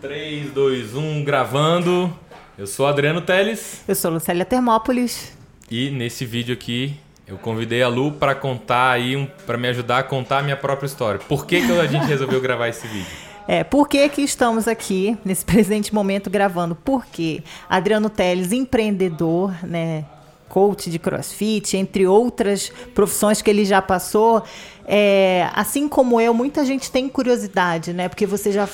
3, 0.00 0.50
2, 0.52 0.94
1, 0.94 1.24
gravando. 1.24 2.12
Eu 2.56 2.66
sou 2.66 2.86
Adriano 2.86 3.20
Teles. 3.20 3.82
Eu 3.86 3.94
sou 3.94 4.10
Lucélia 4.10 4.44
Termópolis. 4.44 5.36
E 5.70 5.90
nesse 5.90 6.24
vídeo 6.24 6.54
aqui 6.54 6.96
eu 7.26 7.38
convidei 7.38 7.82
a 7.82 7.88
Lu 7.88 8.12
para 8.12 8.34
contar 8.34 8.90
aí, 8.90 9.26
para 9.46 9.56
me 9.56 9.68
ajudar 9.68 9.98
a 9.98 10.02
contar 10.02 10.38
a 10.38 10.42
minha 10.42 10.56
própria 10.56 10.86
história. 10.86 11.18
Por 11.20 11.46
que, 11.46 11.66
que 11.66 11.72
a 11.72 11.86
gente 11.86 12.04
resolveu 12.04 12.40
gravar 12.40 12.68
esse 12.68 12.86
vídeo? 12.86 13.06
É, 13.46 13.62
por 13.62 13.86
que, 13.86 14.08
que 14.08 14.22
estamos 14.22 14.66
aqui 14.66 15.18
nesse 15.22 15.44
presente 15.44 15.94
momento 15.94 16.30
gravando? 16.30 16.74
Porque 16.74 17.42
Adriano 17.68 18.08
Teles, 18.08 18.52
empreendedor, 18.52 19.52
né, 19.62 20.06
coach 20.48 20.88
de 20.88 20.98
crossfit, 20.98 21.76
entre 21.76 22.06
outras 22.06 22.72
profissões 22.94 23.42
que 23.42 23.50
ele 23.50 23.66
já 23.66 23.82
passou, 23.82 24.42
é, 24.86 25.50
assim 25.54 25.88
como 25.88 26.18
eu, 26.18 26.32
muita 26.32 26.64
gente 26.64 26.90
tem 26.90 27.06
curiosidade, 27.06 27.92
né? 27.92 28.08
Porque 28.08 28.24
você 28.24 28.50
já 28.50 28.66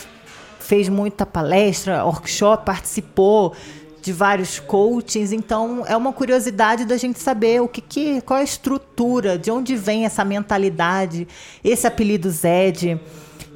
fez 0.71 0.89
muita 0.89 1.27
palestra, 1.27 2.05
workshop, 2.05 2.65
participou 2.65 3.57
de 4.01 4.13
vários 4.13 4.61
coachings, 4.61 5.33
então 5.33 5.85
é 5.85 5.97
uma 5.97 6.13
curiosidade 6.13 6.85
da 6.85 6.97
gente 6.97 7.19
saber 7.19 7.61
o 7.61 7.67
que, 7.67 7.81
que 7.81 8.21
qual 8.21 8.39
é 8.39 8.43
a 8.43 8.45
estrutura, 8.45 9.37
de 9.37 9.51
onde 9.51 9.75
vem 9.75 10.05
essa 10.05 10.25
mentalidade, 10.25 11.27
esse 11.65 11.89
apelido 11.89 12.31
Zed. 12.31 13.01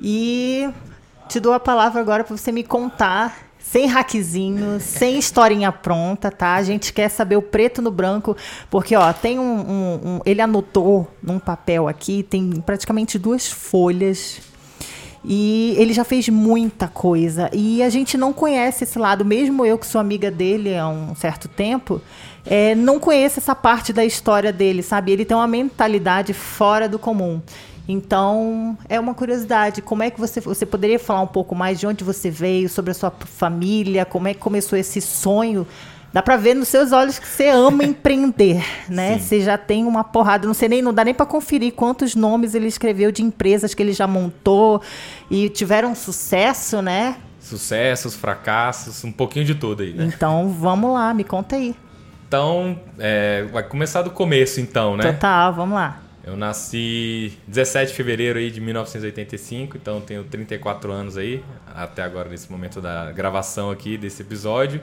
E 0.02 0.68
te 1.28 1.38
dou 1.38 1.52
a 1.52 1.60
palavra 1.60 2.00
agora 2.00 2.24
para 2.24 2.36
você 2.36 2.50
me 2.50 2.64
contar 2.64 3.46
sem 3.60 3.86
hackzinho, 3.86 4.80
sem 4.80 5.16
historinha 5.16 5.70
pronta, 5.70 6.32
tá? 6.32 6.56
A 6.56 6.64
gente 6.64 6.92
quer 6.92 7.08
saber 7.10 7.36
o 7.36 7.42
preto 7.42 7.80
no 7.80 7.92
branco, 7.92 8.36
porque 8.68 8.96
ó, 8.96 9.12
tem 9.12 9.38
um, 9.38 9.42
um, 9.42 10.00
um, 10.04 10.20
ele 10.26 10.40
anotou 10.40 11.08
num 11.22 11.38
papel 11.38 11.86
aqui, 11.86 12.24
tem 12.24 12.60
praticamente 12.60 13.20
duas 13.20 13.48
folhas. 13.48 14.52
E 15.24 15.74
ele 15.78 15.94
já 15.94 16.04
fez 16.04 16.28
muita 16.28 16.86
coisa. 16.86 17.48
E 17.52 17.82
a 17.82 17.88
gente 17.88 18.18
não 18.18 18.32
conhece 18.32 18.84
esse 18.84 18.98
lado, 18.98 19.24
mesmo 19.24 19.64
eu 19.64 19.78
que 19.78 19.86
sou 19.86 20.00
amiga 20.00 20.30
dele 20.30 20.76
há 20.76 20.86
um 20.86 21.14
certo 21.14 21.48
tempo, 21.48 22.00
é, 22.44 22.74
não 22.74 23.00
conheço 23.00 23.38
essa 23.38 23.54
parte 23.54 23.92
da 23.92 24.04
história 24.04 24.52
dele, 24.52 24.82
sabe? 24.82 25.12
Ele 25.12 25.24
tem 25.24 25.36
uma 25.36 25.46
mentalidade 25.46 26.34
fora 26.34 26.88
do 26.88 26.98
comum. 26.98 27.40
Então, 27.88 28.76
é 28.88 28.98
uma 28.98 29.14
curiosidade. 29.14 29.82
Como 29.82 30.02
é 30.02 30.10
que 30.10 30.18
você. 30.18 30.40
Você 30.40 30.64
poderia 30.64 30.98
falar 30.98 31.20
um 31.20 31.26
pouco 31.26 31.54
mais 31.54 31.78
de 31.78 31.86
onde 31.86 32.02
você 32.02 32.30
veio, 32.30 32.68
sobre 32.68 32.90
a 32.90 32.94
sua 32.94 33.10
família, 33.10 34.04
como 34.04 34.28
é 34.28 34.34
que 34.34 34.40
começou 34.40 34.78
esse 34.78 35.00
sonho? 35.00 35.66
Dá 36.14 36.22
para 36.22 36.36
ver 36.36 36.54
nos 36.54 36.68
seus 36.68 36.92
olhos 36.92 37.18
que 37.18 37.26
você 37.26 37.48
ama 37.48 37.82
empreender, 37.84 38.64
né? 38.88 39.18
Sim. 39.18 39.24
Você 39.24 39.40
já 39.40 39.58
tem 39.58 39.84
uma 39.84 40.04
porrada, 40.04 40.46
não 40.46 40.54
sei 40.54 40.68
nem, 40.68 40.80
não 40.80 40.94
dá 40.94 41.04
nem 41.04 41.12
para 41.12 41.26
conferir 41.26 41.72
quantos 41.72 42.14
nomes 42.14 42.54
ele 42.54 42.68
escreveu 42.68 43.10
de 43.10 43.20
empresas 43.20 43.74
que 43.74 43.82
ele 43.82 43.92
já 43.92 44.06
montou 44.06 44.80
e 45.28 45.48
tiveram 45.48 45.92
sucesso, 45.92 46.80
né? 46.80 47.16
Sucessos, 47.40 48.14
fracassos, 48.14 49.02
um 49.02 49.10
pouquinho 49.10 49.44
de 49.44 49.56
tudo 49.56 49.82
aí, 49.82 49.92
né? 49.92 50.04
Então, 50.04 50.50
vamos 50.50 50.94
lá, 50.94 51.12
me 51.12 51.24
conta 51.24 51.56
aí. 51.56 51.74
Então, 52.28 52.78
é, 52.96 53.42
vai 53.52 53.64
começar 53.64 54.02
do 54.02 54.10
começo 54.10 54.60
então, 54.60 54.96
né? 54.96 55.12
Total, 55.12 55.52
vamos 55.52 55.74
lá. 55.74 56.00
Eu 56.24 56.36
nasci 56.36 57.36
17 57.48 57.90
de 57.90 57.96
fevereiro 57.96 58.38
aí 58.38 58.52
de 58.52 58.60
1985, 58.60 59.76
então 59.76 60.00
tenho 60.00 60.22
34 60.22 60.92
anos 60.92 61.18
aí, 61.18 61.42
até 61.74 62.02
agora 62.02 62.28
nesse 62.28 62.50
momento 62.52 62.80
da 62.80 63.10
gravação 63.10 63.68
aqui 63.68 63.98
desse 63.98 64.22
episódio. 64.22 64.80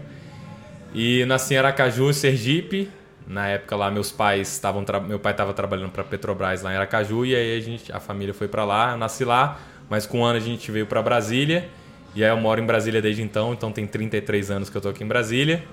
E 0.94 1.23
nasci 1.25 1.53
em 1.53 1.58
Aracaju, 1.58 2.14
Sergipe. 2.14 2.89
Na 3.28 3.47
época 3.47 3.75
lá 3.75 3.89
meus 3.89 4.11
pais 4.11 4.52
estavam 4.52 4.84
meu 5.08 5.20
pai 5.20 5.31
estava 5.31 5.53
trabalhando 5.53 5.92
para 5.92 6.03
Petrobras 6.03 6.64
lá 6.64 6.73
em 6.73 6.75
Aracaju 6.75 7.25
e 7.25 7.36
aí 7.36 7.58
a 7.58 7.61
gente 7.61 7.92
a 7.92 8.00
família 8.00 8.34
foi 8.34 8.47
para 8.47 8.66
lá, 8.66 8.92
eu 8.92 8.97
nasci 8.97 9.23
lá, 9.23 9.59
mas 9.89 10.06
com 10.06 10.19
um 10.19 10.25
ano 10.25 10.38
a 10.38 10.42
gente 10.42 10.69
veio 10.72 10.86
para 10.86 11.02
Brasília. 11.02 11.69
E 12.14 12.23
aí 12.23 12.30
eu 12.30 12.38
moro 12.38 12.59
em 12.59 12.66
Brasília 12.66 13.02
desde 13.02 13.22
então, 13.22 13.53
então 13.53 13.72
tem 13.72 13.88
33 13.88 14.52
anos 14.52 14.69
que 14.69 14.75
eu 14.75 14.81
tô 14.81 14.89
aqui 14.89 15.03
em 15.03 15.08
Brasília. 15.08 15.64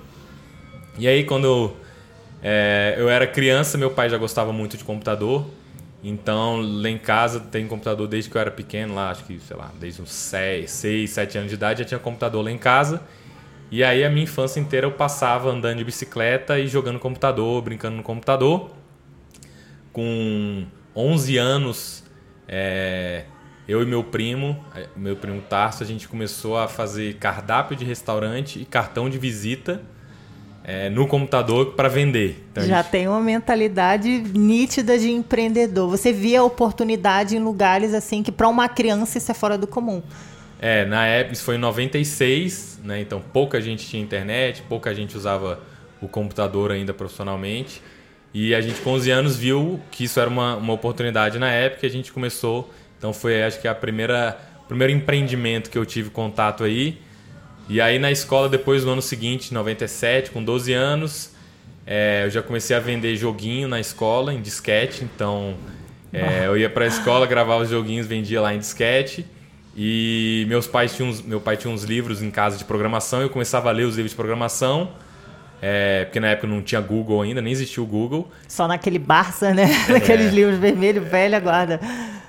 E 0.97 1.09
aí 1.09 1.25
quando 1.25 1.75
é, 2.43 2.95
eu 2.97 3.09
era 3.09 3.27
criança, 3.27 3.77
meu 3.77 3.91
pai 3.91 4.09
já 4.09 4.19
gostava 4.19 4.53
muito 4.53 4.77
de 4.77 4.85
computador. 4.85 5.47
Então, 6.03 6.61
lá 6.61 6.89
em 6.89 6.99
casa 6.99 7.41
tem 7.41 7.67
computador 7.67 8.07
desde 8.07 8.31
que 8.31 8.37
eu 8.37 8.41
era 8.41 8.53
pequeno, 8.53 8.95
lá 8.95 9.11
acho 9.11 9.25
que, 9.25 9.41
sei 9.41 9.57
lá, 9.57 9.73
desde 9.81 10.01
uns 10.01 10.13
6, 10.13 10.71
6 10.71 11.11
7 11.11 11.39
anos 11.39 11.51
de 11.51 11.57
idade 11.57 11.81
já 11.81 11.85
tinha 11.85 11.99
computador 11.99 12.45
lá 12.45 12.53
em 12.53 12.59
casa. 12.59 13.03
E 13.71 13.85
aí 13.85 14.05
a 14.05 14.11
minha 14.11 14.25
infância 14.25 14.59
inteira 14.61 14.87
eu 14.87 14.93
passava 14.93 15.51
andando 15.51 15.79
de 15.79 15.85
bicicleta 15.85 16.59
e 16.59 16.67
jogando 16.67 16.99
computador, 16.99 17.61
brincando 17.63 17.97
no 17.97 18.03
computador. 18.03 18.71
Com 19.93 20.65
11 20.97 21.37
anos, 21.37 22.05
é, 22.47 23.25
eu 23.69 23.83
e 23.83 23.87
meu 23.87 24.03
primo, 24.03 24.65
meu 24.97 25.17
primo 25.17 25.43
Tarso, 25.43 25.83
a 25.83 25.87
gente 25.87 26.09
começou 26.09 26.57
a 26.57 26.67
fazer 26.67 27.17
cardápio 27.17 27.77
de 27.77 27.85
restaurante 27.85 28.61
e 28.61 28.65
cartão 28.65 29.11
de 29.11 29.19
visita 29.19 29.83
é, 30.65 30.91
no 30.91 31.07
computador 31.07 31.73
para 31.73 31.89
vender. 31.89 32.47
Então, 32.51 32.65
Já 32.65 32.83
gente... 32.83 32.91
tem 32.91 33.09
uma 33.09 33.21
mentalidade 33.21 34.09
nítida 34.35 34.99
de 34.99 35.11
empreendedor. 35.11 35.89
Você 35.89 36.13
via 36.13 36.43
oportunidade 36.43 37.37
em 37.37 37.41
lugares 37.41 37.95
assim 37.95 38.23
que 38.23 38.31
para 38.31 38.47
uma 38.49 38.69
criança 38.69 39.19
isso 39.19 39.31
é 39.31 39.35
fora 39.35 39.57
do 39.57 39.67
comum. 39.67 40.03
É, 40.61 40.85
na 40.85 41.07
época, 41.07 41.35
isso 41.35 41.45
foi 41.45 41.55
em 41.55 41.59
96, 41.59 42.81
né? 42.85 43.01
Então 43.01 43.21
pouca 43.21 43.61
gente 43.61 43.87
tinha 43.87 44.03
internet, 44.03 44.63
pouca 44.69 44.95
gente 44.95 45.17
usava 45.17 45.61
o 46.01 46.09
computador 46.09 46.73
ainda 46.73 46.93
profissionalmente. 46.93 47.81
E 48.35 48.55
a 48.55 48.61
gente 48.61 48.81
com 48.81 48.91
11 48.91 49.11
anos 49.11 49.37
viu 49.37 49.81
que 49.91 50.05
isso 50.05 50.21
era 50.21 50.29
uma, 50.29 50.57
uma 50.57 50.73
oportunidade 50.73 51.39
na 51.39 51.51
época 51.51 51.87
e 51.87 51.89
a 51.89 51.93
gente 51.93 52.13
começou. 52.13 52.73
Então 52.99 53.13
foi 53.13 53.43
acho 53.43 53.61
que 53.61 53.69
a 53.69 53.75
primeira 53.75 54.39
primeiro 54.67 54.93
empreendimento 54.93 55.71
que 55.71 55.79
eu 55.79 55.87
tive 55.87 56.11
contato 56.11 56.63
aí 56.63 57.01
e 57.69 57.83
aí 57.83 57.99
na 57.99 58.11
escola, 58.11 58.49
depois 58.49 58.83
do 58.83 58.91
ano 58.91 59.03
seguinte, 59.03 59.53
97, 59.53 60.31
com 60.31 60.43
12 60.43 60.73
anos, 60.73 61.35
é, 61.87 62.23
eu 62.25 62.31
já 62.31 62.41
comecei 62.41 62.75
a 62.75 62.81
vender 62.81 63.15
joguinho 63.15 63.69
na 63.69 63.79
escola, 63.79 64.33
em 64.33 64.41
disquete. 64.41 65.05
Então 65.05 65.55
é, 66.11 66.47
eu 66.47 66.57
ia 66.57 66.71
para 66.71 66.85
a 66.85 66.89
escola, 66.89 67.27
gravava 67.27 67.63
os 67.63 67.69
joguinhos, 67.69 68.07
vendia 68.07 68.41
lá 68.41 68.55
em 68.55 68.59
disquete. 68.59 69.27
E 69.81 70.45
meus 70.49 70.67
pais 70.67 70.97
tinham 70.97 71.09
uns, 71.09 71.23
meu 71.23 71.41
pai 71.41 71.57
tinha 71.57 71.73
uns 71.73 71.85
livros 71.85 72.21
em 72.21 72.33
casa 72.33 72.59
de 72.59 72.65
programação, 72.65 73.23
eu 73.23 73.31
começava 73.31 73.69
a 73.69 73.73
ler 73.73 73.85
os 73.85 73.95
livros 73.95 74.11
de 74.11 74.17
programação. 74.17 74.91
É, 75.63 76.05
porque 76.05 76.19
na 76.19 76.29
época 76.29 76.49
não 76.49 76.61
tinha 76.61 76.81
Google 76.81 77.23
ainda, 77.23 77.41
nem 77.41 77.53
existia 77.53 77.81
o 77.81 77.87
Google. 77.87 78.29
Só 78.49 78.67
naquele 78.67 78.99
Barça, 78.99 79.55
né? 79.55 79.71
É. 79.89 79.93
Naqueles 79.93 80.33
livros 80.33 80.59
vermelho, 80.59 81.03
velha 81.05 81.39
guarda. 81.39 81.81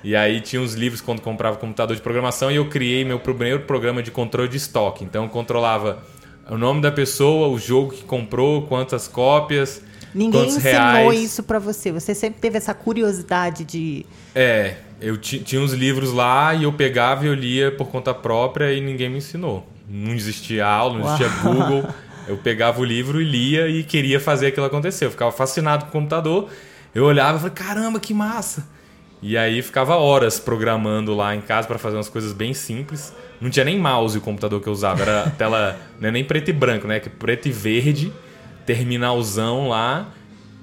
E 0.04 0.14
aí 0.14 0.40
tinha 0.40 0.62
os 0.62 0.74
livros 0.74 1.00
quando 1.00 1.20
comprava 1.20 1.56
computador 1.56 1.96
de 1.96 2.02
programação 2.02 2.52
e 2.52 2.56
eu 2.56 2.68
criei 2.68 3.04
meu 3.04 3.18
primeiro 3.18 3.60
programa 3.62 4.00
de 4.00 4.12
controle 4.12 4.48
de 4.48 4.56
estoque. 4.56 5.02
Então 5.02 5.24
eu 5.24 5.28
controlava 5.28 6.04
o 6.48 6.56
nome 6.56 6.80
da 6.80 6.92
pessoa, 6.92 7.48
o 7.48 7.58
jogo 7.58 7.90
que 7.90 8.04
comprou, 8.04 8.62
quantas 8.62 9.08
cópias, 9.08 9.82
Ninguém 10.14 10.46
ensinou 10.46 10.62
reais. 10.62 11.20
isso 11.20 11.42
para 11.42 11.58
você. 11.58 11.92
Você 11.92 12.14
sempre 12.14 12.40
teve 12.40 12.58
essa 12.58 12.74
curiosidade 12.74 13.64
de. 13.64 14.04
É, 14.34 14.76
eu 15.00 15.16
tinha 15.16 15.60
uns 15.60 15.72
livros 15.72 16.12
lá 16.12 16.54
e 16.54 16.64
eu 16.64 16.72
pegava 16.72 17.24
e 17.24 17.28
eu 17.28 17.34
lia 17.34 17.70
por 17.70 17.88
conta 17.88 18.12
própria 18.12 18.72
e 18.72 18.80
ninguém 18.80 19.08
me 19.08 19.18
ensinou. 19.18 19.66
Não 19.88 20.12
existia 20.12 20.66
aula, 20.66 20.98
não 20.98 21.06
existia 21.06 21.28
Uau. 21.44 21.54
Google. 21.54 21.94
Eu 22.28 22.36
pegava 22.36 22.80
o 22.80 22.84
livro 22.84 23.20
e 23.20 23.24
lia 23.24 23.66
e 23.66 23.82
queria 23.82 24.20
fazer 24.20 24.48
aquilo 24.48 24.64
acontecer. 24.64 25.04
Eu 25.04 25.10
ficava 25.10 25.32
fascinado 25.32 25.86
com 25.86 25.88
o 25.88 25.92
computador. 25.92 26.48
Eu 26.94 27.04
olhava 27.04 27.38
e 27.38 27.40
falei, 27.40 27.54
caramba, 27.54 27.98
que 27.98 28.14
massa! 28.14 28.68
E 29.22 29.36
aí 29.36 29.60
ficava 29.62 29.96
horas 29.96 30.38
programando 30.38 31.14
lá 31.14 31.34
em 31.34 31.40
casa 31.40 31.66
para 31.66 31.76
fazer 31.76 31.96
umas 31.96 32.08
coisas 32.08 32.32
bem 32.32 32.54
simples. 32.54 33.12
Não 33.40 33.50
tinha 33.50 33.64
nem 33.64 33.78
mouse 33.78 34.16
o 34.16 34.20
computador 34.20 34.60
que 34.60 34.68
eu 34.68 34.72
usava, 34.72 35.02
era 35.02 35.30
tela 35.30 35.76
não 36.00 36.08
é 36.08 36.12
nem 36.12 36.24
preto 36.24 36.50
e 36.50 36.52
branco, 36.52 36.86
né? 36.86 37.00
Que 37.00 37.10
preto 37.10 37.48
e 37.48 37.52
verde, 37.52 38.12
terminalzão 38.64 39.68
lá. 39.68 40.08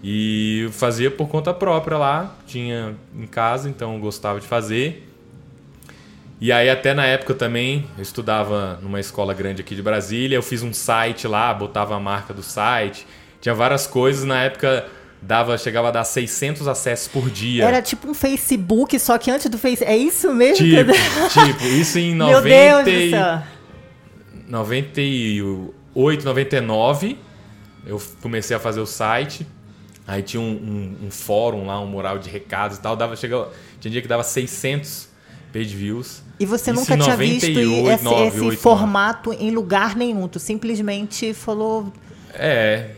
E 0.04 0.70
fazia 0.72 1.10
por 1.10 1.28
conta 1.28 1.54
própria 1.54 1.98
lá, 1.98 2.36
tinha 2.46 2.96
em 3.16 3.26
casa, 3.26 3.68
então 3.68 4.00
gostava 4.00 4.40
de 4.40 4.48
fazer. 4.48 5.08
E 6.40 6.52
aí 6.52 6.70
até 6.70 6.94
na 6.94 7.06
época 7.06 7.34
também, 7.34 7.88
eu 7.98 8.04
estudava 8.04 8.80
numa 8.82 9.00
escola 9.00 9.34
grande 9.34 9.62
aqui 9.62 9.74
de 9.76 9.82
Brasília, 9.82 10.36
eu 10.36 10.44
fiz 10.44 10.62
um 10.62 10.72
site 10.72 11.28
lá, 11.28 11.52
botava 11.52 11.96
a 11.96 12.00
marca 12.00 12.32
do 12.34 12.44
site, 12.44 13.08
tinha 13.42 13.56
várias 13.56 13.88
coisas, 13.88 14.24
na 14.24 14.44
época 14.44 14.86
dava, 15.20 15.58
chegava 15.58 15.88
a 15.88 15.92
dar 15.92 16.04
600 16.04 16.68
acessos 16.68 17.08
por 17.08 17.30
dia. 17.30 17.66
Era 17.66 17.82
tipo 17.82 18.08
um 18.08 18.14
Facebook, 18.14 19.00
só 19.00 19.18
que 19.18 19.32
antes 19.32 19.50
do 19.50 19.58
Facebook, 19.58 19.92
é 19.92 19.98
isso 19.98 20.32
mesmo? 20.32 20.66
Tipo, 20.66 20.92
tipo 21.34 21.66
isso 21.66 21.98
em 21.98 22.14
90 22.14 22.48
Meu 22.48 22.84
Deus 22.84 23.04
do 23.04 23.10
céu. 23.10 23.44
98, 24.48 26.24
99, 26.24 27.18
eu 27.86 28.02
comecei 28.22 28.56
a 28.56 28.60
fazer 28.60 28.80
o 28.80 28.86
site, 28.86 29.46
aí 30.08 30.24
tinha 30.24 30.42
um, 30.42 30.96
um, 31.02 31.08
um 31.08 31.12
fórum 31.12 31.68
lá, 31.68 31.80
um 31.80 31.86
mural 31.86 32.18
de 32.18 32.30
recados 32.30 32.78
e 32.78 32.82
tal, 32.82 32.96
dava, 32.96 33.16
chegava, 33.16 33.52
tinha 33.80 33.92
dia 33.92 34.02
que 34.02 34.08
dava 34.08 34.24
600 34.24 35.10
page 35.52 35.76
views. 35.76 36.24
E 36.40 36.46
você 36.46 36.72
nunca 36.72 36.96
tinha 36.96 37.18
98, 37.18 37.18
visto 37.18 37.90
esse, 37.90 38.04
9, 38.04 38.28
esse 38.28 38.40
8, 38.40 38.60
formato 38.60 39.32
9. 39.32 39.44
em 39.44 39.52
lugar 39.52 39.96
nenhum. 39.96 40.28
Tu 40.28 40.40
simplesmente 40.40 41.34
falou. 41.34 41.92
É, 42.34 42.92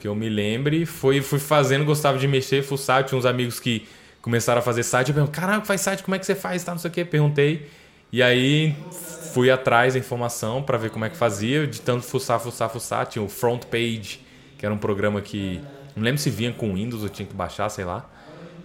que 0.00 0.06
eu 0.06 0.14
me 0.14 0.28
lembre. 0.28 0.86
Foi, 0.86 1.20
fui 1.20 1.38
fazendo, 1.38 1.84
gostava 1.84 2.16
de 2.16 2.28
mexer, 2.28 2.62
fuçar. 2.62 3.04
Tinha 3.04 3.18
uns 3.18 3.26
amigos 3.26 3.58
que 3.58 3.86
começaram 4.22 4.60
a 4.60 4.62
fazer 4.62 4.84
site. 4.84 5.08
Eu 5.08 5.14
perguntei, 5.14 5.40
caramba, 5.40 5.64
faz 5.64 5.80
site, 5.80 6.02
como 6.02 6.14
é 6.14 6.18
que 6.18 6.26
você 6.26 6.34
faz? 6.34 6.62
Tá, 6.62 6.72
não 6.72 6.78
sei 6.78 6.90
o 6.90 6.94
quê. 6.94 7.04
Perguntei. 7.04 7.68
E 8.12 8.22
aí 8.22 8.76
fui 9.32 9.50
atrás 9.50 9.94
da 9.94 9.98
informação 9.98 10.62
para 10.62 10.78
ver 10.78 10.90
como 10.90 11.04
é 11.04 11.10
que 11.10 11.16
fazia, 11.16 11.66
de 11.66 11.80
tanto 11.80 12.04
fuçar, 12.04 12.38
fuçar, 12.38 12.70
fuçar. 12.70 13.06
Tinha 13.06 13.24
o 13.24 13.28
Front 13.28 13.64
Page, 13.64 14.20
que 14.56 14.64
era 14.64 14.74
um 14.74 14.78
programa 14.78 15.20
que. 15.20 15.60
Não 15.96 16.04
lembro 16.04 16.20
se 16.20 16.28
vinha 16.28 16.52
com 16.52 16.74
Windows, 16.74 17.02
eu 17.02 17.08
tinha 17.08 17.26
que 17.26 17.34
baixar, 17.34 17.70
sei 17.70 17.86
lá. 17.86 18.04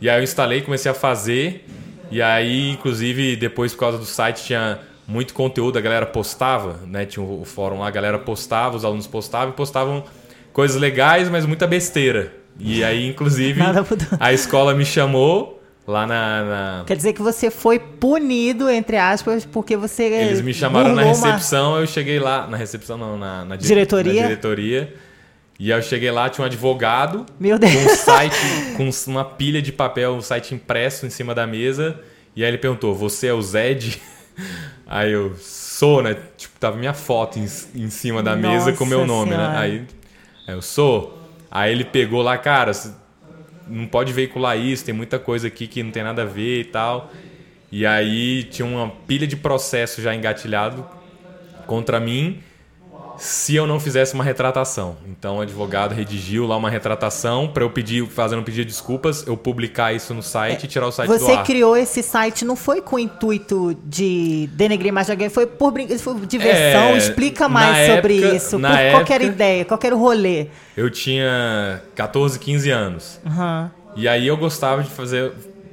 E 0.01 0.09
aí 0.09 0.19
eu 0.19 0.23
instalei, 0.23 0.61
comecei 0.61 0.91
a 0.91 0.93
fazer. 0.93 1.65
E 2.11 2.21
aí, 2.21 2.69
inclusive, 2.69 3.37
depois 3.37 3.73
por 3.73 3.79
causa 3.79 3.97
do 3.97 4.05
site 4.05 4.43
tinha 4.43 4.79
muito 5.07 5.33
conteúdo, 5.33 5.77
a 5.77 5.81
galera 5.81 6.05
postava, 6.05 6.79
né? 6.85 7.05
Tinha 7.05 7.25
o 7.25 7.45
fórum 7.45 7.79
lá, 7.79 7.87
a 7.87 7.91
galera 7.91 8.19
postava, 8.19 8.75
os 8.75 8.83
alunos 8.83 9.07
postavam 9.07 9.49
e 9.49 9.53
postavam 9.53 10.03
coisas 10.51 10.79
legais, 10.79 11.29
mas 11.29 11.45
muita 11.45 11.65
besteira. 11.65 12.33
E 12.59 12.83
aí, 12.83 13.07
inclusive, 13.07 13.61
a 14.19 14.33
escola 14.33 14.73
me 14.73 14.85
chamou 14.85 15.61
lá 15.87 16.05
na, 16.05 16.43
na, 16.43 16.83
Quer 16.85 16.95
dizer 16.95 17.13
que 17.13 17.21
você 17.21 17.49
foi 17.49 17.79
punido, 17.79 18.69
entre 18.69 18.97
aspas, 18.97 19.45
porque 19.45 19.75
você. 19.75 20.03
Eles 20.03 20.41
me 20.41 20.53
chamaram 20.53 20.93
na 20.93 21.03
recepção, 21.03 21.71
uma... 21.71 21.79
eu 21.79 21.87
cheguei 21.87 22.19
lá. 22.19 22.47
Na 22.47 22.57
recepção, 22.57 22.97
não, 22.97 23.17
na, 23.17 23.45
na 23.45 23.55
diretoria. 23.55 24.21
Na 24.21 24.27
diretoria. 24.27 24.93
E 25.63 25.71
aí 25.71 25.77
eu 25.77 25.83
cheguei 25.83 26.09
lá, 26.09 26.27
tinha 26.27 26.41
um 26.41 26.47
advogado 26.47 27.23
Meu 27.39 27.59
Deus. 27.59 27.71
com 27.71 27.79
um 27.81 27.95
site, 27.95 28.35
com 28.75 29.11
uma 29.11 29.23
pilha 29.23 29.61
de 29.61 29.71
papel, 29.71 30.15
um 30.15 30.21
site 30.21 30.55
impresso 30.55 31.05
em 31.05 31.11
cima 31.11 31.35
da 31.35 31.45
mesa. 31.45 31.99
E 32.35 32.43
aí 32.43 32.49
ele 32.49 32.57
perguntou: 32.57 32.95
Você 32.95 33.27
é 33.27 33.33
o 33.33 33.39
Zed? 33.43 34.01
Aí 34.87 35.11
eu 35.11 35.35
sou, 35.37 36.01
né? 36.01 36.17
Tipo, 36.35 36.59
tava 36.59 36.75
minha 36.77 36.93
foto 36.95 37.37
em, 37.37 37.43
em 37.75 37.89
cima 37.89 38.23
da 38.23 38.35
Nossa 38.35 38.49
mesa 38.49 38.73
com 38.73 38.85
meu 38.85 39.05
nome, 39.05 39.31
né? 39.31 39.37
senhora. 39.37 39.53
né? 39.53 39.59
Aí, 39.59 39.87
aí 40.47 40.55
eu 40.55 40.61
sou. 40.61 41.17
Aí 41.49 41.71
ele 41.71 41.85
pegou 41.85 42.21
lá, 42.21 42.37
cara, 42.37 42.71
não 43.67 43.85
pode 43.85 44.11
veicular 44.11 44.57
isso, 44.57 44.83
tem 44.83 44.93
muita 44.93 45.17
coisa 45.19 45.47
aqui 45.47 45.67
que 45.67 45.81
não 45.83 45.91
tem 45.91 46.03
nada 46.03 46.23
a 46.23 46.25
ver 46.25 46.59
e 46.61 46.65
tal. 46.65 47.09
E 47.71 47.85
aí 47.85 48.43
tinha 48.45 48.65
uma 48.65 48.89
pilha 48.89 49.27
de 49.27 49.37
processo 49.37 50.01
já 50.01 50.13
engatilhado 50.13 50.85
contra 51.67 51.99
mim 51.99 52.41
se 53.21 53.55
eu 53.55 53.67
não 53.67 53.79
fizesse 53.79 54.15
uma 54.15 54.23
retratação. 54.23 54.97
Então 55.07 55.37
o 55.37 55.41
advogado 55.41 55.93
redigiu 55.93 56.47
lá 56.47 56.57
uma 56.57 56.71
retratação 56.71 57.47
para 57.47 57.63
eu 57.63 57.69
pedir, 57.69 58.07
fazendo 58.07 58.41
de 58.41 58.65
desculpas, 58.65 59.25
eu 59.27 59.37
publicar 59.37 59.93
isso 59.93 60.11
no 60.11 60.23
site 60.23 60.63
é, 60.63 60.65
e 60.65 60.67
tirar 60.67 60.87
o 60.87 60.91
site 60.91 61.07
Você 61.07 61.19
do 61.19 61.31
ar. 61.31 61.37
Você 61.37 61.43
criou 61.43 61.77
esse 61.77 62.01
site 62.01 62.43
não 62.43 62.55
foi 62.55 62.81
com 62.81 62.95
o 62.95 62.99
intuito 62.99 63.77
de 63.85 64.49
denegrir 64.53 64.91
mais 64.91 65.07
alguém, 65.07 65.29
foi 65.29 65.45
por 65.45 65.71
foi 65.99 66.25
diversão. 66.25 66.81
É, 66.81 66.97
Explica 66.97 67.47
mais 67.47 67.91
sobre 67.93 68.17
época, 68.17 68.35
isso, 68.35 68.59
por 68.59 68.81
época, 68.81 68.97
qualquer 68.97 69.21
ideia, 69.21 69.65
qualquer 69.65 69.93
rolê. 69.93 70.47
Eu 70.75 70.89
tinha 70.89 71.79
14, 71.93 72.39
15 72.39 72.69
anos. 72.71 73.19
Uhum. 73.23 73.69
E 73.95 74.07
aí 74.07 74.25
eu 74.25 74.35
gostava 74.35 74.81
de 74.81 74.89
fazer 74.89 75.31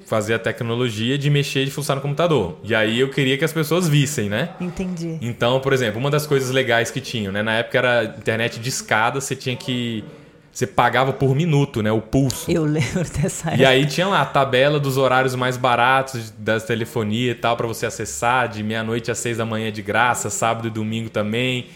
fazer 0.08 0.34
a 0.34 0.38
tecnologia 0.38 1.18
de 1.18 1.28
mexer 1.28 1.66
de 1.66 1.70
funcionar 1.70 1.96
no 1.96 2.02
computador. 2.02 2.58
E 2.64 2.74
aí 2.74 2.98
eu 2.98 3.10
queria 3.10 3.36
que 3.36 3.44
as 3.44 3.52
pessoas 3.52 3.86
vissem, 3.86 4.28
né? 4.28 4.50
Entendi. 4.58 5.18
Então, 5.20 5.60
por 5.60 5.72
exemplo, 5.72 6.00
uma 6.00 6.10
das 6.10 6.26
coisas 6.26 6.50
legais 6.50 6.90
que 6.90 7.00
tinham, 7.00 7.30
né? 7.30 7.42
Na 7.42 7.52
época 7.52 7.78
era 7.78 8.04
internet 8.04 8.58
de 8.58 8.68
escada, 8.68 9.20
você 9.20 9.36
tinha 9.36 9.54
que 9.54 10.02
você 10.50 10.66
pagava 10.66 11.12
por 11.12 11.36
minuto, 11.36 11.82
né? 11.82 11.92
O 11.92 12.00
pulso. 12.00 12.50
Eu 12.50 12.64
lembro 12.64 13.04
dessa 13.20 13.50
época. 13.50 13.62
E 13.62 13.66
aí 13.66 13.86
tinha 13.86 14.08
lá 14.08 14.22
a 14.22 14.26
tabela 14.26 14.80
dos 14.80 14.96
horários 14.96 15.34
mais 15.36 15.56
baratos 15.56 16.32
das 16.36 16.64
telefonia 16.64 17.30
e 17.30 17.34
tal 17.34 17.56
para 17.56 17.66
você 17.66 17.86
acessar 17.86 18.48
de 18.48 18.62
meia-noite 18.62 19.10
às 19.10 19.18
seis 19.18 19.36
da 19.36 19.44
manhã 19.44 19.70
de 19.70 19.82
graça, 19.82 20.30
sábado 20.30 20.66
e 20.66 20.70
domingo 20.70 21.10
também, 21.10 21.66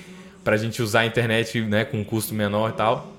para 0.43 0.55
a 0.55 0.59
gente 0.59 0.83
usar 0.83 1.01
a 1.01 1.07
internet, 1.07 1.61
né, 1.61 1.85
com 1.85 1.99
um 1.99 2.05
custo 2.05 2.35
menor 2.35 2.71
e 2.71 2.73
tal. 2.73 3.12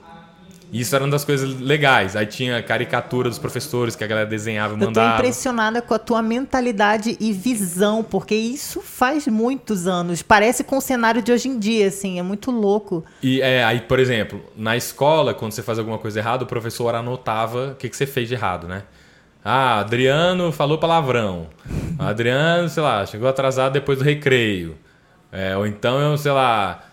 Isso 0.73 0.95
era 0.95 1.03
uma 1.03 1.11
das 1.11 1.23
coisas 1.23 1.59
legais. 1.59 2.15
Aí 2.15 2.25
tinha 2.25 2.61
caricatura 2.63 3.29
dos 3.29 3.37
professores 3.37 3.95
que 3.95 4.03
a 4.03 4.07
galera 4.07 4.27
desenhava 4.27 4.73
e 4.73 4.77
mandava. 4.77 5.07
Eu 5.07 5.11
tô 5.11 5.19
impressionada 5.19 5.81
com 5.83 5.93
a 5.93 5.99
tua 5.99 6.21
mentalidade 6.23 7.15
e 7.19 7.31
visão, 7.31 8.03
porque 8.03 8.33
isso 8.33 8.81
faz 8.81 9.27
muitos 9.27 9.85
anos. 9.85 10.23
Parece 10.23 10.63
com 10.63 10.77
o 10.77 10.81
cenário 10.81 11.21
de 11.21 11.31
hoje 11.31 11.47
em 11.47 11.59
dia, 11.59 11.87
assim, 11.87 12.17
é 12.17 12.23
muito 12.23 12.49
louco. 12.49 13.05
E 13.21 13.39
é, 13.39 13.63
aí, 13.63 13.81
por 13.81 13.99
exemplo, 13.99 14.41
na 14.57 14.75
escola, 14.75 15.31
quando 15.35 15.51
você 15.51 15.61
faz 15.61 15.77
alguma 15.77 15.99
coisa 15.99 16.19
errada, 16.19 16.43
o 16.43 16.47
professor 16.47 16.95
anotava 16.95 17.73
o 17.73 17.75
que, 17.75 17.87
que 17.87 17.95
você 17.95 18.07
fez 18.07 18.27
de 18.27 18.33
errado, 18.33 18.67
né? 18.67 18.81
Ah, 19.45 19.79
Adriano 19.79 20.51
falou 20.51 20.79
palavrão. 20.79 21.49
Adriano, 21.99 22.67
sei 22.67 22.81
lá, 22.81 23.05
chegou 23.05 23.29
atrasado 23.29 23.73
depois 23.73 23.99
do 23.99 24.03
recreio. 24.03 24.75
É, 25.31 25.55
ou 25.55 25.67
então, 25.67 25.99
eu, 25.99 26.17
sei 26.17 26.31
lá, 26.31 26.83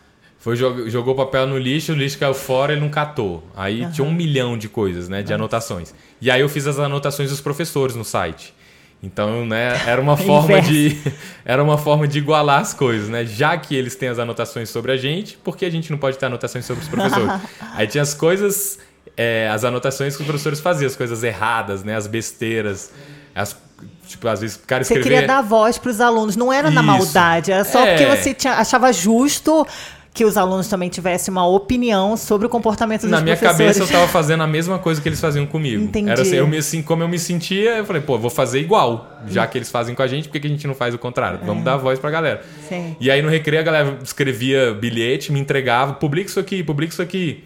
foi 0.41 0.57
jogou 0.57 1.15
papel 1.15 1.47
no 1.47 1.59
lixo, 1.59 1.93
o 1.93 1.95
lixo 1.95 2.19
caiu 2.19 2.33
fora, 2.33 2.73
ele 2.73 2.81
não 2.81 2.89
catou. 2.89 3.45
Aí 3.55 3.85
uhum. 3.85 3.91
tinha 3.91 4.07
um 4.07 4.11
milhão 4.11 4.57
de 4.57 4.71
coisas, 4.71 5.07
né, 5.07 5.23
de 5.23 5.35
anotações. 5.35 5.95
E 6.19 6.31
aí 6.31 6.41
eu 6.41 6.49
fiz 6.49 6.67
as 6.67 6.79
anotações 6.79 7.29
dos 7.29 7.43
professores 7.43 7.95
no 7.95 8.07
site. 8.07 8.55
Então, 9.03 9.45
né, 9.45 9.79
era 9.87 10.01
uma 10.01 10.17
forma 10.19 10.63
de 10.63 10.99
era 11.45 11.63
uma 11.63 11.77
forma 11.77 12.09
de 12.09 12.19
igualar 12.19 12.61
as 12.61 12.73
coisas, 12.73 13.11
né? 13.11 13.27
Já 13.27 13.55
que 13.59 13.77
eles 13.77 13.95
têm 13.97 14.09
as 14.09 14.19
anotações 14.19 14.71
sobre 14.71 14.93
a 14.93 14.97
gente, 14.97 15.37
por 15.37 15.59
que 15.59 15.67
a 15.67 15.71
gente 15.71 15.91
não 15.91 15.99
pode 15.99 16.17
ter 16.17 16.25
anotações 16.25 16.65
sobre 16.65 16.85
os 16.85 16.89
professores? 16.89 17.31
aí 17.77 17.87
tinha 17.87 18.03
as 18.03 18.15
coisas, 18.15 18.79
é, 19.19 19.47
as 19.53 19.63
anotações 19.63 20.17
que 20.17 20.23
os 20.23 20.27
professores 20.27 20.59
faziam, 20.59 20.87
as 20.87 20.97
coisas 20.97 21.23
erradas, 21.23 21.85
né, 21.85 21.95
as 21.95 22.07
besteiras, 22.07 22.91
as 23.35 23.55
Tipo, 24.07 24.27
às 24.27 24.41
vezes 24.41 24.57
o 24.57 24.67
cara 24.67 24.83
escrevia... 24.83 25.05
Você 25.05 25.09
queria 25.09 25.27
dar 25.27 25.41
voz 25.41 25.79
para 25.79 25.91
os 25.91 26.01
alunos, 26.01 26.35
não 26.35 26.53
era 26.53 26.67
Isso. 26.67 26.75
na 26.75 26.83
maldade, 26.83 27.53
era 27.53 27.65
só 27.65 27.87
é. 27.87 27.97
porque 27.97 28.17
você 28.17 28.35
tinha, 28.35 28.55
achava 28.55 28.93
justo 28.93 29.65
que 30.21 30.25
os 30.27 30.37
alunos 30.37 30.69
também 30.69 30.91
tivessem 30.91 31.33
uma 31.33 31.47
opinião 31.47 32.15
sobre 32.15 32.47
o 32.47 32.51
comportamento 32.51 33.01
dos 33.01 33.11
Na 33.11 33.23
minha 33.23 33.39
cabeça 33.39 33.81
eu 33.81 33.87
estava 33.87 34.07
fazendo 34.07 34.43
a 34.43 34.47
mesma 34.47 34.79
coisa 34.79 35.01
que 35.01 35.09
eles 35.09 35.19
faziam 35.19 35.47
comigo. 35.47 35.83
Entendi. 35.83 36.11
Era 36.11 36.21
assim, 36.21 36.37
eu 36.37 36.47
me, 36.47 36.59
assim, 36.59 36.83
como 36.83 37.03
eu 37.03 37.09
me 37.09 37.19
sentia, 37.19 37.79
eu 37.79 37.87
falei, 37.87 38.03
pô, 38.03 38.19
vou 38.19 38.29
fazer 38.29 38.61
igual. 38.61 39.19
Já 39.27 39.47
que 39.47 39.57
eles 39.57 39.71
fazem 39.71 39.95
com 39.95 40.03
a 40.03 40.07
gente, 40.07 40.29
por 40.29 40.33
que, 40.33 40.41
que 40.41 40.47
a 40.47 40.51
gente 40.51 40.67
não 40.67 40.75
faz 40.75 40.95
o 40.95 40.99
contrário? 40.99 41.41
Vamos 41.43 41.63
é. 41.63 41.65
dar 41.65 41.79
voz 41.79 41.99
pra 41.99 42.11
galera. 42.11 42.43
Sim. 42.69 42.95
E 43.01 43.11
aí 43.11 43.23
no 43.23 43.31
recreio 43.31 43.63
a 43.63 43.65
galera 43.65 43.99
escrevia 44.05 44.75
bilhete, 44.75 45.33
me 45.33 45.41
entregava, 45.41 45.95
publica 45.95 46.29
isso 46.29 46.39
aqui, 46.39 46.63
publica 46.63 46.93
isso 46.93 47.01
aqui. 47.01 47.43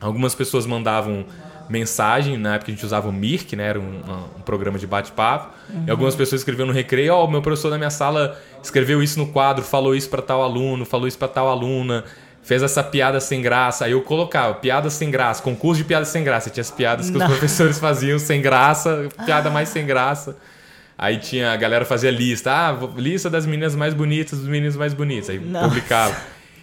Algumas 0.00 0.34
pessoas 0.34 0.66
mandavam 0.66 1.24
mensagem, 1.68 2.36
na 2.36 2.54
época 2.54 2.70
a 2.70 2.74
gente 2.74 2.84
usava 2.84 3.08
o 3.08 3.12
Mirk, 3.12 3.54
né? 3.54 3.68
Era 3.68 3.80
um, 3.80 4.00
um 4.38 4.40
programa 4.42 4.78
de 4.78 4.86
bate-papo. 4.86 5.54
Uhum. 5.68 5.84
E 5.86 5.90
algumas 5.90 6.14
pessoas 6.14 6.40
escreviam 6.40 6.66
no 6.66 6.72
recreio, 6.72 7.14
ó, 7.14 7.22
oh, 7.22 7.26
o 7.26 7.30
meu 7.30 7.42
professor 7.42 7.70
da 7.70 7.78
minha 7.78 7.90
sala 7.90 8.38
escreveu 8.62 9.02
isso 9.02 9.18
no 9.18 9.28
quadro, 9.28 9.64
falou 9.64 9.94
isso 9.94 10.08
para 10.08 10.22
tal 10.22 10.42
aluno, 10.42 10.84
falou 10.84 11.06
isso 11.06 11.18
para 11.18 11.28
tal 11.28 11.48
aluna, 11.48 12.04
fez 12.42 12.62
essa 12.62 12.82
piada 12.82 13.20
sem 13.20 13.42
graça. 13.42 13.84
Aí 13.84 13.92
eu 13.92 14.02
colocava 14.02 14.54
piada 14.54 14.88
sem 14.90 15.10
graça, 15.10 15.42
concurso 15.42 15.82
de 15.82 15.86
piada 15.86 16.04
sem 16.04 16.24
graça. 16.24 16.50
Tinha 16.50 16.62
as 16.62 16.70
piadas 16.70 17.10
que 17.10 17.18
Não. 17.18 17.26
os 17.26 17.32
professores 17.32 17.78
faziam 17.78 18.18
sem 18.18 18.40
graça, 18.40 19.08
piada 19.26 19.50
mais 19.50 19.68
sem 19.68 19.86
graça. 19.86 20.36
Aí 20.96 21.18
tinha 21.18 21.52
a 21.52 21.56
galera 21.56 21.84
fazia 21.84 22.10
lista, 22.10 22.50
ah, 22.50 22.76
lista 22.96 23.30
das 23.30 23.46
meninas 23.46 23.76
mais 23.76 23.94
bonitas, 23.94 24.38
dos 24.38 24.48
meninos 24.48 24.76
mais 24.76 24.92
bonitos. 24.94 25.30
Aí 25.30 25.38
publicava. 25.38 26.16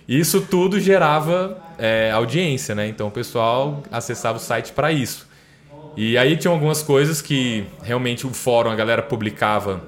Isso 0.08 0.42
tudo 0.42 0.80
gerava 0.80 1.58
é, 1.78 2.12
audiência, 2.12 2.74
né? 2.76 2.88
Então 2.88 3.08
o 3.08 3.12
pessoal 3.12 3.84
acessava 3.92 4.38
o 4.38 4.42
site 4.42 4.72
para 4.72 4.92
isso. 4.92 5.28
E 5.98 6.18
aí 6.18 6.36
tinha 6.36 6.52
algumas 6.52 6.84
coisas 6.84 7.22
que 7.22 7.66
realmente 7.82 8.28
o 8.28 8.30
fórum, 8.32 8.70
a 8.70 8.76
galera 8.76 9.02
publicava. 9.02 9.82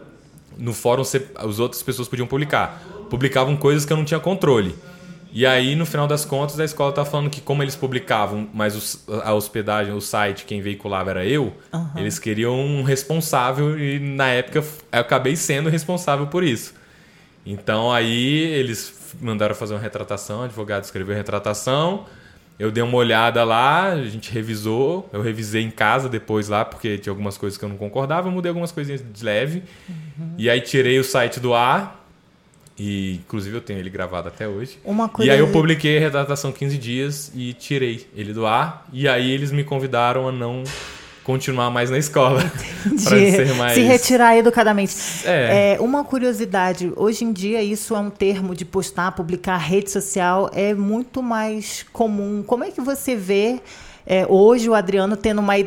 No 0.58 0.74
fórum, 0.74 1.02
as 1.02 1.60
outras 1.60 1.84
pessoas 1.84 2.08
podiam 2.08 2.28
publicar. 2.28 2.82
Publicavam 3.10 3.56
coisas 3.58 3.86
que 3.86 3.92
eu 3.92 3.98
não 3.98 4.06
tinha 4.06 4.20
controle. 4.20 4.76
E 5.32 5.46
aí, 5.46 5.76
no 5.76 5.86
final 5.86 6.08
das 6.08 6.26
contas, 6.26 6.60
a 6.60 6.66
escola 6.66 6.92
tá 6.92 7.06
falando 7.06 7.30
que, 7.30 7.42
como 7.42 7.62
eles 7.62 7.76
publicavam, 7.76 8.50
mas 8.54 9.06
a 9.24 9.34
hospedagem, 9.34 9.94
o 9.94 10.02
site, 10.02 10.46
quem 10.46 10.62
veiculava 10.62 11.12
era 11.12 11.26
eu, 11.26 11.54
uhum. 11.72 11.90
eles 11.96 12.18
queriam 12.18 12.60
um 12.60 12.82
responsável 12.82 13.78
e, 13.78 14.00
na 14.00 14.30
época, 14.30 14.60
eu 14.60 15.00
acabei 15.00 15.36
sendo 15.36 15.70
responsável 15.70 16.28
por 16.28 16.44
isso. 16.44 16.74
Então, 17.50 17.92
aí, 17.92 18.44
eles 18.44 19.16
mandaram 19.22 19.56
fazer 19.56 19.74
uma 19.74 19.80
retratação, 19.80 20.42
o 20.42 20.44
advogado 20.44 20.84
escreveu 20.84 21.16
a 21.16 21.18
retratação, 21.18 22.06
eu 22.60 22.70
dei 22.70 22.84
uma 22.84 22.98
olhada 22.98 23.42
lá, 23.46 23.94
a 23.94 24.04
gente 24.04 24.30
revisou, 24.32 25.10
eu 25.14 25.22
revisei 25.22 25.64
em 25.64 25.72
casa 25.72 26.10
depois 26.10 26.50
lá, 26.50 26.66
porque 26.66 26.98
tinha 26.98 27.12
algumas 27.12 27.38
coisas 27.38 27.58
que 27.58 27.64
eu 27.64 27.70
não 27.70 27.78
concordava, 27.78 28.28
eu 28.28 28.32
mudei 28.34 28.50
algumas 28.50 28.72
coisinhas 28.72 29.02
de 29.02 29.24
leve, 29.24 29.64
uhum. 29.88 30.34
e 30.38 30.50
aí 30.50 30.60
tirei 30.60 31.00
o 31.00 31.06
site 31.06 31.40
do 31.40 31.54
ar, 31.54 32.06
e 32.78 33.14
inclusive 33.16 33.56
eu 33.56 33.62
tenho 33.62 33.80
ele 33.80 33.90
gravado 33.90 34.28
até 34.28 34.46
hoje. 34.46 34.78
Uma 34.84 35.08
coisa 35.08 35.32
e 35.32 35.34
aí 35.34 35.40
eu 35.40 35.50
publiquei 35.52 35.98
a 35.98 36.02
retratação 36.02 36.52
15 36.52 36.78
dias 36.78 37.32
e 37.34 37.54
tirei 37.54 38.08
ele 38.14 38.34
do 38.34 38.46
ar, 38.46 38.86
e 38.92 39.08
aí 39.08 39.32
eles 39.32 39.54
me 39.54 39.64
convidaram 39.64 40.28
a 40.28 40.34
não 40.34 40.64
continuar 41.28 41.70
mais 41.70 41.90
na 41.90 41.98
escola. 41.98 42.40
para 43.04 43.18
ser 43.18 43.54
mais... 43.56 43.74
Se 43.74 43.82
retirar 43.82 44.38
educadamente. 44.38 44.96
É. 45.26 45.74
é. 45.74 45.82
Uma 45.82 46.06
curiosidade, 46.06 46.94
hoje 46.96 47.26
em 47.26 47.34
dia 47.34 47.62
isso 47.62 47.94
é 47.94 48.00
um 48.00 48.10
termo 48.10 48.56
de 48.56 48.64
postar, 48.64 49.12
publicar, 49.12 49.58
rede 49.58 49.92
social, 49.92 50.50
é 50.54 50.74
muito 50.74 51.22
mais 51.22 51.86
comum. 51.92 52.42
Como 52.48 52.64
é 52.64 52.72
que 52.72 52.80
você 52.80 53.14
vê 53.14 53.60
é, 54.06 54.26
hoje 54.30 54.70
o 54.70 54.74
Adriano 54.74 55.18
tendo 55.18 55.40
uma 55.40 55.60
é, 55.60 55.66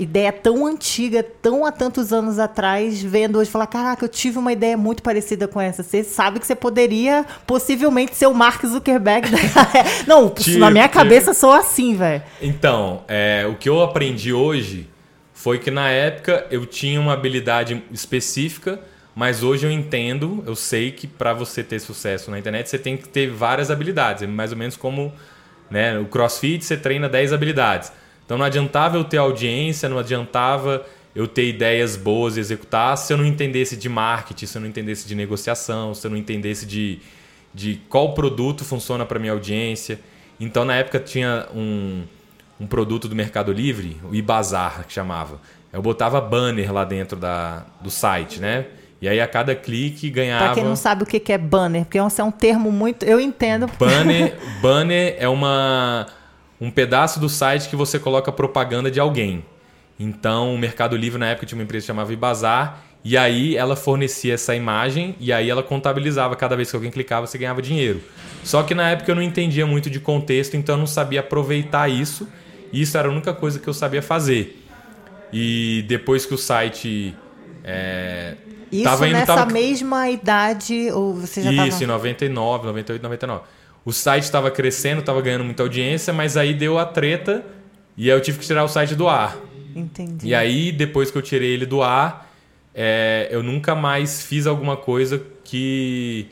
ideia 0.00 0.32
tão 0.32 0.64
antiga, 0.66 1.22
tão 1.22 1.66
há 1.66 1.70
tantos 1.70 2.10
anos 2.10 2.38
atrás, 2.38 3.02
vendo 3.02 3.38
hoje 3.38 3.50
falar: 3.50 3.66
caraca, 3.66 4.06
eu 4.06 4.08
tive 4.08 4.38
uma 4.38 4.54
ideia 4.54 4.74
muito 4.74 5.02
parecida 5.02 5.46
com 5.46 5.60
essa. 5.60 5.82
Você 5.82 6.02
sabe 6.02 6.40
que 6.40 6.46
você 6.46 6.54
poderia 6.54 7.26
possivelmente 7.46 8.16
ser 8.16 8.26
o 8.26 8.32
Mark 8.32 8.64
Zuckerberg. 8.64 9.28
Da... 9.30 9.38
Não, 10.08 10.30
tipo, 10.30 10.60
na 10.60 10.70
minha 10.70 10.88
cabeça 10.88 11.34
sou 11.34 11.52
assim, 11.52 11.94
velho. 11.94 12.22
Então, 12.40 13.02
é, 13.06 13.46
o 13.46 13.54
que 13.54 13.68
eu 13.68 13.82
aprendi 13.82 14.32
hoje 14.32 14.93
foi 15.44 15.58
que 15.58 15.70
na 15.70 15.90
época 15.90 16.46
eu 16.50 16.64
tinha 16.64 16.98
uma 16.98 17.12
habilidade 17.12 17.82
específica, 17.92 18.80
Mas 19.14 19.42
hoje 19.42 19.66
eu 19.66 19.70
entendo, 19.70 20.42
eu 20.44 20.56
sei 20.56 20.90
que 20.90 21.06
para 21.06 21.34
você 21.34 21.62
ter 21.62 21.78
sucesso 21.78 22.30
na 22.30 22.38
internet, 22.38 22.68
você 22.68 22.78
tem 22.78 22.96
que 22.96 23.06
ter 23.06 23.30
várias 23.30 23.70
habilidades. 23.70 24.22
É 24.22 24.26
mais 24.26 24.50
ou 24.52 24.58
menos 24.58 24.74
como 24.74 25.12
né, 25.70 25.96
o 25.98 26.06
CrossFit, 26.06 26.64
você 26.64 26.78
treina 26.78 27.08
10 27.10 27.32
habilidades. 27.32 27.92
Então 28.24 28.38
não 28.38 28.46
adiantava 28.46 28.96
eu 28.96 29.04
ter 29.04 29.18
audiência, 29.18 29.86
não 29.88 29.98
adiantava 29.98 30.84
eu 31.14 31.28
ter 31.28 31.46
ideias 31.46 31.94
boas 31.94 32.38
e 32.38 32.40
executar 32.40 32.96
se 32.96 33.12
eu 33.12 33.18
não 33.18 33.26
entendesse 33.26 33.76
de 33.76 33.88
marketing, 33.88 34.46
se 34.46 34.56
eu 34.56 34.62
não 34.62 34.68
entendesse 34.68 35.06
de 35.06 35.14
negociação, 35.14 35.94
se 35.94 36.06
eu 36.06 36.10
não 36.10 36.16
entendesse 36.16 36.64
de, 36.66 37.00
de 37.52 37.80
qual 37.88 38.14
produto 38.14 38.64
funciona 38.64 39.04
para 39.04 39.18
minha 39.20 39.32
audiência. 39.32 40.00
Então 40.40 40.64
na 40.64 40.74
época 40.74 40.98
tinha 40.98 41.46
um, 41.54 42.02
um 42.58 42.66
produto 42.66 43.08
do 43.08 43.14
Mercado 43.14 43.52
Livre, 43.52 44.00
o 44.04 44.14
Ibazar, 44.14 44.84
que 44.86 44.92
chamava. 44.92 45.40
Eu 45.72 45.82
botava 45.82 46.20
banner 46.20 46.72
lá 46.72 46.84
dentro 46.84 47.18
da, 47.18 47.64
do 47.80 47.90
site, 47.90 48.40
né? 48.40 48.66
E 49.00 49.08
aí 49.08 49.20
a 49.20 49.26
cada 49.26 49.54
clique 49.54 50.08
ganhava. 50.08 50.46
Para 50.46 50.54
quem 50.54 50.64
não 50.64 50.76
sabe 50.76 51.02
o 51.02 51.06
que 51.06 51.32
é 51.32 51.36
banner, 51.36 51.84
porque 51.84 51.98
é 51.98 52.24
um 52.24 52.30
termo 52.30 52.70
muito. 52.70 53.04
Eu 53.04 53.20
entendo. 53.20 53.66
Banner, 53.78 54.36
banner 54.62 55.16
é 55.18 55.28
uma 55.28 56.06
um 56.60 56.70
pedaço 56.70 57.20
do 57.20 57.28
site 57.28 57.68
que 57.68 57.76
você 57.76 57.98
coloca 57.98 58.32
propaganda 58.32 58.90
de 58.90 59.00
alguém. 59.00 59.44
Então, 59.98 60.54
o 60.54 60.58
Mercado 60.58 60.96
Livre 60.96 61.18
na 61.18 61.26
época 61.26 61.46
tinha 61.46 61.58
uma 61.58 61.64
empresa 61.64 61.82
que 61.82 61.86
chamava 61.88 62.12
Ibazar, 62.12 62.82
e 63.04 63.18
aí 63.18 63.54
ela 63.54 63.76
fornecia 63.76 64.32
essa 64.32 64.56
imagem 64.56 65.14
e 65.20 65.30
aí 65.30 65.50
ela 65.50 65.62
contabilizava 65.62 66.34
cada 66.34 66.56
vez 66.56 66.70
que 66.70 66.76
alguém 66.76 66.90
clicava, 66.90 67.26
você 67.26 67.36
ganhava 67.36 67.60
dinheiro. 67.60 68.00
Só 68.42 68.62
que 68.62 68.74
na 68.74 68.90
época 68.90 69.10
eu 69.10 69.14
não 69.14 69.22
entendia 69.22 69.66
muito 69.66 69.90
de 69.90 70.00
contexto, 70.00 70.56
então 70.56 70.76
eu 70.76 70.78
não 70.78 70.86
sabia 70.86 71.20
aproveitar 71.20 71.90
isso, 71.90 72.26
e 72.72 72.82
isso 72.82 72.96
era 72.96 73.08
a 73.08 73.10
única 73.10 73.32
coisa 73.32 73.58
que 73.58 73.68
eu 73.68 73.74
sabia 73.74 74.02
fazer. 74.02 74.62
E 75.32 75.84
depois 75.88 76.24
que 76.26 76.34
o 76.34 76.38
site 76.38 77.14
é, 77.64 78.34
isso 78.70 78.84
tava 78.84 79.06
indo, 79.06 79.14
nessa 79.14 79.34
tava... 79.34 79.52
mesma 79.52 80.10
idade, 80.10 80.90
ou 80.92 81.14
você 81.14 81.42
já 81.42 81.50
Isso, 81.50 81.78
tava... 81.78 81.84
em 81.84 81.86
99, 81.86 82.66
98, 82.66 83.02
99. 83.02 83.42
O 83.84 83.92
site 83.92 84.24
estava 84.24 84.50
crescendo, 84.50 85.00
estava 85.00 85.20
ganhando 85.20 85.44
muita 85.44 85.62
audiência, 85.62 86.12
mas 86.12 86.36
aí 86.36 86.52
deu 86.52 86.78
a 86.78 86.84
treta 86.84 87.44
e 87.96 88.10
aí 88.10 88.16
eu 88.16 88.20
tive 88.20 88.38
que 88.38 88.46
tirar 88.46 88.64
o 88.64 88.68
site 88.68 88.94
do 88.94 89.08
ar. 89.08 89.36
Entendi. 89.76 90.28
E 90.28 90.34
aí, 90.34 90.72
depois 90.72 91.10
que 91.10 91.18
eu 91.18 91.22
tirei 91.22 91.50
ele 91.50 91.66
do 91.66 91.82
ar, 91.82 92.32
é, 92.74 93.28
eu 93.30 93.42
nunca 93.42 93.74
mais 93.74 94.22
fiz 94.22 94.46
alguma 94.46 94.76
coisa 94.76 95.22
que 95.44 96.26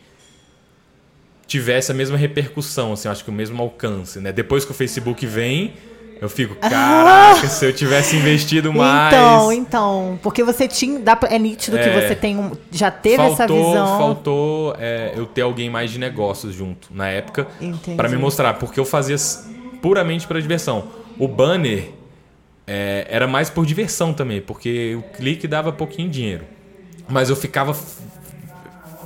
tivesse 1.47 1.93
a 1.93 1.95
mesma 1.95 2.17
repercussão, 2.17 2.93
assim, 2.93 3.09
acho 3.09 3.23
que 3.23 3.31
o 3.31 3.33
mesmo 3.33 3.63
alcance, 3.63 4.19
né? 4.19 4.33
Depois 4.33 4.65
que 4.65 4.71
o 4.71 4.75
Facebook 4.75 5.27
vem, 5.27 5.75
eu 6.23 6.29
fico, 6.29 6.55
caraca, 6.55 7.49
se 7.49 7.67
eu 7.67 7.73
tivesse 7.73 8.15
investido 8.15 8.71
mais. 8.73 9.13
Então, 9.13 9.53
então, 9.53 10.19
porque 10.23 10.45
você 10.45 10.69
tinha, 10.69 11.01
dá, 11.01 11.19
é 11.29 11.37
nítido 11.37 11.77
é, 11.77 11.83
que 11.83 11.91
você 11.91 12.15
tem 12.15 12.39
um, 12.39 12.53
já 12.71 12.93
teve 12.93 13.17
faltou, 13.17 13.35
essa 13.35 13.47
visão. 13.49 13.99
Faltou 13.99 14.77
é, 14.79 15.15
eu 15.17 15.27
ter 15.27 15.41
alguém 15.41 15.69
mais 15.69 15.91
de 15.91 15.99
negócios 15.99 16.55
junto 16.55 16.87
na 16.93 17.09
época 17.09 17.49
para 17.97 18.09
me 18.09 18.17
mostrar, 18.17 18.55
porque 18.55 18.79
eu 18.79 18.85
fazia 18.85 19.17
puramente 19.81 20.29
para 20.29 20.41
diversão. 20.41 20.85
O 21.19 21.27
banner 21.27 21.91
é, 22.69 23.05
era 23.11 23.27
mais 23.27 23.51
por 23.51 23.67
diversão 23.67 24.15
também, 24.15 24.41
porque 24.41 24.95
o 24.95 25.03
clique 25.03 25.49
dava 25.49 25.73
pouquinho 25.73 26.09
dinheiro. 26.09 26.45
Mas 27.09 27.31
eu 27.31 27.37
ficava 27.37 27.77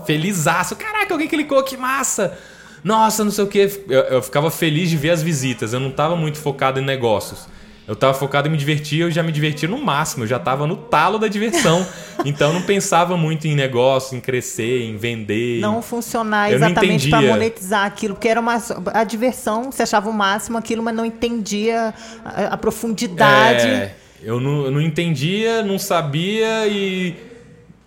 felizaço. 0.05 0.77
Caraca, 0.77 1.15
alguém 1.15 1.29
clicou, 1.29 1.63
que 1.63 1.79
massa! 1.79 2.39
Nossa, 2.87 3.25
não 3.25 3.33
sei 3.33 3.43
o 3.43 3.49
que. 3.49 3.59
Eu, 3.89 4.01
eu, 4.03 4.23
ficava 4.23 4.49
feliz 4.49 4.89
de 4.89 4.97
ver 4.97 5.11
as 5.11 5.21
visitas. 5.21 5.73
Eu 5.73 5.81
não 5.81 5.89
estava 5.89 6.15
muito 6.15 6.39
focado 6.39 6.79
em 6.79 6.85
negócios. 6.85 7.49
Eu 7.85 7.95
estava 7.95 8.15
focado 8.15 8.47
em 8.47 8.51
me 8.53 8.57
divertir, 8.57 9.01
eu 9.01 9.11
já 9.11 9.25
me 9.25 9.33
divertia 9.33 9.69
no 9.69 9.79
máximo, 9.79 10.23
eu 10.23 10.29
já 10.29 10.37
estava 10.37 10.69
no 10.69 10.77
talo 10.77 11.19
da 11.19 11.27
diversão. 11.27 11.85
então 12.25 12.49
eu 12.49 12.55
não 12.55 12.63
pensava 12.63 13.17
muito 13.17 13.49
em 13.49 13.57
negócio, 13.57 14.17
em 14.17 14.21
crescer, 14.21 14.83
em 14.83 14.97
vender. 14.97 15.61
Não 15.61 15.83
funcionar 15.83 16.53
exatamente 16.53 17.11
para 17.11 17.21
monetizar 17.23 17.87
aquilo, 17.87 18.15
porque 18.15 18.29
era 18.29 18.41
uma 18.41 18.61
a 18.95 19.03
diversão, 19.03 19.73
você 19.73 19.83
achava 19.83 20.09
o 20.09 20.13
máximo 20.13 20.57
aquilo, 20.57 20.81
mas 20.83 20.95
não 20.95 21.05
entendia 21.05 21.93
a, 22.25 22.55
a 22.55 22.57
profundidade. 22.57 23.67
É, 23.67 23.95
eu 24.23 24.41
não, 24.41 24.65
eu 24.65 24.71
não 24.71 24.81
entendia, 24.81 25.63
não 25.63 25.79
sabia 25.79 26.67
e 26.69 27.15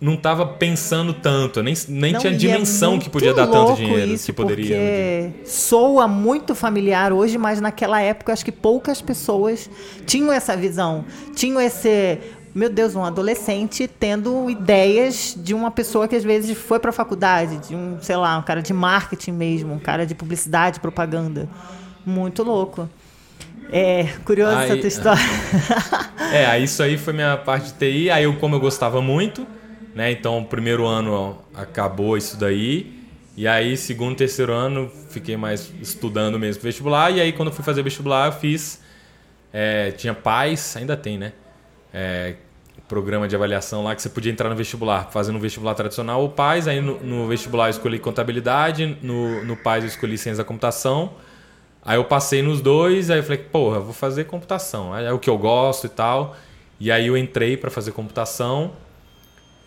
não 0.00 0.14
estava 0.14 0.46
pensando 0.46 1.12
tanto, 1.12 1.62
nem, 1.62 1.74
nem 1.88 2.12
não, 2.14 2.20
tinha 2.20 2.34
dimensão 2.34 2.96
é 2.96 2.98
que 2.98 3.10
podia 3.10 3.34
dar 3.34 3.46
tanto 3.46 3.76
dinheiro 3.76 4.12
isso, 4.12 4.26
que 4.26 4.32
poderia. 4.32 4.76
Porque 4.76 5.46
soa 5.46 6.08
muito 6.08 6.54
familiar 6.54 7.12
hoje, 7.12 7.36
mas 7.36 7.60
naquela 7.60 8.00
época 8.00 8.32
acho 8.32 8.44
que 8.44 8.52
poucas 8.52 9.02
pessoas 9.02 9.68
tinham 10.06 10.32
essa 10.32 10.56
visão, 10.56 11.04
tinham 11.34 11.60
esse 11.60 12.18
meu 12.54 12.68
Deus, 12.68 12.96
um 12.96 13.04
adolescente 13.04 13.86
tendo 13.86 14.50
ideias 14.50 15.36
de 15.36 15.54
uma 15.54 15.70
pessoa 15.70 16.08
que 16.08 16.16
às 16.16 16.24
vezes 16.24 16.56
foi 16.58 16.80
para 16.80 16.90
a 16.90 16.92
faculdade, 16.92 17.68
de 17.68 17.76
um, 17.76 17.98
sei 18.00 18.16
lá, 18.16 18.36
um 18.38 18.42
cara 18.42 18.60
de 18.60 18.72
marketing 18.72 19.32
mesmo, 19.32 19.74
um 19.74 19.78
cara 19.78 20.04
de 20.04 20.16
publicidade, 20.16 20.80
propaganda. 20.80 21.48
Muito 22.04 22.42
louco. 22.42 22.88
É, 23.70 24.04
curioso 24.24 24.56
aí, 24.56 24.64
essa 24.64 24.76
tua 24.76 24.88
história. 24.88 25.22
É, 26.32 26.56
isso 26.60 26.80
aí 26.80 26.96
foi 26.96 27.12
minha 27.12 27.36
parte 27.36 27.72
de 27.72 27.72
TI. 27.72 28.08
Aí 28.08 28.22
eu, 28.22 28.36
como 28.36 28.54
eu 28.54 28.60
gostava 28.60 29.02
muito, 29.02 29.44
né? 29.94 30.10
Então, 30.10 30.38
o 30.38 30.44
primeiro 30.44 30.86
ano 30.86 31.38
acabou 31.54 32.16
isso 32.16 32.36
daí. 32.36 33.00
E 33.36 33.46
aí, 33.46 33.76
segundo, 33.76 34.16
terceiro 34.16 34.52
ano, 34.52 34.90
fiquei 35.10 35.36
mais 35.36 35.72
estudando 35.80 36.38
mesmo 36.38 36.62
vestibular. 36.62 37.10
E 37.10 37.20
aí, 37.20 37.32
quando 37.32 37.48
eu 37.48 37.54
fui 37.54 37.64
fazer 37.64 37.82
vestibular, 37.82 38.26
eu 38.26 38.32
fiz. 38.32 38.80
É, 39.52 39.90
tinha 39.92 40.14
pais, 40.14 40.76
ainda 40.76 40.96
tem, 40.96 41.18
né? 41.18 41.32
É, 41.92 42.34
programa 42.90 43.28
de 43.28 43.36
avaliação 43.36 43.84
lá 43.84 43.94
que 43.94 44.02
você 44.02 44.08
podia 44.08 44.32
entrar 44.32 44.48
no 44.48 44.56
vestibular, 44.56 45.08
fazendo 45.12 45.36
um 45.36 45.40
vestibular 45.40 45.74
tradicional 45.74 46.20
ou 46.22 46.28
pais. 46.28 46.66
Aí 46.66 46.80
no, 46.80 46.98
no, 46.98 47.28
vestibular 47.28 47.66
eu 47.66 47.70
escolhi 47.70 48.00
contabilidade, 48.00 48.98
no, 49.00 49.44
no 49.44 49.56
pais 49.56 49.84
eu 49.84 49.88
escolhi 49.88 50.18
ciência 50.18 50.42
da 50.42 50.44
computação. 50.44 51.12
Aí 51.84 51.96
eu 51.96 52.04
passei 52.04 52.42
nos 52.42 52.60
dois, 52.60 53.08
aí 53.08 53.20
eu 53.20 53.22
falei, 53.22 53.38
porra, 53.38 53.78
vou 53.78 53.94
fazer 53.94 54.24
computação. 54.24 54.92
Aí 54.92 55.06
é 55.06 55.12
o 55.12 55.20
que 55.20 55.30
eu 55.30 55.38
gosto 55.38 55.86
e 55.86 55.88
tal. 55.88 56.36
E 56.80 56.90
aí 56.90 57.06
eu 57.06 57.16
entrei 57.16 57.56
para 57.56 57.70
fazer 57.70 57.92
computação. 57.92 58.72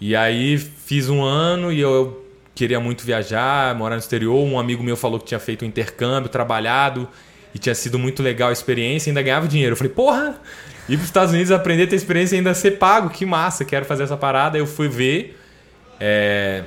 E 0.06 0.18
aí 0.18 0.58
fiz 0.58 1.08
um 1.08 1.24
ano 1.24 1.72
e 1.72 1.80
eu 1.80 2.28
queria 2.54 2.78
muito 2.78 3.06
viajar, 3.06 3.74
morar 3.74 3.96
no 3.96 4.02
exterior. 4.02 4.36
Um 4.36 4.60
amigo 4.60 4.84
meu 4.84 4.98
falou 4.98 5.18
que 5.18 5.28
tinha 5.28 5.40
feito 5.40 5.64
um 5.64 5.68
intercâmbio, 5.70 6.30
trabalhado 6.30 7.08
e 7.56 7.58
tinha 7.58 7.74
sido 7.74 7.98
muito 7.98 8.22
legal 8.22 8.50
a 8.50 8.52
experiência, 8.52 9.10
ainda 9.10 9.22
ganhava 9.22 9.48
dinheiro. 9.48 9.72
Eu 9.72 9.78
falei, 9.78 9.94
porra, 9.94 10.42
ir 10.90 10.98
para 10.98 11.04
os 11.04 11.06
Estados 11.06 11.32
Unidos 11.32 11.52
aprender 11.54 11.84
a 11.84 11.88
ter 11.88 11.96
experiência 11.96 12.36
e 12.36 12.40
ainda 12.40 12.54
ser 12.54 12.72
pago, 12.72 13.10
que 13.12 13.26
massa, 13.26 13.64
quero 13.64 13.86
fazer 13.86 14.04
essa 14.04 14.18
parada. 14.18 14.58
Eu 14.58 14.68
fui 14.68 14.90
ver 14.90 15.40
é, 16.02 16.66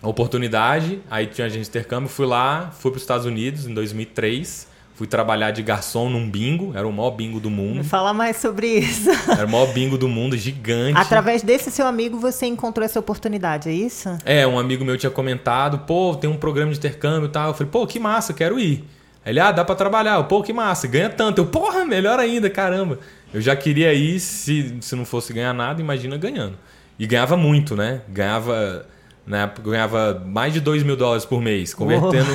a 0.00 0.08
oportunidade, 0.08 1.00
aí 1.10 1.26
tinha 1.26 1.48
agente 1.48 1.64
de 1.64 1.70
intercâmbio, 1.70 2.08
fui 2.08 2.26
lá, 2.26 2.70
fui 2.78 2.92
para 2.92 2.98
os 2.98 3.02
Estados 3.02 3.26
Unidos 3.26 3.66
em 3.66 3.74
2003. 3.74 4.68
Fui 4.98 5.06
trabalhar 5.06 5.52
de 5.52 5.62
garçom 5.62 6.10
num 6.10 6.28
bingo, 6.28 6.72
era 6.74 6.84
o 6.84 6.92
maior 6.92 7.12
bingo 7.12 7.38
do 7.38 7.48
mundo. 7.48 7.84
Fala 7.84 8.12
mais 8.12 8.36
sobre 8.38 8.66
isso. 8.80 9.08
Era 9.30 9.46
o 9.46 9.48
maior 9.48 9.72
bingo 9.72 9.96
do 9.96 10.08
mundo, 10.08 10.36
gigante. 10.36 10.98
Através 10.98 11.40
desse 11.40 11.70
seu 11.70 11.86
amigo 11.86 12.18
você 12.18 12.46
encontrou 12.46 12.84
essa 12.84 12.98
oportunidade, 12.98 13.68
é 13.68 13.72
isso? 13.72 14.08
É, 14.24 14.44
um 14.44 14.58
amigo 14.58 14.84
meu 14.84 14.98
tinha 14.98 15.08
comentado, 15.08 15.78
pô, 15.86 16.16
tem 16.16 16.28
um 16.28 16.36
programa 16.36 16.72
de 16.72 16.78
intercâmbio 16.78 17.28
e 17.28 17.30
tal. 17.30 17.50
Eu 17.50 17.54
falei, 17.54 17.70
pô, 17.70 17.86
que 17.86 18.00
massa, 18.00 18.32
quero 18.32 18.58
ir. 18.58 18.84
Ele, 19.24 19.38
ah, 19.38 19.52
dá 19.52 19.64
pra 19.64 19.76
trabalhar. 19.76 20.20
pô, 20.24 20.42
que 20.42 20.52
massa, 20.52 20.88
ganha 20.88 21.10
tanto. 21.10 21.42
Eu, 21.42 21.46
porra, 21.46 21.84
melhor 21.84 22.18
ainda, 22.18 22.50
caramba. 22.50 22.98
Eu 23.32 23.40
já 23.40 23.54
queria 23.54 23.94
ir, 23.94 24.18
se, 24.18 24.78
se 24.80 24.96
não 24.96 25.04
fosse 25.04 25.32
ganhar 25.32 25.52
nada, 25.52 25.80
imagina 25.80 26.16
ganhando. 26.16 26.56
E 26.98 27.06
ganhava 27.06 27.36
muito, 27.36 27.76
né? 27.76 28.00
Ganhava 28.08 28.84
na 29.28 29.42
época 29.42 29.68
eu 29.68 29.72
ganhava 29.72 30.22
mais 30.24 30.54
de 30.54 30.60
2 30.60 30.82
mil 30.82 30.96
dólares 30.96 31.26
por 31.26 31.40
mês. 31.40 31.74
Convertendo, 31.74 32.30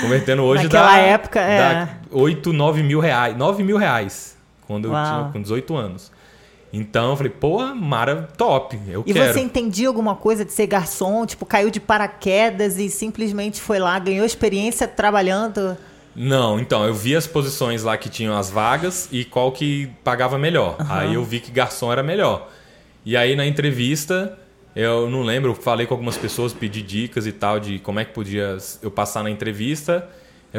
convertendo 0.00 0.42
hoje 0.42 0.64
Naquela 0.64 0.92
dá, 0.92 0.98
época, 0.98 1.40
é. 1.40 1.58
dá 1.58 1.88
8, 2.10 2.52
9 2.52 2.82
mil 2.82 3.00
reais. 3.00 3.36
9 3.36 3.62
mil 3.62 3.76
reais. 3.76 4.36
Quando 4.66 4.90
Uau. 4.90 4.96
eu 4.96 5.20
tinha 5.20 5.32
com 5.32 5.42
18 5.42 5.76
anos. 5.76 6.12
Então 6.72 7.10
eu 7.10 7.16
falei, 7.16 7.32
pô, 7.32 7.74
Mara, 7.74 8.28
top, 8.36 8.78
eu 8.88 9.02
e 9.06 9.12
quero. 9.12 9.30
E 9.30 9.32
você 9.32 9.40
entendia 9.40 9.88
alguma 9.88 10.14
coisa 10.14 10.44
de 10.44 10.52
ser 10.52 10.66
garçom? 10.66 11.24
Tipo, 11.24 11.46
caiu 11.46 11.70
de 11.70 11.80
paraquedas 11.80 12.78
e 12.78 12.90
simplesmente 12.90 13.60
foi 13.60 13.78
lá, 13.78 13.98
ganhou 13.98 14.26
experiência 14.26 14.86
trabalhando? 14.86 15.76
Não, 16.14 16.58
então, 16.58 16.84
eu 16.84 16.92
vi 16.92 17.16
as 17.16 17.26
posições 17.26 17.82
lá 17.84 17.96
que 17.96 18.08
tinham 18.08 18.36
as 18.36 18.50
vagas 18.50 19.08
e 19.10 19.24
qual 19.24 19.52
que 19.52 19.88
pagava 20.04 20.36
melhor. 20.36 20.76
Uhum. 20.78 20.86
Aí 20.90 21.14
eu 21.14 21.24
vi 21.24 21.40
que 21.40 21.50
garçom 21.50 21.90
era 21.90 22.02
melhor. 22.02 22.50
E 23.04 23.16
aí 23.16 23.34
na 23.34 23.46
entrevista 23.46 24.36
eu 24.76 25.08
não 25.08 25.22
lembro, 25.22 25.54
falei 25.54 25.86
com 25.86 25.94
algumas 25.94 26.16
pessoas, 26.16 26.52
pedi 26.52 26.82
dicas 26.82 27.26
e 27.26 27.32
tal 27.32 27.58
de 27.58 27.78
como 27.78 27.98
é 27.98 28.04
que 28.04 28.12
podia 28.12 28.58
eu 28.82 28.90
passar 28.90 29.22
na 29.22 29.30
entrevista. 29.30 30.08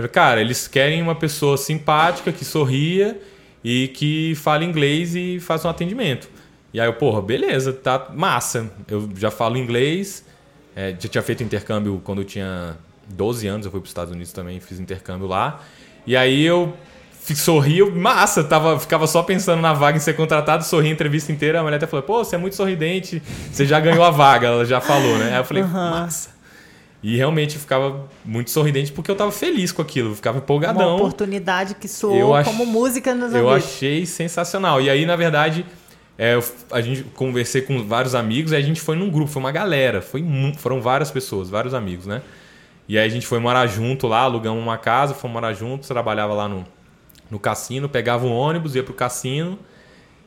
Cara, 0.07 0.39
eles 0.39 0.67
querem 0.67 1.01
uma 1.01 1.15
pessoa 1.15 1.57
simpática, 1.57 2.31
que 2.31 2.45
sorria 2.45 3.19
e 3.63 3.89
que 3.89 4.35
fale 4.35 4.65
inglês 4.65 5.15
e 5.15 5.39
faça 5.39 5.67
um 5.67 5.71
atendimento. 5.71 6.29
E 6.73 6.79
aí 6.79 6.87
eu, 6.87 6.93
porra, 6.93 7.21
beleza, 7.21 7.73
tá 7.73 8.09
massa. 8.13 8.71
Eu 8.87 9.09
já 9.15 9.31
falo 9.31 9.57
inglês, 9.57 10.23
é, 10.75 10.91
já 10.99 11.09
tinha 11.09 11.21
feito 11.21 11.43
intercâmbio 11.43 11.99
quando 12.03 12.21
eu 12.21 12.25
tinha 12.25 12.77
12 13.09 13.47
anos, 13.47 13.65
eu 13.65 13.71
fui 13.71 13.79
para 13.79 13.85
os 13.85 13.89
Estados 13.89 14.13
Unidos 14.13 14.31
também, 14.31 14.59
fiz 14.59 14.79
intercâmbio 14.79 15.27
lá. 15.27 15.61
E 16.05 16.15
aí 16.15 16.43
eu 16.43 16.73
sorria, 17.35 17.85
massa, 17.89 18.43
tava, 18.43 18.79
ficava 18.79 19.07
só 19.07 19.21
pensando 19.23 19.61
na 19.61 19.73
vaga 19.73 19.97
em 19.97 19.99
ser 19.99 20.13
contratado, 20.15 20.63
sorria 20.63 20.89
a 20.89 20.93
entrevista 20.93 21.31
inteira. 21.31 21.59
A 21.59 21.63
mulher 21.63 21.77
até 21.77 21.87
falou: 21.87 22.03
pô, 22.03 22.23
você 22.23 22.35
é 22.35 22.39
muito 22.39 22.55
sorridente, 22.55 23.21
você 23.51 23.65
já 23.65 23.79
ganhou 23.79 24.03
a 24.03 24.11
vaga, 24.11 24.47
ela 24.47 24.65
já 24.65 24.79
falou, 24.79 25.17
né? 25.17 25.31
Aí 25.31 25.37
eu 25.37 25.43
falei: 25.43 25.63
uhum. 25.63 25.69
massa. 25.69 26.38
E 27.01 27.15
realmente 27.15 27.57
ficava 27.57 28.07
muito 28.25 28.51
sorridente 28.51 28.91
porque 28.91 29.09
eu 29.09 29.15
tava 29.15 29.31
feliz 29.31 29.71
com 29.71 29.81
aquilo, 29.81 30.13
ficava 30.13 30.39
empolgadão. 30.39 30.87
Uma 30.87 30.95
oportunidade 30.95 31.75
que 31.75 31.87
soou 31.87 32.35
ach... 32.35 32.45
como 32.45 32.65
música 32.65 33.15
nos 33.15 33.33
Eu 33.33 33.49
achei 33.49 34.05
sensacional. 34.05 34.81
E 34.81 34.89
aí, 34.89 35.05
na 35.05 35.15
verdade, 35.15 35.65
é, 36.17 36.37
a 36.69 36.81
gente 36.81 37.03
conversei 37.15 37.61
com 37.61 37.87
vários 37.87 38.13
amigos, 38.13 38.51
e 38.51 38.55
a 38.57 38.61
gente 38.61 38.81
foi 38.81 38.97
num 38.97 39.09
grupo, 39.09 39.31
foi 39.31 39.41
uma 39.41 39.51
galera, 39.51 40.01
foi, 40.01 40.21
foram 40.57 40.81
várias 40.81 41.09
pessoas, 41.09 41.49
vários 41.49 41.73
amigos, 41.73 42.05
né? 42.05 42.21
E 42.89 42.97
aí 42.97 43.05
a 43.05 43.09
gente 43.09 43.25
foi 43.25 43.39
morar 43.39 43.65
junto 43.67 44.05
lá, 44.05 44.21
alugamos 44.21 44.61
uma 44.61 44.77
casa, 44.77 45.13
fomos 45.13 45.35
morar 45.35 45.53
junto, 45.53 45.87
trabalhava 45.87 46.33
lá 46.33 46.49
no, 46.49 46.65
no 47.31 47.39
cassino, 47.39 47.87
pegava 47.87 48.25
o 48.25 48.31
ônibus, 48.31 48.75
ia 48.75 48.83
pro 48.83 48.93
cassino. 48.93 49.57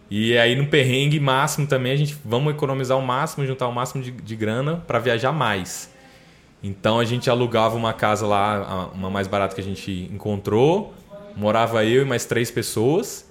E 0.08 0.38
aí 0.38 0.54
no 0.54 0.66
perrengue 0.66 1.20
máximo 1.20 1.66
também, 1.66 1.92
a 1.92 1.96
gente 1.96 2.16
vamos 2.24 2.54
economizar 2.54 2.96
o 2.96 3.02
máximo, 3.02 3.44
juntar 3.44 3.66
o 3.66 3.72
máximo 3.72 4.02
de, 4.02 4.12
de 4.12 4.36
grana 4.36 4.82
para 4.86 4.98
viajar 4.98 5.32
mais. 5.32 5.91
Então 6.62 7.00
a 7.00 7.04
gente 7.04 7.28
alugava 7.28 7.76
uma 7.76 7.92
casa 7.92 8.26
lá, 8.26 8.90
uma 8.94 9.10
mais 9.10 9.26
barata 9.26 9.54
que 9.54 9.60
a 9.60 9.64
gente 9.64 10.08
encontrou. 10.12 10.94
Morava 11.36 11.84
eu 11.84 12.02
e 12.02 12.04
mais 12.04 12.24
três 12.24 12.50
pessoas. 12.50 13.28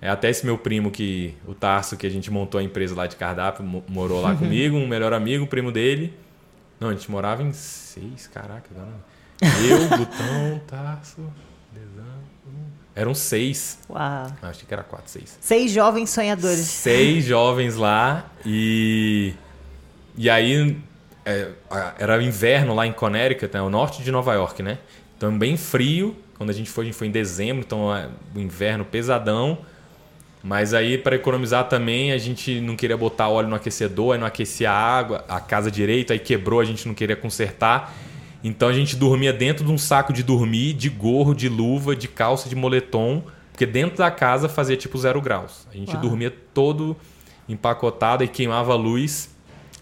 É 0.00 0.10
até 0.10 0.28
esse 0.28 0.44
meu 0.44 0.58
primo 0.58 0.90
que 0.90 1.34
o 1.46 1.54
Tarso 1.54 1.96
que 1.96 2.06
a 2.06 2.10
gente 2.10 2.30
montou 2.30 2.60
a 2.60 2.62
empresa 2.62 2.94
lá 2.94 3.06
de 3.06 3.16
cardápio 3.16 3.64
morou 3.88 4.20
lá 4.20 4.34
comigo, 4.36 4.76
um 4.76 4.86
melhor 4.86 5.12
amigo, 5.12 5.44
um 5.44 5.46
primo 5.46 5.72
dele. 5.72 6.12
Não, 6.78 6.90
a 6.90 6.92
gente 6.92 7.10
morava 7.10 7.42
em 7.42 7.52
seis, 7.52 8.26
caraca, 8.26 8.68
Eu, 9.40 9.88
Butão, 9.96 10.60
Tarso, 10.66 11.32
Eram 12.94 13.14
seis. 13.14 13.78
Uau. 13.88 14.26
Acho 14.42 14.66
que 14.66 14.74
era 14.74 14.82
quatro, 14.82 15.10
seis. 15.10 15.38
Seis 15.40 15.72
jovens 15.72 16.10
sonhadores. 16.10 16.66
Seis 16.66 17.24
jovens 17.24 17.76
lá 17.76 18.30
e 18.44 19.34
e 20.18 20.28
aí 20.30 20.76
é, 21.26 21.48
era 21.98 22.22
inverno 22.22 22.72
lá 22.72 22.86
em 22.86 22.92
Connecticut, 22.92 23.52
né, 23.52 23.60
o 23.60 23.68
norte 23.68 24.00
de 24.00 24.12
Nova 24.12 24.32
York, 24.32 24.62
né? 24.62 24.78
Então 25.16 25.36
bem 25.36 25.56
frio. 25.56 26.16
Quando 26.38 26.50
a 26.50 26.52
gente 26.52 26.70
foi, 26.70 26.84
a 26.84 26.86
gente 26.86 26.96
foi 26.96 27.08
em 27.08 27.10
dezembro, 27.10 27.64
então 27.66 27.94
é, 27.94 28.08
o 28.34 28.38
inverno 28.38 28.84
pesadão. 28.84 29.58
Mas 30.42 30.72
aí 30.72 30.96
para 30.96 31.16
economizar 31.16 31.68
também, 31.68 32.12
a 32.12 32.18
gente 32.18 32.60
não 32.60 32.76
queria 32.76 32.96
botar 32.96 33.28
óleo 33.28 33.48
no 33.48 33.56
aquecedor, 33.56 34.14
aí 34.14 34.20
não 34.20 34.26
aquecia 34.26 34.70
a 34.70 34.74
água, 34.74 35.24
a 35.28 35.40
casa 35.40 35.68
direito, 35.68 36.12
aí 36.12 36.20
quebrou, 36.20 36.60
a 36.60 36.64
gente 36.64 36.86
não 36.86 36.94
queria 36.94 37.16
consertar. 37.16 37.92
Então 38.44 38.68
a 38.68 38.72
gente 38.72 38.94
dormia 38.94 39.32
dentro 39.32 39.64
de 39.64 39.72
um 39.72 39.78
saco 39.78 40.12
de 40.12 40.22
dormir, 40.22 40.74
de 40.74 40.88
gorro, 40.88 41.34
de 41.34 41.48
luva, 41.48 41.96
de 41.96 42.06
calça, 42.06 42.48
de 42.48 42.54
moletom, 42.54 43.24
porque 43.50 43.66
dentro 43.66 43.96
da 43.96 44.10
casa 44.12 44.48
fazia 44.48 44.76
tipo 44.76 44.96
zero 44.96 45.20
graus. 45.20 45.66
A 45.72 45.76
gente 45.76 45.90
Uau. 45.92 46.02
dormia 46.02 46.32
todo 46.54 46.96
empacotado 47.48 48.22
e 48.22 48.28
queimava 48.28 48.72
a 48.72 48.76
luz 48.76 49.34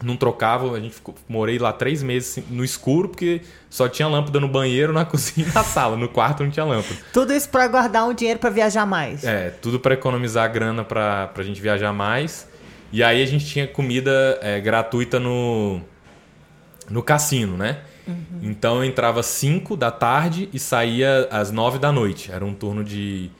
não 0.02 0.16
trocava, 0.16 0.76
a 0.76 0.80
gente 0.80 0.94
ficou, 0.94 1.14
morei 1.28 1.58
lá 1.58 1.72
três 1.72 2.02
meses 2.02 2.42
no 2.50 2.64
escuro, 2.64 3.08
porque 3.08 3.42
só 3.70 3.88
tinha 3.88 4.08
lâmpada 4.08 4.40
no 4.40 4.48
banheiro, 4.48 4.92
na 4.92 5.04
cozinha 5.06 5.46
e 5.48 5.52
na 5.52 5.62
sala. 5.62 5.96
No 5.96 6.08
quarto 6.08 6.42
não 6.42 6.50
tinha 6.50 6.64
lâmpada. 6.64 6.98
Tudo 7.12 7.32
isso 7.32 7.48
para 7.48 7.66
guardar 7.68 8.06
um 8.06 8.14
dinheiro 8.14 8.38
para 8.40 8.50
viajar 8.50 8.86
mais. 8.86 9.24
É, 9.24 9.50
tudo 9.50 9.78
para 9.78 9.94
economizar 9.94 10.50
grana 10.52 10.84
para 10.84 11.30
a 11.34 11.42
gente 11.42 11.60
viajar 11.60 11.92
mais. 11.92 12.48
E 12.92 13.02
aí 13.02 13.22
a 13.22 13.26
gente 13.26 13.46
tinha 13.46 13.66
comida 13.66 14.38
é, 14.40 14.60
gratuita 14.60 15.18
no, 15.18 15.80
no 16.88 17.02
cassino, 17.02 17.56
né? 17.56 17.80
Uhum. 18.06 18.40
Então 18.42 18.76
eu 18.76 18.84
entrava 18.84 19.20
às 19.20 19.26
5 19.26 19.76
da 19.76 19.90
tarde 19.90 20.48
e 20.52 20.58
saía 20.58 21.26
às 21.30 21.50
9 21.50 21.78
da 21.78 21.90
noite. 21.90 22.30
Era 22.30 22.44
um 22.44 22.54
turno 22.54 22.84
de, 22.84 23.30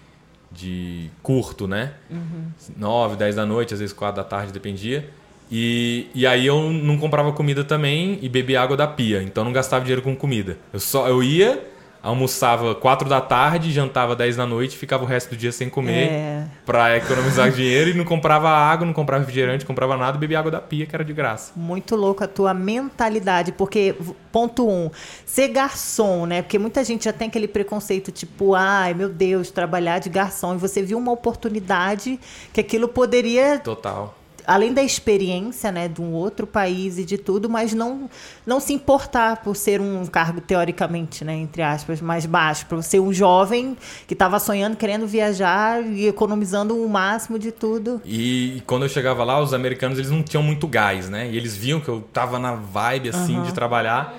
de 0.51 1.11
curto, 1.23 1.69
né? 1.69 1.93
Uhum. 2.11 2.47
9, 2.77 3.17
10 3.17 3.37
da 3.37 3.47
noite, 3.47 3.75
às 3.75 3.81
vezes 3.81 3.95
4 3.95 4.23
da 4.23 4.29
tarde, 4.29 4.53
dependia. 4.53 5.09
E, 5.57 6.09
e 6.13 6.27
aí 6.27 6.45
eu 6.45 6.69
não 6.73 6.99
comprava 6.99 7.31
comida 7.31 7.63
também 7.63 8.19
e 8.21 8.29
bebia 8.29 8.61
água 8.61 8.77
da 8.77 8.89
pia, 8.89 9.23
então 9.23 9.45
não 9.45 9.53
gastava 9.53 9.85
dinheiro 9.85 10.03
com 10.03 10.17
comida. 10.17 10.59
Eu 10.73 10.81
só 10.81 11.07
eu 11.07 11.23
ia, 11.23 11.65
almoçava 12.03 12.75
4 12.75 13.09
da 13.09 13.21
tarde, 13.21 13.71
jantava 13.71 14.17
10 14.17 14.35
da 14.35 14.47
noite, 14.47 14.77
ficava 14.77 15.05
o 15.05 15.07
resto 15.07 15.31
do 15.31 15.37
dia 15.37 15.53
sem 15.53 15.71
comer 15.71 16.09
é. 16.11 16.47
para 16.67 16.97
economizar 16.97 17.53
dinheiro 17.55 17.91
e 17.91 17.95
não 17.95 18.05
comprava 18.05 18.49
água, 18.49 18.85
não 18.85 18.93
comprava 18.93 19.21
refrigerante, 19.21 19.63
não 19.63 19.69
comprava 19.69 19.97
nada, 19.97 20.19
bebia 20.19 20.41
água 20.41 20.51
da 20.51 20.61
pia, 20.61 20.87
que 20.87 20.97
era 20.97 21.05
de 21.05 21.13
graça. 21.13 21.53
Muito 21.55 21.95
louco 21.95 22.25
a 22.25 22.27
tua 22.27 22.53
mentalidade, 22.53 23.53
porque 23.53 23.95
ponto 24.33 24.69
um, 24.69 24.91
ser 25.25 25.47
garçom, 25.47 26.27
né? 26.27 26.43
Porque 26.43 26.59
muita 26.59 26.83
gente 26.83 27.05
já 27.05 27.13
tem 27.13 27.29
aquele 27.29 27.47
preconceito 27.47 28.11
tipo, 28.11 28.57
ai, 28.57 28.93
meu 28.93 29.09
Deus, 29.09 29.53
trabalhar 29.53 30.01
de 30.01 30.09
garçom 30.09 30.57
e 30.57 30.59
você 30.59 30.83
viu 30.83 30.99
uma 30.99 31.13
oportunidade 31.13 32.19
que 32.53 32.61
aquilo 32.61 32.89
poderia 32.89 33.61
Total 33.61 34.24
além 34.47 34.73
da 34.73 34.83
experiência, 34.83 35.73
né, 35.73 35.89
de 35.89 36.01
um 36.01 36.13
outro 36.13 36.47
país 36.47 36.99
e 36.99 37.05
de 37.05 37.19
tudo, 37.19 37.49
mas 37.49 37.73
não 37.73 38.09
não 38.47 38.61
se 38.61 38.73
importar 38.73 39.43
por 39.43 39.57
ser 39.57 39.81
um 39.81 40.05
cargo 40.07 40.41
teoricamente, 40.41 41.25
né, 41.25 41.35
entre 41.35 41.63
aspas, 41.63 42.01
mais 42.01 42.27
baixo, 42.27 42.67
para 42.67 42.81
ser 42.83 43.01
um 43.01 43.13
jovem 43.13 43.77
que 44.07 44.15
estava 44.15 44.39
sonhando, 44.39 44.77
querendo 44.77 45.07
viajar 45.07 45.83
e 45.83 46.07
economizando 46.07 46.77
o 46.77 46.89
máximo 46.89 47.39
de 47.39 47.51
tudo. 47.51 48.01
E, 48.05 48.59
e, 48.59 48.61
quando 48.63 48.85
eu 48.85 48.89
chegava 48.89 49.25
lá, 49.25 49.41
os 49.41 49.55
americanos 49.55 49.99
eles 49.99 50.11
não 50.11 50.23
tinham 50.23 50.43
muito 50.43 50.67
gás, 50.67 51.09
né? 51.09 51.29
E 51.31 51.37
eles 51.37 51.57
viam 51.57 51.81
que 51.81 51.89
eu 51.89 52.01
tava 52.13 52.39
na 52.39 52.55
vibe 52.55 53.09
assim 53.09 53.37
uhum. 53.37 53.45
de 53.45 53.55
trabalhar. 53.55 54.15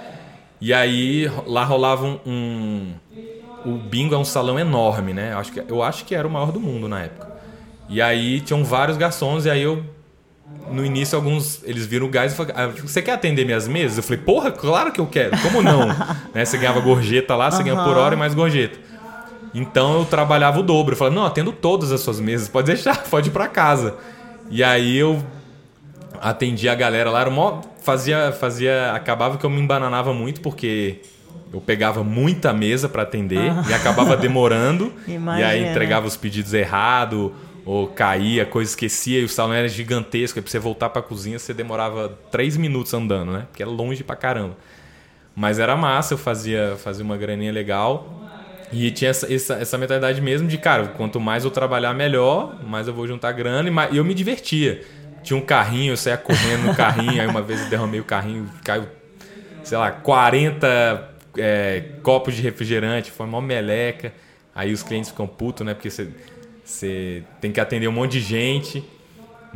E 0.59 0.73
aí 0.73 1.29
lá 1.45 1.63
rolava 1.63 2.05
um, 2.05 2.19
um 2.25 2.93
o 3.65 3.77
bingo 3.77 4.13
é 4.13 4.17
um 4.17 4.25
salão 4.25 4.59
enorme, 4.59 5.13
né? 5.13 5.33
Eu 5.33 5.39
acho 5.39 5.51
que 5.51 5.63
eu 5.67 5.83
acho 5.83 6.05
que 6.05 6.15
era 6.15 6.27
o 6.27 6.31
maior 6.31 6.51
do 6.51 6.59
mundo 6.59 6.87
na 6.87 7.01
época. 7.01 7.35
E 7.89 8.01
aí 8.01 8.41
tinham 8.41 8.63
vários 8.63 8.97
garçons 8.97 9.45
e 9.45 9.49
aí 9.49 9.61
eu 9.61 9.83
no 10.71 10.85
início, 10.85 11.15
alguns 11.15 11.61
eles 11.63 11.85
viram 11.85 12.07
o 12.07 12.09
gás 12.09 12.33
e 12.33 12.35
falaram: 12.35 12.55
ah, 12.57 12.67
Você 12.81 13.01
quer 13.01 13.13
atender 13.13 13.45
minhas 13.45 13.67
mesas? 13.67 13.97
Eu 13.97 14.03
falei: 14.03 14.19
Porra, 14.19 14.51
claro 14.51 14.91
que 14.91 14.99
eu 14.99 15.07
quero. 15.07 15.37
Como 15.41 15.61
não? 15.61 15.87
né? 16.33 16.45
Você 16.45 16.57
ganhava 16.57 16.79
gorjeta 16.79 17.35
lá, 17.35 17.49
você 17.49 17.57
uhum. 17.57 17.63
ganha 17.63 17.83
por 17.83 17.97
hora 17.97 18.15
e 18.15 18.17
mais 18.17 18.33
gorjeta. 18.33 18.77
Então 19.53 19.99
eu 19.99 20.05
trabalhava 20.05 20.59
o 20.59 20.63
dobro. 20.63 20.93
Eu 20.93 20.97
falei: 20.97 21.13
Não, 21.13 21.25
atendo 21.25 21.51
todas 21.51 21.91
as 21.91 22.01
suas 22.01 22.19
mesas, 22.19 22.47
pode 22.47 22.67
deixar, 22.67 23.03
pode 23.09 23.29
ir 23.29 23.31
para 23.31 23.47
casa. 23.47 23.95
E 24.49 24.63
aí 24.63 24.97
eu 24.97 25.23
atendia 26.21 26.71
a 26.71 26.75
galera 26.75 27.09
lá, 27.09 27.21
era 27.21 27.29
mó, 27.29 27.61
fazia, 27.81 28.31
fazia. 28.31 28.91
Acabava 28.93 29.37
que 29.37 29.45
eu 29.45 29.49
me 29.49 29.61
embananava 29.61 30.13
muito 30.13 30.41
porque 30.41 31.01
eu 31.53 31.61
pegava 31.61 32.03
muita 32.03 32.53
mesa 32.53 32.89
para 32.89 33.03
atender 33.03 33.51
uhum. 33.51 33.63
e 33.69 33.73
acabava 33.73 34.15
demorando. 34.17 34.91
Imagina. 35.07 35.39
E 35.39 35.43
aí 35.43 35.69
entregava 35.69 36.07
os 36.07 36.17
pedidos 36.17 36.53
errado 36.53 37.33
ou 37.65 37.87
caía, 37.87 38.45
coisa 38.45 38.69
esquecia 38.69 39.19
e 39.19 39.23
o 39.23 39.29
salão 39.29 39.53
era 39.53 39.67
gigantesco. 39.67 40.37
Aí 40.37 40.43
pra 40.43 40.51
você 40.51 40.59
voltar 40.59 40.89
pra 40.89 41.01
cozinha 41.01 41.39
você 41.39 41.53
demorava 41.53 42.17
três 42.31 42.55
minutos 42.55 42.93
andando, 42.93 43.31
né? 43.31 43.47
Porque 43.49 43.63
é 43.63 43.65
longe 43.65 44.03
pra 44.03 44.15
caramba. 44.15 44.55
Mas 45.35 45.59
era 45.59 45.75
massa, 45.75 46.13
eu 46.13 46.17
fazia, 46.17 46.77
fazia 46.77 47.03
uma 47.03 47.17
graninha 47.17 47.51
legal. 47.51 48.21
E 48.71 48.89
tinha 48.91 49.09
essa, 49.09 49.31
essa, 49.33 49.55
essa 49.55 49.77
mentalidade 49.77 50.21
mesmo 50.21 50.47
de, 50.47 50.57
cara, 50.57 50.87
quanto 50.89 51.19
mais 51.19 51.43
eu 51.43 51.51
trabalhar, 51.51 51.93
melhor, 51.93 52.63
mais 52.63 52.87
eu 52.87 52.93
vou 52.93 53.07
juntar 53.07 53.31
grana. 53.31 53.67
E, 53.67 53.71
mais, 53.71 53.93
e 53.93 53.97
eu 53.97 54.05
me 54.05 54.13
divertia. 54.13 54.83
Tinha 55.23 55.37
um 55.37 55.41
carrinho, 55.41 55.93
eu 55.93 55.97
saía 55.97 56.17
correndo 56.17 56.65
no 56.67 56.75
carrinho, 56.75 57.19
aí 57.19 57.27
uma 57.27 57.41
vez 57.41 57.61
eu 57.61 57.69
derramei 57.69 57.99
o 57.99 58.03
carrinho, 58.03 58.47
caiu, 58.63 58.85
sei 59.63 59.77
lá, 59.77 59.89
40 59.91 61.15
é, 61.37 61.83
copos 62.03 62.35
de 62.35 62.41
refrigerante, 62.43 63.11
foi 63.11 63.25
uma 63.25 63.41
meleca. 63.41 64.13
Aí 64.53 64.71
os 64.71 64.83
clientes 64.83 65.09
ficam 65.09 65.27
putos, 65.27 65.65
né? 65.65 65.73
Porque 65.73 65.89
você 65.89 66.07
você 66.65 67.23
tem 67.39 67.51
que 67.51 67.59
atender 67.59 67.87
um 67.87 67.91
monte 67.91 68.13
de 68.13 68.21
gente. 68.21 68.83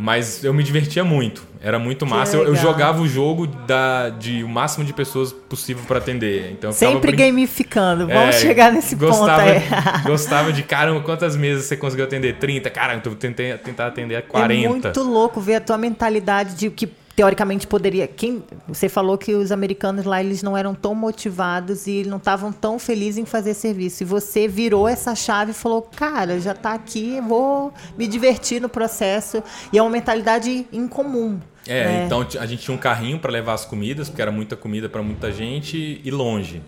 Mas 0.01 0.45
eu 0.45 0.53
me 0.53 0.63
divertia 0.63 1.03
muito. 1.03 1.45
Era 1.61 1.77
muito 1.77 2.05
massa. 2.05 2.37
Eu, 2.37 2.45
eu, 2.45 2.55
jogava 2.55 3.01
o 3.01 3.07
jogo 3.07 3.45
da, 3.45 4.07
de 4.07 4.45
o 4.45 4.47
máximo 4.47 4.85
de 4.85 4.93
pessoas 4.93 5.33
possível 5.33 5.83
para 5.85 5.97
atender. 5.97 6.53
Então, 6.53 6.71
Sempre 6.71 7.11
brin... 7.11 7.25
gamificando. 7.25 8.07
Vamos 8.07 8.37
é, 8.37 8.39
chegar 8.39 8.71
nesse 8.71 8.95
gostava, 8.95 9.43
ponto 9.43 9.51
aí. 9.51 10.03
gostava 10.07 10.53
de, 10.53 10.63
caramba, 10.63 11.01
quantas 11.01 11.35
mesas 11.35 11.65
você 11.65 11.75
conseguiu 11.75 12.05
atender? 12.05 12.37
30? 12.37 12.69
Caramba, 12.69 13.01
eu 13.03 13.15
tentei 13.15 13.57
tentar 13.57 13.87
atender 13.87 14.21
40. 14.21 14.53
É 14.53 14.69
muito 14.69 15.03
louco 15.03 15.41
ver 15.41 15.55
a 15.55 15.59
tua 15.59 15.77
mentalidade 15.77 16.55
de 16.55 16.69
que 16.69 16.89
teoricamente 17.19 17.67
poderia. 17.67 18.07
Quem 18.07 18.41
você 18.65 18.87
falou 18.87 19.17
que 19.17 19.35
os 19.35 19.51
americanos 19.51 20.05
lá 20.05 20.23
eles 20.23 20.41
não 20.41 20.55
eram 20.55 20.73
tão 20.73 20.95
motivados 20.95 21.85
e 21.85 22.05
não 22.05 22.15
estavam 22.15 22.49
tão 22.49 22.79
felizes 22.79 23.17
em 23.17 23.25
fazer 23.25 23.53
serviço. 23.55 24.03
E 24.03 24.05
você 24.05 24.47
virou 24.47 24.87
essa 24.87 25.13
chave 25.13 25.51
e 25.51 25.53
falou: 25.53 25.81
"Cara, 25.81 26.39
já 26.39 26.53
está 26.53 26.73
aqui, 26.73 27.19
vou 27.19 27.73
me 27.97 28.07
divertir 28.07 28.61
no 28.61 28.69
processo". 28.69 29.43
E 29.73 29.77
é 29.77 29.81
uma 29.81 29.89
mentalidade 29.89 30.65
incomum. 30.71 31.41
É, 31.67 31.83
né? 31.83 32.05
então 32.05 32.25
a 32.39 32.45
gente 32.45 32.63
tinha 32.63 32.73
um 32.73 32.79
carrinho 32.79 33.19
para 33.19 33.29
levar 33.29 33.53
as 33.55 33.65
comidas, 33.65 34.07
porque 34.07 34.21
era 34.21 34.31
muita 34.31 34.55
comida 34.55 34.87
para 34.87 35.03
muita 35.03 35.29
gente 35.29 35.99
e 36.01 36.09
longe. 36.09 36.61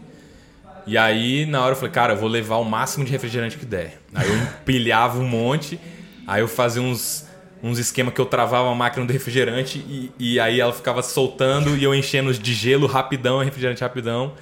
E 0.85 0.97
aí, 0.97 1.45
na 1.45 1.61
hora 1.61 1.71
eu 1.71 1.75
falei, 1.77 1.91
cara, 1.91 2.13
eu 2.13 2.17
vou 2.17 2.27
levar 2.27 2.57
o 2.57 2.65
máximo 2.65 3.05
de 3.05 3.11
refrigerante 3.11 3.57
que 3.57 3.65
der. 3.65 4.01
Aí 4.13 4.27
eu 4.27 4.35
empilhava 4.35 5.17
um 5.17 5.27
monte, 5.29 5.79
aí 6.27 6.41
eu 6.41 6.47
fazia 6.49 6.81
uns 6.81 7.30
uns 7.63 7.77
esquemas 7.77 8.13
que 8.13 8.19
eu 8.19 8.25
travava 8.25 8.69
a 8.71 8.75
máquina 8.75 9.05
do 9.05 9.13
refrigerante 9.13 9.77
e, 9.79 10.11
e 10.17 10.39
aí 10.39 10.59
ela 10.59 10.73
ficava 10.73 11.01
soltando 11.01 11.75
e 11.77 11.83
eu 11.83 11.93
enchendo 11.93 12.33
de 12.33 12.53
gelo 12.53 12.87
rapidão, 12.87 13.39
refrigerante 13.39 13.81
rapidão. 13.81 14.33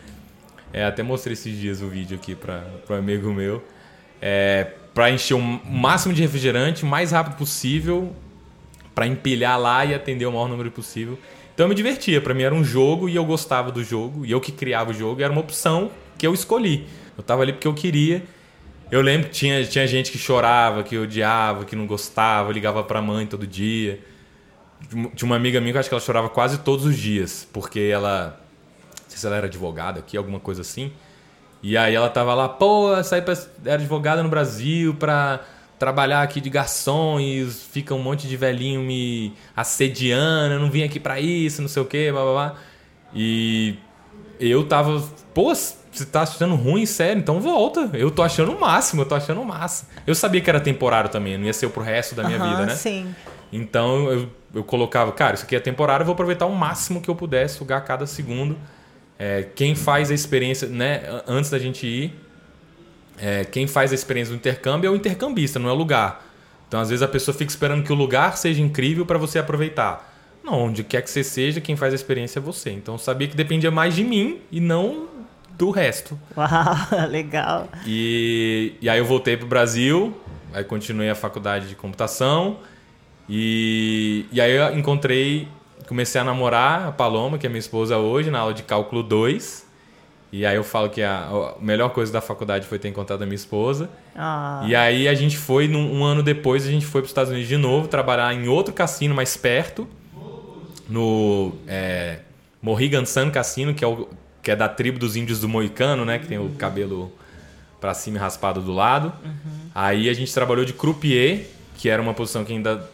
É, 0.71 0.85
até 0.85 1.03
mostrei 1.03 1.33
esses 1.33 1.57
dias 1.57 1.81
o 1.81 1.87
vídeo 1.87 2.15
aqui 2.17 2.35
para 2.35 2.63
um 2.89 2.93
amigo 2.93 3.33
meu. 3.33 3.63
é, 4.21 4.67
para 4.93 5.11
encher 5.11 5.33
o 5.33 5.41
máximo 5.41 6.13
de 6.13 6.21
refrigerante 6.21 6.83
o 6.83 6.87
mais 6.87 7.11
rápido 7.11 7.37
possível, 7.37 8.13
para 8.93 9.07
empilhar 9.07 9.59
lá 9.59 9.85
e 9.85 9.93
atender 9.93 10.25
o 10.25 10.31
maior 10.31 10.49
número 10.49 10.71
possível. 10.71 11.17
Então 11.53 11.65
eu 11.65 11.69
me 11.69 11.75
divertia, 11.75 12.21
para 12.21 12.33
mim 12.33 12.43
era 12.43 12.55
um 12.55 12.63
jogo 12.63 13.07
e 13.07 13.15
eu 13.15 13.25
gostava 13.25 13.71
do 13.71 13.83
jogo, 13.83 14.25
e 14.25 14.31
eu 14.31 14.41
que 14.41 14.51
criava 14.51 14.91
o 14.91 14.93
jogo, 14.93 15.21
era 15.21 15.31
uma 15.31 15.41
opção 15.41 15.91
que 16.17 16.25
eu 16.25 16.33
escolhi. 16.33 16.87
Eu 17.17 17.23
tava 17.23 17.41
ali 17.43 17.53
porque 17.53 17.67
eu 17.67 17.73
queria. 17.73 18.23
Eu 18.91 19.01
lembro 19.01 19.29
que 19.29 19.35
tinha, 19.35 19.63
tinha 19.65 19.85
gente 19.85 20.11
que 20.11 20.17
chorava, 20.17 20.83
que 20.83 20.97
odiava, 20.97 21.63
que 21.63 21.75
não 21.75 21.85
gostava, 21.85 22.51
ligava 22.51 22.83
pra 22.83 23.01
mãe 23.01 23.25
todo 23.27 23.45
dia. 23.45 23.99
Tinha 24.89 25.25
uma 25.25 25.35
amiga 25.35 25.61
minha 25.61 25.73
que 25.73 25.79
acho 25.79 25.89
que 25.89 25.93
ela 25.93 26.01
chorava 26.01 26.29
quase 26.29 26.59
todos 26.59 26.85
os 26.85 26.97
dias, 26.97 27.47
porque 27.53 27.79
ela. 27.79 28.39
Não 29.03 29.09
sei 29.09 29.17
se 29.17 29.27
ela 29.27 29.35
era 29.35 29.45
advogada 29.47 29.99
aqui, 29.99 30.17
alguma 30.17 30.39
coisa 30.39 30.61
assim. 30.61 30.91
E 31.61 31.77
aí 31.77 31.93
ela 31.93 32.09
tava 32.09 32.33
lá, 32.33 32.47
pô, 32.49 33.01
saí 33.03 33.21
pra, 33.21 33.33
era 33.65 33.75
advogada 33.75 34.23
no 34.23 34.29
Brasil 34.29 34.95
pra 34.95 35.41
trabalhar 35.77 36.21
aqui 36.21 36.41
de 36.41 36.49
garçom 36.49 37.19
e 37.19 37.45
fica 37.45 37.93
um 37.93 38.01
monte 38.01 38.27
de 38.27 38.37
velhinho 38.37 38.81
me 38.81 39.33
assediando, 39.55 40.53
eu 40.53 40.59
não 40.59 40.69
vim 40.69 40.83
aqui 40.83 40.99
para 40.99 41.19
isso, 41.19 41.61
não 41.61 41.69
sei 41.69 41.81
o 41.81 41.85
que, 41.85 42.11
blá 42.11 42.21
blá 42.21 42.31
blá. 42.31 42.55
E 43.13 43.75
eu 44.39 44.65
tava, 44.67 45.03
pô, 45.33 45.53
você 45.53 46.05
tá 46.05 46.21
achando 46.21 46.55
ruim, 46.55 46.85
sério, 46.85 47.19
então 47.19 47.39
volta. 47.39 47.89
Eu 47.93 48.09
tô 48.09 48.21
achando 48.21 48.51
o 48.51 48.59
máximo, 48.59 49.01
eu 49.01 49.05
tô 49.05 49.15
achando 49.15 49.43
massa. 49.43 49.87
Eu 50.05 50.15
sabia 50.15 50.39
que 50.41 50.49
era 50.49 50.59
temporário 50.59 51.09
também, 51.09 51.37
não 51.37 51.45
ia 51.45 51.53
ser 51.53 51.69
pro 51.69 51.83
resto 51.83 52.15
da 52.15 52.23
minha 52.23 52.37
Aham, 52.37 52.49
vida, 52.49 52.65
né? 52.65 52.75
Sim. 52.75 53.13
Então 53.51 54.09
eu, 54.11 54.29
eu 54.53 54.63
colocava, 54.63 55.11
cara, 55.11 55.35
isso 55.35 55.43
aqui 55.43 55.55
é 55.55 55.59
temporário, 55.59 56.03
eu 56.03 56.05
vou 56.05 56.13
aproveitar 56.13 56.45
o 56.45 56.55
máximo 56.55 57.01
que 57.01 57.09
eu 57.09 57.15
puder, 57.15 57.49
sugar 57.49 57.83
cada 57.83 58.05
segundo. 58.05 58.57
É, 59.17 59.47
quem 59.53 59.75
faz 59.75 60.11
a 60.11 60.13
experiência, 60.13 60.67
né, 60.67 61.01
antes 61.27 61.49
da 61.49 61.59
gente 61.59 61.85
ir, 61.85 62.13
é, 63.17 63.43
quem 63.43 63.67
faz 63.67 63.91
a 63.91 63.95
experiência 63.95 64.33
do 64.33 64.37
intercâmbio 64.37 64.87
é 64.87 64.91
o 64.91 64.95
intercambista, 64.95 65.59
não 65.59 65.69
é 65.69 65.73
o 65.73 65.75
lugar. 65.75 66.25
Então, 66.67 66.79
às 66.79 66.89
vezes, 66.89 67.01
a 67.01 67.07
pessoa 67.07 67.35
fica 67.35 67.49
esperando 67.49 67.83
que 67.83 67.91
o 67.91 67.95
lugar 67.95 68.37
seja 68.37 68.61
incrível 68.61 69.05
para 69.05 69.17
você 69.17 69.39
aproveitar. 69.39 70.08
Não, 70.43 70.65
onde 70.65 70.83
quer 70.83 71.01
que 71.01 71.09
você 71.09 71.23
seja, 71.23 71.61
quem 71.61 71.75
faz 71.75 71.93
a 71.93 71.95
experiência 71.95 72.39
é 72.39 72.41
você. 72.41 72.71
Então, 72.71 72.95
eu 72.95 72.99
sabia 72.99 73.27
que 73.27 73.35
dependia 73.35 73.69
mais 73.71 73.95
de 73.95 74.03
mim 74.03 74.39
e 74.51 74.59
não 74.59 75.07
do 75.57 75.69
resto. 75.71 76.17
Uau, 76.37 76.47
legal. 77.09 77.67
E, 77.85 78.73
e 78.81 78.89
aí 78.89 78.97
eu 78.97 79.05
voltei 79.05 79.35
pro 79.35 79.45
Brasil, 79.45 80.15
aí 80.53 80.63
continuei 80.63 81.09
a 81.09 81.15
faculdade 81.15 81.67
de 81.67 81.75
computação 81.75 82.57
e, 83.29 84.25
e 84.31 84.41
aí 84.41 84.51
eu 84.53 84.75
encontrei, 84.77 85.47
comecei 85.87 86.19
a 86.19 86.23
namorar 86.23 86.87
a 86.87 86.91
Paloma, 86.91 87.37
que 87.37 87.45
é 87.45 87.49
minha 87.49 87.59
esposa 87.59 87.97
hoje, 87.97 88.31
na 88.31 88.39
aula 88.39 88.53
de 88.53 88.63
cálculo 88.63 89.03
2. 89.03 89.67
E 90.31 90.45
aí 90.45 90.55
eu 90.55 90.63
falo 90.63 90.89
que 90.89 91.01
a, 91.01 91.25
a 91.27 91.55
melhor 91.59 91.89
coisa 91.89 92.11
da 92.11 92.21
faculdade 92.21 92.65
foi 92.65 92.77
ter 92.79 92.87
encontrado 92.87 93.21
a 93.21 93.25
minha 93.25 93.35
esposa. 93.35 93.89
Ah, 94.15 94.63
E 94.65 94.75
aí 94.75 95.07
a 95.07 95.13
gente 95.13 95.37
foi, 95.37 95.67
num, 95.67 95.99
um 95.99 96.03
ano 96.03 96.21
depois, 96.23 96.65
a 96.67 96.71
gente 96.71 96.85
foi 96.85 97.01
para 97.01 97.05
os 97.05 97.11
Estados 97.11 97.31
Unidos 97.31 97.47
de 97.49 97.57
novo, 97.57 97.87
trabalhar 97.87 98.33
em 98.33 98.47
outro 98.47 98.73
cassino 98.73 99.13
mais 99.13 99.35
perto, 99.35 99.87
no 100.89 101.53
é, 101.67 102.19
Mohegan 102.61 103.05
Sun 103.05 103.29
Cassino, 103.29 103.73
que 103.73 103.83
é, 103.83 103.87
o, 103.87 104.09
que 104.41 104.51
é 104.51 104.55
da 104.55 104.67
tribo 104.67 104.97
dos 104.97 105.15
índios 105.15 105.39
do 105.39 105.47
Moicano, 105.47 106.03
né? 106.03 106.19
Que 106.19 106.27
tem 106.27 106.39
o 106.39 106.49
cabelo 106.51 107.11
para 107.79 107.93
cima 107.93 108.17
e 108.17 108.19
raspado 108.19 108.61
do 108.61 108.73
lado. 108.73 109.13
Aí 109.73 110.09
a 110.09 110.13
gente 110.13 110.33
trabalhou 110.33 110.65
de 110.65 110.73
croupier, 110.73 111.47
que 111.75 111.87
era 111.89 112.01
uma 112.01 112.13
posição 112.13 112.43
que 112.43 112.51
ainda 112.51 112.89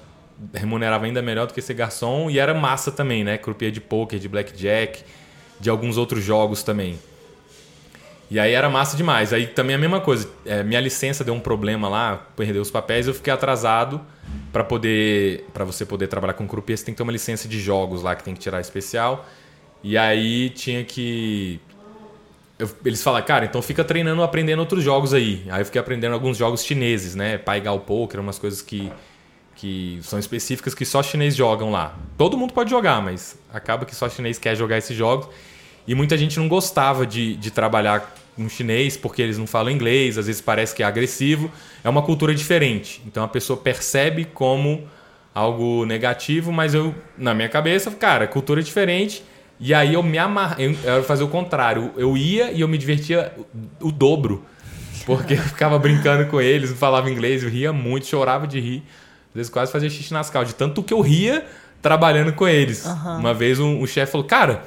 remunerava 0.54 1.06
ainda 1.06 1.22
melhor 1.22 1.48
do 1.48 1.54
que 1.54 1.62
ser 1.62 1.74
garçom, 1.74 2.30
e 2.30 2.38
era 2.38 2.54
massa 2.54 2.92
também, 2.92 3.24
né? 3.24 3.38
Croupier 3.38 3.72
de 3.72 3.80
poker, 3.80 4.20
de 4.20 4.28
blackjack, 4.28 5.04
de 5.60 5.70
alguns 5.70 5.98
outros 5.98 6.24
jogos 6.24 6.62
também. 6.62 7.00
E 8.30 8.40
aí 8.40 8.54
era 8.54 8.70
massa 8.70 8.98
demais. 8.98 9.32
Aí 9.32 9.48
também 9.48 9.76
a 9.76 9.80
mesma 9.80 10.02
coisa. 10.02 10.30
é, 10.46 10.64
minha 10.64 10.82
licença 10.82 11.24
deu 11.24 11.34
um 11.34 11.40
problema 11.40 11.88
lá, 11.88 12.28
perdeu 12.36 12.62
os 12.62 12.72
papéis, 12.72 13.08
eu 13.08 13.14
fiquei 13.14 13.32
atrasado 13.32 14.02
para 14.56 14.64
poder, 14.64 15.44
para 15.54 15.66
você 15.66 15.86
poder 15.86 16.08
trabalhar 16.08 16.32
com 16.32 16.48
croupier, 16.48 16.78
você 16.78 16.86
tem 16.86 16.94
que 16.94 16.98
ter 16.98 17.04
uma 17.04 17.12
licença 17.12 17.46
de 17.46 17.60
jogos 17.60 18.02
lá 18.02 18.16
que 18.16 18.24
tem 18.24 18.34
que 18.34 18.40
tirar 18.40 18.62
especial. 18.62 19.26
E 19.84 19.98
aí 19.98 20.50
tinha 20.50 20.82
que 20.86 21.60
eu- 22.58 22.70
eles 22.86 23.04
falaram, 23.04 23.26
cara, 23.26 23.44
então 23.44 23.62
fica 23.62 23.84
treinando, 23.84 24.24
aprendendo 24.24 24.60
outros 24.62 24.82
jogos 24.82 25.14
aí. 25.14 25.44
Aí 25.50 25.60
eu 25.60 25.66
fiquei 25.66 25.82
aprendendo 25.82 26.14
alguns 26.14 26.38
jogos 26.38 26.64
chineses, 26.64 27.16
né? 27.16 27.38
Pai 27.38 27.60
Gal 27.60 27.82
Poker, 27.82 28.22
umas 28.22 28.40
coisas 28.40 28.62
que, 28.62 28.90
que 29.58 30.00
são 30.02 30.18
específicas 30.18 30.74
que 30.74 30.86
só 30.86 31.04
chinês 31.04 31.36
jogam 31.36 31.70
lá. 31.70 31.94
Todo 32.18 32.38
mundo 32.38 32.54
pode 32.54 32.70
jogar, 32.70 33.02
mas 33.02 33.38
acaba 33.54 33.84
que 33.84 33.94
só 33.94 34.08
chinês 34.08 34.40
quer 34.40 34.56
jogar 34.56 34.78
esses 34.78 34.96
jogos. 34.96 35.28
E 35.86 35.94
muita 35.94 36.18
gente 36.18 36.40
não 36.40 36.48
gostava 36.48 37.06
de, 37.06 37.36
de 37.36 37.52
trabalhar 37.52 38.16
com 38.36 38.48
chinês 38.50 38.98
porque 38.98 39.22
eles 39.22 39.38
não 39.38 39.48
falam 39.48 39.72
inglês, 39.72 40.18
às 40.18 40.28
vezes 40.28 40.42
parece 40.42 40.76
que 40.76 40.84
é 40.84 40.86
agressivo. 40.86 41.50
É 41.84 41.90
uma 41.90 42.02
cultura 42.02 42.34
diferente. 42.34 43.02
Então 43.06 43.24
a 43.24 43.28
pessoa 43.28 43.58
percebe 43.58 44.26
como 44.26 44.88
algo 45.34 45.86
negativo, 45.86 46.52
mas 46.52 46.74
eu, 46.74 46.94
na 47.18 47.34
minha 47.34 47.50
cabeça, 47.50 47.92
cara, 47.92 48.28
cultura 48.28 48.62
diferente. 48.62 49.24
E 49.60 49.74
aí 49.74 49.94
eu 49.94 50.04
me 50.04 50.18
amarrei, 50.18 50.78
eu 50.84 51.04
fazer 51.04 51.24
o 51.24 51.28
contrário. 51.28 51.92
Eu 51.96 52.18
ia 52.18 52.52
e 52.52 52.62
eu 52.62 52.68
me 52.68 52.78
divertia 52.78 53.34
o, 53.82 53.88
o 53.88 53.92
dobro. 53.92 54.44
Porque 55.06 55.34
eu 55.34 55.38
ficava 55.38 55.78
brincando 55.78 56.26
com 56.28 56.42
eles, 56.42 56.72
não 56.72 56.78
falava 56.78 57.10
inglês, 57.10 57.44
eu 57.44 57.50
ria 57.50 57.72
muito, 57.72 58.08
chorava 58.08 58.48
de 58.48 58.60
rir. 58.60 58.84
Às 59.30 59.36
vezes 59.36 59.50
quase 59.50 59.72
fazia 59.72 59.90
xixi 59.90 60.14
nas 60.14 60.30
calças, 60.30 60.50
de 60.50 60.56
tanto 60.56 60.82
que 60.82 60.94
eu 60.94 61.02
ria 61.02 61.46
trabalhando 61.82 62.34
com 62.34 62.48
eles. 62.48 62.86
Uma 63.20 63.34
vez 63.34 63.60
um, 63.60 63.82
um 63.82 63.86
chefe 63.86 64.12
falou, 64.12 64.26
cara, 64.26 64.64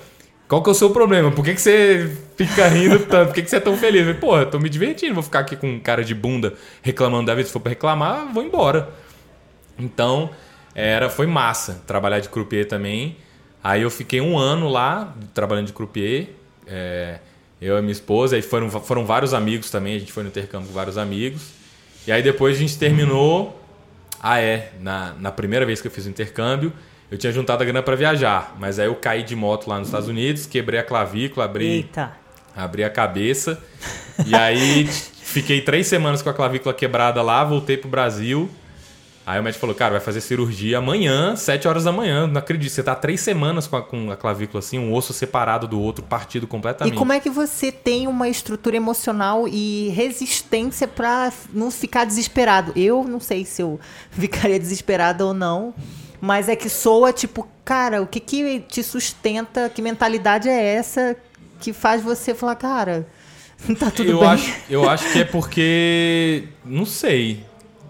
qual 0.49 0.63
que 0.63 0.71
é 0.71 0.73
o 0.73 0.75
seu 0.75 0.91
problema? 0.91 1.31
Por 1.31 1.45
que, 1.45 1.55
que 1.55 1.61
você 1.61 2.17
fica 2.37 2.67
rindo 2.69 3.01
tanto? 3.01 3.27
Por 3.27 3.35
que, 3.35 3.43
que 3.43 3.51
você 3.51 3.57
é 3.57 3.61
tão 3.61 3.77
feliz? 3.77 4.01
Eu 4.01 4.15
falei, 4.15 4.21
Pô, 4.21 4.39
eu 4.39 4.51
tô 4.51 4.59
me 4.59 4.71
divertindo, 4.71 5.15
vou 5.15 5.23
ficar 5.23 5.41
aqui 5.41 5.55
com 5.57 5.79
cara 5.79 6.03
de 6.03 6.15
bunda 6.15 6.55
reclamando 6.83 7.27
da 7.27 7.35
vida. 7.35 7.47
Se 7.47 7.53
for 7.53 7.61
pra 7.61 7.69
reclamar, 7.69 8.33
vou 8.33 8.43
embora. 8.43 8.89
Então, 9.79 10.31
era, 10.75 11.11
foi 11.11 11.27
massa 11.27 11.83
trabalhar 11.87 12.21
de 12.21 12.29
croupier 12.29 12.67
também. 12.67 13.17
Aí 13.63 13.83
eu 13.83 13.91
fiquei 13.91 14.21
um 14.21 14.39
ano 14.39 14.69
lá 14.69 15.15
trabalhando 15.35 15.67
de 15.67 15.73
croupier. 15.73 16.31
é, 16.67 17.19
eu 17.61 17.77
e 17.77 17.81
minha 17.81 17.93
esposa, 17.93 18.37
aí 18.37 18.43
foram, 18.43 18.71
foram 18.71 19.05
vários 19.05 19.35
amigos 19.35 19.69
também, 19.71 19.97
a 19.97 19.99
gente 19.99 20.13
foi 20.13 20.23
no 20.23 20.29
intercâmbio 20.29 20.69
com 20.69 20.75
vários 20.75 20.97
amigos. 20.97 21.51
E 22.07 22.13
aí 22.13 22.23
depois 22.23 22.57
a 22.57 22.59
gente 22.59 22.79
terminou. 22.79 23.61
Ah, 24.21 24.41
é, 24.41 24.73
na, 24.81 25.13
na 25.15 25.31
primeira 25.31 25.67
vez 25.67 25.81
que 25.81 25.87
eu 25.87 25.93
fiz 25.93 26.07
o 26.07 26.09
intercâmbio, 26.09 26.73
eu 27.11 27.16
tinha 27.18 27.33
juntado 27.33 27.62
a 27.62 27.64
grana 27.66 27.83
para 27.83 27.97
viajar, 27.97 28.55
mas 28.59 28.79
aí 28.79 28.87
eu 28.87 28.94
caí 28.94 29.23
de 29.23 29.35
moto 29.35 29.68
lá 29.68 29.79
nos 29.79 29.88
Estados 29.88 30.09
Unidos, 30.09 30.47
quebrei 30.47 30.79
a 30.81 30.85
clavícula, 30.85 31.47
abri, 31.47 31.66
Eita. 31.66 32.12
abri 32.55 32.85
a 32.85 32.90
cabeça. 32.90 33.59
E 34.27 34.35
aí 34.35 34.87
fiquei 35.23 35.61
três 35.62 35.87
semanas 35.87 36.21
com 36.23 36.29
a 36.29 36.35
clavícula 36.35 36.75
quebrada 36.75 37.23
lá, 37.23 37.42
voltei 37.44 37.77
pro 37.77 37.88
Brasil. 37.88 38.51
Aí 39.25 39.38
o 39.38 39.42
médico 39.42 39.61
falou, 39.61 39.77
cara, 39.77 39.90
vai 39.92 40.01
fazer 40.01 40.23
cirurgia 40.23 40.79
amanhã, 40.79 41.37
sete 41.37 41.68
horas 41.68 41.85
da 41.85 41.92
manhã. 41.92 42.27
Não 42.27 42.38
acredito, 42.38 42.71
você 42.73 42.83
tá 42.83 42.94
três 42.94 43.21
semanas 43.21 43.66
com 43.66 43.77
a, 43.77 43.83
com 43.83 44.11
a 44.11 44.16
clavícula 44.16 44.59
assim, 44.61 44.79
um 44.79 44.94
osso 44.94 45.12
separado 45.12 45.68
do 45.68 45.79
outro, 45.79 46.03
partido 46.03 46.44
E 46.44 46.47
completamente. 46.47 46.97
como 46.97 47.12
é 47.12 47.21
que 47.21 47.29
você 47.29 47.71
tem 47.71 48.07
uma 48.07 48.27
estrutura 48.27 48.77
emocional 48.77 49.47
e 49.47 49.90
resistência 49.90 50.88
pra 50.88 51.31
não 51.53 51.71
ficar 51.71 52.07
desesperado? 52.07 52.73
Eu 52.75 53.05
não 53.05 53.21
sei 53.21 53.44
se 53.44 53.61
eu 53.61 53.79
ficaria 54.12 54.59
desesperada 54.59 55.27
ou 55.27 55.35
não, 55.35 55.75
mas 56.21 56.49
é 56.49 56.57
que 56.57 56.69
soa 56.69 57.13
tipo, 57.13 57.47
cara, 57.65 58.03
o 58.03 58.07
que 58.07 58.21
que 58.21 58.61
te 58.61 58.83
sustenta? 58.83 59.69
Que 59.69 59.81
mentalidade 59.81 60.49
é 60.49 60.75
essa 60.75 61.17
que 61.61 61.73
faz 61.73 62.03
você 62.03 62.35
falar, 62.35 62.57
cara, 62.57 63.07
tá 63.79 63.91
tudo 63.91 64.11
eu 64.11 64.21
bem? 64.21 64.29
Acho, 64.29 64.55
eu 64.69 64.89
acho 64.89 65.13
que 65.13 65.21
é 65.21 65.25
porque. 65.25 66.45
Não 66.65 66.85
sei. 66.85 67.45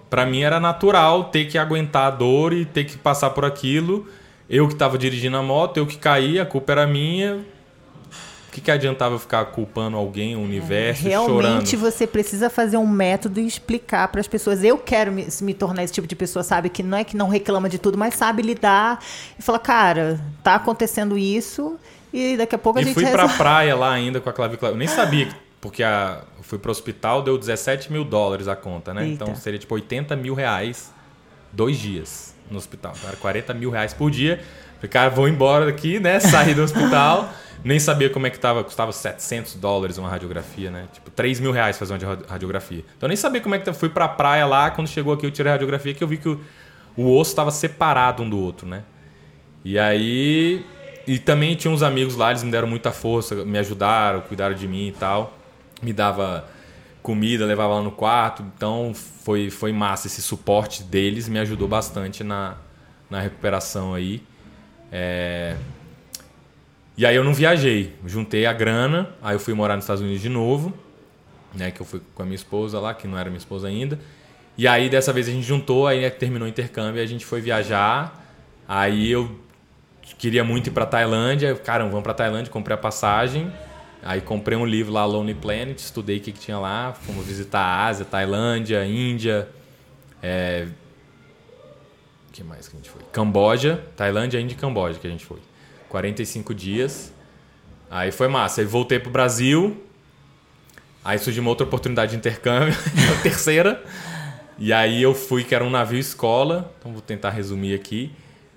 Pra 0.08 0.24
mim 0.24 0.42
era 0.42 0.58
natural 0.58 1.24
ter 1.24 1.44
que 1.46 1.58
aguentar 1.58 2.06
a 2.06 2.10
dor 2.10 2.54
e 2.54 2.64
ter 2.64 2.84
que 2.84 2.96
passar 2.96 3.30
por 3.30 3.44
aquilo. 3.44 4.08
Eu 4.48 4.66
que 4.66 4.74
tava 4.74 4.96
dirigindo 4.96 5.36
a 5.36 5.42
moto, 5.42 5.76
eu 5.76 5.86
que 5.86 5.98
caí, 5.98 6.40
a 6.40 6.46
culpa 6.46 6.72
era 6.72 6.86
minha. 6.86 7.44
O 8.58 8.60
que, 8.60 8.64
que 8.64 8.70
adiantava 8.72 9.14
eu 9.14 9.18
ficar 9.18 9.44
culpando 9.46 9.96
alguém, 9.96 10.34
o 10.34 10.40
universo, 10.40 11.04
Realmente 11.04 11.70
chorando? 11.70 11.76
você 11.76 12.06
precisa 12.06 12.50
fazer 12.50 12.76
um 12.76 12.86
método 12.86 13.38
e 13.38 13.46
explicar 13.46 14.08
para 14.08 14.20
as 14.20 14.26
pessoas. 14.26 14.64
Eu 14.64 14.76
quero 14.78 15.12
me, 15.12 15.26
me 15.42 15.54
tornar 15.54 15.84
esse 15.84 15.92
tipo 15.92 16.08
de 16.08 16.16
pessoa, 16.16 16.42
sabe? 16.42 16.68
Que 16.68 16.82
não 16.82 16.98
é 16.98 17.04
que 17.04 17.16
não 17.16 17.28
reclama 17.28 17.68
de 17.68 17.78
tudo, 17.78 17.96
mas 17.96 18.14
sabe 18.14 18.42
lidar 18.42 18.98
e 19.38 19.42
fala, 19.42 19.58
cara, 19.58 20.18
tá 20.42 20.56
acontecendo 20.56 21.16
isso 21.16 21.76
e 22.12 22.36
daqui 22.36 22.54
a 22.54 22.58
pouco 22.58 22.78
a 22.78 22.82
E 22.82 22.86
gente 22.86 22.94
fui 22.94 23.04
pra 23.04 23.12
resolve. 23.12 23.34
praia 23.38 23.76
lá 23.76 23.92
ainda 23.92 24.20
com 24.20 24.28
a 24.28 24.32
clavícula. 24.32 24.72
Eu 24.72 24.76
nem 24.76 24.88
sabia, 24.88 25.28
porque 25.60 25.82
a, 25.82 26.22
eu 26.36 26.42
fui 26.42 26.58
pro 26.58 26.70
hospital, 26.72 27.22
deu 27.22 27.38
17 27.38 27.92
mil 27.92 28.02
dólares 28.04 28.48
a 28.48 28.56
conta, 28.56 28.92
né? 28.92 29.04
Eita. 29.06 29.22
Então 29.24 29.36
seria 29.36 29.58
tipo 29.58 29.74
80 29.74 30.16
mil 30.16 30.34
reais 30.34 30.92
dois 31.52 31.76
dias 31.78 32.34
no 32.50 32.58
hospital. 32.58 32.92
Então, 32.96 33.08
era 33.08 33.16
40 33.18 33.54
mil 33.54 33.70
reais 33.70 33.92
por 33.94 34.10
dia. 34.10 34.40
Falei, 34.76 34.90
cara, 34.90 35.10
vou 35.10 35.28
embora 35.28 35.66
daqui, 35.66 35.98
né? 36.00 36.18
Saí 36.20 36.54
do 36.54 36.62
hospital. 36.62 37.28
Nem 37.64 37.78
sabia 37.78 38.08
como 38.08 38.26
é 38.26 38.30
que 38.30 38.38
tava. 38.38 38.62
Custava 38.62 38.92
700 38.92 39.56
dólares 39.56 39.98
uma 39.98 40.08
radiografia, 40.08 40.70
né? 40.70 40.88
Tipo, 40.92 41.10
3 41.10 41.40
mil 41.40 41.52
reais 41.52 41.78
fazer 41.78 41.94
uma 41.94 42.18
radiografia. 42.28 42.84
Então 42.96 43.06
eu 43.06 43.08
nem 43.08 43.16
sabia 43.16 43.40
como 43.40 43.54
é 43.54 43.58
que 43.58 43.64
tava. 43.64 43.76
Fui 43.76 43.88
pra 43.88 44.08
praia 44.08 44.46
lá. 44.46 44.70
Quando 44.70 44.88
chegou 44.88 45.12
aqui, 45.12 45.26
eu 45.26 45.30
tirei 45.30 45.50
a 45.50 45.54
radiografia 45.54 45.92
que 45.92 46.02
eu 46.02 46.08
vi 46.08 46.18
que 46.18 46.28
o, 46.28 46.40
o 46.96 47.16
osso 47.16 47.32
estava 47.32 47.50
separado 47.50 48.22
um 48.22 48.30
do 48.30 48.38
outro, 48.38 48.66
né? 48.66 48.84
E 49.64 49.78
aí. 49.78 50.64
E 51.06 51.18
também 51.18 51.54
tinha 51.56 51.72
uns 51.72 51.82
amigos 51.82 52.16
lá, 52.16 52.30
eles 52.30 52.42
me 52.42 52.50
deram 52.50 52.68
muita 52.68 52.92
força, 52.92 53.34
me 53.36 53.58
ajudaram, 53.58 54.20
cuidaram 54.20 54.54
de 54.54 54.68
mim 54.68 54.88
e 54.88 54.92
tal. 54.92 55.36
Me 55.82 55.92
dava 55.92 56.46
comida, 57.02 57.46
levava 57.46 57.76
lá 57.76 57.82
no 57.82 57.90
quarto. 57.90 58.42
Então 58.54 58.92
foi, 58.94 59.50
foi 59.50 59.72
massa. 59.72 60.06
Esse 60.06 60.20
suporte 60.20 60.82
deles 60.82 61.28
me 61.28 61.38
ajudou 61.38 61.66
bastante 61.66 62.22
na, 62.22 62.56
na 63.08 63.20
recuperação 63.20 63.94
aí. 63.94 64.22
É... 64.92 65.56
E 66.98 67.06
aí 67.06 67.14
eu 67.14 67.22
não 67.22 67.32
viajei. 67.32 67.94
Juntei 68.04 68.44
a 68.44 68.52
grana, 68.52 69.10
aí 69.22 69.36
eu 69.36 69.38
fui 69.38 69.54
morar 69.54 69.76
nos 69.76 69.84
Estados 69.84 70.02
Unidos 70.02 70.20
de 70.20 70.28
novo, 70.28 70.74
né? 71.54 71.70
Que 71.70 71.80
eu 71.80 71.86
fui 71.86 72.02
com 72.12 72.22
a 72.24 72.24
minha 72.24 72.34
esposa 72.34 72.80
lá, 72.80 72.92
que 72.92 73.06
não 73.06 73.16
era 73.16 73.30
minha 73.30 73.38
esposa 73.38 73.68
ainda. 73.68 74.00
E 74.56 74.66
aí 74.66 74.90
dessa 74.90 75.12
vez 75.12 75.28
a 75.28 75.30
gente 75.30 75.46
juntou, 75.46 75.86
aí 75.86 76.10
terminou 76.10 76.44
o 76.44 76.48
intercâmbio, 76.50 77.00
a 77.00 77.06
gente 77.06 77.24
foi 77.24 77.40
viajar. 77.40 78.20
Aí 78.66 79.12
eu 79.12 79.30
queria 80.18 80.42
muito 80.42 80.66
ir 80.66 80.70
para 80.72 80.84
Tailândia. 80.84 81.54
Caramba, 81.54 81.90
vamos 81.90 82.02
para 82.02 82.14
Tailândia, 82.14 82.50
comprei 82.50 82.74
a 82.74 82.78
passagem. 82.78 83.52
Aí 84.02 84.20
comprei 84.20 84.58
um 84.58 84.66
livro 84.66 84.92
lá, 84.92 85.04
Lonely 85.04 85.34
Planet, 85.34 85.78
estudei 85.78 86.18
o 86.18 86.20
que, 86.20 86.32
que 86.32 86.40
tinha 86.40 86.58
lá. 86.58 86.94
Fomos 86.94 87.24
visitar 87.24 87.60
a 87.60 87.86
Ásia, 87.86 88.04
Tailândia, 88.04 88.84
Índia. 88.84 89.48
É... 90.20 90.66
Que 92.32 92.42
mais 92.42 92.66
que 92.66 92.76
a 92.76 92.78
gente 92.80 92.90
foi? 92.90 93.02
Camboja, 93.12 93.84
Tailândia, 93.96 94.40
Índia 94.40 94.54
e 94.54 94.58
Camboja 94.58 94.98
que 94.98 95.06
a 95.06 95.10
gente 95.10 95.24
foi. 95.24 95.38
45 95.88 96.54
dias. 96.54 97.12
Aí 97.90 98.12
foi 98.12 98.28
massa. 98.28 98.60
Aí 98.60 98.66
voltei 98.66 98.98
pro 98.98 99.10
Brasil. 99.10 99.82
Aí 101.04 101.18
surgiu 101.18 101.42
uma 101.42 101.50
outra 101.50 101.66
oportunidade 101.66 102.10
de 102.12 102.18
intercâmbio, 102.18 102.74
a 103.18 103.22
terceira. 103.22 103.82
E 104.58 104.72
aí 104.72 105.02
eu 105.02 105.14
fui, 105.14 105.44
que 105.44 105.54
era 105.54 105.64
um 105.64 105.70
navio 105.70 105.98
escola. 105.98 106.74
Então 106.78 106.92
vou 106.92 107.00
tentar 107.00 107.30
resumir 107.30 107.74
aqui. 107.74 108.12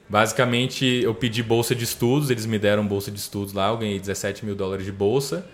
Basicamente, 0.10 0.86
eu 0.86 1.16
pedi 1.16 1.42
bolsa 1.42 1.74
de 1.74 1.86
estudos, 1.86 2.30
eles 2.30 2.46
me 2.46 2.60
deram 2.60 2.86
bolsa 2.86 3.10
de 3.10 3.18
estudos 3.18 3.54
lá, 3.54 3.70
eu 3.70 3.78
ganhei 3.78 3.98
17 3.98 4.46
mil 4.46 4.56
dólares 4.56 4.86
de 4.86 4.92
bolsa. 4.92 5.46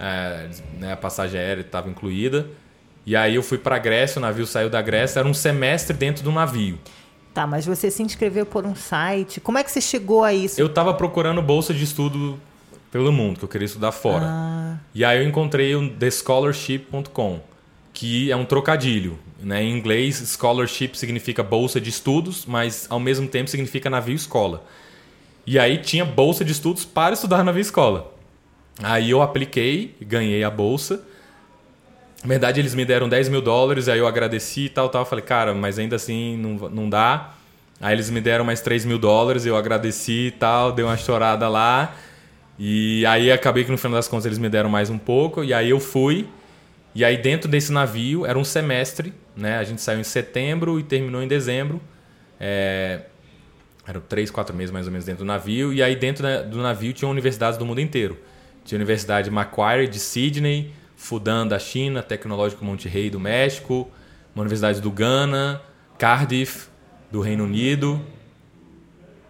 É, 0.00 0.48
né, 0.78 0.92
a 0.94 0.96
passagem 0.96 1.38
aérea 1.38 1.60
estava 1.60 1.90
incluída. 1.90 2.46
E 3.04 3.14
aí 3.14 3.34
eu 3.34 3.42
fui 3.42 3.58
para 3.58 3.76
a 3.76 3.78
Grécia, 3.78 4.18
o 4.18 4.22
navio 4.22 4.46
saiu 4.46 4.70
da 4.70 4.80
Grécia, 4.80 5.18
era 5.18 5.28
um 5.28 5.34
semestre 5.34 5.94
dentro 5.94 6.24
do 6.24 6.32
navio. 6.32 6.78
Tá, 7.34 7.46
mas 7.46 7.64
você 7.64 7.90
se 7.90 8.02
inscreveu 8.02 8.44
por 8.44 8.66
um 8.66 8.74
site. 8.74 9.40
Como 9.40 9.56
é 9.56 9.64
que 9.64 9.70
você 9.70 9.80
chegou 9.80 10.22
a 10.22 10.34
isso? 10.34 10.60
Eu 10.60 10.66
estava 10.66 10.92
procurando 10.92 11.40
bolsa 11.40 11.72
de 11.72 11.82
estudo 11.82 12.38
pelo 12.90 13.10
mundo, 13.10 13.38
que 13.38 13.44
eu 13.44 13.48
queria 13.48 13.64
estudar 13.64 13.90
fora. 13.90 14.26
Ah. 14.26 14.76
E 14.94 15.02
aí 15.02 15.18
eu 15.18 15.26
encontrei 15.26 15.74
o 15.74 15.88
thescholarship.com, 15.88 17.40
que 17.92 18.30
é 18.30 18.36
um 18.36 18.44
trocadilho. 18.44 19.18
Né? 19.40 19.62
Em 19.62 19.76
inglês, 19.76 20.22
scholarship 20.26 20.94
significa 20.94 21.42
bolsa 21.42 21.80
de 21.80 21.88
estudos, 21.88 22.44
mas 22.46 22.86
ao 22.90 23.00
mesmo 23.00 23.26
tempo 23.26 23.50
significa 23.50 23.88
navio 23.88 24.14
escola. 24.14 24.64
E 25.46 25.58
aí 25.58 25.78
tinha 25.78 26.04
bolsa 26.04 26.44
de 26.44 26.52
estudos 26.52 26.84
para 26.84 27.14
estudar 27.14 27.38
na 27.38 27.44
navio 27.44 27.62
escola. 27.62 28.12
Aí 28.82 29.10
eu 29.10 29.20
apliquei, 29.20 29.96
ganhei 30.00 30.44
a 30.44 30.50
bolsa. 30.50 31.02
Na 32.22 32.28
verdade, 32.28 32.60
eles 32.60 32.74
me 32.74 32.84
deram 32.84 33.08
10 33.08 33.28
mil 33.28 33.42
dólares, 33.42 33.88
aí 33.88 33.98
eu 33.98 34.06
agradeci 34.06 34.66
e 34.66 34.68
tal, 34.68 34.88
tal. 34.88 35.04
Falei, 35.04 35.24
cara, 35.24 35.52
mas 35.54 35.78
ainda 35.78 35.96
assim 35.96 36.36
não, 36.36 36.68
não 36.68 36.88
dá. 36.88 37.34
Aí 37.80 37.94
eles 37.94 38.08
me 38.10 38.20
deram 38.20 38.44
mais 38.44 38.60
3 38.60 38.84
mil 38.84 38.98
dólares, 38.98 39.44
eu 39.44 39.56
agradeci 39.56 40.28
e 40.28 40.30
tal, 40.30 40.70
dei 40.70 40.84
uma 40.84 40.96
chorada 40.96 41.48
lá. 41.48 41.96
E 42.56 43.04
aí 43.06 43.32
acabei 43.32 43.64
que 43.64 43.72
no 43.72 43.76
final 43.76 43.96
das 43.96 44.06
contas 44.06 44.26
eles 44.26 44.38
me 44.38 44.48
deram 44.48 44.70
mais 44.70 44.88
um 44.88 44.98
pouco. 44.98 45.42
E 45.42 45.52
aí 45.52 45.70
eu 45.70 45.80
fui. 45.80 46.28
E 46.94 47.04
aí 47.04 47.16
dentro 47.16 47.50
desse 47.50 47.72
navio 47.72 48.24
era 48.24 48.38
um 48.38 48.44
semestre, 48.44 49.12
né? 49.36 49.58
A 49.58 49.64
gente 49.64 49.80
saiu 49.80 49.98
em 49.98 50.04
setembro 50.04 50.78
e 50.78 50.84
terminou 50.84 51.20
em 51.22 51.26
dezembro. 51.26 51.80
É... 52.38 53.00
Eram 53.84 54.00
três, 54.00 54.30
quatro 54.30 54.54
meses 54.54 54.70
mais 54.70 54.86
ou 54.86 54.92
menos 54.92 55.04
dentro 55.04 55.24
do 55.24 55.26
navio. 55.26 55.72
E 55.72 55.82
aí 55.82 55.96
dentro 55.96 56.24
do 56.48 56.58
navio 56.58 56.92
tinha 56.92 57.08
universidades 57.08 57.58
do 57.58 57.66
mundo 57.66 57.80
inteiro. 57.80 58.16
Tinha 58.64 58.76
a 58.76 58.80
Universidade 58.80 59.28
Macquarie 59.28 59.88
de 59.88 59.98
Sydney, 59.98 60.72
Fudan 61.02 61.46
da 61.46 61.58
China, 61.58 62.02
Tecnológico 62.02 62.64
Monterrey 62.64 63.10
do 63.10 63.18
México, 63.18 63.90
uma 64.34 64.42
universidade 64.42 64.80
do 64.80 64.90
Ghana, 64.90 65.60
Cardiff 65.98 66.68
do 67.10 67.20
Reino 67.20 67.44
Unido, 67.44 68.00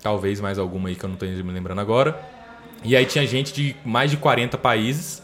talvez 0.03 0.41
mais 0.41 0.59
alguma 0.59 0.89
aí 0.89 0.95
que 0.95 1.05
eu 1.05 1.09
não 1.09 1.15
estou 1.15 1.29
me 1.29 1.53
lembrando 1.53 1.81
agora. 1.81 2.21
E 2.85 2.95
aí 2.95 3.07
tinha 3.07 3.27
gente 3.27 3.53
de 3.53 3.77
mais 3.85 4.11
de 4.11 4.17
40 4.17 4.59
países 4.59 5.23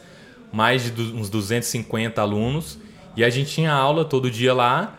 mais 0.52 0.94
de 0.94 1.02
uns 1.02 1.28
250 1.28 2.20
alunos. 2.20 2.78
E 3.16 3.24
a 3.24 3.30
gente 3.30 3.50
tinha 3.50 3.72
aula 3.72 4.04
todo 4.04 4.30
dia 4.30 4.54
lá. 4.54 4.94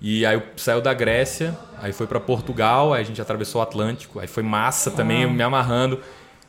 E 0.00 0.24
aí 0.24 0.42
saiu 0.56 0.80
da 0.80 0.94
Grécia, 0.94 1.56
aí 1.80 1.92
foi 1.92 2.06
para 2.06 2.18
Portugal, 2.18 2.94
aí 2.94 3.02
a 3.02 3.04
gente 3.04 3.20
atravessou 3.20 3.60
o 3.60 3.62
Atlântico, 3.62 4.18
aí 4.18 4.26
foi 4.26 4.42
massa 4.42 4.90
também, 4.90 5.24
eu 5.24 5.30
me 5.30 5.42
amarrando. 5.42 6.00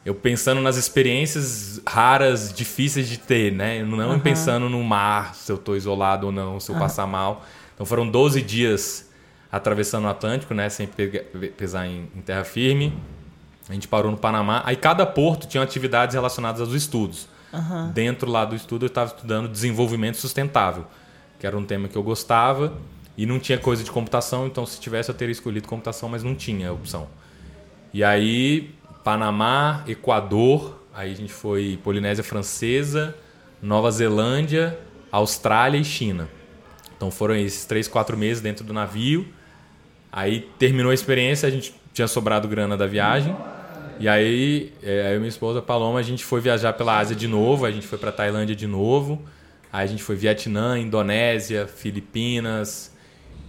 Eu 0.04 0.16
pensando 0.16 0.62
nas 0.62 0.78
experiências 0.78 1.80
raras, 1.88 2.52
difíceis 2.52 3.08
de 3.08 3.18
ter, 3.18 3.52
né? 3.52 3.84
Não 3.84 3.98
uhum. 3.98 4.20
pensando 4.20 4.68
no 4.68 4.84
mar, 4.84 5.36
se 5.36 5.52
eu 5.52 5.58
estou 5.58 5.76
isolado 5.76 6.28
ou 6.28 6.32
não, 6.32 6.60
se 6.60 6.72
eu 6.72 6.76
uhum. 6.76 6.82
passar 6.82 7.06
mal. 7.06 7.46
Então 7.76 7.86
foram 7.86 8.10
12 8.10 8.42
dias 8.42 9.10
atravessando 9.52 10.06
o 10.06 10.08
Atlântico, 10.08 10.54
né? 10.54 10.70
Sem 10.70 10.88
pesar 11.56 11.86
em, 11.86 12.10
em 12.16 12.22
terra 12.22 12.44
firme. 12.44 12.98
A 13.70 13.74
gente 13.74 13.88
parou 13.88 14.12
no 14.12 14.18
Panamá. 14.18 14.64
Aí 14.66 14.76
cada 14.76 15.06
porto 15.06 15.48
tinha 15.48 15.62
atividades 15.62 16.16
relacionadas 16.16 16.62
aos 16.62 16.74
estudos. 16.74 17.28
Uhum. 17.54 17.92
Dentro 17.92 18.30
lá 18.30 18.44
do 18.44 18.56
estudo 18.56 18.86
eu 18.86 18.88
estava 18.88 19.14
estudando 19.14 19.48
desenvolvimento 19.48 20.16
sustentável, 20.16 20.86
que 21.40 21.46
era 21.46 21.58
um 21.58 21.66
tema 21.66 21.88
que 21.88 21.98
eu 21.98 22.04
gostava 22.04 22.74
e 23.18 23.26
não 23.26 23.40
tinha 23.40 23.58
coisa 23.58 23.84
de 23.84 23.92
computação, 23.92 24.48
então 24.48 24.66
se 24.66 24.80
tivesse 24.80 25.10
eu 25.10 25.16
teria 25.16 25.32
escolhido 25.32 25.68
computação, 25.68 26.08
mas 26.10 26.24
não 26.24 26.34
tinha 26.34 26.72
opção. 26.72 27.08
E 27.94 28.04
aí, 28.04 28.74
Panamá, 29.04 29.84
Equador, 29.88 30.80
aí 30.94 31.12
a 31.12 31.16
gente 31.16 31.34
foi 31.34 31.80
Polinésia 31.84 32.24
Francesa, 32.24 33.16
Nova 33.62 33.90
Zelândia, 33.92 34.78
Austrália 35.12 35.78
e 35.78 35.84
China. 35.84 36.30
Então 36.96 37.10
foram 37.10 37.36
esses 37.36 37.66
três, 37.66 37.88
quatro 37.88 38.16
meses 38.16 38.42
dentro 38.42 38.64
do 38.64 38.74
navio. 38.74 39.28
Aí 40.12 40.42
terminou 40.60 40.92
a 40.92 40.94
experiência, 40.94 41.48
a 41.48 41.52
gente 41.52 41.74
tinha 41.94 42.08
sobrado 42.08 42.48
grana 42.48 42.78
da 42.78 42.86
viagem. 42.86 43.36
E 44.00 44.08
aí, 44.08 44.74
é, 44.82 45.12
eu 45.12 45.16
e 45.16 45.20
minha 45.20 45.30
esposa 45.30 45.62
Paloma, 45.62 46.00
a 46.00 46.04
gente 46.04 46.26
foi 46.26 46.42
viajar 46.42 46.74
pela 46.74 46.98
Ásia 46.98 47.16
de 47.16 47.28
novo, 47.28 47.66
a 47.66 47.72
gente 47.72 47.86
foi 47.86 47.98
para 47.98 48.12
Tailândia 48.12 48.56
de 48.56 48.66
novo. 48.66 49.22
Aí 49.72 49.86
a 49.86 49.88
gente 49.88 50.04
foi 50.04 50.16
Vietnã, 50.16 50.78
Indonésia, 50.78 51.68
Filipinas. 51.68 52.92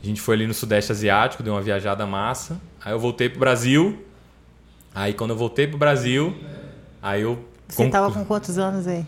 A 0.02 0.06
gente 0.06 0.20
foi 0.20 0.36
ali 0.36 0.46
no 0.46 0.54
Sudeste 0.54 0.92
Asiático, 0.92 1.42
deu 1.42 1.54
uma 1.54 1.62
viajada 1.62 2.06
massa. 2.06 2.60
Aí 2.84 2.92
eu 2.92 2.98
voltei 2.98 3.28
pro 3.28 3.40
Brasil. 3.40 4.04
Aí 4.94 5.14
quando 5.14 5.30
eu 5.30 5.36
voltei 5.36 5.66
pro 5.66 5.78
Brasil, 5.78 6.36
aí 7.00 7.22
eu 7.22 7.44
Você 7.68 7.88
tava 7.88 8.12
com 8.12 8.24
quantos 8.24 8.58
anos 8.58 8.86
aí? 8.86 9.06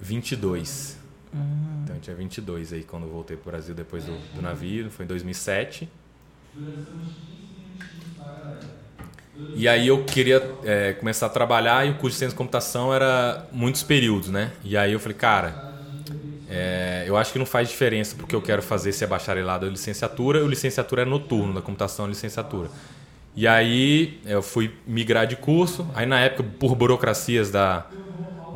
22. 0.00 0.96
Hum. 1.34 1.38
Então 1.84 1.96
eu 1.96 2.00
tinha 2.00 2.16
22 2.16 2.72
aí 2.72 2.82
quando 2.82 3.04
eu 3.04 3.10
voltei 3.10 3.36
pro 3.36 3.50
Brasil 3.50 3.74
depois 3.74 4.04
do, 4.04 4.16
do 4.34 4.42
navio, 4.42 4.90
foi 4.90 5.04
em 5.04 5.08
2007. 5.08 5.88
E 9.54 9.68
aí 9.68 9.88
eu 9.88 10.04
queria 10.04 10.42
é, 10.62 10.92
começar 10.92 11.26
a 11.26 11.28
trabalhar 11.28 11.86
e 11.86 11.90
o 11.90 11.94
curso 11.94 12.14
de 12.14 12.18
ciência 12.20 12.34
de 12.34 12.36
computação 12.36 12.94
era 12.94 13.46
muitos 13.50 13.82
períodos, 13.82 14.28
né? 14.30 14.52
E 14.62 14.76
aí 14.76 14.92
eu 14.92 15.00
falei, 15.00 15.16
cara, 15.16 15.74
é, 16.48 17.04
eu 17.06 17.16
acho 17.16 17.32
que 17.32 17.38
não 17.38 17.46
faz 17.46 17.68
diferença 17.68 18.14
porque 18.16 18.34
eu 18.34 18.40
quero 18.40 18.62
fazer 18.62 18.92
se 18.92 19.02
é 19.02 19.06
bacharelado 19.06 19.66
ou 19.66 19.72
licenciatura. 19.72 20.44
O 20.44 20.48
licenciatura 20.48 21.02
é 21.02 21.04
noturno, 21.04 21.52
da 21.52 21.60
computação 21.60 22.06
é 22.06 22.08
licenciatura. 22.08 22.70
E 23.36 23.48
aí 23.48 24.20
eu 24.24 24.42
fui 24.42 24.72
migrar 24.86 25.26
de 25.26 25.36
curso. 25.36 25.86
Aí 25.94 26.06
na 26.06 26.20
época, 26.20 26.44
por 26.58 26.74
burocracias 26.74 27.50
da, 27.50 27.86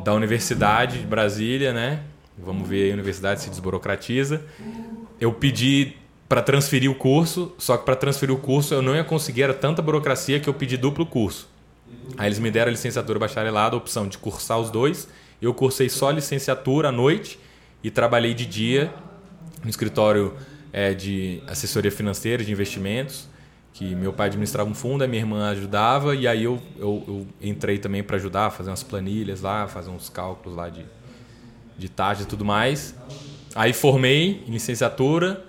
da 0.03 0.13
Universidade 0.13 0.99
de 0.99 1.05
Brasília, 1.05 1.73
né? 1.73 2.01
Vamos 2.37 2.67
ver 2.67 2.91
a 2.91 2.93
universidade 2.93 3.41
se 3.41 3.49
desburocratiza. 3.49 4.41
Eu 5.19 5.33
pedi 5.33 5.97
para 6.29 6.41
transferir 6.41 6.89
o 6.89 6.95
curso, 6.95 7.53
só 7.57 7.75
que 7.75 7.83
para 7.83 7.95
transferir 7.95 8.33
o 8.33 8.37
curso 8.37 8.73
eu 8.73 8.81
não 8.81 8.95
ia 8.95 9.03
conseguir, 9.03 9.41
era 9.41 9.53
tanta 9.53 9.81
burocracia 9.81 10.39
que 10.39 10.47
eu 10.47 10.53
pedi 10.53 10.77
duplo 10.77 11.05
curso. 11.05 11.49
Aí 12.17 12.27
eles 12.27 12.39
me 12.39 12.51
deram 12.51 12.69
a 12.69 12.71
licenciatura 12.71 13.17
bacharelado, 13.17 13.75
a 13.75 13.79
opção 13.79 14.07
de 14.07 14.17
cursar 14.17 14.59
os 14.59 14.69
dois. 14.69 15.07
Eu 15.41 15.53
cursei 15.53 15.89
só 15.89 16.11
licenciatura 16.11 16.89
à 16.89 16.91
noite 16.91 17.39
e 17.83 17.89
trabalhei 17.89 18.33
de 18.33 18.45
dia 18.45 18.93
no 19.63 19.69
escritório 19.69 20.35
é, 20.71 20.93
de 20.93 21.41
assessoria 21.47 21.91
financeira, 21.91 22.43
de 22.43 22.51
investimentos, 22.51 23.27
que 23.79 23.95
meu 23.95 24.11
pai 24.11 24.27
administrava 24.27 24.69
um 24.69 24.75
fundo, 24.75 25.05
a 25.05 25.07
minha 25.07 25.21
irmã 25.21 25.49
ajudava, 25.51 26.13
e 26.13 26.27
aí 26.27 26.43
eu, 26.43 26.59
eu, 26.77 27.01
eu 27.07 27.27
entrei 27.41 27.77
também 27.77 28.03
para 28.03 28.17
ajudar 28.17 28.49
fazer 28.49 28.69
umas 28.69 28.83
planilhas 28.83 29.39
lá, 29.39 29.69
fazer 29.69 29.89
uns 29.89 30.09
cálculos 30.09 30.57
lá 30.57 30.67
de, 30.67 30.85
de 31.77 31.87
taxa 31.87 32.23
e 32.23 32.25
tudo 32.25 32.43
mais. 32.43 32.93
Aí 33.55 33.71
formei 33.71 34.43
em 34.45 34.51
licenciatura, 34.51 35.45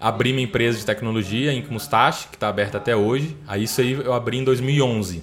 abri 0.00 0.32
minha 0.32 0.44
empresa 0.44 0.76
de 0.76 0.84
tecnologia, 0.84 1.52
Incmustache, 1.52 2.26
que 2.26 2.34
está 2.34 2.48
aberta 2.48 2.78
até 2.78 2.96
hoje. 2.96 3.36
Aí 3.46 3.62
isso 3.62 3.80
aí 3.80 3.92
eu 3.92 4.12
abri 4.12 4.38
em 4.38 4.44
2011. 4.44 5.22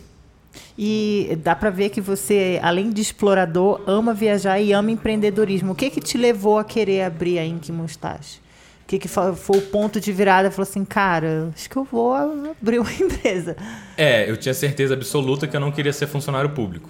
E 0.80 1.38
dá 1.44 1.58
para 1.58 1.70
ver 1.70 1.89
que 1.89 2.00
você, 2.00 2.58
além 2.63 2.89
de 2.89 3.02
explorador, 3.02 3.82
ama 3.86 4.13
viajar 4.13 4.62
e 4.62 4.72
ama 4.72 4.91
empreendedorismo. 4.91 5.74
O 5.74 5.76
que 5.76 5.89
que 5.89 6.00
te 6.00 6.18
levou 6.18 6.58
a 6.58 6.63
querer 6.63 7.02
abrir 7.02 7.38
a 7.38 7.46
Ink 7.46 7.70
Mustache? 7.74 8.45
O 8.86 8.88
que, 8.88 9.00
que 9.00 9.08
foi, 9.08 9.32
o 9.32 9.62
ponto 9.63 10.00
de 10.00 10.12
virada? 10.12 10.52
Falou 10.52 10.69
assim, 10.69 10.86
cara, 10.86 11.50
acho 11.56 11.67
que 11.67 11.76
eu 11.76 11.84
vou 11.84 12.13
abrir 12.13 12.78
uma 12.80 12.91
empresa. 12.93 13.58
É, 13.98 14.30
eu 14.30 14.38
tinha 14.38 14.54
certeza 14.54 14.93
absoluta 14.93 15.48
que 15.48 15.56
eu 15.56 15.60
não 15.60 15.71
queria 15.71 15.91
ser 15.91 16.06
funcionário 16.08 16.52
público. 16.52 16.88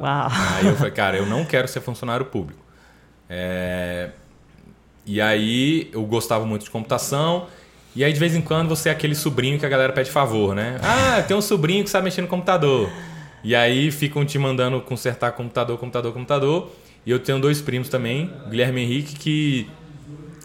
Uau. 0.00 0.28
Aí 0.58 0.66
eu 0.66 0.74
falei, 0.76 0.90
cara, 0.92 1.16
eu 1.16 1.24
não 1.26 1.44
quero 1.44 1.68
ser 1.68 1.80
funcionário 1.80 2.26
público. 2.26 2.60
É, 3.28 4.10
E 5.06 5.20
aí 5.20 5.88
eu 5.92 6.02
gostava 6.04 6.44
muito 6.44 6.64
de 6.64 6.70
computação. 6.70 7.46
E 7.94 8.02
aí 8.02 8.12
de 8.12 8.18
vez 8.18 8.34
em 8.34 8.40
quando 8.40 8.68
você 8.68 8.88
é 8.88 8.92
aquele 8.92 9.14
sobrinho 9.14 9.58
que 9.60 9.66
a 9.66 9.68
galera 9.68 9.92
pede 9.92 10.10
favor, 10.10 10.54
né? 10.56 10.76
Ah, 10.82 11.22
tem 11.22 11.36
um 11.36 11.42
sobrinho 11.42 11.84
que 11.84 11.90
sabe 11.90 12.04
mexer 12.06 12.22
no 12.22 12.28
computador. 12.28 12.90
E 13.44 13.54
aí 13.54 13.90
ficam 13.92 14.24
te 14.24 14.38
mandando 14.38 14.80
consertar 14.80 15.30
computador, 15.32 15.78
computador, 15.78 16.12
computador. 16.12 16.72
E 17.04 17.10
eu 17.10 17.18
tenho 17.20 17.38
dois 17.40 17.60
primos 17.60 17.88
também, 17.88 18.30
Guilherme 18.48 18.80
Henrique, 18.82 19.14
que 19.16 19.70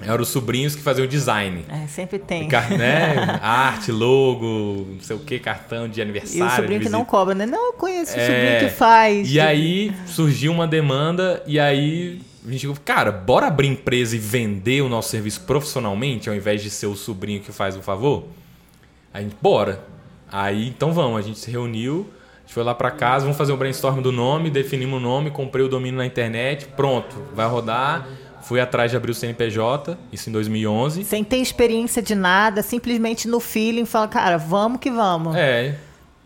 eram 0.02 0.22
os 0.22 0.30
sobrinhos 0.30 0.76
que 0.76 0.82
faziam 0.82 1.08
design. 1.08 1.66
É, 1.68 1.88
sempre 1.88 2.20
tem. 2.20 2.48
Né? 2.48 3.40
Arte, 3.42 3.92
logo, 3.92 4.88
não 4.92 5.02
sei 5.02 5.16
o 5.16 5.20
que, 5.20 5.40
cartão 5.40 5.88
de 5.88 6.02
aniversário. 6.02 6.44
E 6.44 6.48
o 6.48 6.56
sobrinho 6.56 6.82
que 6.82 6.90
não 6.90 7.04
cobra, 7.04 7.34
né? 7.34 7.46
Não, 7.46 7.68
eu 7.68 7.74
conheço 7.74 8.16
o 8.16 8.20
é... 8.20 8.26
sobrinho 8.26 8.60
que 8.60 8.78
faz. 8.78 9.32
E 9.32 9.40
aí 9.40 9.92
surgiu 10.06 10.52
uma 10.52 10.68
demanda, 10.68 11.42
e 11.48 11.60
aí 11.60 12.22
a 12.48 12.52
gente 12.52 12.68
cara, 12.86 13.12
bora 13.12 13.48
abrir 13.48 13.68
empresa 13.68 14.16
e 14.16 14.20
vender 14.20 14.82
o 14.82 14.90
nosso 14.90 15.10
serviço 15.10 15.42
profissionalmente, 15.42 16.30
ao 16.30 16.36
invés 16.36 16.62
de 16.62 16.70
ser 16.70 16.88
o 16.88 16.96
sobrinho 16.96 17.42
que 17.42 17.52
faz 17.52 17.76
o 17.76 17.82
favor? 17.82 18.26
A 19.14 19.22
gente, 19.22 19.36
bora. 19.42 19.84
Aí, 20.32 20.68
então 20.68 20.94
vamos, 20.94 21.18
a 21.18 21.22
gente 21.22 21.40
se 21.40 21.50
reuniu, 21.50 22.08
a 22.38 22.42
gente 22.42 22.54
foi 22.54 22.64
lá 22.64 22.76
para 22.76 22.92
casa, 22.92 23.26
vamos 23.26 23.38
fazer 23.38 23.52
o 23.52 23.56
um 23.56 23.58
brainstorm 23.58 24.02
do 24.02 24.12
nome, 24.12 24.50
definimos 24.50 24.98
o 24.98 25.02
nome, 25.02 25.32
comprei 25.32 25.66
o 25.66 25.70
domínio 25.70 25.98
na 25.98 26.06
internet, 26.06 26.68
pronto, 26.68 27.16
vai 27.34 27.48
rodar 27.48 28.08
Fui 28.48 28.62
atrás 28.62 28.90
de 28.90 28.96
abrir 28.96 29.12
o 29.12 29.14
CNPJ, 29.14 29.98
isso 30.10 30.30
em 30.30 30.32
2011. 30.32 31.04
Sem 31.04 31.22
ter 31.22 31.36
experiência 31.36 32.02
de 32.02 32.16
nada, 32.16 32.62
simplesmente 32.62 33.28
no 33.28 33.42
feeling, 33.42 33.84
fala, 33.84 34.08
cara, 34.08 34.38
vamos 34.38 34.80
que 34.80 34.90
vamos. 34.90 35.36
É, 35.36 35.76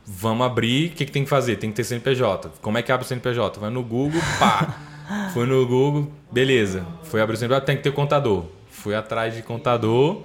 vamos 0.05 0.45
abrir, 0.45 0.91
o 0.91 0.91
que, 0.91 1.05
que 1.05 1.11
tem 1.11 1.23
que 1.23 1.29
fazer? 1.31 1.55
Tem 1.55 1.71
que 1.71 1.75
ter 1.75 1.83
CNPJ. 1.83 2.51
Como 2.61 2.77
é 2.77 2.83
que 2.83 2.91
abre 2.91 3.03
o 3.03 3.07
CNPJ? 3.07 3.59
Vai 3.59 3.71
no 3.71 3.81
Google, 3.81 4.21
pá. 4.37 4.77
Fui 5.33 5.47
no 5.47 5.65
Google, 5.65 6.11
beleza. 6.31 6.85
Fui 7.01 7.19
abrir 7.19 7.33
o 7.33 7.37
CNPJ, 7.37 7.65
tem 7.65 7.75
que 7.75 7.81
ter 7.81 7.91
contador. 7.91 8.45
Fui 8.69 8.93
atrás 8.93 9.33
de 9.33 9.41
contador, 9.41 10.21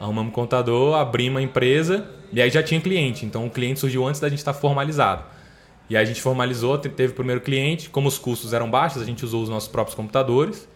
arrumamos 0.00 0.32
contador, 0.32 0.94
abrimos 0.94 1.34
uma 1.34 1.42
empresa 1.42 2.08
e 2.32 2.40
aí 2.40 2.48
já 2.48 2.62
tinha 2.62 2.80
cliente. 2.80 3.26
Então 3.26 3.44
o 3.44 3.50
cliente 3.50 3.80
surgiu 3.80 4.06
antes 4.06 4.18
da 4.18 4.30
gente 4.30 4.38
estar 4.38 4.54
formalizado. 4.54 5.22
E 5.90 5.96
aí 5.96 6.04
a 6.04 6.06
gente 6.06 6.22
formalizou, 6.22 6.78
teve 6.78 7.12
o 7.12 7.14
primeiro 7.14 7.42
cliente. 7.42 7.90
Como 7.90 8.08
os 8.08 8.16
custos 8.16 8.54
eram 8.54 8.70
baixos, 8.70 9.02
a 9.02 9.04
gente 9.04 9.22
usou 9.26 9.42
os 9.42 9.50
nossos 9.50 9.68
próprios 9.68 9.94
computadores. 9.94 10.72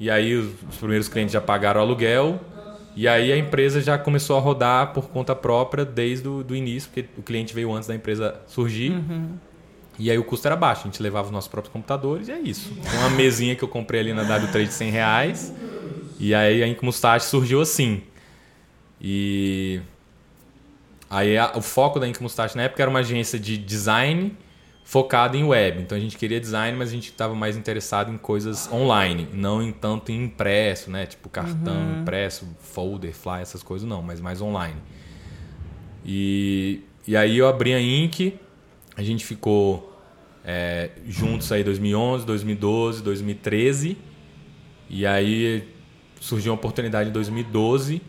E 0.00 0.10
aí 0.10 0.34
os, 0.34 0.50
os 0.68 0.76
primeiros 0.78 1.08
clientes 1.08 1.32
já 1.32 1.40
pagaram 1.42 1.80
o 1.80 1.84
aluguel. 1.84 2.40
E 2.96 3.06
aí 3.06 3.30
a 3.30 3.36
empresa 3.36 3.80
já 3.80 3.98
começou 3.98 4.36
a 4.36 4.40
rodar 4.40 4.92
por 4.92 5.08
conta 5.10 5.36
própria 5.36 5.84
desde 5.84 6.26
o 6.26 6.42
do 6.42 6.56
início, 6.56 6.90
porque 6.90 7.08
o 7.18 7.22
cliente 7.22 7.54
veio 7.54 7.72
antes 7.72 7.86
da 7.86 7.94
empresa 7.94 8.40
surgir. 8.46 8.92
Uhum. 8.92 9.34
E 9.98 10.10
aí 10.10 10.18
o 10.18 10.24
custo 10.24 10.48
era 10.48 10.56
baixo, 10.56 10.82
a 10.82 10.84
gente 10.84 11.02
levava 11.02 11.26
os 11.26 11.30
nossos 11.30 11.48
próprios 11.48 11.70
computadores 11.70 12.28
e 12.28 12.32
é 12.32 12.38
isso. 12.38 12.72
Uma 12.98 13.10
mesinha 13.10 13.54
que 13.54 13.62
eu 13.62 13.68
comprei 13.68 14.00
ali 14.00 14.14
na 14.14 14.24
W3 14.24 14.66
de 14.66 14.72
100 14.72 14.90
reais. 14.90 15.54
E 16.18 16.34
aí 16.34 16.62
a 16.62 16.66
Incmustache 16.66 17.26
surgiu 17.26 17.60
assim. 17.60 18.02
E 19.00 19.80
aí 21.08 21.36
a, 21.36 21.52
o 21.54 21.60
foco 21.60 22.00
da 22.00 22.08
Incmustache 22.08 22.56
na 22.56 22.62
época 22.62 22.82
era 22.82 22.90
uma 22.90 23.00
agência 23.00 23.38
de 23.38 23.58
design 23.58 24.34
focado 24.84 25.36
em 25.36 25.44
web. 25.44 25.82
Então 25.82 25.96
a 25.96 26.00
gente 26.00 26.16
queria 26.16 26.40
design, 26.40 26.76
mas 26.76 26.88
a 26.88 26.92
gente 26.92 27.10
estava 27.10 27.34
mais 27.34 27.56
interessado 27.56 28.12
em 28.12 28.18
coisas 28.18 28.70
online, 28.72 29.28
não 29.32 29.62
em 29.62 29.72
tanto 29.72 30.10
em 30.10 30.24
impresso, 30.24 30.90
né? 30.90 31.06
Tipo 31.06 31.28
cartão 31.28 31.74
uhum. 31.74 32.02
impresso, 32.02 32.48
folder, 32.60 33.14
fly, 33.14 33.40
essas 33.40 33.62
coisas 33.62 33.88
não, 33.88 34.02
mas 34.02 34.20
mais 34.20 34.40
online. 34.40 34.80
E, 36.04 36.80
e 37.06 37.16
aí 37.16 37.38
eu 37.38 37.46
abri 37.48 37.74
a 37.74 37.80
Inc, 37.80 38.34
a 38.96 39.02
gente 39.02 39.24
ficou 39.24 39.90
é, 40.44 40.90
juntos 41.06 41.50
aí 41.52 41.62
2011, 41.62 42.26
2012, 42.26 43.02
2013. 43.02 43.96
E 44.88 45.06
aí 45.06 45.68
surgiu 46.20 46.52
uma 46.52 46.58
oportunidade 46.58 47.10
em 47.10 47.12
2012 47.12 48.02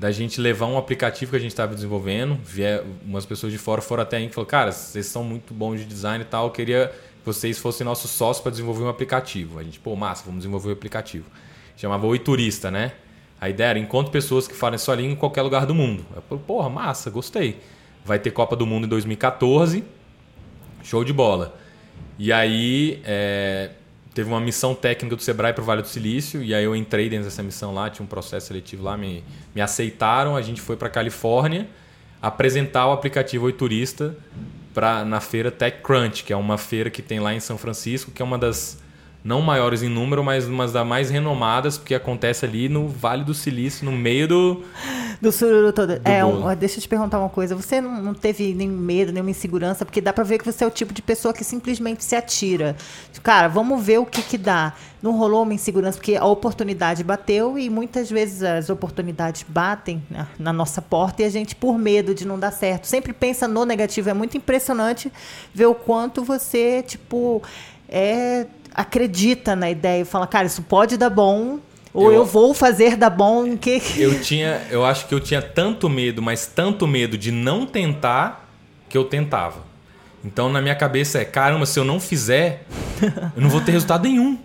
da 0.00 0.10
gente 0.10 0.40
levar 0.40 0.64
um 0.64 0.78
aplicativo 0.78 1.32
que 1.32 1.36
a 1.36 1.40
gente 1.40 1.50
estava 1.50 1.74
desenvolvendo. 1.74 2.38
Vier, 2.42 2.82
umas 3.04 3.26
pessoas 3.26 3.52
de 3.52 3.58
fora 3.58 3.82
foram 3.82 4.02
até 4.02 4.16
aí 4.16 4.24
e 4.24 4.28
falaram: 4.30 4.48
Cara, 4.48 4.72
vocês 4.72 5.04
são 5.04 5.22
muito 5.22 5.52
bons 5.52 5.78
de 5.78 5.84
design 5.84 6.24
e 6.24 6.26
tal, 6.26 6.46
eu 6.46 6.50
queria 6.50 6.88
que 6.88 7.26
vocês 7.26 7.58
fossem 7.58 7.84
nossos 7.84 8.10
sócios 8.10 8.42
para 8.42 8.50
desenvolver 8.50 8.82
um 8.82 8.88
aplicativo. 8.88 9.58
A 9.58 9.62
gente, 9.62 9.78
pô, 9.78 9.94
massa, 9.94 10.24
vamos 10.24 10.38
desenvolver 10.38 10.70
um 10.70 10.72
aplicativo. 10.72 11.26
Chamava 11.76 12.06
Oi 12.06 12.18
Turista, 12.18 12.70
né? 12.70 12.92
A 13.38 13.50
ideia 13.50 13.68
era 13.68 13.78
encontre 13.78 14.10
pessoas 14.10 14.48
que 14.48 14.54
falem 14.54 14.78
sua 14.78 14.94
língua 14.94 15.12
em 15.12 15.16
qualquer 15.16 15.42
lugar 15.42 15.66
do 15.66 15.74
mundo. 15.74 16.02
Eu 16.16 16.22
falei, 16.22 16.44
porra, 16.46 16.70
massa, 16.70 17.10
gostei. 17.10 17.60
Vai 18.02 18.18
ter 18.18 18.30
Copa 18.30 18.56
do 18.56 18.66
Mundo 18.66 18.86
em 18.86 18.88
2014. 18.88 19.84
Show 20.82 21.04
de 21.04 21.12
bola. 21.12 21.58
E 22.18 22.32
aí, 22.32 23.02
é, 23.04 23.70
teve 24.14 24.28
uma 24.28 24.40
missão 24.40 24.74
técnica 24.74 25.16
do 25.16 25.22
Sebrae 25.22 25.52
para 25.52 25.62
o 25.62 25.64
Vale 25.64 25.82
do 25.82 25.88
Silício, 25.88 26.42
e 26.42 26.54
aí 26.54 26.64
eu 26.64 26.74
entrei 26.74 27.08
dentro 27.08 27.26
dessa 27.26 27.42
missão 27.42 27.72
lá, 27.72 27.88
tinha 27.88 28.04
um 28.04 28.08
processo 28.08 28.48
seletivo 28.48 28.82
lá, 28.82 28.96
me, 28.96 29.24
me 29.54 29.60
aceitaram, 29.60 30.36
a 30.36 30.42
gente 30.42 30.60
foi 30.60 30.76
para 30.76 30.88
Califórnia 30.88 31.68
apresentar 32.20 32.86
o 32.86 32.92
aplicativo 32.92 33.46
Oi 33.46 33.52
Turista 33.52 34.14
pra, 34.74 35.04
na 35.04 35.20
feira 35.20 35.50
TechCrunch, 35.50 36.24
que 36.24 36.32
é 36.32 36.36
uma 36.36 36.58
feira 36.58 36.90
que 36.90 37.02
tem 37.02 37.18
lá 37.18 37.32
em 37.32 37.40
São 37.40 37.56
Francisco, 37.56 38.10
que 38.10 38.20
é 38.20 38.24
uma 38.24 38.38
das 38.38 38.78
não 39.22 39.42
maiores 39.42 39.82
em 39.82 39.88
número, 39.88 40.24
mas 40.24 40.46
uma 40.46 40.66
das 40.66 40.86
mais 40.86 41.10
renomadas, 41.10 41.76
porque 41.76 41.94
acontece 41.94 42.46
ali 42.46 42.68
no 42.68 42.88
Vale 42.88 43.22
do 43.22 43.34
Silício, 43.34 43.84
no 43.84 43.92
meio 43.92 44.26
do. 44.26 44.64
Do 45.20 45.30
sururu 45.30 45.72
todo. 45.72 45.98
Do 45.98 46.08
é, 46.08 46.24
um, 46.24 46.54
deixa 46.56 46.78
eu 46.78 46.82
te 46.82 46.88
perguntar 46.88 47.18
uma 47.18 47.28
coisa. 47.28 47.54
Você 47.54 47.80
não, 47.80 48.02
não 48.02 48.14
teve 48.14 48.54
nenhum 48.54 48.78
medo, 48.78 49.12
nenhuma 49.12 49.30
insegurança, 49.30 49.84
porque 49.84 50.00
dá 50.00 50.12
pra 50.12 50.24
ver 50.24 50.38
que 50.38 50.44
você 50.44 50.64
é 50.64 50.66
o 50.66 50.70
tipo 50.70 50.94
de 50.94 51.02
pessoa 51.02 51.34
que 51.34 51.44
simplesmente 51.44 52.02
se 52.02 52.16
atira. 52.16 52.74
Cara, 53.22 53.48
vamos 53.48 53.84
ver 53.84 53.98
o 53.98 54.06
que 54.06 54.22
que 54.22 54.38
dá. 54.38 54.72
Não 55.02 55.12
rolou 55.12 55.42
uma 55.42 55.52
insegurança, 55.52 55.98
porque 55.98 56.16
a 56.16 56.24
oportunidade 56.24 57.04
bateu 57.04 57.58
e 57.58 57.68
muitas 57.68 58.10
vezes 58.10 58.42
as 58.42 58.70
oportunidades 58.70 59.44
batem 59.46 60.02
na, 60.10 60.26
na 60.38 60.52
nossa 60.52 60.80
porta 60.80 61.22
e 61.22 61.24
a 61.26 61.30
gente, 61.30 61.54
por 61.54 61.78
medo 61.78 62.14
de 62.14 62.26
não 62.26 62.38
dar 62.38 62.50
certo, 62.50 62.86
sempre 62.86 63.12
pensa 63.12 63.46
no 63.46 63.66
negativo. 63.66 64.08
É 64.08 64.14
muito 64.14 64.36
impressionante 64.36 65.12
ver 65.52 65.66
o 65.66 65.74
quanto 65.74 66.24
você, 66.24 66.82
tipo, 66.82 67.42
é 67.88 68.46
acredita 68.80 69.54
na 69.54 69.70
ideia 69.70 70.02
e 70.02 70.04
fala, 70.04 70.26
cara, 70.26 70.46
isso 70.46 70.62
pode 70.62 70.96
dar 70.96 71.10
bom, 71.10 71.58
ou 71.92 72.10
eu, 72.10 72.18
eu, 72.18 72.24
vou 72.24 72.54
fazer 72.54 72.96
dar 72.96 73.10
bom, 73.10 73.56
que 73.56 73.82
Eu 73.96 74.20
tinha, 74.20 74.62
eu 74.70 74.84
acho 74.84 75.06
que 75.06 75.14
eu 75.14 75.20
tinha 75.20 75.42
tanto 75.42 75.88
medo, 75.88 76.22
mas 76.22 76.46
tanto 76.46 76.86
medo 76.86 77.18
de 77.18 77.32
não 77.32 77.66
tentar 77.66 78.48
que 78.88 78.96
eu 78.96 79.04
tentava. 79.04 79.68
Então 80.24 80.48
na 80.50 80.60
minha 80.60 80.74
cabeça 80.74 81.18
é, 81.18 81.24
caramba, 81.24 81.66
se 81.66 81.78
eu 81.78 81.84
não 81.84 81.98
fizer, 81.98 82.64
eu 83.36 83.42
não 83.42 83.48
vou 83.48 83.60
ter 83.60 83.72
resultado 83.72 84.04
nenhum. 84.04 84.38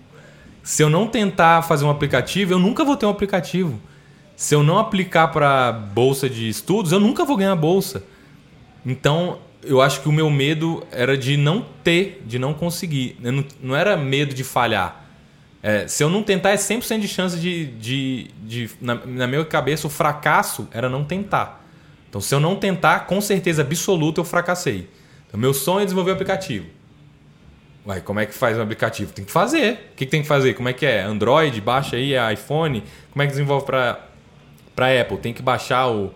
Se 0.63 0.82
eu 0.82 0.89
não 0.89 1.08
tentar 1.08 1.62
fazer 1.62 1.86
um 1.86 1.91
aplicativo, 1.91 2.54
eu 2.54 2.60
nunca 2.60 2.84
vou 2.84 2.98
ter 2.98 3.06
um 3.06 3.12
aplicativo. 3.12 3.80
Se 4.36 4.56
eu 4.56 4.63
não 4.63 4.80
aplicar 4.80 5.28
para 5.28 5.71
bolsa 5.71 6.28
de 6.28 6.50
estudos, 6.50 6.91
eu 6.91 7.00
nunca 7.00 7.24
vou 7.24 7.38
ganhar 7.38 7.56
bolsa. 7.56 8.04
Então, 8.84 9.38
eu 9.65 9.82
acho 9.82 10.01
que 10.01 10.10
o 10.10 10.12
meu 10.12 10.30
medo 10.30 10.86
era 10.91 11.17
de 11.17 11.38
não 11.38 11.65
ter, 11.84 12.23
de 12.25 12.38
não 12.38 12.54
conseguir. 12.54 13.17
Não, 13.19 13.43
não, 13.62 13.75
era 13.75 13.97
medo 13.97 14.34
de 14.34 14.43
falhar. 14.43 15.04
É, 15.62 15.88
se 15.88 16.04
eu 16.04 16.10
não 16.10 16.21
tentar, 16.21 16.51
é 16.51 16.56
100% 16.56 16.99
de 16.99 17.08
chance 17.08 17.39
de. 17.39 17.65
de, 17.65 18.32
de 18.43 18.69
na, 18.80 18.95
na 19.06 19.28
minha 19.28 19.43
cabeça, 19.43 19.88
o 19.88 19.89
fracasso 19.89 20.67
era 20.71 20.88
não 20.88 21.04
tentar. 21.04 21.65
Então, 22.08 22.21
se 22.21 22.34
eu 22.34 22.39
não 22.39 22.56
tentar, 22.56 23.08
com 23.08 23.19
certeza 23.19 23.62
absoluta 23.62 24.21
eu 24.21 24.25
fracassei. 24.25 24.88
Então, 25.28 25.39
meu 25.39 25.54
sonho 25.54 25.82
é 25.82 25.84
desenvolver 25.86 26.12
o 26.12 26.13
aplicativo. 26.13 26.67
Uai, 27.86 28.01
como 28.01 28.19
é 28.19 28.25
que 28.25 28.34
faz 28.34 28.58
um 28.58 28.62
aplicativo? 28.62 29.12
Tem 29.12 29.25
que 29.25 29.32
fazer. 29.32 29.73
O 29.73 29.95
que, 29.95 30.06
que 30.06 30.08
tem 30.08 30.21
que 30.21 30.28
fazer? 30.28 30.54
Como 30.54 30.69
é 30.69 30.73
que 30.73 30.86
é? 30.86 31.01
Android? 31.01 31.60
Baixa 31.62 31.97
aí, 31.97 32.13
é 32.13 32.34
iPhone? 32.34 32.84
Como 33.12 33.21
é 33.21 33.25
que 33.25 33.32
desenvolve 33.32 33.65
para 33.65 35.01
Apple? 35.01 35.17
Tem 35.17 35.34
que 35.34 35.41
baixar 35.41 35.88
o 35.89 36.12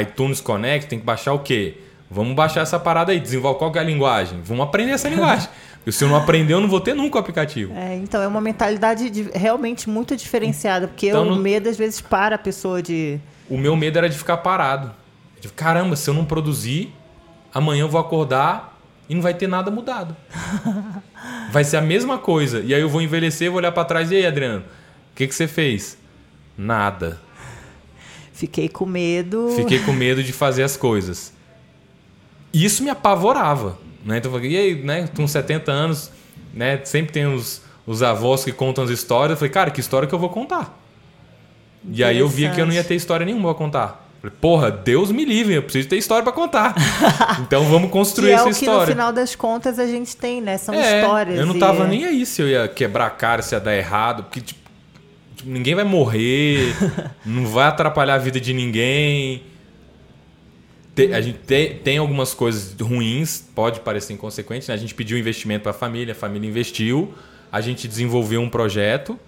iTunes 0.00 0.40
Connect? 0.40 0.88
Tem 0.88 0.98
que 0.98 1.04
baixar 1.04 1.32
o 1.32 1.38
quê? 1.38 1.78
Vamos 2.14 2.36
baixar 2.36 2.60
essa 2.60 2.78
parada 2.78 3.10
aí, 3.10 3.18
desenvolver 3.18 3.58
qual 3.58 3.72
é 3.74 3.78
a 3.80 3.82
linguagem? 3.82 4.40
Vamos 4.44 4.64
aprender 4.64 4.92
essa 4.92 5.08
linguagem. 5.08 5.48
Porque 5.78 5.90
se 5.90 6.04
eu 6.04 6.08
não 6.08 6.16
aprender, 6.16 6.54
eu 6.54 6.60
não 6.60 6.68
vou 6.68 6.80
ter 6.80 6.94
nunca 6.94 7.16
o 7.16 7.20
aplicativo. 7.20 7.74
É, 7.74 7.96
então 7.96 8.22
é 8.22 8.28
uma 8.28 8.40
mentalidade 8.40 9.10
de, 9.10 9.22
realmente 9.34 9.90
muito 9.90 10.16
diferenciada, 10.16 10.88
porque 10.88 11.08
então, 11.08 11.28
o 11.28 11.36
medo 11.36 11.68
às 11.68 11.76
vezes 11.76 12.00
para 12.00 12.36
a 12.36 12.38
pessoa 12.38 12.80
de. 12.80 13.20
O 13.50 13.58
meu 13.58 13.76
medo 13.76 13.98
era 13.98 14.08
de 14.08 14.16
ficar 14.16 14.38
parado. 14.38 14.92
De, 15.38 15.48
caramba, 15.48 15.94
se 15.94 16.08
eu 16.08 16.14
não 16.14 16.24
produzir, 16.24 16.90
amanhã 17.52 17.82
eu 17.82 17.88
vou 17.90 18.00
acordar 18.00 18.80
e 19.10 19.14
não 19.14 19.20
vai 19.20 19.34
ter 19.34 19.46
nada 19.46 19.70
mudado. 19.70 20.16
vai 21.52 21.64
ser 21.64 21.76
a 21.76 21.82
mesma 21.82 22.16
coisa. 22.16 22.60
E 22.60 22.72
aí 22.72 22.80
eu 22.80 22.88
vou 22.88 23.02
envelhecer, 23.02 23.50
vou 23.50 23.58
olhar 23.58 23.72
para 23.72 23.84
trás 23.84 24.10
e 24.10 24.16
aí, 24.16 24.26
Adriano, 24.26 24.60
o 24.60 25.16
que, 25.16 25.26
que 25.26 25.34
você 25.34 25.46
fez? 25.46 25.98
Nada. 26.56 27.20
Fiquei 28.32 28.70
com 28.70 28.86
medo. 28.86 29.52
Fiquei 29.54 29.80
com 29.80 29.92
medo 29.92 30.22
de 30.22 30.32
fazer 30.32 30.62
as 30.62 30.78
coisas. 30.78 31.33
Isso 32.54 32.82
me 32.82 32.90
apavorava. 32.90 33.76
Né? 34.04 34.18
Então 34.18 34.30
eu 34.30 34.36
falei, 34.36 34.52
e 34.52 34.56
aí, 34.56 34.74
né? 34.82 35.08
Com 35.14 35.26
70 35.26 35.72
anos, 35.72 36.10
né? 36.52 36.80
Sempre 36.84 37.12
tem 37.12 37.26
os, 37.26 37.62
os 37.86 38.02
avós 38.02 38.44
que 38.44 38.52
contam 38.52 38.84
as 38.84 38.90
histórias. 38.90 39.32
Eu 39.32 39.36
falei, 39.36 39.50
cara, 39.50 39.70
que 39.70 39.80
história 39.80 40.06
que 40.06 40.14
eu 40.14 40.18
vou 40.18 40.28
contar? 40.28 40.78
E 41.90 42.02
aí 42.02 42.18
eu 42.18 42.28
via 42.28 42.50
que 42.50 42.60
eu 42.60 42.66
não 42.66 42.72
ia 42.72 42.84
ter 42.84 42.94
história 42.94 43.26
nenhuma 43.26 43.50
pra 43.50 43.58
contar. 43.58 44.08
Falei, 44.20 44.36
porra, 44.40 44.70
Deus 44.70 45.12
me 45.12 45.22
livre, 45.22 45.54
eu 45.54 45.62
preciso 45.62 45.86
ter 45.86 45.98
história 45.98 46.22
para 46.22 46.32
contar. 46.32 46.74
então 47.40 47.64
vamos 47.64 47.90
construir 47.90 48.28
que 48.28 48.34
essa 48.34 48.48
é 48.48 48.50
história. 48.52 48.80
Que 48.80 48.86
no 48.86 48.92
final 48.92 49.12
das 49.12 49.34
contas 49.34 49.78
a 49.78 49.86
gente 49.86 50.16
tem, 50.16 50.40
né? 50.40 50.56
São 50.56 50.74
é, 50.74 51.00
histórias. 51.00 51.38
Eu 51.38 51.44
não 51.44 51.58
tava 51.58 51.84
e... 51.84 51.88
nem 51.88 52.04
aí 52.06 52.24
se 52.24 52.40
eu 52.40 52.48
ia 52.48 52.66
quebrar 52.66 53.06
a 53.06 53.10
cara, 53.10 53.42
se 53.42 53.54
ia 53.54 53.60
dar 53.60 53.76
errado. 53.76 54.22
Porque, 54.22 54.40
tipo, 54.40 54.60
ninguém 55.44 55.74
vai 55.74 55.84
morrer, 55.84 56.74
não 57.24 57.44
vai 57.44 57.66
atrapalhar 57.66 58.14
a 58.14 58.18
vida 58.18 58.40
de 58.40 58.54
ninguém. 58.54 59.42
Te- 60.94 61.12
a 61.12 61.20
gente 61.20 61.38
te- 61.38 61.80
tem 61.82 61.98
algumas 61.98 62.32
coisas 62.34 62.74
ruins, 62.80 63.44
pode 63.54 63.80
parecer 63.80 64.12
inconsequente, 64.12 64.68
né? 64.68 64.74
A 64.74 64.76
gente 64.78 64.94
pediu 64.94 65.18
investimento 65.18 65.62
para 65.62 65.70
a 65.72 65.74
família, 65.74 66.12
a 66.12 66.14
família 66.14 66.48
investiu, 66.48 67.12
a 67.50 67.60
gente 67.60 67.88
desenvolveu 67.88 68.40
um 68.40 68.48
projeto, 68.48 69.18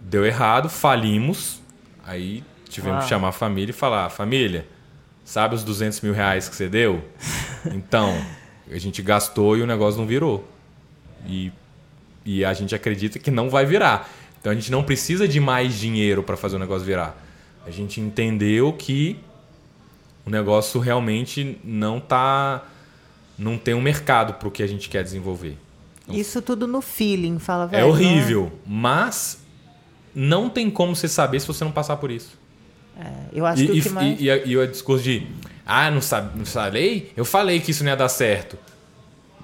deu 0.00 0.24
errado, 0.26 0.68
falimos, 0.68 1.60
aí 2.04 2.42
tivemos 2.68 2.96
Uau. 2.96 3.02
que 3.04 3.08
chamar 3.08 3.28
a 3.28 3.32
família 3.32 3.70
e 3.70 3.74
falar, 3.74 4.08
família, 4.10 4.66
sabe 5.24 5.54
os 5.54 5.62
200 5.64 6.00
mil 6.00 6.12
reais 6.12 6.48
que 6.48 6.56
você 6.56 6.68
deu? 6.68 7.02
Então, 7.74 8.16
a 8.70 8.78
gente 8.78 9.02
gastou 9.02 9.56
e 9.56 9.62
o 9.62 9.66
negócio 9.66 9.98
não 9.98 10.06
virou. 10.06 10.48
E, 11.26 11.50
e 12.24 12.44
a 12.44 12.52
gente 12.54 12.76
acredita 12.76 13.18
que 13.18 13.28
não 13.28 13.50
vai 13.50 13.66
virar. 13.66 14.08
Então 14.40 14.52
a 14.52 14.54
gente 14.54 14.70
não 14.70 14.84
precisa 14.84 15.26
de 15.26 15.40
mais 15.40 15.74
dinheiro 15.74 16.22
para 16.22 16.36
fazer 16.36 16.54
o 16.54 16.58
negócio 16.60 16.86
virar. 16.86 17.20
A 17.66 17.70
gente 17.72 18.00
entendeu 18.00 18.72
que 18.72 19.18
o 20.26 20.30
negócio 20.30 20.80
realmente 20.80 21.58
não 21.64 22.00
tá 22.00 22.64
não 23.38 23.56
tem 23.58 23.74
um 23.74 23.80
mercado 23.82 24.34
para 24.34 24.48
o 24.48 24.50
que 24.50 24.62
a 24.62 24.66
gente 24.66 24.88
quer 24.88 25.02
desenvolver. 25.04 25.56
Isso 26.08 26.40
tudo 26.40 26.66
no 26.66 26.80
feeling, 26.80 27.38
fala 27.38 27.64
É 27.64 27.68
velho. 27.68 27.88
horrível, 27.88 28.52
mas 28.66 29.42
não 30.14 30.48
tem 30.48 30.70
como 30.70 30.96
você 30.96 31.08
saber 31.08 31.40
se 31.40 31.46
você 31.46 31.64
não 31.64 31.72
passar 31.72 31.96
por 31.96 32.10
isso. 32.10 32.38
é? 32.98 33.02
É, 33.04 33.12
eu 33.32 33.44
acho 33.44 33.62
E, 33.62 33.66
que 33.66 33.72
o 33.72 33.76
e, 33.76 33.82
que 33.82 33.88
mais... 33.90 34.20
e, 34.20 34.24
e, 34.28 34.48
e 34.48 34.56
o 34.56 34.66
discurso 34.66 35.04
de 35.04 35.26
ah, 35.66 35.90
não, 35.90 36.00
sabe, 36.00 36.38
não 36.38 36.46
falei? 36.46 37.12
Eu 37.16 37.24
falei 37.24 37.60
que 37.60 37.70
isso 37.72 37.82
não 37.84 37.90
ia 37.90 37.96
dar 37.96 38.08
certo. 38.08 38.56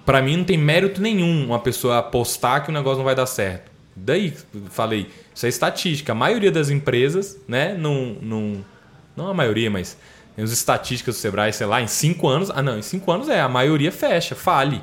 Pra 0.06 0.22
mim 0.22 0.36
não 0.38 0.44
tem 0.44 0.56
mérito 0.56 1.00
nenhum 1.02 1.46
uma 1.46 1.58
pessoa 1.58 1.98
apostar 1.98 2.64
que 2.64 2.70
o 2.70 2.72
negócio 2.72 2.98
não 2.98 3.04
vai 3.04 3.14
dar 3.14 3.26
certo. 3.26 3.70
Daí 3.94 4.32
falei, 4.70 5.08
isso 5.34 5.44
é 5.46 5.48
estatística. 5.48 6.12
A 6.12 6.14
maioria 6.14 6.50
das 6.50 6.70
empresas, 6.70 7.38
né, 7.46 7.74
não, 7.74 8.16
não, 8.22 8.64
não 9.16 9.28
a 9.28 9.34
maioria, 9.34 9.70
mas 9.70 9.98
tem 10.34 10.44
as 10.44 10.50
estatísticas 10.50 11.16
do 11.16 11.18
Sebrae, 11.20 11.52
sei 11.52 11.66
lá, 11.66 11.82
em 11.82 11.86
cinco 11.86 12.28
anos. 12.28 12.50
Ah, 12.50 12.62
não, 12.62 12.78
em 12.78 12.82
cinco 12.82 13.10
anos 13.12 13.28
é, 13.28 13.40
a 13.40 13.48
maioria 13.48 13.92
fecha, 13.92 14.34
fale. 14.34 14.80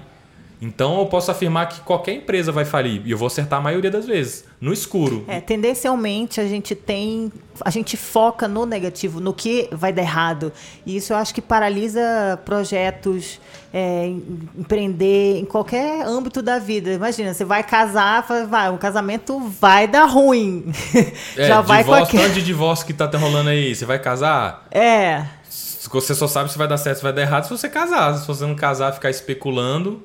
Então 0.62 1.00
eu 1.00 1.06
posso 1.06 1.32
afirmar 1.32 1.70
que 1.70 1.80
qualquer 1.82 2.14
empresa 2.14 2.52
vai 2.52 2.66
falir. 2.66 3.02
E 3.06 3.12
eu 3.12 3.18
vou 3.18 3.28
acertar 3.28 3.60
a 3.60 3.62
maioria 3.62 3.89
das 3.89 4.06
vezes. 4.06 4.43
No 4.60 4.74
escuro. 4.74 5.24
É, 5.26 5.39
tendencialmente 5.39 6.41
a 6.41 6.45
gente 6.45 6.76
tem, 6.76 7.32
a 7.64 7.70
gente 7.70 7.95
foca 7.95 8.45
no 8.45 8.66
negativo, 8.66 9.22
no 9.22 9.34
que 9.34 9.70
vai 9.72 9.93
dar 9.93 10.02
errado. 10.02 10.52
E 10.86 10.97
isso 10.97 11.14
eu 11.14 11.18
acho 11.18 11.34
que 11.34 11.41
paralisa 11.41 12.38
projetos, 12.43 13.39
é, 13.74 14.08
em- 14.08 14.50
empreender 14.58 15.39
em 15.39 15.45
qualquer 15.45 16.06
âmbito 16.06 16.41
da 16.41 16.60
vida. 16.60 16.91
Imagina, 16.91 17.34
você 17.34 17.45
vai 17.45 17.64
casar, 17.64 18.26
vai, 18.50 18.70
o 18.70 18.78
casamento 18.78 19.39
vai 19.39 19.88
dar 19.88 20.04
ruim. 20.06 20.66
É, 21.38 21.47
Já 21.47 21.62
vai 21.62 21.84
divórcio, 21.84 22.06
aquele... 22.08 22.24
tanto 22.24 22.34
de 22.36 22.41
divórcio 22.41 22.86
que 22.86 22.93
tá 22.93 23.06
rolando 23.18 23.50
aí. 23.50 23.74
Você 23.74 23.86
vai 23.86 23.97
casar? 24.00 24.68
É, 24.72 25.24
Você 25.92 26.14
só 26.16 26.28
sabe 26.28 26.52
se 26.52 26.58
vai 26.58 26.68
dar 26.68 26.78
certo, 26.78 26.98
se 26.98 27.04
vai 27.04 27.14
dar 27.14 27.22
errado 27.22 27.44
se 27.46 27.50
você 27.50 27.68
casar. 27.70 28.16
Se 28.18 28.28
você 28.28 28.46
não 28.46 28.56
casar, 28.56 28.94
ficar 28.94 29.10
especulando, 29.10 30.02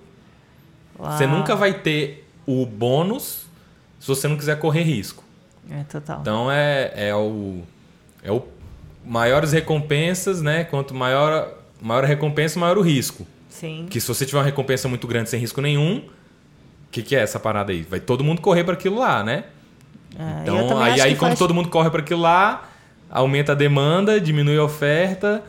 você 0.99 1.25
Uau. 1.25 1.37
nunca 1.37 1.55
vai 1.57 1.75
ter 1.75 2.27
o 2.47 2.65
bônus 2.67 3.47
se 4.01 4.07
você 4.09 4.29
não 4.29 4.37
quiser 4.37 4.59
correr 4.59 4.83
risco. 4.83 5.23
É 5.71 5.83
total. 5.85 6.21
Então 6.21 6.51
é, 6.51 6.93
é 6.95 7.15
o 7.15 7.63
é 8.23 8.31
o 8.33 8.43
maiores 9.05 9.53
recompensas, 9.53 10.41
né? 10.43 10.65
Quanto 10.65 10.95
maior 10.95 11.49
maior 11.81 12.05
a 12.05 12.07
recompensa, 12.07 12.59
maior 12.59 12.79
o 12.79 12.83
risco. 12.83 13.27
Sim. 13.49 13.87
Que 13.91 14.01
se 14.01 14.09
você 14.09 14.25
tiver 14.27 14.39
uma 14.39 14.45
recompensa 14.45 14.89
muito 14.89 15.07
grande 15.07 15.29
sem 15.31 15.39
risco 15.41 15.61
nenhum, 15.61 15.99
o 15.99 16.91
que, 16.91 17.03
que 17.03 17.15
é 17.17 17.21
essa 17.21 17.39
parada 17.39 17.73
aí? 17.73 17.83
Vai 17.83 18.01
todo 18.01 18.25
mundo 18.25 18.41
correr 18.41 18.65
para 18.65 18.75
aquilo 18.75 18.99
lá, 18.99 19.23
né? 19.23 19.45
É, 20.19 20.43
Então, 20.43 20.81
aí, 20.83 21.01
aí 21.01 21.15
quando 21.17 21.31
faz- 21.31 21.39
todo 21.39 21.53
mundo 21.55 21.69
corre 21.69 21.91
para 21.91 22.01
aquilo 22.01 22.21
lá, 22.21 22.69
aumenta 23.11 23.53
a 23.53 23.55
demanda, 23.55 24.21
diminui 24.21 24.57
a 24.59 24.65
oferta, 24.65 25.43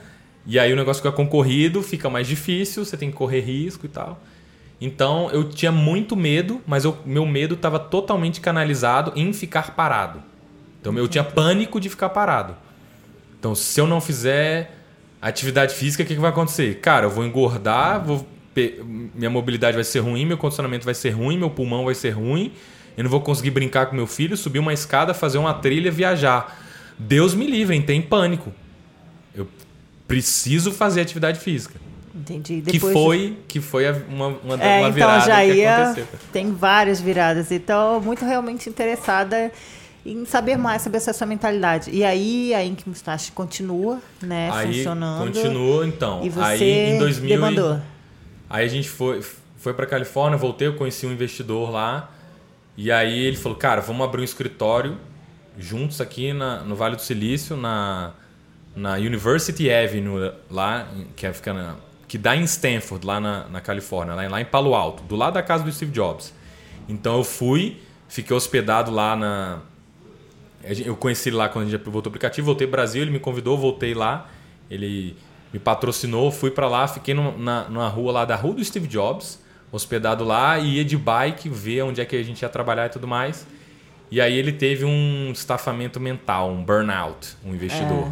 e 0.45 0.59
aí 0.59 0.71
o 0.71 0.75
negócio 0.75 1.01
fica 1.01 1.15
concorrido, 1.15 1.81
fica 1.81 2.09
mais 2.09 2.27
difícil, 2.27 2.85
você 2.85 2.95
tem 2.95 3.09
que 3.09 3.17
correr 3.17 3.41
risco 3.41 3.85
e 3.85 3.89
tal. 3.89 4.21
Então, 4.79 5.29
eu 5.31 5.49
tinha 5.49 5.71
muito 5.71 6.15
medo, 6.15 6.61
mas 6.67 6.83
meu 7.05 7.25
medo 7.25 7.55
estava 7.55 7.79
totalmente 7.79 8.41
canalizado 8.41 9.13
em 9.15 9.31
ficar 9.33 9.75
parado. 9.75 10.21
Então, 10.79 10.95
eu 10.97 11.07
tinha 11.07 11.23
pânico 11.23 11.79
de 11.79 11.89
ficar 11.89 12.09
parado. 12.09 12.55
Então, 13.39 13.55
se 13.55 13.79
eu 13.79 13.87
não 13.87 13.99
fizer 13.99 14.75
atividade 15.21 15.73
física, 15.73 16.03
o 16.03 16.05
que, 16.05 16.13
que 16.13 16.21
vai 16.21 16.29
acontecer? 16.29 16.79
Cara, 16.79 17.05
eu 17.05 17.09
vou 17.09 17.25
engordar, 17.25 18.03
vou 18.03 18.27
minha 19.13 19.29
mobilidade 19.29 19.75
vai 19.75 19.83
ser 19.83 19.99
ruim, 19.99 20.25
meu 20.25 20.37
condicionamento 20.37 20.85
vai 20.85 20.93
ser 20.93 21.09
ruim, 21.09 21.37
meu 21.37 21.49
pulmão 21.49 21.83
vai 21.83 21.93
ser 21.93 22.11
ruim, 22.11 22.53
eu 22.95 23.03
não 23.03 23.11
vou 23.11 23.19
conseguir 23.19 23.51
brincar 23.51 23.87
com 23.87 23.95
meu 23.95 24.07
filho, 24.07 24.37
subir 24.37 24.59
uma 24.59 24.71
escada, 24.71 25.13
fazer 25.13 25.37
uma 25.37 25.53
trilha, 25.53 25.91
viajar. 25.91 26.57
Deus 26.97 27.33
me 27.33 27.45
livre, 27.45 27.79
tem 27.81 28.01
pânico. 28.01 28.53
Preciso 30.07 30.71
fazer 30.71 31.01
atividade 31.01 31.39
física. 31.39 31.75
Entendi. 32.13 32.61
Que 32.61 32.73
Depois- 32.73 32.93
foi, 32.93 33.37
que 33.47 33.59
foi 33.59 33.89
uma, 34.07 34.27
uma, 34.27 34.55
É, 34.63 34.79
uma 34.79 34.89
então 34.89 34.91
virada 34.93 35.25
já 35.25 35.41
que 35.41 35.53
ia. 35.53 35.75
aconteceu. 35.83 36.07
Tem 36.31 36.51
várias 36.53 37.01
viradas. 37.01 37.51
Então, 37.51 37.99
muito 38.01 38.23
realmente 38.23 38.69
interessada 38.69 39.51
em 40.05 40.23
saber 40.25 40.57
mais 40.57 40.81
sobre 40.81 40.97
essa 40.97 41.11
sua 41.11 41.27
mentalidade. 41.27 41.89
E 41.91 42.03
aí, 42.03 42.53
a 42.53 42.63
Ink 42.63 42.87
Mustache 42.87 43.31
continua, 43.31 43.99
né? 44.21 44.49
Aí 44.53 44.75
funcionando. 44.77 45.25
continua, 45.25 45.85
então. 45.87 46.23
E 46.23 46.29
você 46.29 46.63
aí 46.63 46.95
em 46.95 46.99
2000 46.99 47.25
e- 47.29 47.33
demandou. 47.33 47.79
Aí 48.49 48.65
a 48.65 48.69
gente 48.69 48.87
foi, 48.87 49.21
foi 49.57 49.73
para 49.73 49.85
Califórnia, 49.85 50.37
voltei, 50.37 50.67
eu 50.67 50.75
conheci 50.75 51.05
um 51.05 51.11
investidor 51.11 51.69
lá. 51.71 52.11
E 52.77 52.91
aí 52.91 53.25
ele 53.25 53.35
falou, 53.37 53.57
cara, 53.57 53.81
vamos 53.81 54.05
abrir 54.05 54.21
um 54.21 54.25
escritório 54.25 54.97
juntos 55.57 55.99
aqui 55.99 56.31
na, 56.33 56.59
no 56.61 56.75
Vale 56.75 56.95
do 56.95 57.01
Silício, 57.01 57.57
na, 57.57 58.11
na 58.75 58.95
University 58.95 59.71
Avenue, 59.71 60.31
lá, 60.51 60.87
que, 61.15 61.25
é, 61.25 61.31
fica 61.33 61.53
na- 61.53 61.75
que 62.07 62.17
dá 62.17 62.35
em 62.35 62.43
Stanford, 62.43 63.05
lá 63.05 63.19
na, 63.19 63.47
na 63.47 63.61
Califórnia, 63.61 64.13
lá, 64.15 64.25
em- 64.25 64.29
lá 64.29 64.41
em 64.41 64.45
Palo 64.45 64.75
Alto, 64.75 65.03
do 65.03 65.15
lado 65.15 65.33
da 65.35 65.41
casa 65.43 65.63
do 65.63 65.71
Steve 65.71 65.91
Jobs. 65.91 66.33
Então 66.89 67.17
eu 67.17 67.23
fui, 67.23 67.77
fiquei 68.07 68.35
hospedado 68.35 68.91
lá 68.91 69.15
na. 69.15 69.59
Eu 70.63 70.95
conheci 70.95 71.29
ele 71.29 71.35
lá 71.35 71.47
quando 71.47 71.67
a 71.67 71.69
gente 71.69 71.83
voltou 71.83 72.05
o 72.05 72.07
aplicativo, 72.09 72.45
voltei 72.45 72.65
pro 72.65 72.71
Brasil, 72.77 73.01
ele 73.01 73.11
me 73.11 73.19
convidou, 73.19 73.57
voltei 73.57 73.93
lá. 73.93 74.29
Ele 74.69 75.15
me 75.53 75.59
patrocinou, 75.59 76.31
fui 76.31 76.49
para 76.49 76.67
lá, 76.67 76.87
fiquei 76.87 77.13
num- 77.13 77.37
na, 77.37 77.69
numa 77.69 77.87
rua 77.87 78.11
lá 78.11 78.25
da 78.25 78.35
rua 78.35 78.55
do 78.55 78.63
Steve 78.65 78.87
Jobs, 78.87 79.39
hospedado 79.71 80.23
lá, 80.23 80.57
e 80.57 80.77
ia 80.77 80.85
de 80.85 80.97
bike 80.97 81.47
ver 81.49 81.83
onde 81.83 82.01
é 82.01 82.05
que 82.05 82.15
a 82.15 82.23
gente 82.23 82.41
ia 82.41 82.49
trabalhar 82.49 82.87
e 82.87 82.89
tudo 82.89 83.07
mais. 83.07 83.45
E 84.09 84.19
aí 84.19 84.35
ele 84.35 84.51
teve 84.51 84.85
um 84.85 85.31
estafamento 85.31 85.99
mental, 85.99 86.49
um 86.51 86.63
burnout, 86.63 87.35
um 87.45 87.53
investidor. 87.53 88.07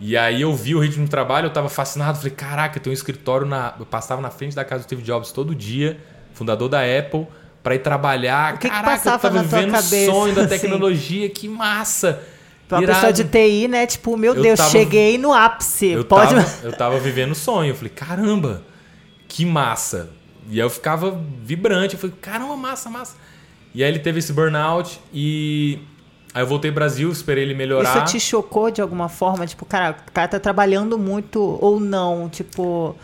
E 0.00 0.16
aí 0.16 0.42
eu 0.42 0.54
vi 0.54 0.74
o 0.74 0.80
ritmo 0.80 1.04
de 1.04 1.10
trabalho, 1.10 1.46
eu 1.46 1.52
tava 1.52 1.68
fascinado, 1.68 2.18
falei, 2.18 2.32
caraca, 2.34 2.78
tem 2.80 2.90
um 2.90 2.94
escritório 2.94 3.46
na. 3.46 3.74
Eu 3.78 3.86
passava 3.86 4.20
na 4.20 4.30
frente 4.30 4.54
da 4.54 4.64
casa 4.64 4.82
do 4.82 4.86
Steve 4.86 5.02
Jobs 5.02 5.30
todo 5.32 5.54
dia, 5.54 5.98
fundador 6.32 6.68
da 6.68 6.80
Apple, 6.80 7.26
para 7.62 7.74
ir 7.76 7.78
trabalhar. 7.78 8.54
O 8.54 8.58
que 8.58 8.68
que 8.68 8.74
caraca, 8.74 8.90
passava 8.90 9.16
eu 9.16 9.20
tava 9.32 9.42
vivendo 9.42 9.74
o 9.74 9.82
sonho 9.82 10.34
da 10.34 10.42
assim? 10.44 10.48
tecnologia, 10.58 11.28
que 11.30 11.48
massa! 11.48 12.20
Pra 12.68 12.78
uma 12.78 12.86
pessoa 12.86 13.12
de 13.12 13.24
TI, 13.24 13.68
né? 13.68 13.86
Tipo, 13.86 14.16
meu 14.16 14.34
Eu 14.34 14.42
Deus, 14.42 14.58
tava- 14.58 14.70
cheguei 14.70 15.16
no 15.18 15.32
ápice. 15.34 15.86
Eu 15.88 16.04
Pode. 16.04 16.34
tava, 16.34 16.48
eu 16.66 16.72
tava 16.72 16.98
vivendo 16.98 17.32
o 17.32 17.34
sonho. 17.34 17.70
Eu 17.70 17.74
falei, 17.76 17.92
caramba, 17.94 18.62
que 19.28 19.44
massa. 19.44 20.10
E 20.48 20.54
aí 20.54 20.66
eu 20.66 20.70
ficava 20.70 21.18
vibrante. 21.42 21.94
Eu 21.94 22.00
falei, 22.00 22.16
caramba, 22.20 22.56
massa, 22.56 22.88
massa. 22.90 23.16
E 23.74 23.84
aí 23.84 23.90
ele 23.90 23.98
teve 23.98 24.18
esse 24.18 24.32
burnout 24.32 24.98
e 25.12 25.78
aí 26.34 26.42
eu 26.42 26.46
voltei 26.46 26.70
ao 26.70 26.74
Brasil, 26.74 27.10
esperei 27.10 27.44
ele 27.44 27.54
melhorar. 27.54 28.04
Isso 28.04 28.12
te 28.12 28.20
chocou 28.20 28.70
de 28.70 28.82
alguma 28.82 29.08
forma? 29.08 29.46
Tipo, 29.46 29.64
cara, 29.64 29.96
o 30.06 30.12
cara 30.12 30.28
tá 30.28 30.40
trabalhando 30.40 30.98
muito 30.98 31.40
ou 31.60 31.78
não? 31.80 32.28
Tipo, 32.28 32.96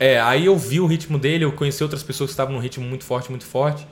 É, 0.00 0.20
aí 0.20 0.46
eu 0.46 0.56
vi 0.56 0.80
o 0.80 0.86
ritmo 0.86 1.16
dele, 1.18 1.44
eu 1.44 1.52
conheci 1.52 1.82
outras 1.82 2.02
pessoas 2.02 2.30
que 2.30 2.32
estavam 2.32 2.52
num 2.54 2.60
ritmo 2.60 2.84
muito 2.84 3.04
forte, 3.04 3.30
muito 3.30 3.44
forte. 3.44 3.86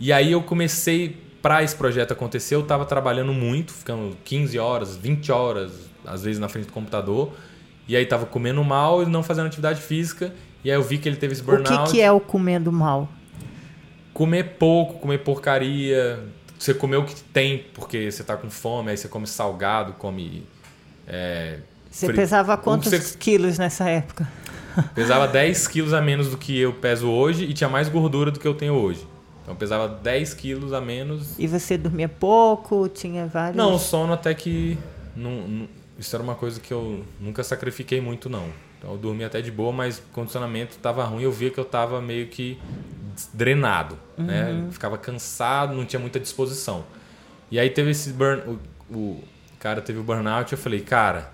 E 0.00 0.12
aí 0.12 0.32
eu 0.32 0.42
comecei, 0.42 1.22
pra 1.42 1.62
esse 1.62 1.76
projeto 1.76 2.12
acontecer, 2.12 2.54
eu 2.54 2.62
tava 2.62 2.84
trabalhando 2.86 3.32
muito, 3.32 3.72
ficando 3.72 4.16
15 4.24 4.58
horas, 4.58 4.96
20 4.96 5.30
horas, 5.30 5.70
às 6.06 6.22
vezes 6.24 6.40
na 6.40 6.48
frente 6.48 6.66
do 6.66 6.72
computador. 6.72 7.32
E 7.86 7.94
aí 7.94 8.06
tava 8.06 8.24
comendo 8.24 8.64
mal 8.64 9.02
e 9.02 9.06
não 9.06 9.22
fazendo 9.22 9.46
atividade 9.46 9.80
física. 9.82 10.32
E 10.64 10.70
aí 10.70 10.76
eu 10.76 10.82
vi 10.82 10.96
que 10.96 11.06
ele 11.06 11.16
teve 11.16 11.34
esse 11.34 11.42
o 11.42 11.44
burnout. 11.44 11.90
que, 11.90 11.96
que 11.98 12.00
é 12.00 12.10
o 12.10 12.18
comendo 12.18 12.72
mal? 12.72 13.06
Comer 14.14 14.56
pouco, 14.58 14.94
comer 15.00 15.18
porcaria. 15.18 16.20
Você 16.64 16.72
comer 16.72 16.96
o 16.96 17.04
que 17.04 17.14
tem 17.24 17.66
porque 17.74 18.10
você 18.10 18.24
tá 18.24 18.38
com 18.38 18.48
fome, 18.48 18.90
aí 18.90 18.96
você 18.96 19.06
come 19.06 19.26
salgado, 19.26 19.92
come. 19.94 20.46
é, 21.06 21.58
Você 21.90 22.06
fri- 22.06 22.16
pesava 22.16 22.56
quantos 22.56 22.90
você- 22.90 23.18
quilos 23.18 23.58
nessa 23.58 23.86
época? 23.86 24.26
Pesava 24.94 25.28
10 25.28 25.68
quilos 25.68 25.92
a 25.92 26.00
menos 26.00 26.30
do 26.30 26.38
que 26.38 26.58
eu 26.58 26.72
peso 26.72 27.06
hoje 27.08 27.44
e 27.44 27.52
tinha 27.52 27.68
mais 27.68 27.90
gordura 27.90 28.30
do 28.30 28.40
que 28.40 28.48
eu 28.48 28.54
tenho 28.54 28.72
hoje. 28.72 29.06
Então 29.42 29.54
pesava 29.54 29.86
10 29.86 30.32
quilos 30.32 30.72
a 30.72 30.80
menos. 30.80 31.38
E 31.38 31.46
você 31.46 31.76
dormia 31.76 32.08
pouco? 32.08 32.88
Tinha 32.88 33.26
vários. 33.26 33.56
Não, 33.56 33.74
o 33.74 33.78
sono 33.78 34.14
até 34.14 34.32
que. 34.32 34.78
Não, 35.14 35.30
não- 35.46 35.68
isso 35.98 36.16
era 36.16 36.22
uma 36.22 36.34
coisa 36.34 36.58
que 36.60 36.72
eu 36.72 37.04
nunca 37.20 37.44
sacrifiquei 37.44 38.00
muito, 38.00 38.30
não. 38.30 38.46
Então 38.78 38.92
eu 38.92 38.96
dormia 38.96 39.26
até 39.26 39.42
de 39.42 39.50
boa, 39.50 39.70
mas 39.70 39.98
o 39.98 40.02
condicionamento 40.14 40.76
tava 40.78 41.04
ruim. 41.04 41.24
Eu 41.24 41.30
via 41.30 41.50
que 41.50 41.58
eu 41.60 41.64
tava 41.66 42.00
meio 42.00 42.26
que 42.28 42.58
drenado. 43.32 43.98
Né? 44.16 44.66
Ficava 44.70 44.98
cansado, 44.98 45.74
não 45.74 45.84
tinha 45.84 46.00
muita 46.00 46.18
disposição. 46.20 46.84
E 47.50 47.58
aí 47.58 47.70
teve 47.70 47.90
esse 47.90 48.10
burn. 48.10 48.58
O, 48.90 48.94
o 48.94 49.24
cara 49.58 49.80
teve 49.80 49.98
o 49.98 50.02
burnout. 50.02 50.52
Eu 50.52 50.58
falei, 50.58 50.80
cara, 50.80 51.32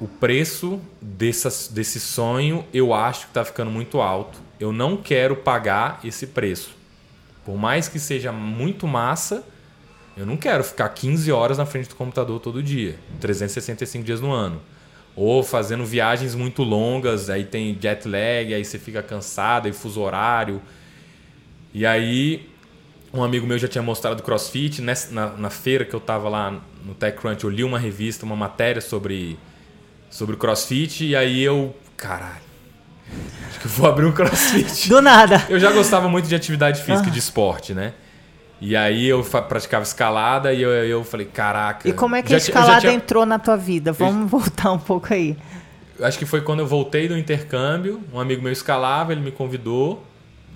o 0.00 0.08
preço 0.08 0.80
dessas, 1.00 1.68
desse 1.68 2.00
sonho 2.00 2.64
eu 2.72 2.94
acho 2.94 3.26
que 3.26 3.34
tá 3.34 3.44
ficando 3.44 3.70
muito 3.70 4.00
alto. 4.00 4.38
Eu 4.58 4.72
não 4.72 4.96
quero 4.96 5.36
pagar 5.36 6.00
esse 6.02 6.28
preço. 6.28 6.74
Por 7.44 7.56
mais 7.56 7.88
que 7.88 7.98
seja 7.98 8.32
muito 8.32 8.86
massa, 8.86 9.44
eu 10.16 10.26
não 10.26 10.36
quero 10.36 10.62
ficar 10.62 10.88
15 10.88 11.32
horas 11.32 11.58
na 11.58 11.66
frente 11.66 11.88
do 11.88 11.94
computador 11.94 12.38
todo 12.40 12.62
dia, 12.62 12.98
365 13.20 14.04
dias 14.04 14.20
no 14.20 14.32
ano. 14.32 14.60
Ou 15.16 15.42
fazendo 15.42 15.84
viagens 15.84 16.34
muito 16.34 16.62
longas, 16.62 17.28
aí 17.28 17.44
tem 17.44 17.76
jet 17.80 18.06
lag, 18.06 18.54
aí 18.54 18.64
você 18.64 18.78
fica 18.78 19.02
cansado, 19.02 19.66
aí 19.66 19.72
fuso 19.72 20.00
horário. 20.00 20.62
E 21.74 21.84
aí, 21.84 22.48
um 23.12 23.22
amigo 23.22 23.46
meu 23.46 23.58
já 23.58 23.68
tinha 23.68 23.82
mostrado 23.82 24.22
crossfit. 24.22 24.80
Nessa, 24.80 25.12
na, 25.12 25.26
na 25.36 25.50
feira 25.50 25.84
que 25.84 25.94
eu 25.94 26.00
tava 26.00 26.28
lá 26.28 26.60
no 26.84 26.94
TechCrunch, 26.94 27.44
eu 27.44 27.50
li 27.50 27.64
uma 27.64 27.78
revista, 27.78 28.24
uma 28.24 28.36
matéria 28.36 28.80
sobre, 28.80 29.38
sobre 30.08 30.36
crossfit. 30.36 31.04
E 31.04 31.16
aí 31.16 31.42
eu, 31.42 31.74
caralho, 31.96 32.42
acho 33.48 33.60
que 33.60 33.66
eu 33.66 33.70
vou 33.70 33.88
abrir 33.88 34.06
um 34.06 34.12
crossfit. 34.14 34.88
Do 34.88 35.02
nada. 35.02 35.44
Eu 35.48 35.58
já 35.58 35.72
gostava 35.72 36.08
muito 36.08 36.28
de 36.28 36.34
atividade 36.34 36.82
física, 36.82 37.08
ah. 37.08 37.12
de 37.12 37.18
esporte, 37.18 37.74
né? 37.74 37.94
E 38.60 38.76
aí 38.76 39.08
eu 39.08 39.24
praticava 39.24 39.82
escalada 39.82 40.52
e 40.52 40.60
eu, 40.60 40.70
eu 40.70 41.02
falei, 41.02 41.26
caraca. 41.26 41.88
E 41.88 41.92
como 41.92 42.14
é 42.14 42.22
que 42.22 42.34
a 42.34 42.36
escalada 42.36 42.80
tinha... 42.80 42.92
entrou 42.92 43.24
na 43.24 43.38
tua 43.38 43.56
vida? 43.56 43.92
Vamos 43.92 44.22
eu... 44.22 44.38
voltar 44.38 44.70
um 44.72 44.78
pouco 44.78 45.12
aí. 45.12 45.36
Acho 46.00 46.18
que 46.18 46.26
foi 46.26 46.42
quando 46.42 46.60
eu 46.60 46.66
voltei 46.66 47.08
do 47.08 47.16
intercâmbio, 47.16 48.02
um 48.12 48.20
amigo 48.20 48.42
meu 48.42 48.52
escalava, 48.52 49.12
ele 49.12 49.20
me 49.20 49.30
convidou. 49.30 50.04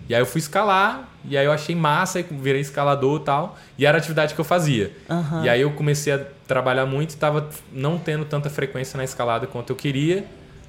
E 0.06 0.14
aí 0.14 0.20
eu 0.20 0.26
fui 0.26 0.38
escalar, 0.38 1.08
e 1.24 1.36
aí 1.36 1.46
eu 1.46 1.52
achei 1.52 1.74
massa, 1.74 2.20
e 2.20 2.22
virei 2.22 2.60
escalador 2.60 3.22
e 3.22 3.24
tal. 3.24 3.56
E 3.78 3.86
era 3.86 3.96
a 3.96 3.98
atividade 3.98 4.34
que 4.34 4.40
eu 4.40 4.44
fazia. 4.44 4.94
Uhum. 5.08 5.44
E 5.44 5.48
aí 5.48 5.62
eu 5.62 5.70
comecei 5.72 6.12
a 6.12 6.20
trabalhar 6.46 6.84
muito 6.84 7.10
e 7.10 7.14
estava 7.14 7.48
não 7.72 7.98
tendo 7.98 8.26
tanta 8.26 8.50
frequência 8.50 8.98
na 8.98 9.04
escalada 9.04 9.46
quanto 9.46 9.70
eu 9.70 9.76
queria. 9.76 10.26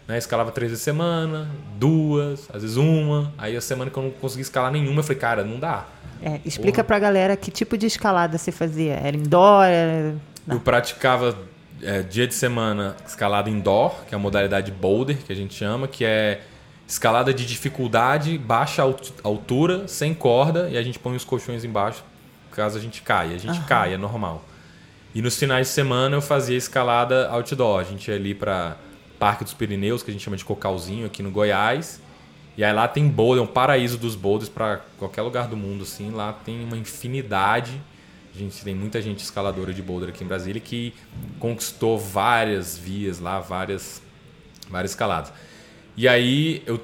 Né? 0.07 0.17
Escalava 0.17 0.51
três 0.51 0.71
vezes 0.71 0.83
semana, 0.83 1.49
duas, 1.77 2.47
às 2.53 2.61
vezes 2.61 2.77
uma. 2.77 3.33
Aí 3.37 3.57
a 3.57 3.61
semana 3.61 3.91
que 3.91 3.97
eu 3.97 4.03
não 4.03 4.11
consegui 4.11 4.43
escalar 4.43 4.71
nenhuma, 4.71 4.99
eu 4.99 5.03
falei, 5.03 5.19
cara, 5.19 5.43
não 5.43 5.59
dá. 5.59 5.85
É, 6.25 6.39
explica 6.43 6.77
Porra. 6.77 6.83
pra 6.85 6.99
galera 6.99 7.37
que 7.37 7.51
tipo 7.51 7.77
de 7.77 7.85
escalada 7.85 8.37
você 8.37 8.51
fazia. 8.51 8.93
Era 8.93 9.15
indoor? 9.15 9.63
Era... 9.63 10.15
Eu 10.47 10.59
praticava 10.59 11.37
é, 11.83 12.01
dia 12.01 12.25
de 12.25 12.33
semana 12.33 12.95
escalada 13.05 13.49
indoor, 13.49 14.03
que 14.07 14.15
é 14.15 14.17
a 14.17 14.19
modalidade 14.19 14.71
boulder, 14.71 15.17
que 15.17 15.31
a 15.31 15.35
gente 15.35 15.53
chama, 15.53 15.87
que 15.87 16.03
é 16.03 16.41
escalada 16.87 17.33
de 17.33 17.45
dificuldade, 17.45 18.37
baixa 18.37 18.81
altura, 19.23 19.87
sem 19.87 20.13
corda, 20.13 20.67
e 20.69 20.77
a 20.77 20.83
gente 20.83 20.97
põe 20.97 21.15
os 21.15 21.23
colchões 21.23 21.63
embaixo 21.63 22.03
caso 22.55 22.77
a 22.77 22.81
gente 22.81 23.01
caia. 23.01 23.35
A 23.35 23.37
gente 23.37 23.59
uhum. 23.59 23.65
cai, 23.65 23.93
é 23.93 23.97
normal. 23.97 24.43
E 25.13 25.21
nos 25.21 25.37
finais 25.37 25.67
de 25.67 25.73
semana 25.73 26.15
eu 26.15 26.21
fazia 26.21 26.57
escalada 26.57 27.27
outdoor. 27.29 27.81
A 27.81 27.83
gente 27.83 28.07
ia 28.07 28.15
ali 28.15 28.33
para 28.33 28.77
Parque 29.19 29.43
dos 29.43 29.53
Pirineus, 29.53 30.01
que 30.01 30.09
a 30.09 30.13
gente 30.13 30.23
chama 30.23 30.37
de 30.37 30.45
Cocalzinho, 30.45 31.05
aqui 31.05 31.21
no 31.21 31.29
Goiás. 31.29 32.01
E 32.57 32.63
aí 32.63 32.73
lá 32.73 32.87
tem 32.87 33.07
boulder, 33.07 33.43
é 33.43 33.45
um 33.45 33.51
paraíso 33.51 33.97
dos 33.97 34.15
boulders 34.15 34.49
para 34.49 34.81
qualquer 34.97 35.21
lugar 35.21 35.47
do 35.47 35.57
mundo, 35.57 35.83
assim. 35.83 36.11
Lá 36.11 36.31
tem 36.33 36.63
uma 36.63 36.77
infinidade. 36.77 37.81
A 38.33 38.37
gente 38.37 38.63
tem 38.63 38.73
muita 38.73 39.01
gente 39.01 39.19
escaladora 39.19 39.73
de 39.73 39.81
boulder 39.81 40.09
aqui 40.09 40.23
em 40.23 40.27
Brasília 40.27 40.61
que 40.61 40.93
conquistou 41.39 41.97
várias 41.97 42.77
vias 42.77 43.19
lá, 43.19 43.39
várias, 43.39 44.01
várias 44.69 44.91
escaladas. 44.91 45.33
E 45.97 46.07
aí 46.07 46.61
eu 46.65 46.81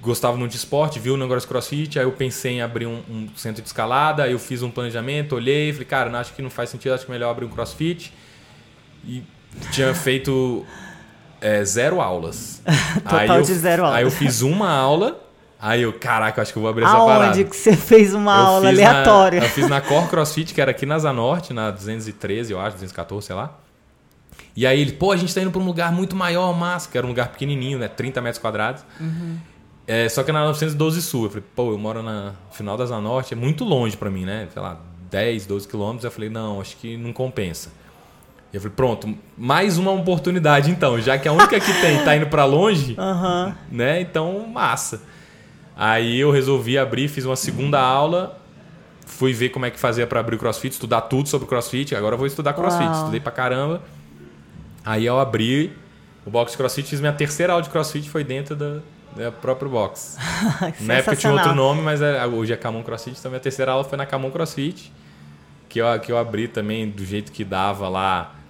gostava 0.00 0.36
muito 0.36 0.52
de 0.52 0.58
esporte, 0.58 0.98
vi 0.98 1.10
o 1.10 1.16
negócio 1.16 1.48
crossfit, 1.48 1.98
aí 1.98 2.04
eu 2.04 2.12
pensei 2.12 2.54
em 2.54 2.62
abrir 2.62 2.86
um, 2.86 3.02
um, 3.08 3.28
centro 3.36 3.62
de 3.62 3.68
escalada, 3.68 4.28
eu 4.28 4.38
fiz 4.38 4.62
um 4.62 4.70
planejamento, 4.70 5.34
olhei, 5.34 5.72
falei, 5.72 5.86
cara, 5.86 6.10
não, 6.10 6.18
acho 6.18 6.34
que 6.34 6.42
não 6.42 6.50
faz 6.50 6.68
sentido, 6.68 6.92
acho 6.92 7.06
que 7.06 7.10
é 7.10 7.14
melhor 7.14 7.30
abrir 7.30 7.46
um 7.46 7.48
crossfit. 7.48 8.12
E 9.06 9.22
tinha 9.72 9.94
feito 9.94 10.66
é, 11.44 11.62
zero 11.62 12.00
aulas. 12.00 12.62
Total 13.04 13.36
eu, 13.36 13.42
de 13.42 13.54
zero 13.54 13.84
aulas. 13.84 13.98
Aí 13.98 14.04
eu 14.04 14.10
fiz 14.10 14.40
uma 14.40 14.70
aula. 14.70 15.20
Aí 15.60 15.82
eu, 15.82 15.92
caraca, 15.92 16.40
acho 16.40 16.52
que 16.52 16.58
eu 16.58 16.62
vou 16.62 16.70
abrir 16.70 16.84
essa 16.84 16.94
Aonde 16.94 17.06
parada. 17.06 17.26
Aonde 17.26 17.44
que 17.44 17.56
você 17.56 17.76
fez 17.76 18.14
uma 18.14 18.34
eu 18.34 18.46
aula 18.46 18.68
aleatória? 18.68 19.40
Na, 19.40 19.46
eu 19.46 19.50
fiz 19.50 19.68
na 19.68 19.80
Core 19.82 20.08
CrossFit, 20.08 20.54
que 20.54 20.60
era 20.60 20.70
aqui 20.70 20.86
na 20.86 20.98
Zanorte, 20.98 21.52
na 21.52 21.70
213, 21.70 22.50
eu 22.50 22.58
acho, 22.58 22.72
214, 22.76 23.26
sei 23.26 23.36
lá. 23.36 23.58
E 24.56 24.66
aí 24.66 24.80
ele, 24.80 24.92
pô, 24.92 25.12
a 25.12 25.16
gente 25.18 25.34
tá 25.34 25.42
indo 25.42 25.50
pra 25.50 25.60
um 25.60 25.66
lugar 25.66 25.92
muito 25.92 26.16
maior, 26.16 26.52
massa, 26.56 26.90
que 26.90 26.96
era 26.96 27.06
um 27.06 27.10
lugar 27.10 27.28
pequenininho, 27.28 27.78
né? 27.78 27.88
30 27.88 28.22
metros 28.22 28.40
quadrados. 28.40 28.82
Uhum. 28.98 29.36
É, 29.86 30.08
só 30.08 30.22
que 30.22 30.32
na 30.32 30.44
912 30.46 31.02
Sul. 31.02 31.24
Eu 31.24 31.30
falei, 31.30 31.44
pô, 31.54 31.72
eu 31.72 31.78
moro 31.78 32.02
na 32.02 32.32
final 32.52 32.76
da 32.76 32.86
Zanorte, 32.86 33.34
é 33.34 33.36
muito 33.36 33.64
longe 33.64 33.98
para 33.98 34.10
mim, 34.10 34.24
né? 34.24 34.48
Sei 34.50 34.62
lá, 34.62 34.80
10, 35.10 35.44
12 35.44 35.68
quilômetros. 35.68 36.04
Eu 36.04 36.10
falei, 36.10 36.30
não, 36.30 36.60
acho 36.60 36.76
que 36.78 36.96
não 36.96 37.12
compensa. 37.12 37.70
E 38.54 38.56
eu 38.56 38.60
falei, 38.60 38.76
pronto, 38.76 39.18
mais 39.36 39.78
uma 39.78 39.90
oportunidade 39.90 40.70
então, 40.70 41.00
já 41.00 41.18
que 41.18 41.26
a 41.26 41.32
única 41.32 41.58
que 41.58 41.72
tem 41.80 42.04
tá 42.04 42.14
indo 42.14 42.28
para 42.28 42.44
longe, 42.44 42.94
uhum. 42.96 43.52
né? 43.68 44.00
Então, 44.00 44.46
massa. 44.46 45.02
Aí 45.76 46.20
eu 46.20 46.30
resolvi 46.30 46.78
abrir, 46.78 47.08
fiz 47.08 47.24
uma 47.24 47.34
segunda 47.34 47.80
aula, 47.80 48.38
fui 49.04 49.32
ver 49.32 49.48
como 49.48 49.66
é 49.66 49.72
que 49.72 49.80
fazia 49.80 50.06
para 50.06 50.20
abrir 50.20 50.36
o 50.36 50.38
CrossFit, 50.38 50.72
estudar 50.72 51.00
tudo 51.00 51.28
sobre 51.28 51.48
CrossFit. 51.48 51.96
Agora 51.96 52.14
eu 52.14 52.18
vou 52.18 52.28
estudar 52.28 52.52
CrossFit, 52.52 52.84
Uau. 52.84 52.98
estudei 53.00 53.18
pra 53.18 53.32
caramba. 53.32 53.82
Aí 54.84 55.04
eu 55.04 55.18
abri 55.18 55.76
o 56.24 56.30
box 56.30 56.54
CrossFit, 56.54 56.88
fiz 56.88 57.00
minha 57.00 57.12
terceira 57.12 57.54
aula 57.54 57.62
de 57.64 57.70
CrossFit 57.70 58.08
foi 58.08 58.22
dentro 58.22 58.54
da, 58.54 58.78
da 59.16 59.32
própria 59.32 59.68
box. 59.68 60.16
Na 60.78 60.94
época 60.94 61.16
tinha 61.16 61.32
outro 61.32 61.56
nome, 61.56 61.82
mas 61.82 62.00
é, 62.00 62.24
hoje 62.24 62.52
é 62.52 62.56
Camon 62.56 62.84
CrossFit, 62.84 63.18
então 63.18 63.32
minha 63.32 63.40
terceira 63.40 63.72
aula 63.72 63.82
foi 63.82 63.98
na 63.98 64.06
Camon 64.06 64.30
CrossFit, 64.30 64.92
que 65.68 65.80
eu, 65.80 65.98
que 65.98 66.12
eu 66.12 66.16
abri 66.16 66.46
também 66.46 66.88
do 66.88 67.04
jeito 67.04 67.32
que 67.32 67.42
dava 67.42 67.88
lá 67.88 68.43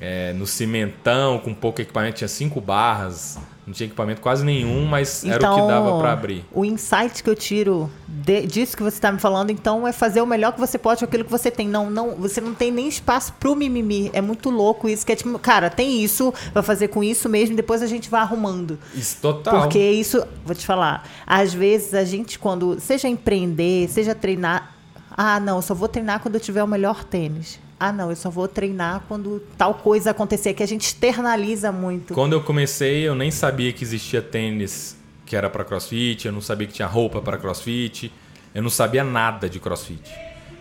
é, 0.00 0.32
no 0.32 0.46
cimentão, 0.46 1.38
com 1.38 1.52
pouco 1.52 1.80
equipamento, 1.80 2.16
tinha 2.16 2.28
cinco 2.28 2.60
barras, 2.60 3.38
não 3.66 3.74
tinha 3.74 3.86
equipamento 3.86 4.20
quase 4.22 4.44
nenhum, 4.44 4.86
mas 4.86 5.22
então, 5.22 5.34
era 5.34 5.52
o 5.52 5.54
que 5.54 5.60
então, 5.60 5.68
dava 5.68 5.98
para 5.98 6.12
abrir. 6.12 6.44
O 6.52 6.64
insight 6.64 7.22
que 7.22 7.28
eu 7.28 7.36
tiro 7.36 7.90
de, 8.08 8.46
disso 8.46 8.74
que 8.76 8.82
você 8.82 8.96
está 8.96 9.12
me 9.12 9.18
falando, 9.18 9.50
então, 9.50 9.86
é 9.86 9.92
fazer 9.92 10.22
o 10.22 10.26
melhor 10.26 10.52
que 10.52 10.58
você 10.58 10.78
pode 10.78 11.00
com 11.00 11.04
aquilo 11.04 11.24
que 11.24 11.30
você 11.30 11.50
tem. 11.50 11.68
Não, 11.68 11.90
não, 11.90 12.16
você 12.16 12.40
não 12.40 12.54
tem 12.54 12.72
nem 12.72 12.88
espaço 12.88 13.34
pro 13.38 13.54
mimimi. 13.54 14.10
É 14.14 14.22
muito 14.22 14.48
louco 14.48 14.88
isso, 14.88 15.04
que 15.04 15.12
é 15.12 15.16
tipo, 15.16 15.38
cara, 15.38 15.68
tem 15.68 16.02
isso, 16.02 16.32
vai 16.54 16.62
fazer 16.62 16.88
com 16.88 17.04
isso 17.04 17.28
mesmo, 17.28 17.54
depois 17.54 17.82
a 17.82 17.86
gente 17.86 18.08
vai 18.08 18.22
arrumando. 18.22 18.78
Isso 18.94 19.18
total. 19.20 19.60
Porque 19.60 19.78
isso, 19.78 20.26
vou 20.44 20.54
te 20.54 20.64
falar, 20.64 21.06
às 21.26 21.52
vezes 21.52 21.92
a 21.92 22.04
gente 22.04 22.38
quando 22.38 22.80
seja 22.80 23.06
empreender, 23.06 23.88
seja 23.88 24.14
treinar, 24.14 24.74
ah, 25.14 25.38
não, 25.38 25.56
eu 25.56 25.62
só 25.62 25.74
vou 25.74 25.88
treinar 25.88 26.20
quando 26.20 26.36
eu 26.36 26.40
tiver 26.40 26.64
o 26.64 26.66
melhor 26.66 27.04
tênis 27.04 27.60
ah, 27.80 27.92
não, 27.92 28.10
eu 28.10 28.16
só 28.16 28.28
vou 28.28 28.46
treinar 28.46 29.04
quando 29.08 29.40
tal 29.56 29.72
coisa 29.72 30.10
acontecer, 30.10 30.52
que 30.52 30.62
a 30.62 30.66
gente 30.66 30.82
externaliza 30.82 31.72
muito. 31.72 32.12
Quando 32.12 32.34
eu 32.34 32.42
comecei, 32.42 33.08
eu 33.08 33.14
nem 33.14 33.30
sabia 33.30 33.72
que 33.72 33.82
existia 33.82 34.20
tênis 34.20 34.98
que 35.24 35.34
era 35.34 35.48
para 35.48 35.64
crossfit, 35.64 36.26
eu 36.26 36.32
não 36.32 36.42
sabia 36.42 36.66
que 36.66 36.74
tinha 36.74 36.86
roupa 36.86 37.22
para 37.22 37.38
crossfit, 37.38 38.12
eu 38.54 38.62
não 38.62 38.68
sabia 38.68 39.02
nada 39.02 39.48
de 39.48 39.58
crossfit. 39.58 40.12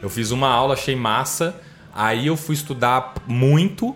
Eu 0.01 0.09
fiz 0.09 0.31
uma 0.31 0.47
aula, 0.47 0.75
achei 0.75 0.95
massa, 0.95 1.59
aí 1.93 2.27
eu 2.27 2.37
fui 2.37 2.55
estudar 2.55 3.15
muito 3.27 3.93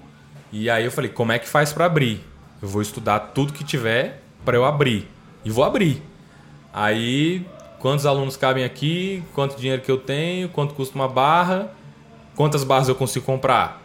e 0.51 0.69
aí 0.69 0.83
eu 0.83 0.91
falei, 0.91 1.09
como 1.09 1.31
é 1.31 1.39
que 1.39 1.47
faz 1.47 1.71
para 1.71 1.85
abrir? 1.85 2.21
Eu 2.61 2.67
vou 2.67 2.81
estudar 2.81 3.19
tudo 3.19 3.53
que 3.53 3.63
tiver 3.63 4.21
para 4.43 4.57
eu 4.57 4.65
abrir 4.65 5.07
e 5.45 5.49
vou 5.49 5.63
abrir. 5.63 6.01
Aí, 6.73 7.45
quantos 7.79 8.05
alunos 8.05 8.35
cabem 8.35 8.65
aqui, 8.65 9.23
quanto 9.33 9.55
dinheiro 9.57 9.81
que 9.81 9.91
eu 9.91 9.97
tenho, 9.97 10.49
quanto 10.49 10.73
custa 10.73 10.95
uma 10.95 11.07
barra, 11.07 11.71
Quantas 12.35 12.63
barras 12.63 12.87
eu 12.87 12.95
consigo 12.95 13.25
comprar? 13.25 13.81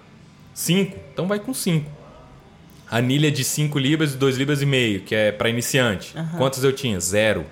Cinco? 0.54 0.98
Então 1.12 1.26
vai 1.26 1.38
com 1.38 1.52
cinco. 1.52 1.90
Anilha 2.90 3.30
de 3.30 3.44
5 3.44 3.78
libras 3.78 4.14
e 4.14 4.16
2 4.16 4.38
libras 4.38 4.62
e 4.62 4.66
meio, 4.66 5.02
que 5.02 5.14
é 5.14 5.30
para 5.30 5.50
iniciante. 5.50 6.16
Uhum. 6.16 6.38
Quantas 6.38 6.64
eu 6.64 6.72
tinha? 6.72 6.98
Zero. 6.98 7.44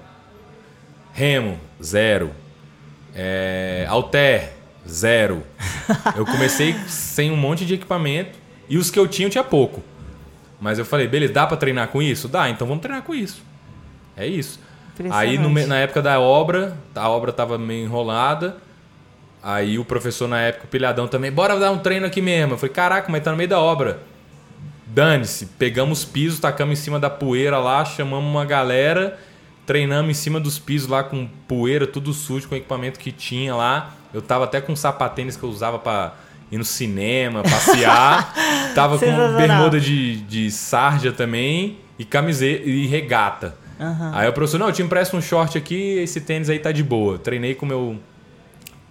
Remo, 1.13 1.59
zero. 1.83 2.31
É, 3.15 3.87
alter, 3.89 4.55
zero. 4.89 5.43
eu 6.17 6.25
comecei 6.25 6.75
sem 6.89 7.31
um 7.31 7.37
monte 7.37 7.67
de 7.67 7.75
equipamento 7.75 8.39
e 8.69 8.79
os 8.79 8.91
que 8.91 8.99
eu 8.99 9.07
tinha 9.07 9.27
eu 9.27 9.31
tinha 9.31 9.45
pouco. 9.45 9.83
Mas 10.61 10.79
eu 10.79 10.85
falei, 10.85 11.07
beleza, 11.07 11.35
dá 11.35 11.47
para 11.47 11.57
treinar 11.57 11.89
com 11.89 12.01
isso? 12.01 12.29
Dá, 12.29 12.49
então 12.49 12.67
vamos 12.67 12.83
treinar 12.83 13.03
com 13.03 13.15
isso. 13.15 13.43
É 14.17 14.27
isso. 14.27 14.59
Aí 15.11 15.37
no, 15.37 15.51
na 15.67 15.79
época 15.79 16.01
da 16.01 16.19
obra, 16.19 16.77
a 16.95 17.09
obra 17.11 17.31
estava 17.31 17.59
meio 17.59 17.85
enrolada. 17.85 18.57
Aí 19.43 19.79
o 19.79 19.85
professor 19.85 20.29
na 20.29 20.41
época, 20.41 20.65
o 20.65 20.69
pilhadão 20.69 21.07
também, 21.07 21.31
bora 21.31 21.59
dar 21.59 21.71
um 21.71 21.79
treino 21.79 22.07
aqui 22.07 22.21
mesmo. 22.21 22.55
Eu 22.55 22.59
falei, 22.59 22.75
caraca, 22.75 23.11
mas 23.11 23.23
tá 23.23 23.31
no 23.31 23.37
meio 23.37 23.49
da 23.49 23.61
obra. 23.61 24.01
Dane-se, 24.87 25.47
pegamos 25.59 26.05
pisos, 26.05 26.41
tacamos 26.41 26.79
em 26.79 26.83
cima 26.83 26.99
da 26.99 27.11
poeira 27.11 27.59
lá, 27.59 27.85
chamamos 27.85 28.29
uma 28.29 28.45
galera, 28.45 29.19
treinamos 29.67 30.11
em 30.11 30.15
cima 30.15 30.41
dos 30.41 30.59
pisos 30.59 30.89
lá 30.89 31.05
com 31.05 31.29
poeira, 31.47 31.87
tudo 31.87 32.13
sujo, 32.13 32.49
com 32.49 32.55
o 32.55 32.59
equipamento 32.59 32.99
que 32.99 33.13
tinha 33.13 33.55
lá. 33.55 33.95
Eu 34.15 34.23
tava 34.23 34.45
até 34.45 34.61
com 34.61 34.75
sapatênis 34.75 35.37
que 35.37 35.43
eu 35.43 35.51
usava 35.51 35.79
para 35.79 36.15
ir 36.51 36.59
no 36.59 36.65
cinema, 36.65 37.43
passear. 37.43 38.33
tava 38.75 38.99
com 38.99 39.37
bermuda 39.37 39.79
de, 39.79 40.17
de 40.23 40.51
sarja 40.51 41.13
também 41.13 41.79
e 41.99 42.05
camiseta 42.05 42.63
e 42.65 42.87
regata. 42.87 43.57
Uhum. 43.79 44.11
Aí 44.15 44.29
o 44.29 44.33
professor, 44.33 44.59
não, 44.59 44.69
eu 44.69 44.73
te 44.73 44.83
empresto 44.83 45.17
um 45.17 45.21
short 45.21 45.59
aqui, 45.59 45.99
esse 45.99 46.21
tênis 46.21 46.49
aí 46.49 46.59
tá 46.59 46.73
de 46.73 46.83
boa. 46.83 47.19
Treinei 47.19 47.55
com 47.55 47.67
meu 47.67 47.99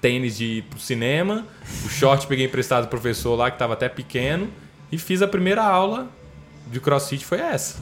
tênis 0.02 0.38
de 0.38 0.46
ir 0.46 0.62
pro 0.64 0.80
cinema, 0.80 1.46
o 1.86 1.90
short 1.90 2.28
peguei 2.28 2.46
emprestado 2.46 2.84
do 2.84 2.90
professor 2.90 3.36
lá 3.36 3.50
que 3.50 3.58
tava 3.58 3.74
até 3.74 3.90
pequeno 3.90 4.50
e 4.92 4.98
fiz 4.98 5.22
a 5.22 5.28
primeira 5.28 5.64
aula 5.64 6.08
de 6.68 6.80
CrossFit 6.80 7.26
foi 7.26 7.40
essa. 7.40 7.82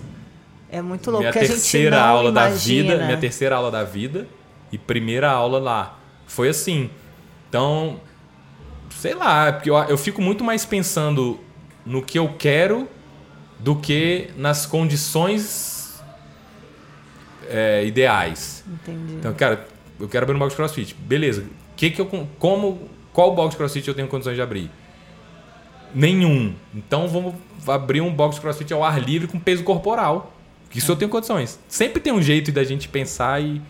É 0.70 0.82
muito 0.82 1.12
louco. 1.12 1.22
Minha 1.22 1.34
terceira 1.34 2.02
aula 2.02 2.30
imagina. 2.30 2.90
da 2.90 2.96
vida, 2.96 3.06
minha 3.06 3.18
terceira 3.18 3.56
aula 3.56 3.70
da 3.70 3.84
vida 3.84 4.28
e 4.72 4.78
primeira 4.78 5.30
aula 5.30 5.60
lá. 5.60 6.00
Foi 6.26 6.50
assim. 6.50 6.90
Então, 7.48 8.00
sei 8.90 9.14
lá, 9.14 9.54
porque 9.54 9.70
eu, 9.70 9.76
eu 9.76 9.98
fico 9.98 10.22
muito 10.22 10.44
mais 10.44 10.66
pensando 10.66 11.40
no 11.86 12.02
que 12.02 12.18
eu 12.18 12.34
quero 12.40 12.88
do 13.60 13.76
que 13.76 14.30
nas 14.36 14.66
condições 14.66 16.02
é, 17.48 17.86
ideais. 17.86 18.64
Entendi. 18.68 19.14
Então, 19.14 19.34
cara, 19.34 19.68
eu 20.00 20.10
quero 20.10 20.24
abrir 20.24 20.36
um 20.36 20.40
box 20.40 20.56
crossfit. 20.56 20.96
Beleza. 20.96 21.46
Que 21.76 21.90
que 21.90 22.00
eu, 22.02 22.06
como, 22.40 22.80
qual 23.12 23.34
box 23.36 23.56
crossfit 23.56 23.88
eu 23.88 23.94
tenho 23.94 24.08
condições 24.08 24.36
de 24.36 24.42
abrir? 24.42 24.70
Nenhum. 25.94 26.54
Então 26.74 27.08
vamos 27.08 27.36
abrir 27.68 28.02
um 28.02 28.12
box 28.14 28.40
crossfit 28.40 28.74
ao 28.74 28.84
ar 28.84 29.00
livre 29.02 29.28
com 29.28 29.40
peso 29.40 29.64
corporal. 29.64 30.32
Que 30.70 30.80
Isso 30.80 30.92
eu 30.92 30.96
tenho 30.96 31.10
condições. 31.12 31.60
Sempre 31.68 32.02
tem 32.02 32.12
um 32.12 32.22
jeito 32.22 32.52
da 32.52 32.64
gente 32.64 32.88
pensar 32.88 33.40
e. 33.42 33.62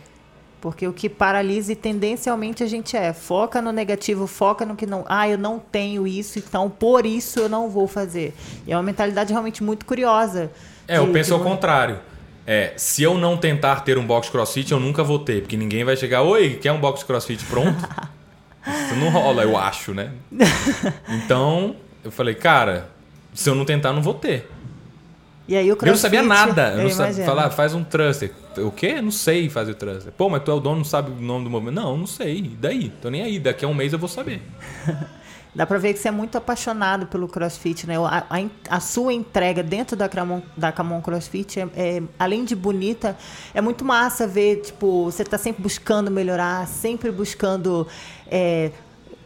Porque 0.61 0.87
o 0.87 0.93
que 0.93 1.09
paralisa 1.09 1.73
e 1.73 1.75
tendencialmente 1.75 2.63
a 2.63 2.67
gente 2.67 2.95
é, 2.95 3.11
foca 3.11 3.61
no 3.61 3.73
negativo, 3.73 4.25
foca 4.25 4.65
no 4.65 4.77
que 4.77 4.85
não. 4.85 5.03
Ah, 5.09 5.27
eu 5.27 5.37
não 5.37 5.59
tenho 5.59 6.07
isso, 6.07 6.39
então 6.39 6.69
por 6.69 7.05
isso 7.05 7.41
eu 7.41 7.49
não 7.49 7.69
vou 7.69 7.85
fazer. 7.89 8.33
E 8.65 8.71
é 8.71 8.77
uma 8.77 8.83
mentalidade 8.83 9.33
realmente 9.33 9.61
muito 9.61 9.85
curiosa. 9.85 10.49
É, 10.87 10.97
eu 10.99 11.07
de- 11.07 11.11
penso 11.11 11.27
de- 11.31 11.33
ao 11.33 11.41
contrário. 11.41 11.99
É, 12.45 12.73
se 12.75 13.01
eu 13.03 13.17
não 13.17 13.37
tentar 13.37 13.81
ter 13.81 13.97
um 13.97 14.05
box 14.05 14.29
crossfit, 14.29 14.71
eu 14.71 14.79
nunca 14.79 15.03
vou 15.03 15.19
ter. 15.19 15.41
Porque 15.41 15.55
ninguém 15.55 15.83
vai 15.83 15.95
chegar, 15.95 16.21
oi, 16.23 16.59
quer 16.61 16.71
um 16.71 16.79
box 16.79 17.03
crossfit 17.03 17.43
pronto? 17.45 17.77
Isso 18.67 18.95
não 18.95 19.09
rola, 19.09 19.43
eu 19.43 19.57
acho, 19.57 19.93
né? 19.93 20.11
Então, 21.07 21.75
eu 22.03 22.11
falei, 22.11 22.35
cara, 22.35 22.89
se 23.33 23.49
eu 23.49 23.55
não 23.55 23.65
tentar, 23.65 23.89
eu 23.89 23.95
não 23.95 24.01
vou 24.01 24.13
ter. 24.13 24.49
E 25.47 25.57
aí 25.57 25.69
o 25.71 25.77
Eu 25.81 25.87
não 25.87 25.95
sabia 25.95 26.23
crossfit, 26.23 26.47
nada. 26.47 26.71
Eu 26.71 26.77
eu 26.77 26.83
não 26.83 26.89
sabia 26.89 27.25
falar, 27.25 27.49
faz 27.49 27.73
um 27.73 27.83
thruster. 27.83 28.31
O 28.57 28.71
quê? 28.71 29.01
Não 29.01 29.11
sei 29.11 29.49
fazer 29.49 29.73
thruster. 29.75 30.11
Pô, 30.13 30.29
mas 30.29 30.43
tu 30.43 30.51
é 30.51 30.53
o 30.53 30.59
dono, 30.59 30.77
não 30.77 30.85
sabe 30.85 31.11
o 31.11 31.15
nome 31.15 31.43
do 31.43 31.49
movimento. 31.49 31.75
Não, 31.75 31.97
não 31.97 32.07
sei. 32.07 32.37
E 32.37 32.57
daí? 32.59 32.89
Tô 33.01 33.09
nem 33.09 33.21
aí. 33.21 33.39
Daqui 33.39 33.65
a 33.65 33.67
um 33.67 33.73
mês 33.73 33.91
eu 33.91 33.99
vou 33.99 34.07
saber. 34.07 34.41
Dá 35.55 35.67
pra 35.67 35.77
ver 35.77 35.93
que 35.93 35.99
você 35.99 36.07
é 36.07 36.11
muito 36.11 36.35
apaixonado 36.35 37.05
pelo 37.05 37.27
crossfit, 37.27 37.85
né? 37.85 37.95
A, 37.97 38.25
a 38.29 38.77
a 38.77 38.79
sua 38.79 39.13
entrega 39.13 39.61
dentro 39.61 39.95
da 39.95 40.09
Camon, 40.09 40.41
da 40.57 40.71
Camon 40.71 41.01
CrossFit, 41.01 41.59
é, 41.59 41.69
é, 41.75 42.03
além 42.17 42.43
de 42.43 42.55
bonita, 42.55 43.15
é 43.53 43.61
muito 43.61 43.85
massa 43.85 44.25
ver, 44.25 44.61
tipo, 44.61 45.05
você 45.05 45.23
tá 45.23 45.37
sempre 45.37 45.61
buscando 45.61 46.09
melhorar, 46.09 46.67
sempre 46.67 47.11
buscando 47.11 47.87
é, 48.27 48.71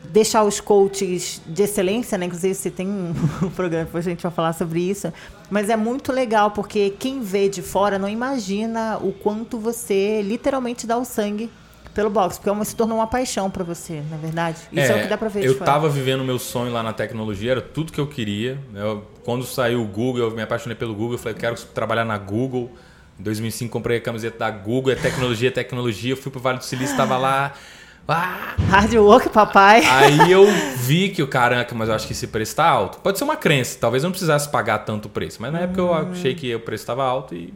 deixar 0.10 0.44
os 0.44 0.60
coaches 0.60 1.42
de 1.46 1.64
excelência, 1.64 2.18
né? 2.18 2.26
Inclusive, 2.26 2.54
você 2.56 2.70
tem 2.70 2.88
um, 2.88 3.14
um 3.44 3.50
programa, 3.50 3.86
depois 3.86 4.06
a 4.06 4.10
gente 4.10 4.24
vai 4.24 4.32
falar 4.32 4.54
sobre 4.54 4.82
isso. 4.82 5.12
Mas 5.50 5.70
é 5.70 5.78
muito 5.78 6.12
legal, 6.12 6.52
porque 6.52 6.90
quem 6.90 7.22
vê 7.22 7.48
de 7.48 7.62
fora 7.62 7.98
não 7.98 8.10
imagina 8.10 8.98
o 8.98 9.14
quanto 9.14 9.58
você 9.58 10.22
literalmente 10.22 10.86
dá 10.86 10.98
o 10.98 11.06
sangue 11.06 11.50
pelo 11.98 12.12
boxe, 12.12 12.40
porque 12.40 12.50
é 12.62 12.64
se 12.64 12.76
tornou 12.76 13.00
uma 13.00 13.08
paixão 13.08 13.50
pra 13.50 13.64
você, 13.64 14.04
na 14.10 14.18
verdade. 14.18 14.58
Isso 14.72 14.92
é, 14.92 14.96
o 14.96 15.02
que 15.02 15.08
dá 15.08 15.18
pra 15.18 15.28
ver 15.30 15.44
Eu 15.44 15.54
fora. 15.56 15.66
tava 15.66 15.90
vivendo 15.90 16.24
meu 16.24 16.38
sonho 16.38 16.72
lá 16.72 16.84
na 16.84 16.94
tecnologia, 16.94 17.52
era 17.54 17.62
tudo 17.62 17.92
que 17.92 18.00
eu 18.00 18.06
queria. 18.06 18.60
Eu- 18.76 19.04
quando 19.26 19.44
saiu 19.46 19.82
o 19.82 19.86
Google, 19.88 20.30
eu 20.30 20.32
me 20.32 20.44
apaixonei 20.44 20.76
pelo 20.76 20.94
Google. 20.94 21.14
Eu 21.16 21.18
falei, 21.18 21.34
eu 21.36 21.40
quero 21.40 21.56
trabalhar 21.74 22.06
na 22.06 22.16
Google. 22.18 22.72
Em 23.20 23.24
2005, 23.24 23.72
comprei 23.72 23.98
a 23.98 24.02
camiseta 24.02 24.38
da 24.38 24.52
Google. 24.52 24.92
É 24.94 24.96
tecnologia, 24.96 25.48
é 25.50 25.52
tecnologia. 25.52 26.14
Eu 26.14 26.18
fui 26.18 26.32
pro 26.32 26.40
Vale 26.40 26.60
do 26.60 26.64
Silício, 26.66 26.96
tava 26.96 27.18
lá. 27.18 27.54
Ah, 28.08 28.56
Hard 28.70 28.94
work, 28.94 29.30
papai. 29.30 29.82
Aí 29.84 30.32
eu 30.32 30.46
vi 30.78 31.10
que 31.10 31.22
o 31.24 31.28
caraca, 31.28 31.74
mas 31.76 31.90
eu 31.90 31.96
acho 31.96 32.06
que 32.08 32.14
esse 32.14 32.28
preço 32.28 32.56
tá 32.56 32.66
alto. 32.66 33.00
Pode 33.00 33.18
ser 33.18 33.24
uma 33.24 33.36
crença, 33.36 33.78
talvez 33.82 34.04
eu 34.04 34.08
não 34.08 34.12
precisasse 34.12 34.48
pagar 34.50 34.78
tanto 34.80 35.10
preço. 35.10 35.42
Mas 35.42 35.52
na 35.52 35.62
época 35.62 35.82
eu 35.82 35.94
achei 35.94 36.34
que 36.36 36.54
o 36.56 36.60
preço 36.60 36.84
estava 36.84 37.04
alto 37.04 37.34
e 37.36 37.54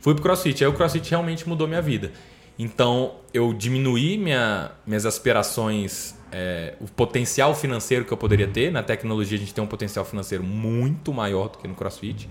fui 0.00 0.12
pro 0.14 0.22
CrossFit. 0.24 0.62
Aí 0.64 0.68
o 0.68 0.74
CrossFit 0.74 1.08
realmente 1.10 1.48
mudou 1.48 1.66
minha 1.68 1.80
vida. 1.80 2.10
Então 2.58 3.16
eu 3.32 3.52
diminuí 3.52 4.16
minha, 4.16 4.70
minhas 4.86 5.04
aspirações, 5.04 6.14
é, 6.30 6.74
o 6.80 6.86
potencial 6.86 7.54
financeiro 7.54 8.04
que 8.04 8.12
eu 8.12 8.16
poderia 8.16 8.48
ter. 8.48 8.72
Na 8.72 8.82
tecnologia 8.82 9.36
a 9.36 9.40
gente 9.40 9.54
tem 9.54 9.62
um 9.62 9.66
potencial 9.66 10.04
financeiro 10.04 10.42
muito 10.42 11.12
maior 11.12 11.48
do 11.48 11.58
que 11.58 11.68
no 11.68 11.74
CrossFit. 11.74 12.28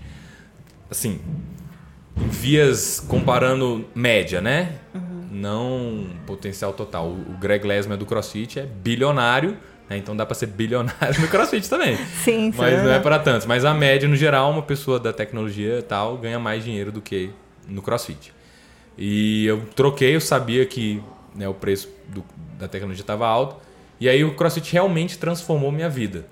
Assim, 0.90 1.20
em 2.16 2.28
vias 2.28 3.00
comparando 3.00 3.86
média, 3.94 4.40
né? 4.40 4.78
Não 5.30 6.06
potencial 6.26 6.72
total. 6.72 7.08
O 7.08 7.36
Greg 7.40 7.66
Lesman 7.66 7.98
do 7.98 8.06
CrossFit 8.06 8.60
é 8.60 8.66
bilionário, 8.66 9.56
né? 9.88 9.96
então 9.96 10.14
dá 10.14 10.24
para 10.24 10.34
ser 10.34 10.46
bilionário 10.46 11.20
no 11.20 11.28
CrossFit 11.28 11.68
também. 11.68 11.96
Sim, 12.22 12.52
sim. 12.52 12.54
Mas 12.56 12.82
não 12.82 12.92
é 12.92 13.00
para 13.00 13.18
tantos. 13.18 13.46
Mas 13.46 13.64
a 13.64 13.72
média, 13.72 14.06
no 14.06 14.16
geral, 14.16 14.50
uma 14.50 14.62
pessoa 14.62 15.00
da 15.00 15.12
tecnologia 15.12 15.78
e 15.78 15.82
tal 15.82 16.18
ganha 16.18 16.38
mais 16.38 16.62
dinheiro 16.62 16.92
do 16.92 17.00
que 17.00 17.30
no 17.66 17.80
CrossFit. 17.80 18.33
E 18.96 19.46
eu 19.46 19.62
troquei, 19.74 20.14
eu 20.14 20.20
sabia 20.20 20.64
que 20.66 21.02
né, 21.34 21.48
o 21.48 21.54
preço 21.54 21.88
do- 22.08 22.24
da 22.58 22.68
tecnologia 22.68 23.02
estava 23.02 23.26
alto. 23.26 23.56
E 24.00 24.08
aí 24.08 24.24
o 24.24 24.34
CrossFit 24.34 24.72
realmente 24.72 25.18
transformou 25.18 25.72
minha 25.72 25.88
vida. 25.88 26.26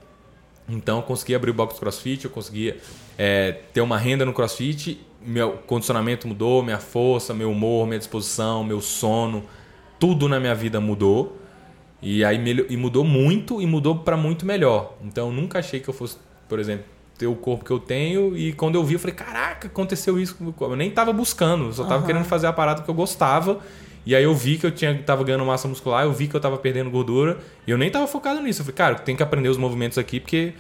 Então 0.69 0.99
eu 0.99 1.03
consegui 1.03 1.35
abrir 1.35 1.51
o 1.51 1.55
box 1.55 1.79
CrossFit, 1.79 2.25
eu 2.25 2.31
conseguia 2.31 2.79
é, 3.19 3.53
ter 3.73 3.81
uma 3.81 3.99
renda 3.99 4.25
no 4.25 4.33
CrossFit, 4.33 5.01
meu 5.21 5.53
condicionamento 5.67 6.27
mudou, 6.27 6.63
minha 6.63 6.79
força, 6.79 7.35
meu 7.35 7.51
humor, 7.51 7.87
minha 7.87 7.99
disposição, 7.99 8.65
meu 8.65 8.81
sono, 8.81 9.45
tudo 9.99 10.29
na 10.29 10.41
minha 10.41 10.55
vida 10.55 10.81
mudou. 10.81 11.37
E 12.01 12.25
aí 12.25 12.37
e 12.69 12.77
mudou 12.77 13.05
muito 13.05 13.61
e 13.63 13.67
mudou 13.67 13.97
para 13.99 14.17
muito 14.17 14.45
melhor. 14.45 14.95
Então 15.03 15.29
eu 15.29 15.33
nunca 15.33 15.61
achei 15.61 15.79
que 15.79 15.89
eu 15.89 15.95
fosse, 15.95 16.17
por 16.49 16.59
exemplo, 16.59 16.85
ter 17.23 17.29
o 17.29 17.37
corpo 17.37 17.65
que 17.65 17.71
eu 17.71 17.79
tenho 17.79 18.37
e 18.37 18.53
quando 18.53 18.75
eu 18.75 18.85
vi 18.85 18.95
eu 18.95 18.99
falei, 18.99 19.15
caraca, 19.15 19.69
aconteceu 19.69 20.19
isso 20.19 20.35
com 20.35 20.43
o 20.43 20.45
meu 20.47 20.53
corpo. 20.53 20.75
Eu 20.75 20.77
nem 20.77 20.91
tava 20.91 21.13
buscando, 21.13 21.67
eu 21.67 21.73
só 21.73 21.85
tava 21.85 22.05
querendo 22.05 22.25
fazer 22.25 22.49
a 22.49 22.53
parada 22.53 22.83
que 22.83 22.89
eu 22.89 22.95
gostava. 22.95 23.61
E 24.05 24.17
aí 24.17 24.25
eu 24.25 24.35
vi 24.35 24.59
que 24.59 24.67
eu 24.67 24.73
tinha, 24.73 25.01
tava 25.05 25.23
ganhando 25.23 25.45
massa 25.45 25.69
muscular, 25.69 26.05
eu 26.05 26.13
vi 26.13 26.27
que 26.27 26.35
eu 26.35 26.41
tava 26.41 26.59
perdendo 26.59 26.91
gordura 26.91 27.39
e 27.65 27.71
eu 27.71 27.79
nem 27.79 27.89
tava 27.89 28.09
focado 28.09 28.41
nisso. 28.41 28.63
Eu 28.63 28.65
falei, 28.65 28.77
cara, 28.77 28.95
tem 28.97 29.15
que 29.15 29.23
aprender 29.23 29.49
os 29.49 29.57
movimentos 29.57 29.97
aqui 29.97 30.19
porque 30.19 30.55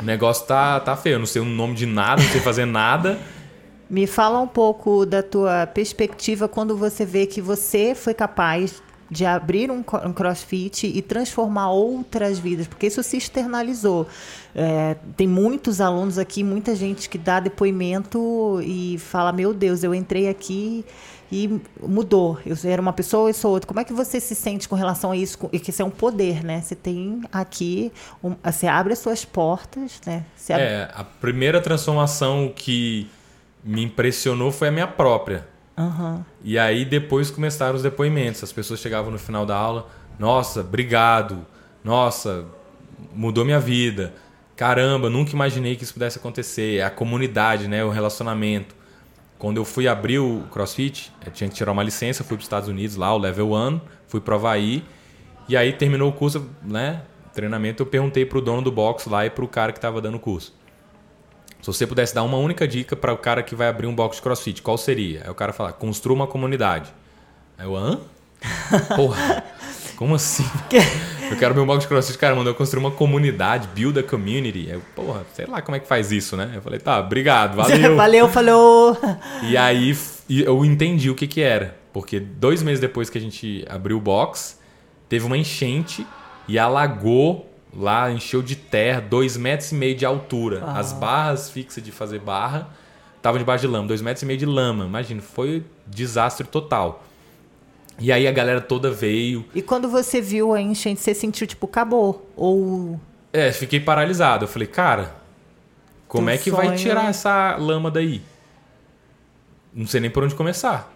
o 0.00 0.04
negócio 0.04 0.46
tá, 0.46 0.78
tá 0.78 0.96
feio. 0.96 1.14
Eu 1.14 1.18
não 1.18 1.26
sei 1.26 1.42
o 1.42 1.44
nome 1.44 1.74
de 1.74 1.86
nada, 1.86 2.22
não 2.22 2.30
sei 2.30 2.40
fazer 2.40 2.64
nada. 2.64 3.18
Me 3.88 4.06
fala 4.06 4.38
um 4.38 4.46
pouco 4.46 5.04
da 5.04 5.20
tua 5.20 5.66
perspectiva 5.66 6.46
quando 6.46 6.76
você 6.76 7.04
vê 7.04 7.26
que 7.26 7.40
você 7.40 7.92
foi 7.92 8.14
capaz 8.14 8.80
de 9.10 9.26
abrir 9.26 9.70
um, 9.70 9.82
crossfit 9.82 10.86
e 10.86 11.02
transformar 11.02 11.70
outras 11.70 12.38
vidas, 12.38 12.68
porque 12.68 12.86
isso 12.86 13.02
se 13.02 13.16
externalizou. 13.16 14.06
É, 14.54 14.96
tem 15.16 15.26
muitos 15.26 15.80
alunos 15.80 16.16
aqui, 16.18 16.44
muita 16.44 16.74
gente 16.76 17.08
que 17.08 17.18
dá 17.18 17.40
depoimento 17.40 18.60
e 18.62 18.98
fala: 18.98 19.32
Meu 19.32 19.52
Deus, 19.52 19.82
eu 19.82 19.94
entrei 19.94 20.28
aqui 20.28 20.84
e 21.32 21.60
mudou. 21.80 22.38
Eu 22.44 22.56
era 22.64 22.80
uma 22.82 22.92
pessoa 22.92 23.30
e 23.30 23.34
sou 23.34 23.52
outra. 23.52 23.66
Como 23.66 23.80
é 23.80 23.84
que 23.84 23.92
você 23.92 24.20
se 24.20 24.34
sente 24.34 24.68
com 24.68 24.74
relação 24.74 25.12
a 25.12 25.16
isso? 25.16 25.38
E 25.52 25.58
que 25.60 25.70
isso 25.70 25.82
é 25.82 25.84
um 25.84 25.90
poder, 25.90 26.44
né? 26.44 26.60
Você 26.60 26.74
tem 26.74 27.20
aqui, 27.32 27.92
um- 28.22 28.34
você 28.44 28.66
abre 28.66 28.92
as 28.92 28.98
suas 28.98 29.24
portas, 29.24 30.00
né? 30.06 30.24
É, 30.62 30.88
a 30.94 31.04
primeira 31.04 31.60
transformação 31.60 32.52
que 32.54 33.08
me 33.62 33.82
impressionou 33.82 34.50
foi 34.50 34.68
a 34.68 34.72
minha 34.72 34.88
própria. 34.88 35.46
Aham. 35.80 36.24
E 36.44 36.58
aí 36.58 36.84
depois 36.84 37.30
começaram 37.30 37.74
os 37.74 37.82
depoimentos. 37.82 38.44
As 38.44 38.52
pessoas 38.52 38.80
chegavam 38.80 39.10
no 39.10 39.18
final 39.18 39.46
da 39.46 39.56
aula, 39.56 39.88
nossa, 40.18 40.60
obrigado. 40.60 41.46
Nossa, 41.82 42.44
mudou 43.14 43.44
minha 43.44 43.58
vida. 43.58 44.12
Caramba, 44.54 45.08
nunca 45.08 45.32
imaginei 45.32 45.74
que 45.76 45.84
isso 45.84 45.94
pudesse 45.94 46.18
acontecer. 46.18 46.76
É 46.78 46.84
a 46.84 46.90
comunidade, 46.90 47.66
né, 47.66 47.82
o 47.82 47.88
relacionamento. 47.88 48.74
Quando 49.38 49.56
eu 49.56 49.64
fui 49.64 49.88
abrir 49.88 50.18
o 50.18 50.42
CrossFit, 50.50 51.10
eu 51.24 51.32
tinha 51.32 51.48
que 51.48 51.56
tirar 51.56 51.72
uma 51.72 51.82
licença, 51.82 52.22
fui 52.22 52.36
para 52.36 52.42
os 52.42 52.44
Estados 52.44 52.68
Unidos 52.68 52.96
lá, 52.96 53.14
o 53.14 53.16
level 53.16 53.54
1, 53.54 53.80
fui 54.06 54.20
pro 54.20 54.34
Havaí. 54.34 54.84
E 55.48 55.56
aí 55.56 55.72
terminou 55.72 56.10
o 56.10 56.12
curso, 56.12 56.46
né, 56.62 57.00
treinamento, 57.32 57.82
eu 57.82 57.86
perguntei 57.86 58.26
pro 58.26 58.42
dono 58.42 58.60
do 58.60 58.70
box 58.70 59.08
lá 59.08 59.24
e 59.24 59.30
pro 59.30 59.48
cara 59.48 59.72
que 59.72 59.78
estava 59.78 59.98
dando 59.98 60.16
o 60.16 60.20
curso. 60.20 60.54
Se 61.60 61.66
você 61.66 61.86
pudesse 61.86 62.14
dar 62.14 62.22
uma 62.22 62.38
única 62.38 62.66
dica 62.66 62.96
para 62.96 63.12
o 63.12 63.18
cara 63.18 63.42
que 63.42 63.54
vai 63.54 63.68
abrir 63.68 63.86
um 63.86 63.94
box 63.94 64.16
de 64.16 64.22
crossfit, 64.22 64.62
qual 64.62 64.78
seria? 64.78 65.22
Aí 65.24 65.30
o 65.30 65.34
cara 65.34 65.52
fala, 65.52 65.72
construa 65.72 66.14
uma 66.14 66.26
comunidade. 66.26 66.92
Aí 67.58 67.66
eu, 67.66 67.76
hã? 67.76 68.00
Porra, 68.96 69.44
como 69.96 70.14
assim? 70.14 70.44
Eu 71.30 71.36
quero 71.36 71.50
abrir 71.50 71.60
um 71.60 71.66
box 71.66 71.82
de 71.82 71.88
crossfit, 71.88 72.16
cara, 72.16 72.34
mandou 72.34 72.52
eu 72.52 72.56
construir 72.56 72.80
uma 72.80 72.90
comunidade, 72.90 73.68
build 73.74 73.98
a 73.98 74.02
community. 74.02 74.66
Aí 74.68 74.72
eu, 74.72 74.82
porra, 74.96 75.26
sei 75.34 75.44
lá 75.44 75.60
como 75.60 75.76
é 75.76 75.78
que 75.78 75.86
faz 75.86 76.10
isso, 76.10 76.36
né? 76.36 76.52
Eu 76.54 76.62
falei, 76.62 76.80
tá, 76.80 76.98
obrigado, 76.98 77.54
valeu. 77.56 77.96
Valeu, 77.96 78.28
falou. 78.28 78.96
E 79.44 79.56
aí 79.56 79.94
eu 80.30 80.64
entendi 80.64 81.10
o 81.10 81.14
que 81.14 81.26
que 81.26 81.42
era. 81.42 81.76
Porque 81.92 82.18
dois 82.18 82.62
meses 82.62 82.80
depois 82.80 83.10
que 83.10 83.18
a 83.18 83.20
gente 83.20 83.64
abriu 83.68 83.98
o 83.98 84.00
box, 84.00 84.58
teve 85.08 85.26
uma 85.26 85.36
enchente 85.36 86.06
e 86.48 86.58
alagou 86.58 87.49
lá, 87.76 88.10
encheu 88.10 88.42
de 88.42 88.56
terra, 88.56 89.00
dois 89.00 89.36
metros 89.36 89.72
e 89.72 89.74
meio 89.74 89.94
de 89.96 90.04
altura. 90.04 90.64
As 90.66 90.92
barras 90.92 91.50
fixas 91.50 91.82
de 91.82 91.92
fazer 91.92 92.18
barra 92.20 92.68
estavam 93.16 93.38
debaixo 93.38 93.62
de 93.62 93.68
lama, 93.72 93.86
dois 93.88 94.00
metros 94.02 94.22
e 94.22 94.26
meio 94.26 94.38
de 94.38 94.46
lama. 94.46 94.84
Imagina, 94.84 95.20
foi 95.22 95.64
desastre 95.86 96.46
total. 96.46 97.04
E 97.98 98.10
aí 98.10 98.26
a 98.26 98.32
galera 98.32 98.60
toda 98.62 98.90
veio. 98.90 99.44
E 99.54 99.60
quando 99.60 99.88
você 99.88 100.20
viu 100.22 100.54
a 100.54 100.60
enchente, 100.60 101.00
você 101.00 101.12
sentiu 101.14 101.46
tipo, 101.46 101.66
acabou? 101.66 102.30
Ou. 102.34 102.98
É, 103.32 103.52
fiquei 103.52 103.78
paralisado. 103.78 104.44
Eu 104.44 104.48
falei, 104.48 104.66
cara, 104.66 105.14
como 106.08 106.26
Teu 106.26 106.34
é 106.34 106.38
que 106.38 106.50
vai 106.50 106.66
sonho- 106.68 106.78
tirar 106.78 107.10
essa 107.10 107.56
lama 107.56 107.90
daí? 107.90 108.22
Não 109.72 109.86
sei 109.86 110.00
nem 110.00 110.10
por 110.10 110.24
onde 110.24 110.34
começar. 110.34 110.92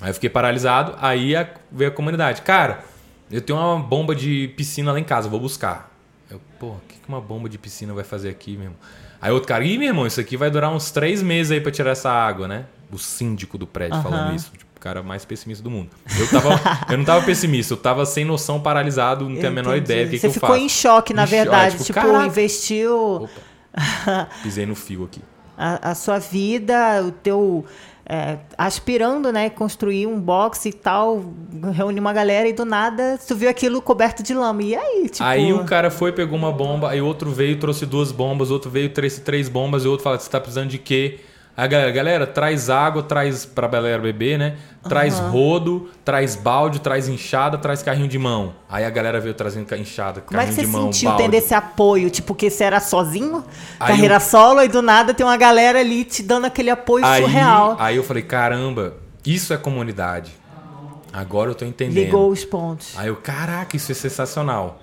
Aí 0.00 0.10
eu 0.10 0.14
fiquei 0.14 0.28
paralisado, 0.28 0.94
aí 1.00 1.36
a- 1.36 1.48
veio 1.70 1.90
a 1.90 1.94
comunidade. 1.94 2.42
Cara, 2.42 2.84
eu 3.32 3.40
tenho 3.40 3.58
uma 3.58 3.78
bomba 3.78 4.14
de 4.14 4.48
piscina 4.56 4.92
lá 4.92 5.00
em 5.00 5.04
casa, 5.04 5.28
vou 5.28 5.40
buscar. 5.40 5.90
Eu, 6.30 6.40
pô, 6.58 6.68
o 6.68 6.80
que 6.88 6.94
que 6.98 7.08
uma 7.08 7.20
bomba 7.20 7.48
de 7.48 7.58
piscina 7.58 7.92
vai 7.92 8.04
fazer 8.04 8.28
aqui 8.28 8.56
mesmo? 8.56 8.76
Aí 9.20 9.30
outro 9.32 9.48
cara, 9.48 9.64
ih, 9.64 9.78
meu 9.78 9.88
irmão, 9.88 10.06
isso 10.06 10.20
aqui 10.20 10.36
vai 10.36 10.50
durar 10.50 10.70
uns 10.72 10.90
três 10.90 11.22
meses 11.22 11.50
aí 11.52 11.60
pra 11.60 11.70
tirar 11.72 11.90
essa 11.90 12.10
água, 12.10 12.46
né? 12.48 12.66
O 12.90 12.98
síndico 12.98 13.56
do 13.56 13.66
prédio 13.66 13.94
Aham. 13.94 14.02
falando 14.02 14.34
isso. 14.36 14.50
Tipo, 14.56 14.70
o 14.76 14.80
cara 14.80 15.02
mais 15.02 15.24
pessimista 15.24 15.62
do 15.62 15.70
mundo. 15.70 15.90
Eu, 16.18 16.28
tava, 16.28 16.60
eu 16.90 16.98
não 16.98 17.04
tava 17.04 17.24
pessimista, 17.24 17.72
eu 17.74 17.76
tava 17.78 18.04
sem 18.04 18.24
noção, 18.24 18.60
paralisado, 18.60 19.28
não 19.28 19.36
tenho 19.36 19.48
a 19.48 19.50
menor 19.52 19.76
ideia 19.76 20.06
do 20.06 20.10
que, 20.10 20.16
Você 20.18 20.20
que 20.22 20.26
eu 20.26 20.32
ficou 20.32 20.48
faço. 20.50 20.60
em 20.60 20.68
choque, 20.68 21.14
na 21.14 21.22
Em 21.22 21.26
choque, 21.26 21.36
verdade. 21.36 21.70
tipo, 21.72 21.84
tipo, 21.84 22.00
caraca. 22.00 22.26
investiu 22.26 22.96
Opa, 23.22 24.28
pisei 24.42 24.66
no 24.66 24.74
fio 24.74 25.04
aqui. 25.04 25.20
a, 25.56 25.90
a 25.90 25.94
sua 25.94 26.18
vida, 26.18 27.02
o 27.04 27.12
teu. 27.12 27.64
É, 28.12 28.36
aspirando, 28.58 29.32
né? 29.32 29.48
Construir 29.48 30.06
um 30.06 30.20
box 30.20 30.66
e 30.66 30.72
tal, 30.74 31.32
reunir 31.74 31.98
uma 31.98 32.12
galera 32.12 32.46
e 32.46 32.52
do 32.52 32.62
nada 32.62 33.18
tu 33.26 33.34
viu 33.34 33.48
aquilo 33.48 33.80
coberto 33.80 34.22
de 34.22 34.34
lama. 34.34 34.62
E 34.62 34.76
aí, 34.76 35.08
tipo. 35.08 35.24
Aí 35.24 35.50
o 35.50 35.64
cara 35.64 35.90
foi, 35.90 36.12
pegou 36.12 36.36
uma 36.36 36.52
bomba, 36.52 36.90
aí 36.90 37.00
outro 37.00 37.30
veio, 37.30 37.58
trouxe 37.58 37.86
duas 37.86 38.12
bombas, 38.12 38.50
outro 38.50 38.70
veio, 38.70 38.90
trouxe 38.90 39.22
três 39.22 39.48
bombas, 39.48 39.86
e 39.86 39.88
outro 39.88 40.04
fala, 40.04 40.18
você 40.18 40.28
tá 40.28 40.38
precisando 40.38 40.68
de 40.68 40.76
quê? 40.76 41.20
A 41.54 41.66
galera, 41.66 41.90
galera, 41.90 42.26
traz 42.26 42.70
água, 42.70 43.02
traz 43.02 43.44
pra 43.44 43.68
galera 43.68 44.00
beber, 44.00 44.38
né? 44.38 44.56
Traz 44.88 45.18
rodo, 45.18 45.90
traz 46.02 46.34
balde, 46.34 46.80
traz 46.80 47.08
enxada, 47.08 47.58
traz 47.58 47.82
carrinho 47.82 48.08
de 48.08 48.18
mão. 48.18 48.54
Aí 48.70 48.84
a 48.86 48.90
galera 48.90 49.20
veio 49.20 49.34
trazendo 49.34 49.70
enxada, 49.76 50.22
Como 50.22 50.40
é 50.40 50.46
que 50.46 50.50
carrinho 50.50 50.54
você 50.54 50.60
de 50.62 50.66
mão, 50.66 50.90
sentiu 50.92 51.10
balde. 51.10 51.24
tendo 51.24 51.34
esse 51.34 51.52
apoio? 51.54 52.08
Tipo, 52.08 52.34
que 52.34 52.48
você 52.48 52.64
era 52.64 52.80
sozinho, 52.80 53.44
Aí 53.78 53.88
carreira 53.88 54.14
eu- 54.14 54.20
solo, 54.20 54.62
e 54.62 54.68
do 54.68 54.80
nada 54.80 55.12
tem 55.12 55.26
uma 55.26 55.36
galera 55.36 55.78
ali 55.80 56.04
te 56.04 56.22
dando 56.22 56.46
aquele 56.46 56.70
apoio 56.70 57.04
Aí, 57.04 57.22
surreal. 57.22 57.76
aí 57.78 57.96
eu 57.96 58.02
falei, 58.02 58.22
caramba, 58.22 58.94
isso 59.24 59.52
é 59.52 59.58
comunidade. 59.58 60.32
Agora 61.12 61.50
eu 61.50 61.54
tô 61.54 61.66
entendendo. 61.66 62.02
Ligou 62.02 62.30
os 62.30 62.42
pontos. 62.46 62.94
Aí 62.96 63.08
eu, 63.08 63.16
caraca, 63.16 63.76
isso 63.76 63.92
é 63.92 63.94
sensacional. 63.94 64.80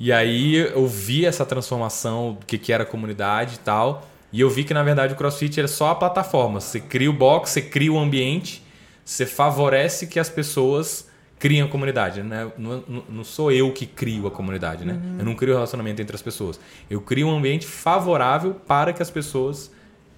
E 0.00 0.10
aí 0.10 0.56
eu 0.56 0.86
vi 0.86 1.26
essa 1.26 1.44
transformação, 1.44 2.38
do 2.40 2.46
que, 2.46 2.56
que 2.56 2.72
era 2.72 2.86
comunidade 2.86 3.56
e 3.56 3.58
tal. 3.58 4.02
E 4.36 4.40
eu 4.42 4.50
vi 4.50 4.64
que, 4.64 4.74
na 4.74 4.82
verdade, 4.82 5.14
o 5.14 5.16
CrossFit 5.16 5.58
era 5.58 5.66
só 5.66 5.92
a 5.92 5.94
plataforma. 5.94 6.60
Você 6.60 6.78
cria 6.78 7.08
o 7.08 7.12
box, 7.14 7.50
você 7.52 7.62
cria 7.62 7.90
o 7.90 7.98
ambiente, 7.98 8.62
você 9.02 9.24
favorece 9.24 10.06
que 10.08 10.20
as 10.20 10.28
pessoas 10.28 11.08
criem 11.38 11.62
a 11.62 11.66
comunidade. 11.68 12.22
Né? 12.22 12.52
Não, 12.58 12.84
não- 12.86 13.04
não 13.08 13.24
sou 13.24 13.50
eu 13.50 13.72
que 13.72 13.86
crio 13.86 14.26
a 14.26 14.30
comunidade, 14.30 14.84
né? 14.84 15.00
Eu 15.18 15.24
não 15.24 15.34
crio 15.34 15.54
relacionamento 15.54 16.02
entre 16.02 16.14
as 16.14 16.20
pessoas. 16.20 16.60
Eu 16.90 17.00
crio 17.00 17.28
um 17.28 17.36
ambiente 17.38 17.66
favorável 17.66 18.52
para 18.66 18.92
que 18.92 19.00
as 19.00 19.10
pessoas 19.10 19.70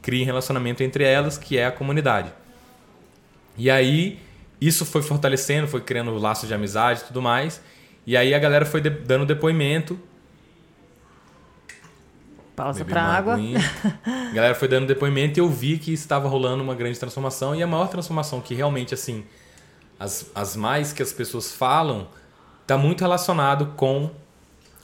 criem 0.03 0.25
relacionamento 0.25 0.83
entre 0.83 1.05
elas, 1.05 1.39
que 1.39 1.57
é 1.57 1.67
a 1.67 1.71
comunidade. 1.71 2.33
E 3.57 3.71
aí, 3.71 4.19
isso 4.61 4.85
foi 4.85 5.03
fortalecendo, 5.03 5.69
foi 5.69 5.81
criando 5.81 6.13
laços 6.19 6.49
de 6.49 6.55
amizade 6.55 7.03
e 7.03 7.05
tudo 7.05 7.23
mais. 7.23 7.61
E 8.05 8.17
aí 8.17 8.35
a 8.35 8.39
galera 8.41 8.65
foi 8.67 8.81
dando 8.81 9.25
depoimento. 9.25 9.97
Pausa 12.59 12.83
uma 12.83 13.01
água. 13.01 13.35
aguinha. 13.35 13.61
A 14.05 14.33
galera 14.35 14.55
foi 14.55 14.67
dando 14.67 14.89
depoimento 14.89 15.39
e 15.39 15.41
eu 15.41 15.49
vi 15.49 15.79
que 15.79 15.93
estava 15.93 16.29
rolando 16.29 16.61
uma 16.61 16.75
grande 16.75 16.99
transformação. 16.99 17.55
E 17.55 17.63
a 17.63 17.67
maior 17.69 17.87
transformação 17.87 18.41
que 18.41 18.53
realmente, 18.53 18.93
assim, 18.93 19.25
as, 19.99 20.29
as 20.35 20.57
mais 20.57 20.93
que 20.93 21.01
as 21.01 21.13
pessoas 21.13 21.53
falam, 21.53 22.09
tá 22.67 22.77
muito 22.77 23.01
relacionado 23.01 23.75
com 23.77 24.11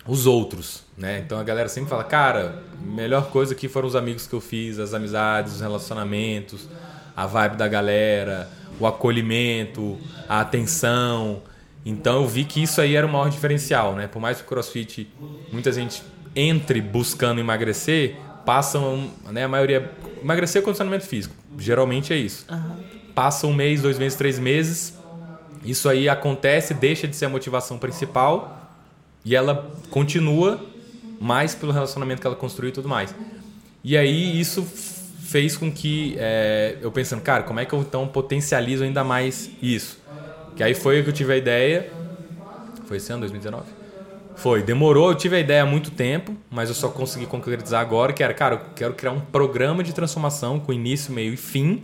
os 0.06 0.24
outros, 0.24 0.84
né? 0.96 1.18
Então 1.18 1.36
a 1.36 1.42
galera 1.42 1.68
sempre 1.68 1.90
fala, 1.90 2.04
cara, 2.04 2.62
melhor 2.80 3.30
coisa 3.30 3.54
aqui 3.54 3.68
foram 3.68 3.88
os 3.88 3.96
amigos 3.96 4.26
que 4.26 4.34
eu 4.34 4.40
fiz, 4.40 4.78
as 4.78 4.94
amizades, 4.94 5.54
os 5.54 5.60
relacionamentos, 5.60 6.68
a 7.16 7.26
vibe 7.26 7.56
da 7.56 7.66
galera, 7.66 8.48
o 8.78 8.86
acolhimento, 8.86 9.98
a 10.28 10.40
atenção. 10.40 11.42
Então 11.84 12.22
eu 12.22 12.28
vi 12.28 12.44
que 12.44 12.62
isso 12.62 12.80
aí 12.80 12.94
era 12.94 13.04
o 13.04 13.10
maior 13.10 13.28
diferencial, 13.30 13.96
né? 13.96 14.06
Por 14.06 14.20
mais 14.20 14.38
que 14.38 14.44
o 14.44 14.46
CrossFit 14.46 15.10
muita 15.50 15.72
gente 15.72 16.02
entre 16.34 16.80
buscando 16.80 17.40
emagrecer, 17.40 18.16
passam, 18.44 19.10
né, 19.30 19.44
a 19.44 19.48
maioria 19.48 19.92
emagrecer 20.22 20.62
é 20.62 20.64
condicionamento 20.64 21.06
físico, 21.06 21.34
geralmente 21.58 22.12
é 22.12 22.16
isso. 22.16 22.46
Passa 23.14 23.46
um 23.46 23.54
mês, 23.54 23.82
dois 23.82 23.98
meses, 23.98 24.18
três 24.18 24.38
meses, 24.38 24.98
isso 25.64 25.88
aí 25.88 26.08
acontece, 26.08 26.74
deixa 26.74 27.08
de 27.08 27.16
ser 27.16 27.26
a 27.26 27.28
motivação 27.28 27.78
principal 27.78 28.70
e 29.24 29.34
ela 29.34 29.70
continua 29.90 30.60
mais 31.20 31.54
pelo 31.54 31.72
relacionamento 31.72 32.20
que 32.20 32.26
ela 32.26 32.36
construiu 32.36 32.68
e 32.68 32.72
tudo 32.72 32.88
mais. 32.88 33.14
E 33.82 33.96
aí 33.96 34.38
isso 34.38 34.62
fez 34.62 35.56
com 35.56 35.72
que 35.72 36.16
é, 36.18 36.76
eu 36.80 36.92
pensando, 36.92 37.22
cara, 37.22 37.42
como 37.42 37.60
é 37.60 37.64
que 37.64 37.72
eu 37.72 37.80
então 37.80 38.06
potencializo 38.06 38.84
ainda 38.84 39.02
mais 39.02 39.50
isso? 39.62 39.98
Que 40.54 40.62
aí 40.62 40.74
foi 40.74 41.02
que 41.02 41.08
eu 41.08 41.12
tive 41.12 41.32
a 41.32 41.36
ideia. 41.36 41.90
Foi 42.86 42.98
esse 42.98 43.10
ano, 43.10 43.20
2019? 43.20 43.83
Foi, 44.34 44.62
demorou, 44.62 45.10
eu 45.10 45.14
tive 45.14 45.36
a 45.36 45.40
ideia 45.40 45.62
há 45.62 45.66
muito 45.66 45.90
tempo, 45.90 46.36
mas 46.50 46.68
eu 46.68 46.74
só 46.74 46.88
consegui 46.88 47.24
concretizar 47.26 47.80
agora, 47.80 48.12
que 48.12 48.22
era, 48.22 48.34
cara, 48.34 48.56
eu 48.56 48.60
quero 48.74 48.94
criar 48.94 49.12
um 49.12 49.20
programa 49.20 49.82
de 49.82 49.92
transformação 49.92 50.58
com 50.58 50.72
início, 50.72 51.12
meio 51.14 51.32
e 51.32 51.36
fim, 51.36 51.82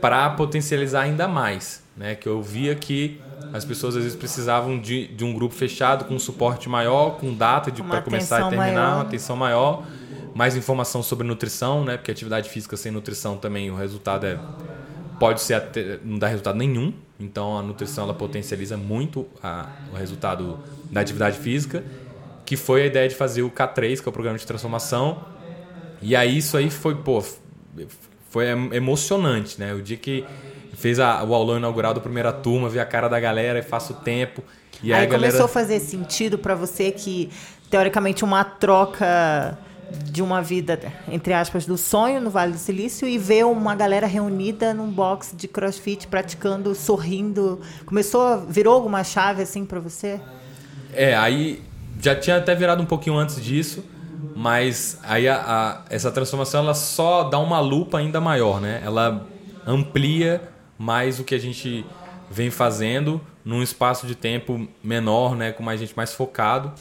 para 0.00 0.30
potencializar 0.30 1.02
ainda 1.02 1.26
mais, 1.26 1.82
né? 1.96 2.14
Que 2.14 2.28
eu 2.28 2.40
via 2.42 2.74
que 2.74 3.20
as 3.52 3.64
pessoas 3.64 3.96
às 3.96 4.02
vezes 4.04 4.16
precisavam 4.18 4.78
de, 4.78 5.08
de 5.08 5.24
um 5.24 5.32
grupo 5.32 5.54
fechado 5.54 6.04
com 6.04 6.14
um 6.14 6.18
suporte 6.18 6.68
maior, 6.68 7.12
com 7.18 7.32
data 7.34 7.70
de 7.70 7.82
para 7.82 8.02
começar 8.02 8.38
e 8.46 8.50
terminar, 8.50 8.74
maior. 8.74 8.94
uma 8.96 9.02
atenção 9.02 9.36
maior, 9.36 9.84
mais 10.32 10.56
informação 10.56 11.02
sobre 11.02 11.26
nutrição, 11.26 11.84
né? 11.84 11.96
Porque 11.96 12.10
atividade 12.10 12.48
física 12.48 12.76
sem 12.76 12.92
nutrição 12.92 13.36
também 13.36 13.70
o 13.70 13.76
resultado 13.76 14.26
é 14.26 14.38
pode 15.18 15.40
ser 15.40 15.54
até, 15.54 15.98
não 16.04 16.18
dá 16.18 16.26
resultado 16.28 16.56
nenhum. 16.56 16.92
Então 17.18 17.56
a 17.58 17.62
nutrição 17.62 18.04
ela 18.04 18.14
potencializa 18.14 18.76
muito 18.76 19.26
a- 19.42 19.68
o 19.92 19.94
resultado 19.96 20.58
da 20.94 21.00
atividade 21.00 21.38
física, 21.38 21.84
que 22.46 22.56
foi 22.56 22.82
a 22.82 22.86
ideia 22.86 23.08
de 23.08 23.14
fazer 23.14 23.42
o 23.42 23.50
K3, 23.50 24.00
que 24.00 24.08
é 24.08 24.10
o 24.10 24.12
programa 24.12 24.38
de 24.38 24.46
transformação. 24.46 25.24
E 26.00 26.14
aí 26.16 26.38
isso 26.38 26.56
aí 26.56 26.70
foi, 26.70 26.94
pô, 26.96 27.22
foi 28.30 28.46
em- 28.50 28.74
emocionante, 28.74 29.58
né? 29.60 29.72
O 29.74 29.82
dia 29.82 29.96
que 29.96 30.28
fez 30.72 30.98
a- 30.98 31.22
o 31.24 31.34
aulão 31.34 31.56
inaugural 31.58 31.94
da 31.94 32.00
primeira 32.00 32.32
turma, 32.32 32.68
ver 32.68 32.80
a 32.80 32.86
cara 32.86 33.08
da 33.08 33.18
galera 33.20 33.58
e 33.58 33.62
faço 33.62 33.92
o 33.92 33.96
tempo. 33.96 34.42
E 34.82 34.92
aí, 34.92 35.02
aí 35.02 35.06
galera 35.06 35.32
começou 35.32 35.44
a 35.46 35.48
fazer 35.48 35.80
sentido 35.80 36.38
pra 36.38 36.54
você 36.54 36.90
que, 36.90 37.30
teoricamente, 37.70 38.24
uma 38.24 38.44
troca 38.44 39.58
de 39.88 40.22
uma 40.22 40.42
vida, 40.42 40.80
entre 41.06 41.32
aspas, 41.32 41.66
do 41.66 41.76
sonho 41.76 42.20
no 42.20 42.30
Vale 42.30 42.52
do 42.52 42.58
Silício 42.58 43.06
e 43.06 43.18
ver 43.18 43.44
uma 43.46 43.74
galera 43.74 44.06
reunida 44.06 44.74
num 44.74 44.90
box 44.90 45.32
de 45.36 45.46
crossfit, 45.46 46.08
praticando, 46.08 46.74
sorrindo. 46.74 47.60
Começou, 47.86 48.40
virou 48.46 48.74
alguma 48.74 49.04
chave 49.04 49.42
assim 49.42 49.64
pra 49.64 49.78
você? 49.80 50.20
É, 50.96 51.16
aí 51.16 51.62
já 52.00 52.14
tinha 52.14 52.36
até 52.36 52.54
virado 52.54 52.82
um 52.82 52.86
pouquinho 52.86 53.16
antes 53.16 53.42
disso, 53.42 53.84
mas 54.34 54.98
aí 55.02 55.28
a- 55.28 55.36
a- 55.36 55.84
essa 55.90 56.10
transformação 56.10 56.62
ela 56.64 56.74
só 56.74 57.24
dá 57.24 57.38
uma 57.38 57.60
lupa 57.60 57.98
ainda 57.98 58.20
maior, 58.20 58.60
né? 58.60 58.80
Ela 58.84 59.26
amplia 59.66 60.42
mais 60.78 61.20
o 61.20 61.24
que 61.24 61.34
a 61.34 61.38
gente 61.38 61.84
vem 62.30 62.50
fazendo 62.50 63.20
num 63.44 63.62
espaço 63.62 64.06
de 64.06 64.14
tempo 64.14 64.66
menor, 64.82 65.36
né? 65.36 65.52
Com 65.52 65.62
mais 65.62 65.78
gente 65.80 65.94
mais 65.96 66.12
focado. 66.12 66.72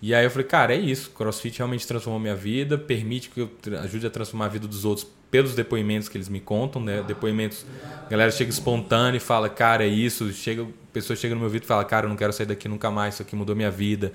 E 0.00 0.14
aí 0.14 0.24
eu 0.24 0.30
falei, 0.30 0.46
cara, 0.46 0.74
é 0.74 0.78
isso. 0.78 1.10
CrossFit 1.10 1.58
realmente 1.58 1.86
transformou 1.86 2.20
minha 2.20 2.34
vida, 2.34 2.76
permite 2.76 3.30
que 3.30 3.40
eu 3.40 3.50
ajude 3.82 4.06
a 4.06 4.10
transformar 4.10 4.46
a 4.46 4.48
vida 4.48 4.66
dos 4.66 4.84
outros 4.84 5.06
pelos 5.32 5.54
depoimentos 5.54 6.10
que 6.10 6.18
eles 6.18 6.28
me 6.28 6.38
contam, 6.38 6.82
né? 6.82 7.02
Depoimentos, 7.08 7.64
a 8.06 8.10
galera 8.10 8.30
chega 8.30 8.50
espontânea 8.50 9.16
e 9.16 9.20
fala, 9.20 9.48
cara, 9.48 9.82
é 9.82 9.88
isso. 9.88 10.30
Chega, 10.30 10.62
a 10.62 10.66
pessoa 10.92 11.16
chega 11.16 11.34
no 11.34 11.40
meu 11.40 11.46
ouvido 11.46 11.62
e 11.62 11.66
fala, 11.66 11.82
cara, 11.86 12.04
eu 12.04 12.10
não 12.10 12.16
quero 12.16 12.34
sair 12.34 12.44
daqui 12.44 12.68
nunca 12.68 12.90
mais, 12.90 13.14
isso 13.14 13.22
aqui 13.22 13.34
mudou 13.34 13.56
minha 13.56 13.70
vida. 13.70 14.12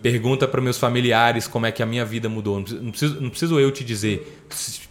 Pergunta 0.00 0.48
para 0.48 0.62
meus 0.62 0.78
familiares 0.78 1.46
como 1.46 1.66
é 1.66 1.72
que 1.72 1.82
a 1.82 1.86
minha 1.86 2.02
vida 2.02 2.30
mudou. 2.30 2.64
Não 2.80 2.90
preciso, 2.90 3.20
não 3.20 3.28
preciso, 3.28 3.60
eu 3.60 3.70
te 3.70 3.84
dizer. 3.84 4.42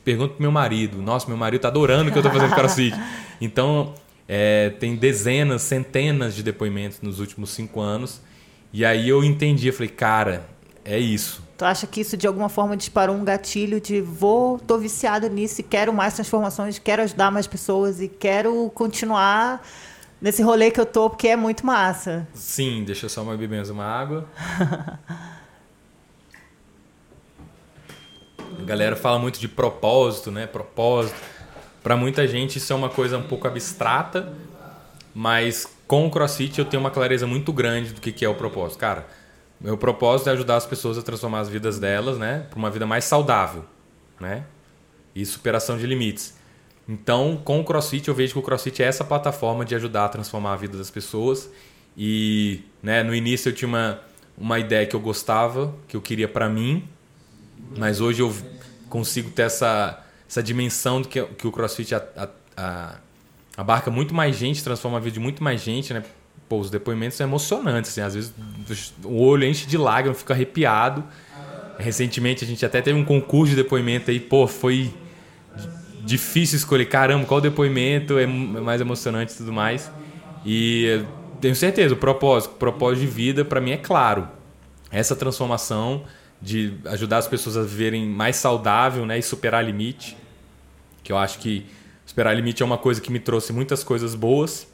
Pergunta 0.05 0.35
pro 0.35 0.43
meu 0.43 0.51
marido. 0.51 1.01
Nossa, 1.01 1.27
meu 1.27 1.37
marido 1.37 1.61
tá 1.61 1.69
adorando 1.69 2.11
o 2.11 2.13
que 2.13 2.19
eu 2.19 2.23
tô 2.23 2.29
fazendo 2.29 2.53
crossfit. 2.53 2.95
Então, 3.41 3.93
é, 4.25 4.69
tem 4.79 4.95
dezenas, 4.95 5.63
centenas 5.63 6.33
de 6.33 6.43
depoimentos 6.43 7.01
nos 7.01 7.19
últimos 7.19 7.49
cinco 7.49 7.81
anos. 7.81 8.21
E 8.71 8.85
aí 8.85 9.09
eu 9.09 9.21
entendi, 9.21 9.67
eu 9.67 9.73
falei, 9.73 9.89
cara, 9.89 10.47
é 10.85 10.97
isso. 10.97 11.43
Tu 11.63 11.67
acha 11.67 11.87
que 11.87 12.01
isso 12.01 12.17
de 12.17 12.27
alguma 12.27 12.49
forma 12.49 12.75
disparou 12.75 13.15
um 13.15 13.23
gatilho 13.23 13.79
de 13.79 14.01
vou, 14.01 14.59
tô 14.59 14.77
viciado 14.77 15.29
nisso 15.29 15.61
e 15.61 15.63
quero 15.63 15.93
mais 15.93 16.13
transformações, 16.13 16.77
quero 16.77 17.01
ajudar 17.03 17.31
mais 17.31 17.47
pessoas 17.47 18.01
e 18.01 18.09
quero 18.09 18.69
continuar 18.75 19.65
nesse 20.21 20.43
rolê 20.43 20.71
que 20.71 20.81
eu 20.81 20.85
tô 20.85 21.09
porque 21.09 21.29
é 21.29 21.37
muito 21.37 21.65
massa. 21.65 22.27
Sim, 22.33 22.83
deixa 22.83 23.05
eu 23.05 23.09
só 23.09 23.21
uma 23.21 23.37
beber 23.37 23.55
mais 23.55 23.69
uma 23.69 23.85
água. 23.85 24.27
A 28.59 28.63
galera 28.65 28.97
fala 28.97 29.17
muito 29.17 29.39
de 29.39 29.47
propósito, 29.47 30.29
né? 30.31 30.45
Propósito. 30.45 31.15
Para 31.81 31.95
muita 31.95 32.27
gente 32.27 32.57
isso 32.57 32.73
é 32.73 32.75
uma 32.75 32.89
coisa 32.89 33.17
um 33.17 33.23
pouco 33.23 33.47
abstrata, 33.47 34.33
mas 35.15 35.65
com 35.87 36.07
o 36.07 36.11
CrossFit 36.11 36.59
eu 36.59 36.65
tenho 36.65 36.81
uma 36.83 36.91
clareza 36.91 37.25
muito 37.25 37.53
grande 37.53 37.93
do 37.93 38.01
que, 38.01 38.11
que 38.11 38.25
é 38.25 38.27
o 38.27 38.35
propósito. 38.35 38.79
Cara, 38.79 39.22
meu 39.63 39.77
propósito 39.77 40.29
é 40.29 40.33
ajudar 40.33 40.57
as 40.57 40.65
pessoas 40.65 40.97
a 40.97 41.01
transformar 41.01 41.39
as 41.39 41.49
vidas 41.49 41.79
delas, 41.79 42.17
né, 42.17 42.45
para 42.49 42.59
uma 42.59 42.69
vida 42.69 42.85
mais 42.85 43.05
saudável, 43.05 43.65
né? 44.19 44.43
E 45.15 45.25
superação 45.25 45.77
de 45.77 45.87
limites. 45.87 46.37
Então, 46.87 47.39
com 47.43 47.61
o 47.61 47.63
CrossFit 47.63 48.07
eu 48.09 48.13
vejo 48.13 48.33
que 48.33 48.39
o 48.39 48.41
CrossFit 48.41 48.83
é 48.83 48.85
essa 48.87 49.03
plataforma 49.03 49.63
de 49.63 49.73
ajudar 49.73 50.05
a 50.05 50.09
transformar 50.09 50.53
a 50.53 50.55
vida 50.57 50.77
das 50.77 50.91
pessoas. 50.91 51.49
E, 51.95 52.61
né, 52.81 53.03
no 53.03 53.15
início 53.15 53.49
eu 53.49 53.55
tinha 53.55 53.67
uma 53.67 54.01
uma 54.37 54.59
ideia 54.59 54.85
que 54.85 54.95
eu 54.95 54.99
gostava, 54.99 55.73
que 55.87 55.95
eu 55.95 56.01
queria 56.01 56.27
para 56.27 56.49
mim, 56.49 56.87
mas 57.77 58.01
hoje 58.01 58.21
eu 58.21 58.33
consigo 58.89 59.29
ter 59.29 59.43
essa, 59.43 60.03
essa 60.27 60.41
dimensão 60.41 61.01
de 61.01 61.07
que, 61.07 61.23
que 61.23 61.47
o 61.47 61.51
CrossFit 61.51 61.95
a, 61.95 62.03
a, 62.15 62.29
a, 62.57 62.95
abarca 63.55 63.89
muito 63.91 64.13
mais 64.13 64.35
gente, 64.35 64.63
transforma 64.63 64.97
a 64.97 64.99
vida 64.99 65.13
de 65.13 65.19
muito 65.19 65.43
mais 65.43 65.61
gente, 65.61 65.93
né? 65.93 66.03
Pô, 66.53 66.59
os 66.59 66.69
depoimentos 66.69 67.17
são 67.17 67.25
emocionantes, 67.25 67.89
assim, 67.89 68.01
às 68.01 68.13
vezes 68.13 68.31
o 69.03 69.23
olho 69.23 69.43
enche 69.43 69.65
de 69.65 69.75
lágrimas, 69.75 70.19
fica 70.19 70.35
arrepiado. 70.35 71.03
Recentemente 71.79 72.43
a 72.43 72.47
gente 72.47 72.63
até 72.63 72.79
teve 72.79 72.95
um 72.95 73.03
concurso 73.03 73.55
de 73.55 73.63
depoimento 73.63 74.11
aí, 74.11 74.19
pô, 74.19 74.45
foi 74.45 74.93
difícil 76.05 76.57
escolher, 76.57 76.85
caramba, 76.85 77.25
qual 77.25 77.41
depoimento 77.41 78.19
é 78.19 78.27
mais 78.27 78.79
emocionante 78.79 79.33
e 79.33 79.37
tudo 79.37 79.51
mais. 79.51 79.91
E 80.45 81.03
tenho 81.41 81.55
certeza, 81.55 81.95
o 81.95 81.97
propósito, 81.97 82.51
o 82.51 82.57
propósito 82.57 82.99
de 82.99 83.07
vida 83.07 83.43
para 83.43 83.59
mim 83.59 83.71
é 83.71 83.77
claro. 83.77 84.27
Essa 84.91 85.15
transformação 85.15 86.03
de 86.39 86.75
ajudar 86.85 87.17
as 87.17 87.27
pessoas 87.27 87.57
a 87.57 87.63
viverem 87.63 88.05
mais 88.05 88.35
saudável, 88.35 89.07
né, 89.07 89.17
e 89.17 89.23
superar 89.23 89.65
limite, 89.65 90.15
que 91.03 91.11
eu 91.11 91.17
acho 91.17 91.39
que 91.39 91.65
superar 92.05 92.35
limite 92.35 92.61
é 92.61 92.65
uma 92.65 92.77
coisa 92.77 93.01
que 93.01 93.11
me 93.11 93.19
trouxe 93.19 93.51
muitas 93.51 93.83
coisas 93.83 94.13
boas. 94.13 94.71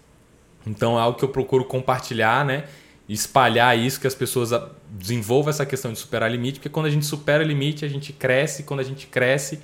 Então 0.65 0.97
é 0.97 1.01
algo 1.01 1.17
que 1.17 1.23
eu 1.23 1.29
procuro 1.29 1.65
compartilhar, 1.65 2.45
né, 2.45 2.65
espalhar 3.07 3.77
isso 3.77 3.99
que 3.99 4.07
as 4.07 4.13
pessoas 4.13 4.51
desenvolvam 4.89 5.49
essa 5.49 5.65
questão 5.65 5.91
de 5.91 5.97
superar 5.97 6.29
limite, 6.31 6.59
porque 6.59 6.69
quando 6.69 6.85
a 6.85 6.89
gente 6.89 7.05
supera 7.05 7.43
limite, 7.43 7.83
a 7.83 7.87
gente 7.87 8.13
cresce, 8.13 8.63
quando 8.63 8.81
a 8.81 8.83
gente 8.83 9.07
cresce, 9.07 9.59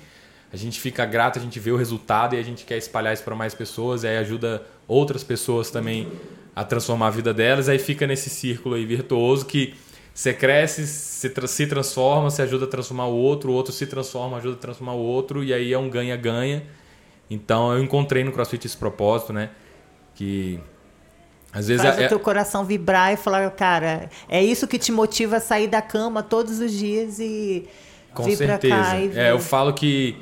a 0.52 0.56
gente 0.56 0.80
fica 0.80 1.04
grato, 1.04 1.38
a 1.38 1.42
gente 1.42 1.60
vê 1.60 1.70
o 1.70 1.76
resultado 1.76 2.34
e 2.34 2.38
a 2.38 2.42
gente 2.42 2.64
quer 2.64 2.76
espalhar 2.76 3.14
isso 3.14 3.22
para 3.22 3.34
mais 3.34 3.54
pessoas, 3.54 4.02
e 4.02 4.08
aí 4.08 4.16
ajuda 4.16 4.64
outras 4.88 5.22
pessoas 5.22 5.70
também 5.70 6.08
a 6.54 6.64
transformar 6.64 7.08
a 7.08 7.10
vida 7.10 7.34
delas, 7.34 7.68
aí 7.68 7.78
fica 7.78 8.06
nesse 8.06 8.30
círculo 8.30 8.74
aí 8.74 8.84
virtuoso 8.84 9.44
que 9.46 9.74
você 10.16 10.32
cresce, 10.32 10.86
se, 10.86 11.28
tra 11.28 11.46
se 11.46 11.66
transforma, 11.66 12.30
você 12.30 12.40
ajuda 12.40 12.64
a 12.64 12.68
transformar 12.68 13.04
o 13.06 13.14
outro, 13.14 13.52
o 13.52 13.54
outro 13.54 13.70
se 13.70 13.86
transforma, 13.86 14.38
ajuda 14.38 14.54
a 14.54 14.58
transformar 14.58 14.94
o 14.94 15.00
outro, 15.00 15.44
e 15.44 15.52
aí 15.52 15.74
é 15.74 15.78
um 15.78 15.90
ganha-ganha. 15.90 16.62
Então 17.28 17.70
eu 17.74 17.84
encontrei 17.84 18.24
no 18.24 18.32
CrossFit 18.32 18.66
esse 18.66 18.76
propósito, 18.78 19.34
né? 19.34 19.50
Que 20.14 20.58
às 21.56 21.68
vezes 21.68 21.82
Faz 21.82 21.98
é, 21.98 22.04
o 22.04 22.08
teu 22.10 22.20
coração 22.20 22.66
vibrar 22.66 23.14
e 23.14 23.16
falar, 23.16 23.50
cara, 23.52 24.10
é 24.28 24.44
isso 24.44 24.68
que 24.68 24.78
te 24.78 24.92
motiva 24.92 25.38
a 25.38 25.40
sair 25.40 25.66
da 25.66 25.80
cama 25.80 26.22
todos 26.22 26.60
os 26.60 26.70
dias 26.70 27.18
e 27.18 27.66
com 28.12 28.24
vir 28.24 28.36
certeza. 28.36 28.74
pra 28.74 28.84
cá. 28.84 28.98
E 28.98 29.18
é, 29.18 29.30
eu 29.30 29.38
falo 29.38 29.72
que 29.72 30.18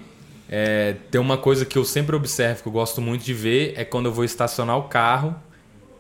é, 0.49 0.95
tem 1.11 1.20
uma 1.20 1.37
coisa 1.37 1.64
que 1.64 1.76
eu 1.76 1.85
sempre 1.85 2.14
observo, 2.14 2.62
que 2.62 2.68
eu 2.68 2.72
gosto 2.72 3.01
muito 3.01 3.24
de 3.24 3.35
ver, 3.35 3.74
é 3.76 3.85
quando 3.85 4.07
eu 4.07 4.12
vou 4.12 4.24
estacionar 4.24 4.78
o 4.78 4.85
carro 4.85 5.35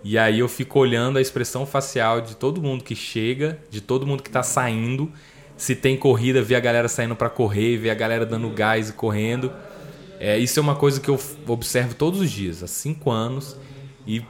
e 0.04 0.16
aí 0.16 0.38
eu 0.38 0.48
fico 0.48 0.78
olhando 0.78 1.18
a 1.18 1.20
expressão 1.20 1.66
facial 1.66 2.20
de 2.20 2.36
todo 2.36 2.62
mundo 2.62 2.84
que 2.84 2.94
chega, 2.94 3.58
de 3.68 3.80
todo 3.80 4.06
mundo 4.06 4.22
que 4.22 4.28
está 4.28 4.44
saindo. 4.44 5.10
Se 5.56 5.74
tem 5.74 5.96
corrida, 5.96 6.42
ver 6.42 6.54
a 6.54 6.60
galera 6.60 6.86
saindo 6.86 7.16
para 7.16 7.28
correr, 7.28 7.76
ver 7.76 7.90
a 7.90 7.94
galera 7.94 8.24
dando 8.24 8.48
gás 8.50 8.90
e 8.90 8.92
correndo. 8.92 9.52
É, 10.20 10.38
isso 10.38 10.60
é 10.60 10.62
uma 10.62 10.76
coisa 10.76 11.00
que 11.00 11.08
eu 11.08 11.18
observo 11.48 11.96
todos 11.96 12.20
os 12.20 12.30
dias, 12.30 12.62
há 12.62 12.68
cinco 12.68 13.10
anos. 13.10 13.56
E 14.06 14.22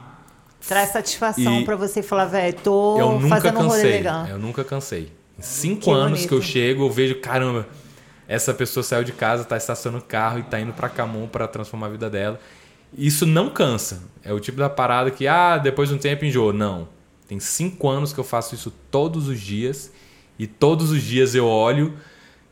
traz 0.67 0.91
satisfação 0.91 1.63
para 1.63 1.75
você 1.75 2.01
falar, 2.01 2.25
velho, 2.25 2.55
tô 2.63 2.99
eu 2.99 3.19
nunca 3.19 3.27
fazendo 3.35 3.53
cansei, 3.53 3.65
um 3.65 3.69
rolê 3.69 3.83
legal. 3.83 4.27
Eu 4.27 4.39
nunca 4.39 4.63
cansei. 4.63 5.11
Em 5.37 5.41
cinco 5.41 5.81
que 5.81 5.91
anos 5.91 6.11
bonito. 6.11 6.27
que 6.29 6.33
eu 6.35 6.41
chego, 6.41 6.85
eu 6.85 6.91
vejo, 6.91 7.15
caramba, 7.15 7.67
essa 8.27 8.53
pessoa 8.53 8.83
saiu 8.83 9.03
de 9.03 9.11
casa, 9.11 9.43
está 9.43 9.57
estacionando 9.57 10.03
o 10.03 10.07
carro 10.07 10.39
e 10.39 10.41
está 10.41 10.59
indo 10.59 10.73
para 10.73 10.89
Camon 10.89 11.27
para 11.27 11.47
transformar 11.47 11.87
a 11.87 11.89
vida 11.91 12.09
dela. 12.09 12.39
Isso 12.97 13.25
não 13.25 13.49
cansa. 13.49 14.03
É 14.23 14.33
o 14.33 14.39
tipo 14.39 14.57
da 14.57 14.69
parada 14.69 15.11
que, 15.11 15.27
ah, 15.27 15.57
depois 15.57 15.89
de 15.89 15.95
um 15.95 15.97
tempo 15.97 16.25
enjoa. 16.25 16.53
Não. 16.53 16.87
Tem 17.27 17.39
cinco 17.39 17.89
anos 17.89 18.13
que 18.13 18.19
eu 18.19 18.23
faço 18.23 18.55
isso 18.55 18.71
todos 18.89 19.27
os 19.27 19.39
dias. 19.39 19.91
E 20.39 20.47
todos 20.47 20.91
os 20.91 21.01
dias 21.01 21.35
eu 21.35 21.45
olho 21.45 21.93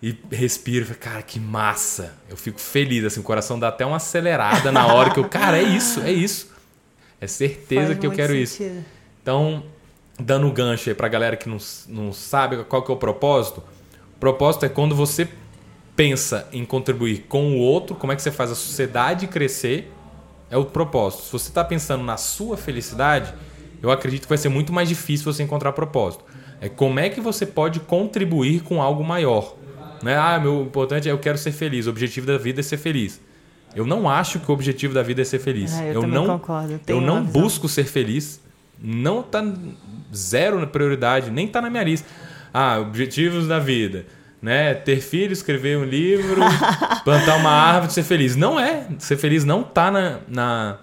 e 0.01 0.17
respiro. 0.31 0.85
E 0.91 0.95
cara, 0.95 1.21
que 1.21 1.39
massa. 1.39 2.13
Eu 2.29 2.35
fico 2.35 2.59
feliz. 2.59 3.05
Assim, 3.05 3.21
o 3.21 3.23
coração 3.23 3.57
dá 3.57 3.69
até 3.69 3.85
uma 3.85 3.97
acelerada 3.97 4.71
na 4.71 4.87
hora 4.87 5.11
que 5.11 5.19
eu, 5.19 5.27
cara, 5.29 5.57
é 5.57 5.63
isso, 5.63 6.01
é 6.01 6.11
isso. 6.11 6.52
É 7.23 7.27
certeza 7.27 7.87
Faz 7.87 7.99
que 7.99 8.05
eu 8.05 8.11
quero 8.11 8.33
sentido. 8.33 8.63
isso. 8.65 8.85
Então, 9.21 9.63
dando 10.19 10.51
gancho 10.51 10.89
aí 10.89 10.95
pra 10.95 11.07
galera 11.07 11.37
que 11.37 11.47
não, 11.47 11.57
não 11.87 12.11
sabe 12.11 12.61
qual 12.65 12.83
que 12.83 12.91
é 12.91 12.93
o 12.93 12.97
propósito. 12.97 13.63
O 14.17 14.19
propósito 14.19 14.65
é 14.65 14.69
quando 14.69 14.93
você 14.93 15.29
pensa 15.95 16.49
em 16.51 16.65
contribuir 16.65 17.19
com 17.29 17.53
o 17.53 17.59
outro, 17.59 17.95
como 17.95 18.11
é 18.11 18.15
que 18.17 18.21
você 18.21 18.29
faz 18.29 18.51
a 18.51 18.55
sociedade 18.55 19.27
crescer 19.27 19.89
é 20.51 20.57
o 20.57 20.65
propósito. 20.65 21.23
Se 21.23 21.31
você 21.31 21.47
está 21.47 21.63
pensando 21.63 22.03
na 22.03 22.17
sua 22.17 22.57
felicidade, 22.57 23.33
eu 23.81 23.89
acredito 23.89 24.23
que 24.23 24.29
vai 24.29 24.37
ser 24.37 24.49
muito 24.49 24.73
mais 24.73 24.89
difícil 24.89 25.31
você 25.31 25.43
encontrar 25.43 25.71
propósito. 25.71 26.25
É 26.59 26.67
como 26.67 26.99
é 26.99 27.07
que 27.07 27.21
você 27.21 27.45
pode 27.45 27.79
contribuir 27.79 28.63
com 28.63 28.81
algo 28.81 29.01
maior. 29.01 29.55
Né? 30.03 30.17
Ah, 30.17 30.37
meu 30.37 30.63
importante 30.63 31.07
é 31.07 31.11
eu 31.13 31.19
quero 31.19 31.37
ser 31.37 31.53
feliz. 31.53 31.87
O 31.87 31.89
objetivo 31.89 32.27
da 32.27 32.37
vida 32.37 32.59
é 32.59 32.63
ser 32.63 32.77
feliz. 32.77 33.21
Eu 33.75 33.85
não 33.85 34.09
acho 34.09 34.39
que 34.39 34.49
o 34.49 34.53
objetivo 34.53 34.93
da 34.93 35.03
vida 35.03 35.21
é 35.21 35.25
ser 35.25 35.39
feliz. 35.39 35.73
É, 35.73 35.89
eu, 35.89 36.01
eu 36.01 36.07
não, 36.07 36.27
concordo. 36.27 36.79
Eu 36.87 37.01
não 37.01 37.23
busco 37.23 37.67
ser 37.67 37.85
feliz. 37.85 38.41
Não 38.79 39.21
está 39.21 39.43
zero 40.13 40.59
na 40.59 40.67
prioridade, 40.67 41.31
nem 41.31 41.45
está 41.45 41.61
na 41.61 41.69
minha 41.69 41.83
lista. 41.83 42.07
Ah, 42.53 42.79
objetivos 42.79 43.47
da 43.47 43.59
vida 43.59 44.05
né? 44.43 44.73
Ter 44.73 44.99
filho, 44.99 45.31
escrever 45.31 45.77
um 45.77 45.85
livro, 45.85 46.41
plantar 47.05 47.37
uma 47.37 47.49
árvore, 47.49 47.93
ser 47.93 48.03
feliz. 48.03 48.35
Não 48.35 48.59
é. 48.59 48.85
Ser 48.99 49.15
feliz 49.15 49.45
não 49.45 49.63
tá 49.63 49.89
na, 49.89 50.19
na, 50.27 50.77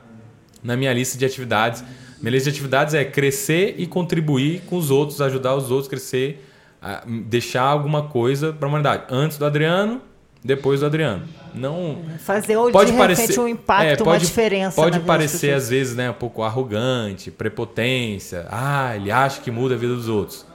na 0.63 0.77
minha 0.79 0.91
lista 0.95 1.19
de 1.19 1.27
atividades. 1.27 1.85
Minha 2.23 2.31
lista 2.31 2.51
de 2.51 2.57
atividades 2.57 2.95
é 2.95 3.05
crescer 3.05 3.75
e 3.77 3.87
contribuir 3.87 4.63
com 4.63 4.79
os 4.79 4.91
outros, 4.91 5.21
ajudar 5.21 5.55
os 5.55 5.71
outros 5.71 5.89
a 5.89 5.91
crescer, 5.91 6.49
a 6.81 7.03
deixar 7.07 7.65
alguma 7.65 8.05
coisa 8.05 8.51
para 8.51 8.67
a 8.67 8.69
humanidade. 8.71 9.05
Antes 9.11 9.37
do 9.37 9.45
Adriano, 9.45 10.01
depois 10.43 10.81
do 10.81 10.87
Adriano. 10.87 11.25
Não 11.55 11.99
fazer 12.19 12.57
ou 12.57 12.71
pode 12.71 12.93
de 12.93 12.99
parecer, 12.99 13.39
um 13.39 13.49
impacto, 13.49 13.85
é, 13.85 13.97
pode, 13.97 14.09
uma 14.09 14.19
diferença. 14.19 14.77
Pode 14.77 15.01
parecer 15.01 15.53
às 15.53 15.69
vezes, 15.69 15.97
né, 15.97 16.11
um 16.11 16.15
pouco 16.15 16.43
arrogante, 16.43 17.31
prepotência. 17.31 18.47
Ah, 18.51 18.95
ele 18.97 19.11
acha 19.11 19.41
que 19.41 19.51
muda 19.51 19.75
a 19.75 19.79
vida 19.79 19.95
dos 19.95 20.09
outros. 20.09 20.47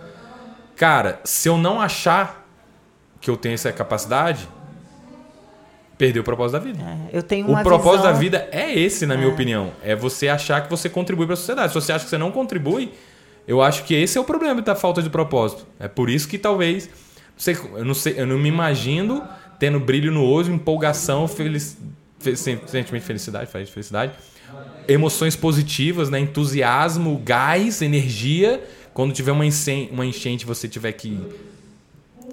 Cara, 0.76 1.20
se 1.24 1.48
eu 1.48 1.58
não 1.58 1.80
achar 1.80 2.46
que 3.22 3.30
eu 3.30 3.38
tenho 3.38 3.54
essa 3.54 3.72
capacidade, 3.72 4.48
perdeu 5.98 6.22
o 6.22 6.26
propósito 6.26 6.54
da 6.54 6.60
vida. 6.60 6.80
É, 6.82 7.18
eu 7.18 7.24
tenho 7.24 7.52
o 7.52 7.64
propósito 7.64 8.02
visão... 8.02 8.14
da 8.14 8.20
vida 8.20 8.48
é 8.52 8.78
esse, 8.78 9.06
na 9.06 9.16
minha 9.16 9.30
é. 9.30 9.32
opinião. 9.32 9.72
É 9.84 9.96
você 9.96 10.28
achar 10.28 10.62
que 10.64 10.70
você 10.70 10.90
contribui 10.90 11.26
para 11.26 11.34
a 11.34 11.38
sociedade. 11.38 11.74
Se 11.74 11.76
você 11.76 11.94
acha 11.94 12.04
que 12.04 12.10
você 12.10 12.18
não 12.18 12.32
contribui, 12.32 12.92
eu 13.48 13.62
acho 13.62 13.84
que 13.84 13.94
esse 13.94 14.18
é 14.18 14.22
o 14.22 14.24
problema 14.24 14.62
da 14.62 14.76
falta 14.76 15.02
de 15.02 15.10
propósito. 15.10 15.66
É 15.80 15.88
por 15.88 16.10
isso 16.10 16.28
que 16.28 16.38
talvez. 16.38 16.90
Sei, 17.38 17.58
eu, 17.76 17.84
não 17.84 17.94
sei, 17.94 18.16
eu 18.18 18.26
não 18.26 18.38
me 18.38 18.48
imagino 18.48 19.22
tendo 19.60 19.80
brilho 19.80 20.12
no 20.12 20.24
olho, 20.24 20.54
empolgação, 20.54 21.28
feliz, 21.28 21.78
sentimento 22.20 22.94
de 22.94 23.02
felicidade, 23.02 23.50
felicidade, 23.50 24.14
emoções 24.88 25.36
positivas, 25.36 26.10
né? 26.10 26.20
entusiasmo, 26.20 27.22
gás, 27.24 27.82
energia. 27.82 28.64
Quando 28.94 29.14
tiver 29.14 29.32
uma 29.32 29.46
enchente, 29.46 29.92
uma 29.92 30.06
enchente 30.06 30.46
você 30.46 30.68
tiver 30.68 30.92
que 30.94 31.20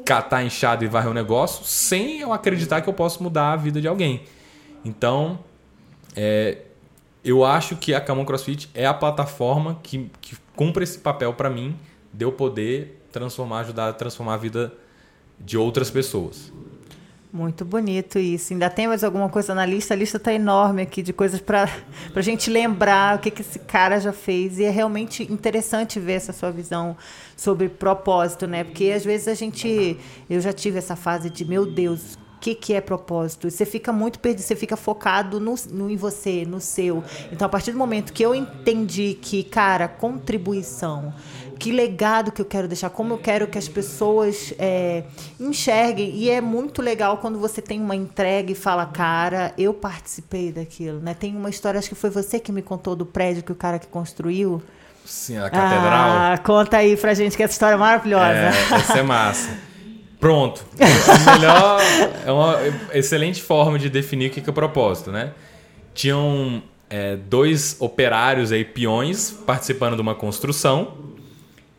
catar 0.05 0.45
inchado 0.45 0.85
e 0.85 0.89
varrer 0.89 1.11
o 1.11 1.15
negócio 1.15 1.65
sem 1.65 2.21
eu 2.21 2.33
acreditar 2.33 2.81
que 2.81 2.89
eu 2.89 2.95
posso 2.95 3.23
mudar 3.23 3.53
a 3.53 3.57
vida 3.57 3.81
de 3.81 3.89
alguém. 3.89 4.23
Então, 4.85 5.39
é, 6.17 6.59
eu 7.25 7.45
acho 7.45 7.77
que 7.77 7.95
a 7.95 8.01
Camon 8.01 8.25
CrossFit 8.25 8.69
é 8.75 8.85
a 8.85 8.95
plataforma 8.95 9.79
que, 9.83 10.11
que 10.21 10.37
cumpre 10.57 10.83
esse 10.83 10.99
papel 10.99 11.33
para 11.35 11.49
mim 11.49 11.77
de 12.13 12.25
eu 12.25 12.33
poder 12.33 13.07
transformar, 13.13 13.61
ajudar 13.61 13.89
a 13.89 13.93
transformar 13.93 14.35
a 14.35 14.39
vida 14.39 14.73
de 15.39 15.57
outras 15.57 15.91
pessoas. 15.91 16.53
Muito 17.33 17.65
bonito 17.65 18.19
isso. 18.19 18.53
Ainda 18.53 18.69
tem 18.69 18.87
mais 18.87 19.03
alguma 19.03 19.27
coisa 19.27 19.55
na 19.55 19.65
lista? 19.65 19.95
A 19.95 19.97
lista 19.97 20.19
está 20.19 20.35
enorme 20.35 20.83
aqui 20.83 21.01
de 21.01 21.15
coisas 21.15 21.41
para 21.41 21.67
a 22.15 22.21
gente 22.21 22.51
lembrar 22.51 23.17
o 23.17 23.21
que, 23.21 23.31
que 23.31 23.41
esse 23.41 23.59
cara 23.59 23.99
já 23.99 24.13
fez. 24.13 24.59
E 24.59 24.65
é 24.65 24.71
realmente 24.71 25.23
interessante 25.33 25.99
ver 25.99 26.13
essa 26.13 26.31
sua 26.31 26.51
visão 26.51 26.95
sobre 27.35 27.71
propósito, 27.71 28.47
né? 28.47 28.65
Porque 28.65 28.93
às 28.95 29.03
vezes 29.03 29.29
a 29.29 29.35
gente. 29.35 29.99
Eu 30.29 30.43
já 30.43 30.53
tive 30.53 30.77
essa 30.77 30.95
fase 30.95 31.31
de, 31.31 31.43
meu 31.47 31.65
Deus, 31.65 32.19
o 32.37 32.39
que, 32.39 32.55
que 32.55 32.75
é 32.75 32.83
propósito. 32.83 33.51
Você 33.51 33.65
fica 33.65 33.95
muito 33.95 34.19
perdido, 34.19 34.45
você 34.45 34.55
fica 34.55 34.77
focado 34.77 35.41
no, 35.41 35.55
no, 35.71 35.91
em 35.91 35.97
você, 35.97 36.45
no 36.45 36.61
seu. 36.61 37.03
Então, 37.33 37.47
a 37.47 37.49
partir 37.49 37.73
do 37.73 37.79
momento 37.79 38.13
que 38.13 38.23
eu 38.23 38.35
entendi 38.35 39.15
que, 39.15 39.43
cara, 39.43 39.89
contribuição, 39.89 41.15
que 41.63 41.71
legado 41.71 42.33
que 42.33 42.43
eu 42.43 42.45
quero 42.45 42.67
deixar, 42.67 42.91
como 42.91 43.15
eu 43.15 43.19
quero 43.19 43.47
que 43.47 43.57
as 43.57 43.69
pessoas 43.69 44.53
é, 44.59 45.05
enxerguem. 45.39 46.11
E 46.17 46.29
é 46.29 46.41
muito 46.41 46.83
legal 46.83 47.19
quando 47.19 47.39
você 47.39 47.63
tem 47.63 47.81
uma 47.81 47.95
entrega 47.95 48.51
e 48.51 48.55
fala, 48.57 48.85
cara, 48.85 49.55
eu 49.57 49.73
participei 49.73 50.51
daquilo. 50.51 50.99
Né? 50.99 51.15
Tem 51.15 51.37
uma 51.37 51.49
história, 51.49 51.79
acho 51.79 51.89
que 51.89 51.95
foi 51.95 52.11
você 52.11 52.41
que 52.41 52.51
me 52.51 52.63
contou 52.63 52.97
do 52.97 53.07
prédio 53.07 53.45
que 53.45 53.53
o 53.53 53.55
cara 53.55 53.79
que 53.79 53.87
construiu. 53.87 54.61
Sim, 55.05 55.39
a 55.39 55.49
catedral. 55.49 56.11
Ah, 56.11 56.39
conta 56.39 56.79
aí 56.79 56.97
pra 56.97 57.15
gente 57.15 57.37
que 57.37 57.45
essa 57.45 57.53
história 57.53 57.75
é 57.75 57.79
maravilhosa. 57.79 58.27
É, 58.27 58.49
essa 58.75 58.99
é 58.99 59.03
massa. 59.05 59.57
Pronto. 60.19 60.65
É 60.81 61.31
melhor, 61.31 61.81
é 62.27 62.33
uma 62.33 62.59
excelente 62.93 63.41
forma 63.41 63.79
de 63.79 63.89
definir 63.89 64.31
o 64.31 64.33
que 64.33 64.41
é 64.41 64.51
o 64.51 64.53
propósito, 64.53 65.13
né? 65.13 65.31
Tinham 65.95 66.61
é, 66.91 67.15
dois 67.15 67.77
operários 67.79 68.51
aí, 68.51 68.65
peões, 68.65 69.31
participando 69.31 69.95
de 69.95 70.03
uma 70.03 70.17
construção 70.17 71.02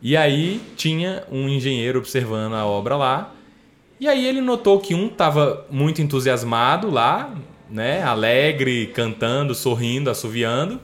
e 0.04 0.18
aí 0.18 0.60
tinha 0.76 1.24
um 1.32 1.48
engenheiro 1.48 1.98
observando 1.98 2.52
a 2.52 2.66
obra 2.66 2.94
lá. 2.94 3.32
E 3.98 4.06
aí 4.06 4.26
ele 4.26 4.42
notou 4.42 4.78
que 4.78 4.94
um 4.94 5.06
estava 5.06 5.66
muito 5.70 6.02
entusiasmado 6.02 6.90
lá, 6.90 7.34
né, 7.70 8.02
alegre, 8.02 8.88
cantando, 8.88 9.54
sorrindo, 9.54 10.10
assoviando. 10.10 10.78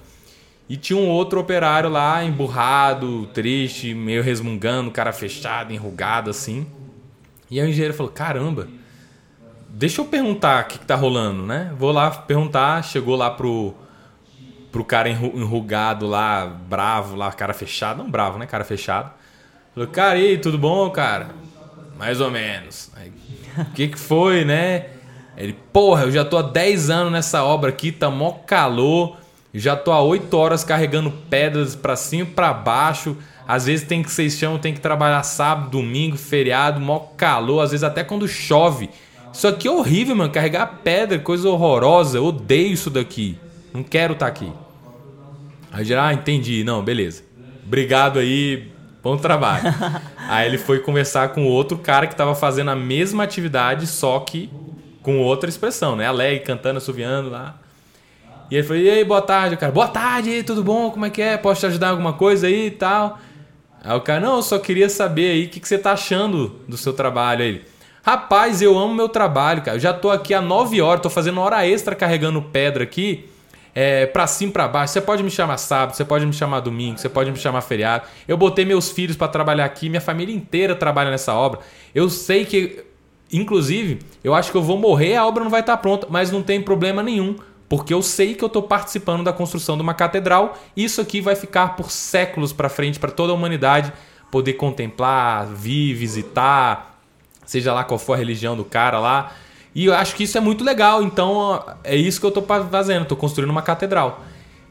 E 0.67 0.75
tinha 0.75 0.99
um 0.99 1.07
outro 1.07 1.39
operário 1.39 1.91
lá, 1.91 2.25
emburrado, 2.25 3.27
triste, 3.27 3.93
meio 3.93 4.23
resmungando, 4.23 4.91
cara 4.91 5.13
fechado, 5.13 5.71
enrugado 5.71 6.31
assim. 6.31 6.67
E 7.51 7.61
aí 7.61 7.67
o 7.67 7.69
engenheiro 7.69 7.93
falou: 7.93 8.11
Caramba, 8.11 8.69
deixa 9.69 10.01
eu 10.01 10.07
perguntar 10.07 10.65
o 10.65 10.69
que, 10.69 10.79
que 10.79 10.87
tá 10.87 10.95
rolando, 10.95 11.43
né? 11.43 11.75
Vou 11.77 11.93
lá 11.93 12.11
perguntar. 12.11 12.83
Chegou 12.83 13.17
lá 13.17 13.31
pro, 13.31 13.75
pro 14.71 14.85
cara 14.85 15.09
enrugado 15.09 16.07
lá, 16.07 16.47
bravo 16.47 17.17
lá, 17.17 17.31
cara 17.33 17.53
fechado. 17.53 17.99
Não 18.03 18.11
bravo, 18.11 18.39
né? 18.39 18.47
Cara 18.47 18.65
fechado. 18.65 19.11
Falou, 19.75 19.89
cara, 19.89 20.19
e 20.19 20.29
aí, 20.29 20.39
tudo 20.39 20.59
bom, 20.59 20.91
cara? 20.91 21.29
Mais 21.99 22.21
ou 22.21 22.31
menos. 22.31 22.91
O 23.59 23.65
que 23.73 23.89
que 23.89 23.99
foi, 23.99 24.45
né? 24.45 24.87
Ele, 25.37 25.57
porra, 25.73 26.05
eu 26.05 26.11
já 26.11 26.25
tô 26.25 26.37
há 26.37 26.43
10 26.43 26.91
anos 26.91 27.13
nessa 27.13 27.45
obra 27.45 27.71
aqui, 27.71 27.93
tá 27.93 28.11
mó 28.11 28.33
calor. 28.47 29.17
Já 29.53 29.75
tô 29.77 29.91
há 29.91 30.01
8 30.01 30.33
horas 30.37 30.65
carregando 30.65 31.11
pedras 31.11 31.75
para 31.75 31.97
cima 31.97 32.23
e 32.23 32.27
pra 32.27 32.53
baixo. 32.53 33.17
Às 33.47 33.67
vezes 33.67 33.87
tem 33.87 34.03
que 34.03 34.13
ser 34.13 34.31
chão, 34.31 34.59
tem 34.59 34.73
que 34.73 34.81
trabalhar 34.81 35.23
sábado, 35.25 35.71
domingo, 35.71 36.17
feriado, 36.17 36.81
mó 36.81 37.01
calor, 37.17 37.63
às 37.63 37.73
vezes 37.73 37.83
até 37.83 38.05
quando 38.05 38.29
chove. 38.29 38.91
Isso 39.33 39.49
aqui 39.49 39.67
é 39.67 39.71
horrível, 39.71 40.15
mano. 40.15 40.31
Carregar 40.31 40.81
pedra, 40.85 41.19
coisa 41.19 41.49
horrorosa. 41.49 42.19
Eu 42.19 42.27
odeio 42.27 42.73
isso 42.73 42.91
daqui. 42.91 43.39
Não 43.73 43.83
quero 43.83 44.15
estar 44.15 44.27
tá 44.27 44.33
aqui. 44.33 44.53
Aí 45.73 45.85
já, 45.85 46.07
ah, 46.07 46.13
entendi. 46.13 46.65
Não, 46.65 46.83
beleza. 46.83 47.23
Obrigado 47.65 48.19
aí. 48.19 48.71
Bom 49.03 49.17
trabalho. 49.17 49.65
aí 50.29 50.47
ele 50.47 50.59
foi 50.59 50.81
conversar 50.81 51.29
com 51.31 51.47
outro 51.47 51.79
cara 51.79 52.07
que 52.07 52.15
estava 52.15 52.35
fazendo 52.35 52.71
a 52.71 52.77
mesma 52.77 53.23
atividade, 53.23 53.87
só 53.87 54.19
que 54.21 54.51
com 55.03 55.21
outra 55.21 55.49
expressão, 55.49 55.97
né? 55.97 56.07
Alegre, 56.07 56.41
cantando, 56.41 56.79
assoviando 56.79 57.31
lá. 57.31 57.57
E 58.51 58.57
ele 58.57 58.67
falou: 58.67 58.83
E 58.83 58.91
aí, 58.91 59.05
boa 59.05 59.23
tarde, 59.23 59.57
cara. 59.57 59.73
Boa 59.73 59.89
tarde, 59.89 60.43
tudo 60.43 60.63
bom? 60.63 60.91
Como 60.91 61.07
é 61.07 61.11
que 61.11 61.23
é? 61.23 61.37
Posso 61.37 61.61
te 61.61 61.67
ajudar 61.67 61.89
em 61.89 61.91
alguma 61.91 62.13
coisa 62.13 62.49
aí 62.49 62.67
e 62.67 62.71
tal? 62.73 63.19
Aí 63.83 63.97
o 63.97 64.01
cara: 64.01 64.21
Não, 64.21 64.37
eu 64.37 64.43
só 64.43 64.59
queria 64.59 64.91
saber 64.91 65.31
aí 65.31 65.47
o 65.47 65.49
que, 65.49 65.61
que 65.61 65.69
você 65.69 65.79
tá 65.79 65.93
achando 65.93 66.57
do 66.69 66.77
seu 66.77 66.93
trabalho 66.93 67.45
aí. 67.45 67.65
Rapaz, 68.03 68.61
eu 68.61 68.77
amo 68.77 68.95
meu 68.95 69.09
trabalho, 69.09 69.63
cara. 69.63 69.77
Eu 69.77 69.81
já 69.81 69.93
tô 69.93 70.11
aqui 70.11 70.35
há 70.35 70.41
9 70.41 70.81
horas, 70.83 71.03
tô 71.03 71.09
fazendo 71.09 71.41
hora 71.41 71.67
extra 71.67 71.95
carregando 71.95 72.43
pedra 72.43 72.83
aqui 72.83 73.30
é, 73.75 74.07
para 74.07 74.27
cima 74.27 74.53
para 74.53 74.69
baixo. 74.69 74.93
Você 74.93 75.01
pode 75.01 75.23
me 75.23 75.31
chamar 75.31 75.57
sábado, 75.59 75.97
você 75.97 76.05
pode 76.05 76.27
me 76.27 76.33
chamar 76.33 76.61
domingo, 76.61 76.99
você 76.99 77.09
pode 77.09 77.31
me 77.31 77.39
chamar 77.39 77.61
feriado. 77.61 78.05
Eu 78.27 78.37
botei 78.37 78.65
meus 78.65 78.91
filhos 78.91 79.17
para 79.17 79.29
trabalhar 79.29 79.65
aqui, 79.65 79.89
minha 79.89 80.01
família 80.01 80.35
inteira 80.35 80.75
trabalha 80.75 81.11
nessa 81.11 81.35
obra. 81.35 81.61
Eu 81.95 82.09
sei 82.09 82.45
que, 82.45 82.85
inclusive, 83.33 84.01
eu 84.23 84.35
acho 84.35 84.51
que 84.51 84.57
eu 84.57 84.63
vou 84.63 84.79
morrer, 84.79 85.17
a 85.17 85.27
obra 85.27 85.45
não 85.45 85.51
vai 85.51 85.61
estar 85.61 85.77
tá 85.77 85.83
pronta, 85.83 86.07
mas 86.11 86.31
não 86.31 86.43
tem 86.43 86.61
problema 86.61 87.03
nenhum, 87.03 87.37
porque 87.69 87.95
eu 87.95 88.03
sei 88.03 88.35
que 88.35 88.43
eu 88.43 88.49
estou 88.49 88.63
participando 88.63 89.23
da 89.23 89.33
construção 89.33 89.77
de 89.77 89.83
uma 89.83 89.95
catedral. 89.95 90.59
Isso 90.77 91.01
aqui 91.01 91.21
vai 91.21 91.37
ficar 91.37 91.77
por 91.77 91.91
séculos 91.91 92.53
para 92.53 92.69
frente 92.69 92.99
para 92.99 93.11
toda 93.11 93.33
a 93.33 93.35
humanidade 93.35 93.93
poder 94.31 94.55
contemplar, 94.55 95.47
vir, 95.47 95.95
visitar, 95.95 97.01
seja 97.45 97.73
lá 97.73 97.83
qual 97.83 97.99
for 97.99 98.15
a 98.15 98.17
religião 98.17 98.57
do 98.57 98.65
cara 98.65 98.99
lá. 98.99 99.33
E 99.75 99.87
eu 99.87 99.95
acho 99.95 100.15
que 100.15 100.25
isso 100.25 100.37
é 100.37 100.41
muito 100.41 100.65
legal. 100.65 101.03
Então, 101.03 101.63
é 101.85 101.95
isso 101.95 102.19
que 102.19 102.27
eu 102.27 102.31
estou 102.31 102.45
fazendo. 102.45 103.03
Estou 103.03 103.17
construindo 103.17 103.51
uma 103.51 103.63
catedral. 103.63 104.25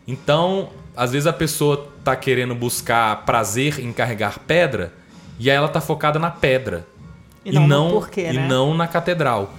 Então, 0.08 0.70
às 0.96 1.12
vezes 1.12 1.28
a 1.28 1.34
pessoa 1.34 1.88
está 2.00 2.16
querendo 2.16 2.54
buscar 2.54 3.24
prazer 3.26 3.80
em 3.80 3.94
carregar 3.94 4.40
pedra 4.40 4.92
e 5.40 5.50
aí 5.50 5.56
ela 5.56 5.68
está 5.68 5.80
focada 5.80 6.20
na 6.20 6.30
pedra. 6.30 6.86
E 7.46 7.52
não, 7.52 7.64
e 7.64 7.68
não, 7.68 7.92
porquê, 7.92 8.24
né? 8.24 8.34
e 8.34 8.48
não 8.48 8.74
na 8.74 8.88
catedral. 8.88 9.54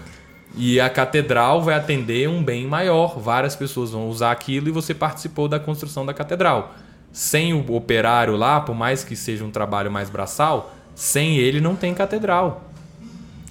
E 0.54 0.80
a 0.80 0.90
catedral 0.90 1.62
vai 1.62 1.74
atender 1.74 2.28
um 2.28 2.42
bem 2.42 2.66
maior. 2.66 3.18
Várias 3.18 3.56
pessoas 3.56 3.92
vão 3.92 4.08
usar 4.08 4.32
aquilo 4.32 4.68
e 4.68 4.72
você 4.72 4.92
participou 4.92 5.48
da 5.48 5.58
construção 5.58 6.04
da 6.04 6.12
catedral. 6.12 6.74
Sem 7.12 7.54
o 7.54 7.74
operário 7.74 8.36
lá, 8.36 8.60
por 8.60 8.74
mais 8.74 9.02
que 9.02 9.16
seja 9.16 9.44
um 9.44 9.50
trabalho 9.50 9.90
mais 9.90 10.10
braçal, 10.10 10.74
sem 10.94 11.38
ele 11.38 11.60
não 11.60 11.74
tem 11.74 11.94
catedral. 11.94 12.69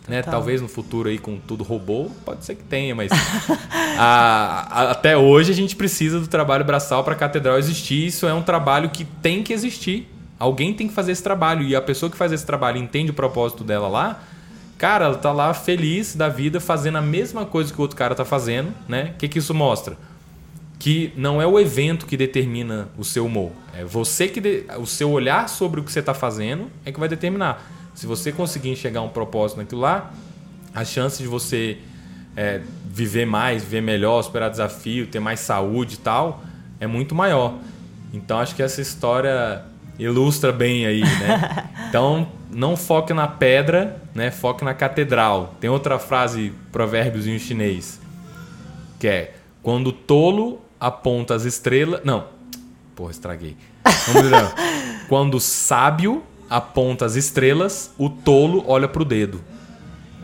Né? 0.09 0.23
Tá. 0.23 0.31
Talvez 0.31 0.61
no 0.61 0.67
futuro 0.67 1.07
aí 1.07 1.19
com 1.19 1.37
tudo 1.37 1.63
robô, 1.63 2.09
pode 2.25 2.43
ser 2.43 2.55
que 2.55 2.63
tenha, 2.63 2.95
mas 2.95 3.11
a, 3.97 4.67
a, 4.71 4.91
até 4.91 5.15
hoje 5.15 5.51
a 5.51 5.55
gente 5.55 5.75
precisa 5.75 6.19
do 6.19 6.27
trabalho 6.27 6.65
braçal 6.65 7.03
para 7.03 7.13
a 7.13 7.17
catedral 7.17 7.59
existir. 7.59 8.07
Isso 8.07 8.27
é 8.27 8.33
um 8.33 8.41
trabalho 8.41 8.89
que 8.89 9.05
tem 9.05 9.43
que 9.43 9.53
existir. 9.53 10.11
Alguém 10.39 10.73
tem 10.73 10.87
que 10.87 10.93
fazer 10.93 11.11
esse 11.11 11.21
trabalho 11.21 11.63
e 11.63 11.75
a 11.75 11.81
pessoa 11.81 12.09
que 12.09 12.17
faz 12.17 12.31
esse 12.31 12.45
trabalho 12.45 12.77
entende 12.77 13.11
o 13.11 13.13
propósito 13.13 13.63
dela 13.63 13.87
lá. 13.87 14.23
Cara, 14.79 15.05
ela 15.05 15.17
tá 15.17 15.33
lá 15.33 15.53
feliz 15.53 16.15
da 16.15 16.29
vida 16.29 16.61
fazendo 16.61 16.97
a 16.97 17.01
mesma 17.01 17.45
coisa 17.45 17.71
que 17.71 17.77
o 17.77 17.81
outro 17.81 17.97
cara 17.97 18.15
tá 18.15 18.23
fazendo, 18.23 18.73
né? 18.87 19.11
O 19.13 19.17
que, 19.17 19.27
que 19.27 19.37
isso 19.37 19.53
mostra? 19.53 19.97
Que 20.79 21.11
não 21.17 21.41
é 21.41 21.45
o 21.45 21.59
evento 21.59 22.05
que 22.05 22.15
determina 22.15 22.87
o 22.97 23.03
seu 23.03 23.25
humor. 23.25 23.51
É 23.77 23.83
você 23.83 24.29
que. 24.29 24.39
De... 24.39 24.63
O 24.79 24.85
seu 24.85 25.11
olhar 25.11 25.49
sobre 25.49 25.81
o 25.81 25.83
que 25.83 25.91
você 25.91 25.99
está 25.99 26.13
fazendo 26.13 26.67
é 26.85 26.91
que 26.93 26.99
vai 26.99 27.09
determinar. 27.09 27.78
Se 27.99 28.07
você 28.07 28.31
conseguir 28.31 28.69
enxergar 28.69 29.01
um 29.01 29.09
propósito 29.09 29.57
naquilo 29.57 29.81
lá, 29.81 30.13
a 30.73 30.85
chance 30.85 31.21
de 31.21 31.27
você 31.27 31.79
é, 32.33 32.61
viver 32.85 33.25
mais, 33.25 33.61
viver 33.61 33.81
melhor, 33.81 34.21
superar 34.21 34.49
desafio, 34.49 35.05
ter 35.05 35.19
mais 35.19 35.41
saúde 35.41 35.95
e 35.95 35.97
tal, 35.97 36.41
é 36.79 36.87
muito 36.87 37.13
maior. 37.13 37.55
Então 38.13 38.39
acho 38.39 38.55
que 38.55 38.63
essa 38.63 38.79
história 38.79 39.65
ilustra 39.99 40.53
bem 40.53 40.85
aí, 40.85 41.01
né? 41.01 41.69
Então 41.89 42.29
não 42.49 42.77
foque 42.77 43.13
na 43.13 43.27
pedra, 43.27 44.01
né? 44.15 44.31
Foque 44.31 44.63
na 44.63 44.73
catedral. 44.73 45.55
Tem 45.59 45.69
outra 45.69 45.99
frase, 45.99 46.53
provérbios 46.71 47.27
em 47.27 47.37
chinês, 47.37 47.99
que 48.97 49.09
é 49.09 49.33
quando 49.61 49.87
o 49.87 49.91
tolo 49.91 50.61
aponta 50.79 51.35
as 51.35 51.43
estrelas, 51.43 51.99
não, 52.05 52.27
porra, 52.95 53.11
estraguei. 53.11 53.57
Quando 55.09 55.35
o 55.35 55.39
sábio 55.39 56.23
aponta 56.49 57.05
as 57.05 57.15
estrelas, 57.15 57.93
o 57.97 58.09
tolo 58.09 58.63
olha 58.67 58.87
pro 58.87 59.05
dedo. 59.05 59.41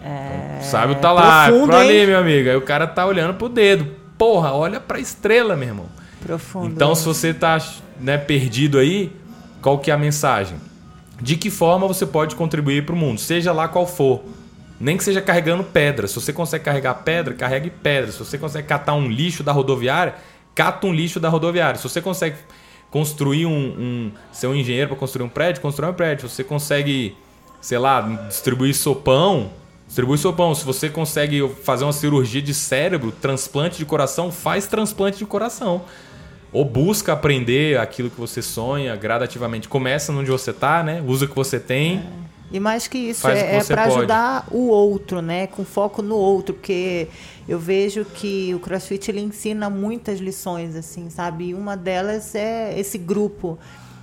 É... 0.01 0.59
O 0.61 0.63
sábio 0.63 0.95
tá 0.95 1.11
lá, 1.11 1.47
Profundo, 1.47 1.67
pra 1.67 1.80
ali, 1.80 2.05
meu 2.05 2.19
amigo. 2.19 2.49
Aí 2.49 2.55
o 2.55 2.61
cara 2.61 2.88
tá 2.88 3.05
olhando 3.05 3.36
pro 3.36 3.49
dedo. 3.49 3.88
Porra, 4.17 4.51
olha 4.53 4.80
pra 4.80 4.99
estrela, 4.99 5.55
meu 5.55 5.67
irmão. 5.67 5.86
Profundo. 6.21 6.67
Então, 6.67 6.95
se 6.95 7.05
você 7.05 7.34
tá 7.34 7.61
né, 7.99 8.17
perdido 8.17 8.80
aí, 8.80 9.11
qual 9.61 9.80
que 9.80 9.91
é 9.91 9.93
a 9.93 9.97
mensagem? 9.97 10.57
De 11.21 11.36
que 11.38 11.49
forma 11.49 11.88
você 11.88 12.05
pode 12.05 12.36
contribuir 12.36 12.86
para 12.86 12.95
o 12.95 12.97
mundo, 12.97 13.19
seja 13.19 13.51
lá 13.51 13.67
qual 13.67 13.86
for. 13.86 14.23
Nem 14.80 14.97
que 14.97 15.03
seja 15.03 15.21
carregando 15.21 15.63
pedra. 15.63 16.07
Se 16.07 16.15
você 16.15 16.34
consegue 16.34 16.65
carregar 16.65 16.93
pedra, 16.95 17.34
carregue 17.34 17.69
pedra. 17.69 18.11
Se 18.11 18.19
você 18.19 18.38
consegue 18.38 18.67
catar 18.67 18.93
um 18.93 19.07
lixo 19.07 19.41
da 19.41 19.51
rodoviária, 19.51 20.15
cata 20.53 20.86
um 20.86 20.93
lixo 20.93 21.19
da 21.19 21.30
rodoviária. 21.30 21.78
Se 21.78 21.84
você 21.84 22.01
consegue 22.01 22.36
construir 22.95 23.45
um, 23.45 23.51
um 23.51 24.11
ser 24.31 24.47
um 24.47 24.55
engenheiro 24.55 24.87
para 24.87 24.97
construir 24.97 25.25
um 25.25 25.27
prédio, 25.27 25.61
constrói 25.61 25.91
um 25.91 25.93
prédio. 25.93 26.29
Você 26.29 26.45
consegue, 26.45 27.13
sei 27.59 27.77
lá, 27.77 27.99
distribuir 28.29 28.73
sopão, 28.73 29.49
distribui 29.85 30.17
sopão. 30.17 30.55
Se 30.55 30.63
você 30.63 30.87
consegue 30.87 31.45
fazer 31.61 31.83
uma 31.83 31.91
cirurgia 31.91 32.41
de 32.41 32.53
cérebro, 32.53 33.11
transplante 33.11 33.77
de 33.77 33.83
coração, 33.83 34.31
faz 34.31 34.65
transplante 34.65 35.17
de 35.17 35.25
coração. 35.25 35.81
Ou 36.53 36.63
busca 36.63 37.11
aprender 37.11 37.77
aquilo 37.77 38.09
que 38.09 38.17
você 38.17 38.41
sonha 38.41 38.95
gradativamente. 38.95 39.67
Começa 39.67 40.13
onde 40.13 40.31
você 40.31 40.51
está, 40.51 40.81
né? 40.81 41.03
Usa 41.05 41.25
o 41.25 41.27
que 41.27 41.35
você 41.35 41.59
tem. 41.59 41.97
É. 41.97 42.34
E 42.51 42.59
mais 42.59 42.87
que 42.87 42.97
isso, 42.97 43.21
Faz 43.21 43.39
é, 43.39 43.57
é 43.57 43.63
para 43.63 43.85
ajudar 43.85 44.47
o 44.51 44.67
outro, 44.67 45.21
né? 45.21 45.47
Com 45.47 45.65
foco 45.65 46.01
no 46.01 46.15
outro, 46.15 46.53
porque 46.53 47.07
eu 47.47 47.59
vejo 47.59 48.05
que 48.05 48.53
o 48.53 48.59
CrossFit 48.59 49.09
ele 49.09 49.21
ensina 49.21 49.69
muitas 49.69 50.19
lições, 50.19 50.75
assim, 50.75 51.09
sabe? 51.09 51.45
E 51.45 51.53
uma 51.53 51.75
delas 51.75 52.35
é 52.35 52.79
esse 52.79 52.97
grupo. 52.97 53.57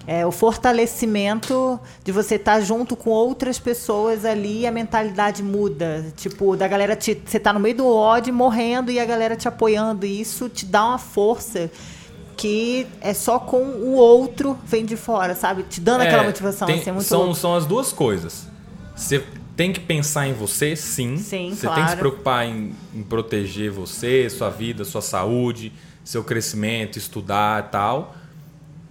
É, 0.05 0.27
o 0.27 0.33
fortalecimento 0.33 1.79
de 2.03 2.11
você 2.11 2.35
estar 2.35 2.55
tá 2.55 2.61
junto 2.61 2.97
com 2.97 3.11
outras 3.11 3.61
pessoas 3.61 4.25
ali, 4.25 4.67
a 4.67 4.73
mentalidade 4.73 5.43
muda. 5.45 6.05
Tipo, 6.17 6.57
da 6.57 6.67
galera 6.67 6.97
te, 6.97 7.21
você 7.25 7.39
tá 7.39 7.53
no 7.53 7.61
meio 7.61 7.77
do 7.77 7.87
ódio 7.87 8.35
morrendo 8.35 8.91
e 8.91 8.99
a 8.99 9.05
galera 9.05 9.37
te 9.37 9.47
apoiando. 9.47 10.05
E 10.05 10.21
isso 10.21 10.49
te 10.49 10.67
dá 10.67 10.85
uma 10.85 10.99
força 10.99 11.71
que 12.43 12.89
é 13.01 13.15
só 13.15 13.39
com 13.39 13.63
o 13.63 13.93
outro 13.93 14.59
vem 14.67 14.85
de 14.85 14.97
fora, 14.97 15.33
sabe? 15.37 15.63
Te 15.63 15.81
dando 15.81 16.03
É, 16.03 16.09
aquela 16.09 16.25
motivação. 16.25 16.67
tem- 16.67 16.81
assim, 16.81 16.91
é 16.91 17.01
são, 17.01 17.21
louco. 17.21 17.35
são 17.37 17.55
as 17.55 17.65
duas 17.67 17.93
coisas. 17.93 18.49
Você 18.97 19.23
tem 19.57 19.73
que 19.73 19.79
pensar 19.79 20.27
em 20.27 20.33
você, 20.33 20.75
sim. 20.75 21.17
Sim, 21.19 21.51
Você 21.51 21.61
tem 21.69 21.69
que 21.69 21.75
claro. 21.75 21.91
se 21.91 21.97
preocupar 21.97 22.45
em, 22.47 22.73
em 22.93 23.03
proteger 23.05 23.71
você, 23.71 24.29
sua 24.29 24.51
vida, 24.51 24.85
sua 24.85 25.01
saúde, 25.01 25.73
seu 26.05 26.25
crescimento, 26.25 26.99
estudar 26.99 27.65
e 27.65 27.69
tal. 27.71 28.17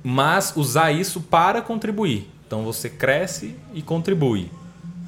Mas 0.01 0.53
usar 0.55 0.91
isso 0.93 1.19
para 1.19 1.61
contribuir. 1.61 2.29
Então 2.47 2.63
você 2.63 2.89
cresce 2.89 3.55
e 3.73 3.81
contribui. 3.81 4.49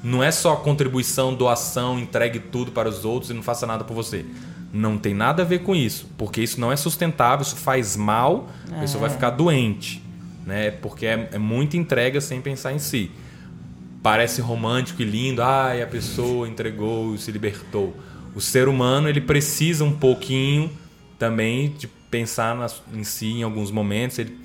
Não 0.02 0.22
é 0.22 0.30
só 0.30 0.54
contribuição, 0.56 1.32
doação, 1.34 1.98
entregue 1.98 2.38
tudo 2.38 2.72
para 2.72 2.90
os 2.90 3.06
outros 3.06 3.30
e 3.30 3.34
não 3.34 3.42
faça 3.42 3.66
nada 3.66 3.84
por 3.84 3.94
você. 3.94 4.24
Não 4.76 4.98
tem 4.98 5.14
nada 5.14 5.42
a 5.42 5.46
ver 5.46 5.60
com 5.60 5.74
isso, 5.74 6.08
porque 6.18 6.42
isso 6.42 6.60
não 6.60 6.72
é 6.72 6.76
sustentável, 6.76 7.42
isso 7.46 7.54
faz 7.56 7.96
mal, 7.96 8.48
a 8.72 8.80
pessoa 8.80 9.02
vai 9.02 9.10
ficar 9.10 9.30
doente, 9.30 10.02
né? 10.44 10.72
Porque 10.72 11.06
é, 11.06 11.28
é 11.32 11.38
muita 11.38 11.76
entrega 11.76 12.20
sem 12.20 12.40
pensar 12.40 12.72
em 12.72 12.80
si. 12.80 13.10
Parece 14.02 14.40
romântico 14.42 15.00
e 15.00 15.04
lindo, 15.04 15.42
ai, 15.42 15.80
a 15.80 15.86
pessoa 15.86 16.46
entregou, 16.48 17.16
se 17.16 17.30
libertou. 17.32 17.96
O 18.34 18.40
ser 18.40 18.66
humano 18.68 19.08
ele 19.08 19.20
precisa 19.20 19.84
um 19.84 19.92
pouquinho 19.92 20.70
também 21.18 21.70
de 21.78 21.86
pensar 21.86 22.54
nas- 22.56 22.82
em 22.92 23.04
si 23.04 23.28
em 23.28 23.42
alguns 23.44 23.70
momentos. 23.70 24.18
Ele, 24.18 24.36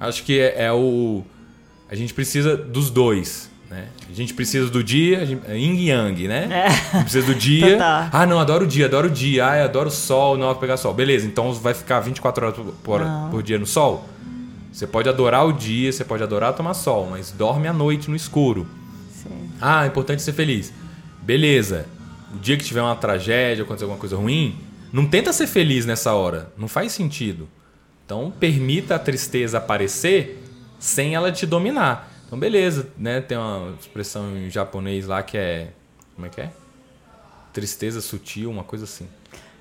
acho 0.00 0.22
que 0.24 0.38
é, 0.40 0.64
é 0.64 0.72
o 0.72 1.24
a 1.88 1.94
gente 1.94 2.12
precisa 2.12 2.56
dos 2.56 2.90
dois, 2.90 3.48
né? 3.70 3.88
A 4.08 4.12
gente 4.12 4.32
precisa 4.34 4.70
do 4.70 4.82
dia, 4.82 5.24
gente, 5.26 5.42
é 5.48 5.56
yin 5.56 5.86
yang, 5.88 6.28
né? 6.28 6.48
É. 6.94 7.00
Precisa 7.02 7.26
do 7.26 7.34
dia. 7.38 7.72
Total. 7.72 8.08
Ah, 8.12 8.26
não, 8.26 8.38
adoro 8.38 8.64
o 8.64 8.68
dia, 8.68 8.86
adoro 8.86 9.08
o 9.08 9.10
dia. 9.10 9.48
Ah, 9.50 9.56
eu 9.58 9.64
adoro 9.64 9.88
o 9.88 9.92
sol, 9.92 10.36
não 10.36 10.46
vou 10.46 10.56
pegar 10.56 10.76
sol. 10.76 10.94
Beleza, 10.94 11.26
então 11.26 11.52
vai 11.54 11.74
ficar 11.74 12.00
24 12.00 12.46
horas 12.46 12.56
por, 12.58 12.72
por- 12.82 13.02
por 13.30 13.42
dia 13.42 13.58
no 13.58 13.66
sol? 13.66 14.08
Você 14.72 14.86
pode 14.86 15.08
adorar 15.08 15.46
o 15.46 15.52
dia, 15.52 15.90
você 15.90 16.04
pode 16.04 16.22
adorar 16.22 16.52
tomar 16.52 16.74
sol, 16.74 17.08
mas 17.10 17.30
dorme 17.32 17.66
à 17.66 17.72
noite 17.72 18.10
no 18.10 18.16
escuro. 18.16 18.66
Sim. 19.10 19.50
Ah, 19.60 19.84
é 19.84 19.88
importante 19.88 20.20
ser 20.22 20.32
feliz. 20.34 20.72
Beleza. 21.22 21.86
O 22.34 22.38
dia 22.38 22.56
que 22.56 22.64
tiver 22.64 22.82
uma 22.82 22.94
tragédia, 22.94 23.64
acontecer 23.64 23.84
alguma 23.84 23.98
coisa 23.98 24.16
ruim, 24.16 24.54
não 24.92 25.06
tenta 25.06 25.32
ser 25.32 25.46
feliz 25.46 25.86
nessa 25.86 26.12
hora. 26.12 26.52
Não 26.58 26.68
faz 26.68 26.92
sentido. 26.92 27.48
Então, 28.04 28.32
permita 28.38 28.94
a 28.94 28.98
tristeza 28.98 29.58
aparecer 29.58 30.42
sem 30.78 31.14
ela 31.14 31.32
te 31.32 31.46
dominar. 31.46 32.12
Então, 32.26 32.38
beleza, 32.38 32.88
né? 32.98 33.20
Tem 33.20 33.38
uma 33.38 33.74
expressão 33.80 34.36
em 34.36 34.50
japonês 34.50 35.06
lá 35.06 35.22
que 35.22 35.36
é. 35.38 35.68
Como 36.14 36.26
é 36.26 36.30
que 36.30 36.40
é? 36.40 36.50
Tristeza 37.52 38.00
sutil, 38.00 38.50
uma 38.50 38.64
coisa 38.64 38.84
assim. 38.84 39.08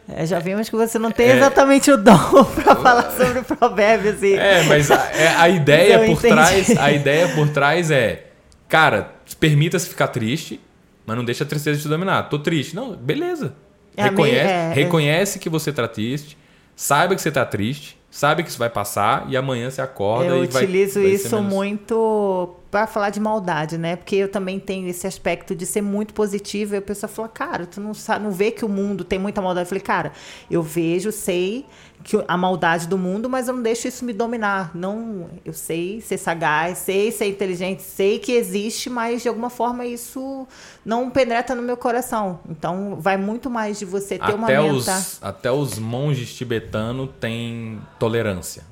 É, 0.08 0.26
já 0.26 0.38
vimos 0.40 0.70
que 0.70 0.76
você 0.76 1.00
não 1.00 1.12
tem 1.12 1.30
exatamente 1.30 1.90
o 1.90 1.98
dom 1.98 2.16
para 2.64 2.76
falar 2.76 3.12
sobre 3.12 3.42
provérbios 3.42 4.22
e 4.22 4.36
É, 4.36 4.64
mas 4.64 4.92
a, 4.92 4.96
é- 5.12 5.36
a 5.36 5.50
ideia 5.50 5.98
por 5.98 6.06
entendi. 6.10 6.28
trás, 6.28 6.78
a 6.78 6.92
ideia 6.92 7.30
por 7.30 7.50
trás 7.50 7.90
é, 7.90 8.28
cara, 8.70 9.16
permita-se 9.40 9.90
ficar 9.90 10.10
triste, 10.10 10.62
mas 11.08 11.18
não 11.18 11.26
deixa 11.26 11.44
a 11.44 11.48
tristeza 11.48 11.82
te 11.82 11.88
dominar. 11.88 12.24
Tô 12.30 12.38
triste. 12.38 12.76
Não, 12.76 12.96
beleza. 12.96 13.56
É 13.98 14.04
reconhece, 14.04 14.38
é, 14.52 14.70
é. 14.72 14.74
reconhece 14.74 15.40
que 15.40 15.50
você 15.50 15.72
tá 15.72 15.88
triste, 15.88 16.38
saiba 16.76 17.16
que 17.16 17.22
você 17.22 17.32
tá 17.32 17.46
triste, 17.46 17.98
sabe 18.18 18.44
que 18.44 18.50
isso 18.50 18.58
vai 18.58 18.70
passar 18.70 19.26
e 19.30 19.36
amanhã 19.36 19.70
você 19.70 19.82
acorda 19.82 20.28
eu 20.28 20.44
e 20.44 20.48
vai 20.48 20.64
utilizo 20.64 21.02
vai 21.02 21.10
ser 21.10 21.16
isso 21.16 21.36
menos- 21.36 21.54
muito 21.54 22.56
para 22.72 22.88
falar 22.88 23.10
de 23.10 23.20
maldade, 23.20 23.78
né? 23.78 23.96
Porque 23.96 24.16
eu 24.16 24.30
também 24.30 24.60
tenho 24.60 24.88
esse 24.88 25.06
aspecto 25.08 25.56
de 25.56 25.66
ser 25.66 25.82
muito 25.82 26.14
positiva. 26.14 26.76
E 26.76 26.78
a 26.80 26.82
pessoa 26.82 27.10
fala, 27.10 27.28
cara, 27.30 27.66
tu 27.66 27.80
não 27.80 27.94
sabe, 27.94 28.24
não 28.26 28.32
vê 28.32 28.52
que 28.52 28.66
o 28.66 28.70
mundo 28.70 29.04
tem 29.06 29.18
muita 29.18 29.42
maldade. 29.42 29.66
Eu 29.66 29.70
falei, 29.70 29.82
cara, 29.82 30.12
eu 30.52 30.62
vejo, 30.62 31.10
sei 31.12 31.66
que 32.06 32.24
a 32.28 32.38
maldade 32.38 32.88
do 32.88 33.00
mundo, 33.00 33.28
mas 33.28 33.48
eu 33.48 33.56
não 33.56 33.64
deixo 33.64 33.88
isso 33.88 34.06
me 34.06 34.14
dominar. 34.14 34.70
Não, 34.76 35.28
eu 35.44 35.54
sei 35.54 36.00
ser 36.00 36.20
sagaz, 36.20 36.78
sei 36.78 37.12
ser 37.12 37.26
inteligente, 37.26 37.82
sei 37.82 38.20
que 38.20 38.32
existe, 38.34 38.92
mas 38.92 39.24
de 39.24 39.28
alguma 39.28 39.50
forma 39.50 39.84
isso 39.88 40.48
não 40.86 41.10
penetra 41.10 41.56
no 41.56 41.64
meu 41.64 41.76
coração. 41.76 42.40
Então, 42.48 42.96
vai 43.00 43.18
muito 43.18 43.50
mais 43.50 43.80
de 43.80 43.86
você 43.86 44.20
ter 44.20 44.36
uma 44.36 44.46
Até 44.46 44.62
meta. 44.62 44.72
os, 44.76 45.24
até 45.24 45.52
os 45.52 45.80
monges 45.80 46.32
tibetanos 46.36 47.10
têm 47.20 47.82
tolerância. 47.98 48.64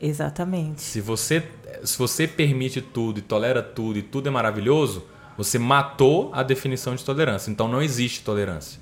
Exatamente. 0.00 0.80
Se 0.80 1.00
você, 1.00 1.42
se 1.82 1.98
você 1.98 2.28
permite 2.28 2.80
tudo 2.80 3.18
e 3.18 3.22
tolera 3.22 3.60
tudo 3.60 3.98
e 3.98 4.02
tudo 4.02 4.28
é 4.28 4.30
maravilhoso, 4.30 5.04
você 5.36 5.58
matou 5.58 6.30
a 6.32 6.44
definição 6.44 6.94
de 6.94 7.04
tolerância. 7.04 7.50
Então 7.50 7.66
não 7.66 7.82
existe 7.82 8.22
tolerância. 8.22 8.80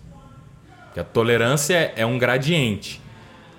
Porque 0.85 1.01
a 1.01 1.05
tolerância 1.05 1.95
é 1.97 2.05
um 2.05 2.19
gradiente 2.19 3.06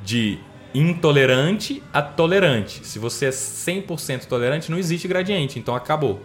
de 0.03 0.39
intolerante 0.73 1.81
a 1.93 2.01
tolerante. 2.01 2.85
Se 2.85 2.99
você 2.99 3.27
é 3.27 3.29
100% 3.29 4.25
tolerante, 4.25 4.69
não 4.71 4.77
existe 4.77 5.07
gradiente, 5.07 5.59
então 5.59 5.75
acabou. 5.75 6.21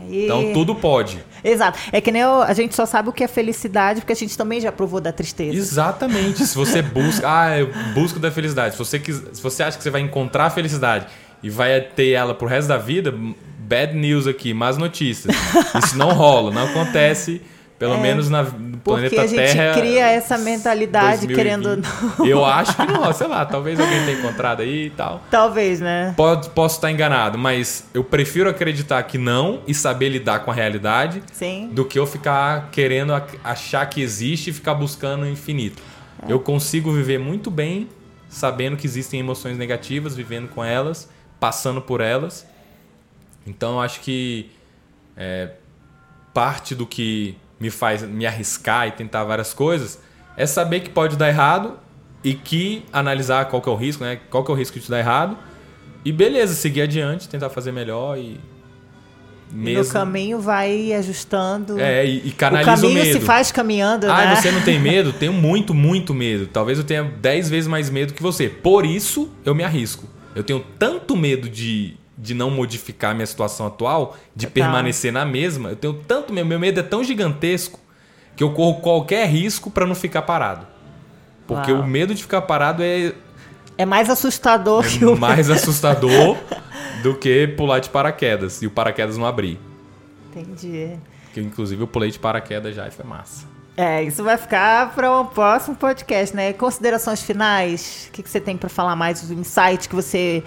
Aí- 0.00 0.24
Então 0.24 0.52
tudo 0.52 0.74
pode. 0.74 1.22
Exato. 1.44 1.78
É 1.92 2.00
que 2.00 2.10
nem 2.10 2.22
eu- 2.22 2.42
a 2.42 2.52
gente 2.54 2.74
só 2.74 2.86
sabe 2.86 3.08
o 3.08 3.12
que 3.12 3.22
é 3.24 3.28
felicidade, 3.28 4.00
porque 4.00 4.12
a 4.12 4.16
gente 4.16 4.36
também 4.36 4.60
já 4.60 4.72
provou 4.72 5.00
da 5.00 5.12
tristeza. 5.12 5.56
Exatamente. 5.56 6.46
Se 6.46 6.56
você 6.56 6.80
busca, 6.82 7.26
ah, 7.26 7.58
eu 7.58 7.70
busco 7.94 8.18
da 8.18 8.30
felicidade. 8.30 8.74
Se 8.74 8.78
você, 8.78 8.98
quis, 8.98 9.16
se 9.32 9.42
você 9.42 9.62
acha 9.62 9.76
que 9.76 9.82
você 9.82 9.90
vai 9.90 10.00
encontrar 10.00 10.46
a 10.46 10.50
felicidade 10.50 11.06
e 11.42 11.50
vai 11.50 11.80
ter 11.80 12.10
ela 12.10 12.34
pro 12.34 12.46
resto 12.48 12.68
da 12.68 12.78
vida, 12.78 13.14
bad 13.58 13.94
news 13.96 14.26
aqui, 14.26 14.52
más 14.54 14.76
notícias. 14.78 15.34
Isso 15.84 15.96
não 15.96 16.12
rola, 16.12 16.50
não 16.50 16.64
acontece, 16.64 17.40
pelo 17.78 17.98
menos 17.98 18.28
na, 18.30 18.42
É, 18.78 18.80
Porque 18.82 19.08
planeta 19.10 19.22
a 19.22 19.26
gente 19.26 19.52
Terra. 19.52 19.78
cria 19.80 20.06
essa 20.08 20.38
mentalidade 20.38 21.26
2020. 21.26 21.36
querendo 21.36 21.76
não. 22.18 22.26
Eu 22.26 22.44
acho 22.44 22.74
que 22.76 22.84
não, 22.86 23.12
sei 23.12 23.26
lá, 23.26 23.44
talvez 23.44 23.78
alguém 23.78 24.04
tenha 24.04 24.18
encontrado 24.18 24.60
aí 24.62 24.86
e 24.86 24.90
tal. 24.90 25.22
Talvez, 25.30 25.80
né? 25.80 26.14
Pode, 26.16 26.48
posso 26.50 26.76
estar 26.76 26.90
enganado, 26.90 27.36
mas 27.38 27.84
eu 27.92 28.02
prefiro 28.04 28.48
acreditar 28.48 29.02
que 29.02 29.18
não 29.18 29.60
e 29.66 29.74
saber 29.74 30.08
lidar 30.08 30.40
com 30.40 30.50
a 30.50 30.54
realidade 30.54 31.22
Sim. 31.32 31.70
do 31.72 31.84
que 31.84 31.98
eu 31.98 32.06
ficar 32.06 32.70
querendo 32.70 33.12
ac- 33.14 33.38
achar 33.44 33.84
que 33.86 34.00
existe 34.00 34.50
e 34.50 34.52
ficar 34.52 34.74
buscando 34.74 35.22
o 35.22 35.28
infinito. 35.28 35.82
É. 36.26 36.32
Eu 36.32 36.40
consigo 36.40 36.92
viver 36.92 37.18
muito 37.18 37.50
bem 37.50 37.88
sabendo 38.28 38.76
que 38.76 38.86
existem 38.86 39.20
emoções 39.20 39.56
negativas, 39.56 40.14
vivendo 40.14 40.48
com 40.48 40.62
elas, 40.64 41.08
passando 41.40 41.80
por 41.80 42.00
elas. 42.00 42.46
Então 43.46 43.72
eu 43.74 43.80
acho 43.80 44.00
que 44.00 44.50
é, 45.16 45.50
parte 46.34 46.74
do 46.74 46.86
que 46.86 47.36
me 47.60 47.70
faz 47.70 48.02
me 48.02 48.26
arriscar 48.26 48.88
e 48.88 48.92
tentar 48.92 49.24
várias 49.24 49.52
coisas 49.54 49.98
é 50.36 50.46
saber 50.46 50.80
que 50.80 50.90
pode 50.90 51.16
dar 51.16 51.28
errado 51.28 51.74
e 52.22 52.32
que 52.34 52.84
analisar 52.92 53.46
qual 53.46 53.60
que 53.62 53.68
é 53.68 53.72
o 53.72 53.76
risco, 53.76 54.04
né? 54.04 54.20
Qual 54.30 54.44
que 54.44 54.50
é 54.50 54.54
o 54.54 54.56
risco 54.56 54.78
de 54.78 54.88
dar 54.88 54.98
errado 55.00 55.36
e 56.04 56.12
beleza, 56.12 56.54
seguir 56.54 56.82
adiante, 56.82 57.28
tentar 57.28 57.50
fazer 57.50 57.72
melhor 57.72 58.16
e 58.16 58.40
E 59.50 59.54
mesmo 59.54 59.82
no 59.84 59.90
caminho 59.90 60.40
vai 60.40 60.92
ajustando. 60.92 61.78
é, 61.80 62.06
e, 62.06 62.28
e 62.28 62.30
o 62.30 62.34
canaliza 62.34 62.70
o, 62.70 62.74
caminho 62.76 63.02
medo. 63.04 63.18
se 63.18 63.24
faz 63.24 63.50
caminhando, 63.50 64.10
Ah, 64.10 64.26
né? 64.26 64.36
você 64.36 64.50
não 64.52 64.60
tem 64.62 64.78
medo? 64.80 65.12
Tenho 65.12 65.32
muito, 65.32 65.74
muito 65.74 66.14
medo. 66.14 66.46
Talvez 66.46 66.78
eu 66.78 66.84
tenha 66.84 67.02
10 67.02 67.48
vezes 67.50 67.66
mais 67.66 67.90
medo 67.90 68.12
que 68.14 68.22
você. 68.22 68.48
Por 68.48 68.84
isso, 68.86 69.28
eu 69.44 69.54
me 69.54 69.64
arrisco. 69.64 70.06
Eu 70.36 70.44
tenho 70.44 70.60
tanto 70.78 71.16
medo 71.16 71.48
de, 71.48 71.96
de 72.18 72.34
não 72.34 72.50
modificar 72.50 73.14
minha 73.14 73.26
situação 73.26 73.68
atual, 73.68 74.16
de 74.34 74.46
Total. 74.46 74.64
permanecer 74.64 75.12
na 75.12 75.24
mesma. 75.24 75.70
Eu 75.70 75.76
tenho 75.76 75.94
tanto 75.94 76.32
medo. 76.32 76.46
Meu 76.46 76.58
medo 76.58 76.80
é 76.80 76.82
tão 76.82 77.04
gigantesco 77.04 77.78
que 78.34 78.42
eu 78.42 78.52
corro 78.52 78.80
qualquer 78.80 79.28
risco 79.28 79.70
para 79.70 79.86
não 79.86 79.94
ficar 79.94 80.22
parado. 80.22 80.66
Porque 81.46 81.72
Uau. 81.72 81.82
o 81.82 81.86
medo 81.86 82.14
de 82.14 82.22
ficar 82.22 82.42
parado 82.42 82.82
é, 82.82 83.14
É 83.78 83.86
mais 83.86 84.10
assustador 84.10 84.84
que 84.84 85.02
é 85.02 85.06
o. 85.06 85.16
mais 85.16 85.48
assustador 85.48 86.36
do 87.02 87.14
que 87.14 87.46
pular 87.48 87.78
de 87.78 87.88
paraquedas 87.88 88.60
e 88.60 88.66
o 88.66 88.70
paraquedas 88.70 89.16
não 89.16 89.24
abrir. 89.24 89.58
Entendi. 90.30 90.98
Que 91.32 91.40
inclusive 91.40 91.80
eu 91.82 91.86
pulei 91.86 92.10
de 92.10 92.18
paraquedas 92.18 92.74
já 92.74 92.86
e 92.86 92.90
foi 92.90 93.04
massa. 93.04 93.46
É, 93.76 94.02
isso 94.02 94.24
vai 94.24 94.36
ficar 94.36 94.92
para 94.92 95.20
um 95.20 95.24
próximo 95.24 95.76
podcast, 95.76 96.34
né? 96.34 96.52
Considerações 96.52 97.22
finais? 97.22 98.08
O 98.08 98.12
que, 98.12 98.24
que 98.24 98.28
você 98.28 98.40
tem 98.40 98.56
para 98.56 98.68
falar 98.68 98.96
mais 98.96 99.22
do 99.22 99.32
insight 99.34 99.88
que 99.88 99.94
você 99.94 100.42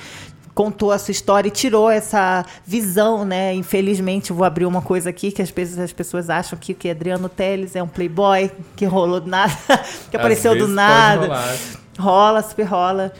contou 0.53 0.91
a 0.91 0.99
sua 0.99 1.11
história 1.11 1.47
e 1.47 1.51
tirou 1.51 1.89
essa 1.89 2.45
visão, 2.65 3.23
né? 3.25 3.53
Infelizmente, 3.53 4.33
vou 4.33 4.43
abrir 4.45 4.65
uma 4.65 4.81
coisa 4.81 5.09
aqui 5.09 5.31
que 5.31 5.41
às 5.41 5.49
vezes 5.49 5.79
as 5.79 5.93
pessoas 5.93 6.29
acham 6.29 6.57
que, 6.59 6.73
que 6.73 6.89
Adriano 6.89 7.29
Teles 7.29 7.75
é 7.75 7.81
um 7.81 7.87
playboy 7.87 8.51
que 8.75 8.85
rolou 8.85 9.19
do 9.19 9.29
nada, 9.29 9.53
que 10.11 10.17
apareceu 10.17 10.51
Às 10.51 10.57
do 10.57 10.67
vezes 10.67 10.75
pode 10.75 11.27
nada. 11.27 11.57
Rola, 11.99 12.41
super 12.41 12.63
rola. 12.65 13.13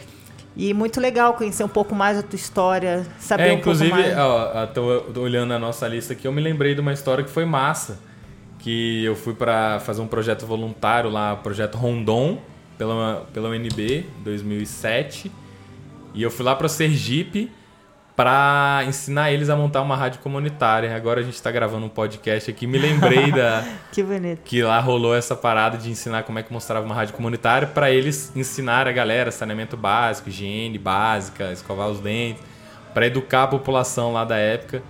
E 0.55 0.73
muito 0.73 0.99
legal 0.99 1.33
conhecer 1.35 1.63
um 1.63 1.69
pouco 1.69 1.95
mais 1.95 2.17
da 2.17 2.23
tua 2.23 2.35
história, 2.35 3.05
saber 3.17 3.47
É, 3.47 3.53
um 3.53 3.57
inclusive, 3.57 3.89
pouco 3.89 4.03
mais. 4.05 4.17
ó, 4.17 4.67
tô, 4.67 4.99
tô 5.13 5.21
olhando 5.21 5.53
a 5.53 5.59
nossa 5.59 5.87
lista 5.87 6.11
aqui, 6.13 6.27
eu 6.27 6.31
me 6.31 6.41
lembrei 6.41 6.75
de 6.75 6.81
uma 6.81 6.91
história 6.91 7.23
que 7.23 7.29
foi 7.29 7.45
massa. 7.45 7.99
Que 8.59 9.03
eu 9.05 9.15
fui 9.15 9.33
para 9.33 9.79
fazer 9.79 10.01
um 10.01 10.07
projeto 10.07 10.45
voluntário 10.45 11.09
lá, 11.09 11.35
projeto 11.35 11.77
Rondon, 11.77 12.37
pela, 12.77 13.25
pela 13.33 13.49
UNB, 13.49 14.05
2007. 14.23 15.31
E 16.13 16.23
eu 16.23 16.31
fui 16.31 16.45
lá 16.45 16.55
para 16.55 16.67
Sergipe 16.67 17.51
para 18.15 18.83
ensinar 18.87 19.31
eles 19.31 19.49
a 19.49 19.55
montar 19.55 19.81
uma 19.81 19.95
rádio 19.95 20.19
comunitária. 20.19 20.95
Agora 20.95 21.21
a 21.21 21.23
gente 21.23 21.33
está 21.33 21.49
gravando 21.49 21.85
um 21.85 21.89
podcast 21.89 22.51
aqui. 22.51 22.67
Me 22.67 22.77
lembrei 22.77 23.31
da 23.31 23.65
que 23.91 24.03
bonito 24.03 24.41
que 24.43 24.61
lá 24.61 24.79
rolou 24.79 25.15
essa 25.15 25.35
parada 25.35 25.77
de 25.77 25.89
ensinar 25.89 26.23
como 26.23 26.37
é 26.37 26.43
que 26.43 26.51
mostrava 26.51 26.85
uma 26.85 26.93
rádio 26.93 27.15
comunitária 27.15 27.67
para 27.67 27.89
eles 27.89 28.31
ensinar 28.35 28.87
a 28.87 28.91
galera 28.91 29.31
saneamento 29.31 29.77
básico, 29.77 30.29
higiene 30.29 30.77
básica, 30.77 31.51
escovar 31.51 31.89
os 31.89 31.99
dentes, 31.99 32.43
para 32.93 33.07
educar 33.07 33.43
a 33.43 33.47
população 33.47 34.13
lá 34.13 34.23
da 34.23 34.37
época. 34.37 34.83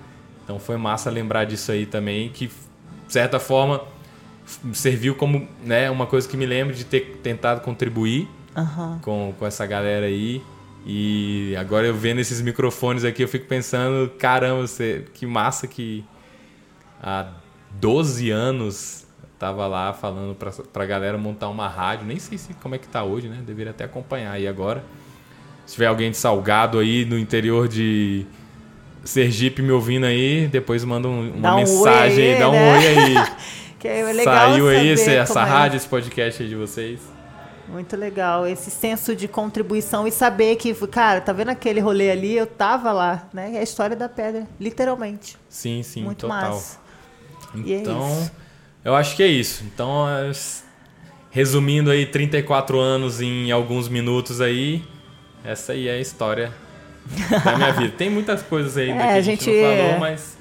Então 0.43 0.60
foi 0.60 0.76
massa 0.76 1.10
lembrar 1.10 1.45
disso 1.45 1.72
aí 1.72 1.85
também, 1.85 2.30
que 2.30 2.48
de 2.48 2.53
certa 3.14 3.39
forma 3.39 3.81
serviu 4.73 5.15
como 5.15 5.48
né, 5.64 5.89
uma 5.89 6.06
coisa 6.06 6.27
que 6.27 6.35
me 6.35 6.45
lembro 6.45 6.76
de 6.76 6.84
ter 6.84 7.19
tentado 7.23 7.61
contribuir 7.61 8.27
uhum. 8.56 8.99
com, 9.02 9.34
com 9.38 9.45
essa 9.45 9.65
galera 9.65 10.07
aí. 10.07 10.41
E 10.86 11.56
agora 11.60 11.86
eu 11.86 11.94
vendo 11.94 12.20
esses 12.20 12.41
microfones 12.41 13.03
aqui, 13.03 13.24
eu 13.24 13.28
fico 13.28 13.45
pensando, 13.45 14.10
caramba, 14.18 14.62
você, 14.62 15.06
que 15.14 15.26
massa 15.26 15.68
que 15.68 16.03
há 17.02 17.28
12 17.80 18.32
anos 18.32 19.06
tava 19.38 19.66
lá 19.68 19.94
falando 19.94 20.36
pra, 20.36 20.52
pra 20.52 20.86
galera 20.86 21.18
montar 21.18 21.49
uma 21.49 21.68
rádio. 21.68 22.06
Nem 22.06 22.20
sei 22.20 22.38
se, 22.38 22.53
como 22.56 22.76
é 22.76 22.78
que 22.78 22.88
tá 22.88 23.03
hoje, 23.03 23.28
né? 23.28 23.41
Deveria 23.45 23.72
até 23.72 23.84
acompanhar 23.84 24.32
aí 24.34 24.48
agora. 24.48 24.84
Se 25.66 25.74
tiver 25.74 25.88
alguém 25.88 26.12
de 26.12 26.18
Salgado 26.18 26.80
aí 26.80 27.06
no 27.06 27.18
interior 27.18 27.68
de 27.68 28.26
Sergipe 29.03 29.62
me 29.62 29.72
ouvindo 29.72 30.06
aí, 30.06 30.48
depois 30.48 30.84
manda 30.84 31.08
um, 31.08 31.32
uma 31.32 31.53
um 31.53 31.58
mensagem 31.58 32.24
aí, 32.24 32.34
aí, 32.34 32.40
dá 32.40 32.52
né? 32.52 32.60
um 32.60 32.78
oi 32.78 32.88
aí. 32.88 33.28
que 33.80 33.88
é 33.88 34.03
legal 34.14 34.52
Saiu 34.52 34.70
aí 34.70 34.88
esse, 34.90 35.10
essa 35.10 35.41
é. 35.41 35.44
rádio, 35.44 35.78
esse 35.78 35.88
podcast 35.88 36.44
aí 36.44 36.49
de 36.49 36.56
vocês. 36.56 37.10
Muito 37.67 37.95
legal, 37.95 38.45
esse 38.47 38.69
senso 38.69 39.15
de 39.15 39.27
contribuição 39.27 40.05
e 40.07 40.11
saber 40.11 40.55
que, 40.57 40.73
cara, 40.88 41.21
tá 41.21 41.31
vendo 41.31 41.49
aquele 41.49 41.79
rolê 41.79 42.11
ali? 42.11 42.35
Eu 42.35 42.45
tava 42.47 42.91
lá, 42.91 43.27
né? 43.33 43.53
É 43.55 43.59
a 43.59 43.63
história 43.63 43.95
da 43.95 44.09
pedra, 44.09 44.47
literalmente. 44.59 45.38
Sim, 45.49 45.81
sim, 45.83 46.03
Muito 46.03 46.21
total. 46.27 46.51
massa. 46.51 46.79
É 47.55 47.59
Então, 47.59 48.07
isso. 48.21 48.31
eu 48.83 48.95
acho 48.95 49.15
que 49.15 49.23
é 49.23 49.27
isso. 49.27 49.63
Então, 49.65 50.07
é, 50.09 50.31
resumindo 51.29 51.89
aí 51.91 52.05
34 52.05 52.79
anos 52.79 53.21
em 53.21 53.51
alguns 53.51 53.88
minutos 53.88 54.41
aí, 54.41 54.83
essa 55.43 55.71
aí 55.73 55.88
é 55.88 55.93
a 55.93 55.99
história 55.99 56.51
da 57.43 57.57
minha 57.57 57.71
vida. 57.73 57.93
Tem 57.97 58.09
muitas 58.09 58.41
coisas 58.41 58.77
aí 58.77 58.91
ainda 58.91 59.03
É, 59.03 59.07
que 59.07 59.13
a 59.13 59.15
a 59.17 59.21
gente, 59.21 59.43
gente- 59.45 59.61
não 59.61 59.77
falou, 59.77 59.99
mas 59.99 60.38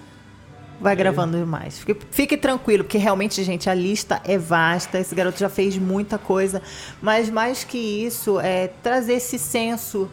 Vai 0.80 0.96
gravando 0.96 1.36
mais. 1.46 1.78
Fique, 1.78 1.96
fique 2.10 2.36
tranquilo, 2.38 2.84
porque 2.84 2.96
realmente, 2.96 3.44
gente, 3.44 3.68
a 3.68 3.74
lista 3.74 4.20
é 4.24 4.38
vasta. 4.38 4.98
Esse 4.98 5.14
garoto 5.14 5.38
já 5.38 5.50
fez 5.50 5.76
muita 5.76 6.16
coisa. 6.16 6.62
Mas 7.02 7.28
mais 7.28 7.62
que 7.64 7.76
isso, 7.76 8.40
é 8.40 8.68
trazer 8.82 9.14
esse 9.14 9.38
senso 9.38 10.08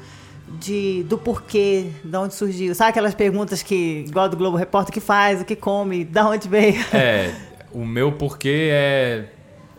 de, 0.60 1.03
do 1.03 1.18
porquê, 1.18 1.91
de 2.03 2.18
onde 2.18 2.34
surgiu. 2.34 2.76
Sabe 2.76 2.89
aquelas 2.89 3.15
perguntas 3.15 3.64
que, 3.64 4.06
igual 4.07 4.27
do 4.27 4.35
Globo 4.35 4.57
Repórter, 4.57 4.94
que 4.94 4.99
faz, 4.99 5.41
o 5.41 5.45
que 5.45 5.56
come, 5.56 6.03
da 6.03 6.27
onde 6.27 6.49
veio? 6.49 6.84
é, 6.94 7.34
o 7.72 7.85
meu 7.85 8.11
porquê 8.11 8.69
é 8.72 9.26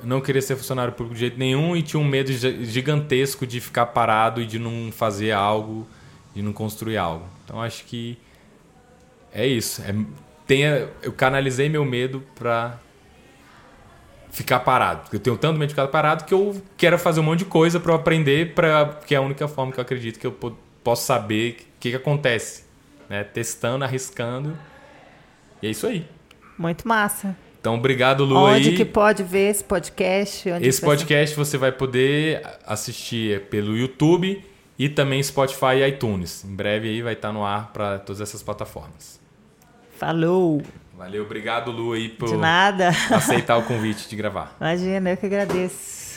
não 0.02 0.20
querer 0.20 0.40
ser 0.42 0.56
funcionário 0.56 0.92
público 0.92 1.14
de 1.14 1.20
jeito 1.20 1.38
nenhum 1.38 1.76
e 1.76 1.82
tinha 1.82 2.00
um 2.00 2.04
medo 2.04 2.32
gi- 2.32 2.64
gigantesco 2.64 3.46
de 3.46 3.60
ficar 3.60 3.86
parado 3.86 4.40
e 4.40 4.46
de 4.46 4.58
não 4.58 4.92
fazer 4.92 5.32
algo, 5.32 5.86
de 6.34 6.40
não 6.40 6.52
construir 6.52 6.96
algo. 6.96 7.24
Então 7.44 7.60
acho 7.60 7.84
que 7.84 8.16
é 9.32 9.46
isso. 9.46 9.82
É, 9.82 9.94
tenha, 10.48 10.88
eu 11.02 11.12
canalizei 11.12 11.68
meu 11.68 11.84
medo 11.84 12.24
pra 12.34 12.80
ficar 14.30 14.60
parado. 14.60 15.02
Porque 15.02 15.16
eu 15.16 15.20
tenho 15.20 15.36
tanto 15.36 15.58
medo 15.58 15.68
de 15.68 15.74
ficar 15.74 15.86
parado 15.88 16.24
que 16.24 16.34
eu 16.34 16.60
quero 16.76 16.98
fazer 16.98 17.20
um 17.20 17.22
monte 17.22 17.40
de 17.40 17.44
coisa 17.44 17.78
para 17.78 17.94
aprender, 17.94 18.54
pra, 18.54 18.86
porque 18.86 19.14
é 19.14 19.18
a 19.18 19.20
única 19.20 19.46
forma 19.46 19.70
que 19.72 19.78
eu 19.78 19.82
acredito 19.82 20.18
que 20.18 20.26
eu 20.26 20.32
po- 20.32 20.56
posso 20.82 21.04
saber 21.06 21.52
o 21.52 21.78
que, 21.78 21.90
que 21.90 21.96
acontece. 21.96 22.64
Né? 23.08 23.22
Testando, 23.22 23.84
arriscando. 23.84 24.56
E 25.62 25.66
é 25.66 25.70
isso 25.70 25.86
aí. 25.86 26.06
Muito 26.58 26.88
massa. 26.88 27.36
Então, 27.60 27.74
obrigado, 27.74 28.24
Lu. 28.24 28.36
onde 28.36 28.70
aí. 28.70 28.76
que 28.76 28.84
pode 28.84 29.22
ver 29.22 29.50
esse 29.50 29.62
podcast? 29.64 30.50
Onde 30.50 30.66
Esse 30.66 30.80
que 30.80 30.86
vai 30.86 30.96
podcast 30.96 31.36
você 31.36 31.58
vai 31.58 31.72
poder 31.72 32.40
assistir 32.66 33.42
pelo 33.46 33.76
YouTube 33.76 34.42
e 34.78 34.88
também 34.88 35.22
Spotify 35.22 35.76
e 35.80 35.88
iTunes. 35.88 36.44
Em 36.44 36.54
breve 36.54 36.88
aí 36.88 37.02
vai 37.02 37.12
estar 37.14 37.32
no 37.32 37.44
ar 37.44 37.72
para 37.72 37.98
todas 37.98 38.20
essas 38.20 38.42
plataformas. 38.42 39.20
Falou! 39.98 40.62
Valeu, 40.96 41.24
obrigado, 41.24 41.70
Lu, 41.70 41.92
aí 41.92 42.08
por 42.08 42.28
De 42.28 42.36
nada. 42.36 42.88
aceitar 43.10 43.56
o 43.56 43.62
convite 43.62 44.08
de 44.08 44.16
gravar. 44.16 44.56
Imagina, 44.60 45.10
eu 45.10 45.16
que 45.16 45.26
agradeço. 45.26 46.07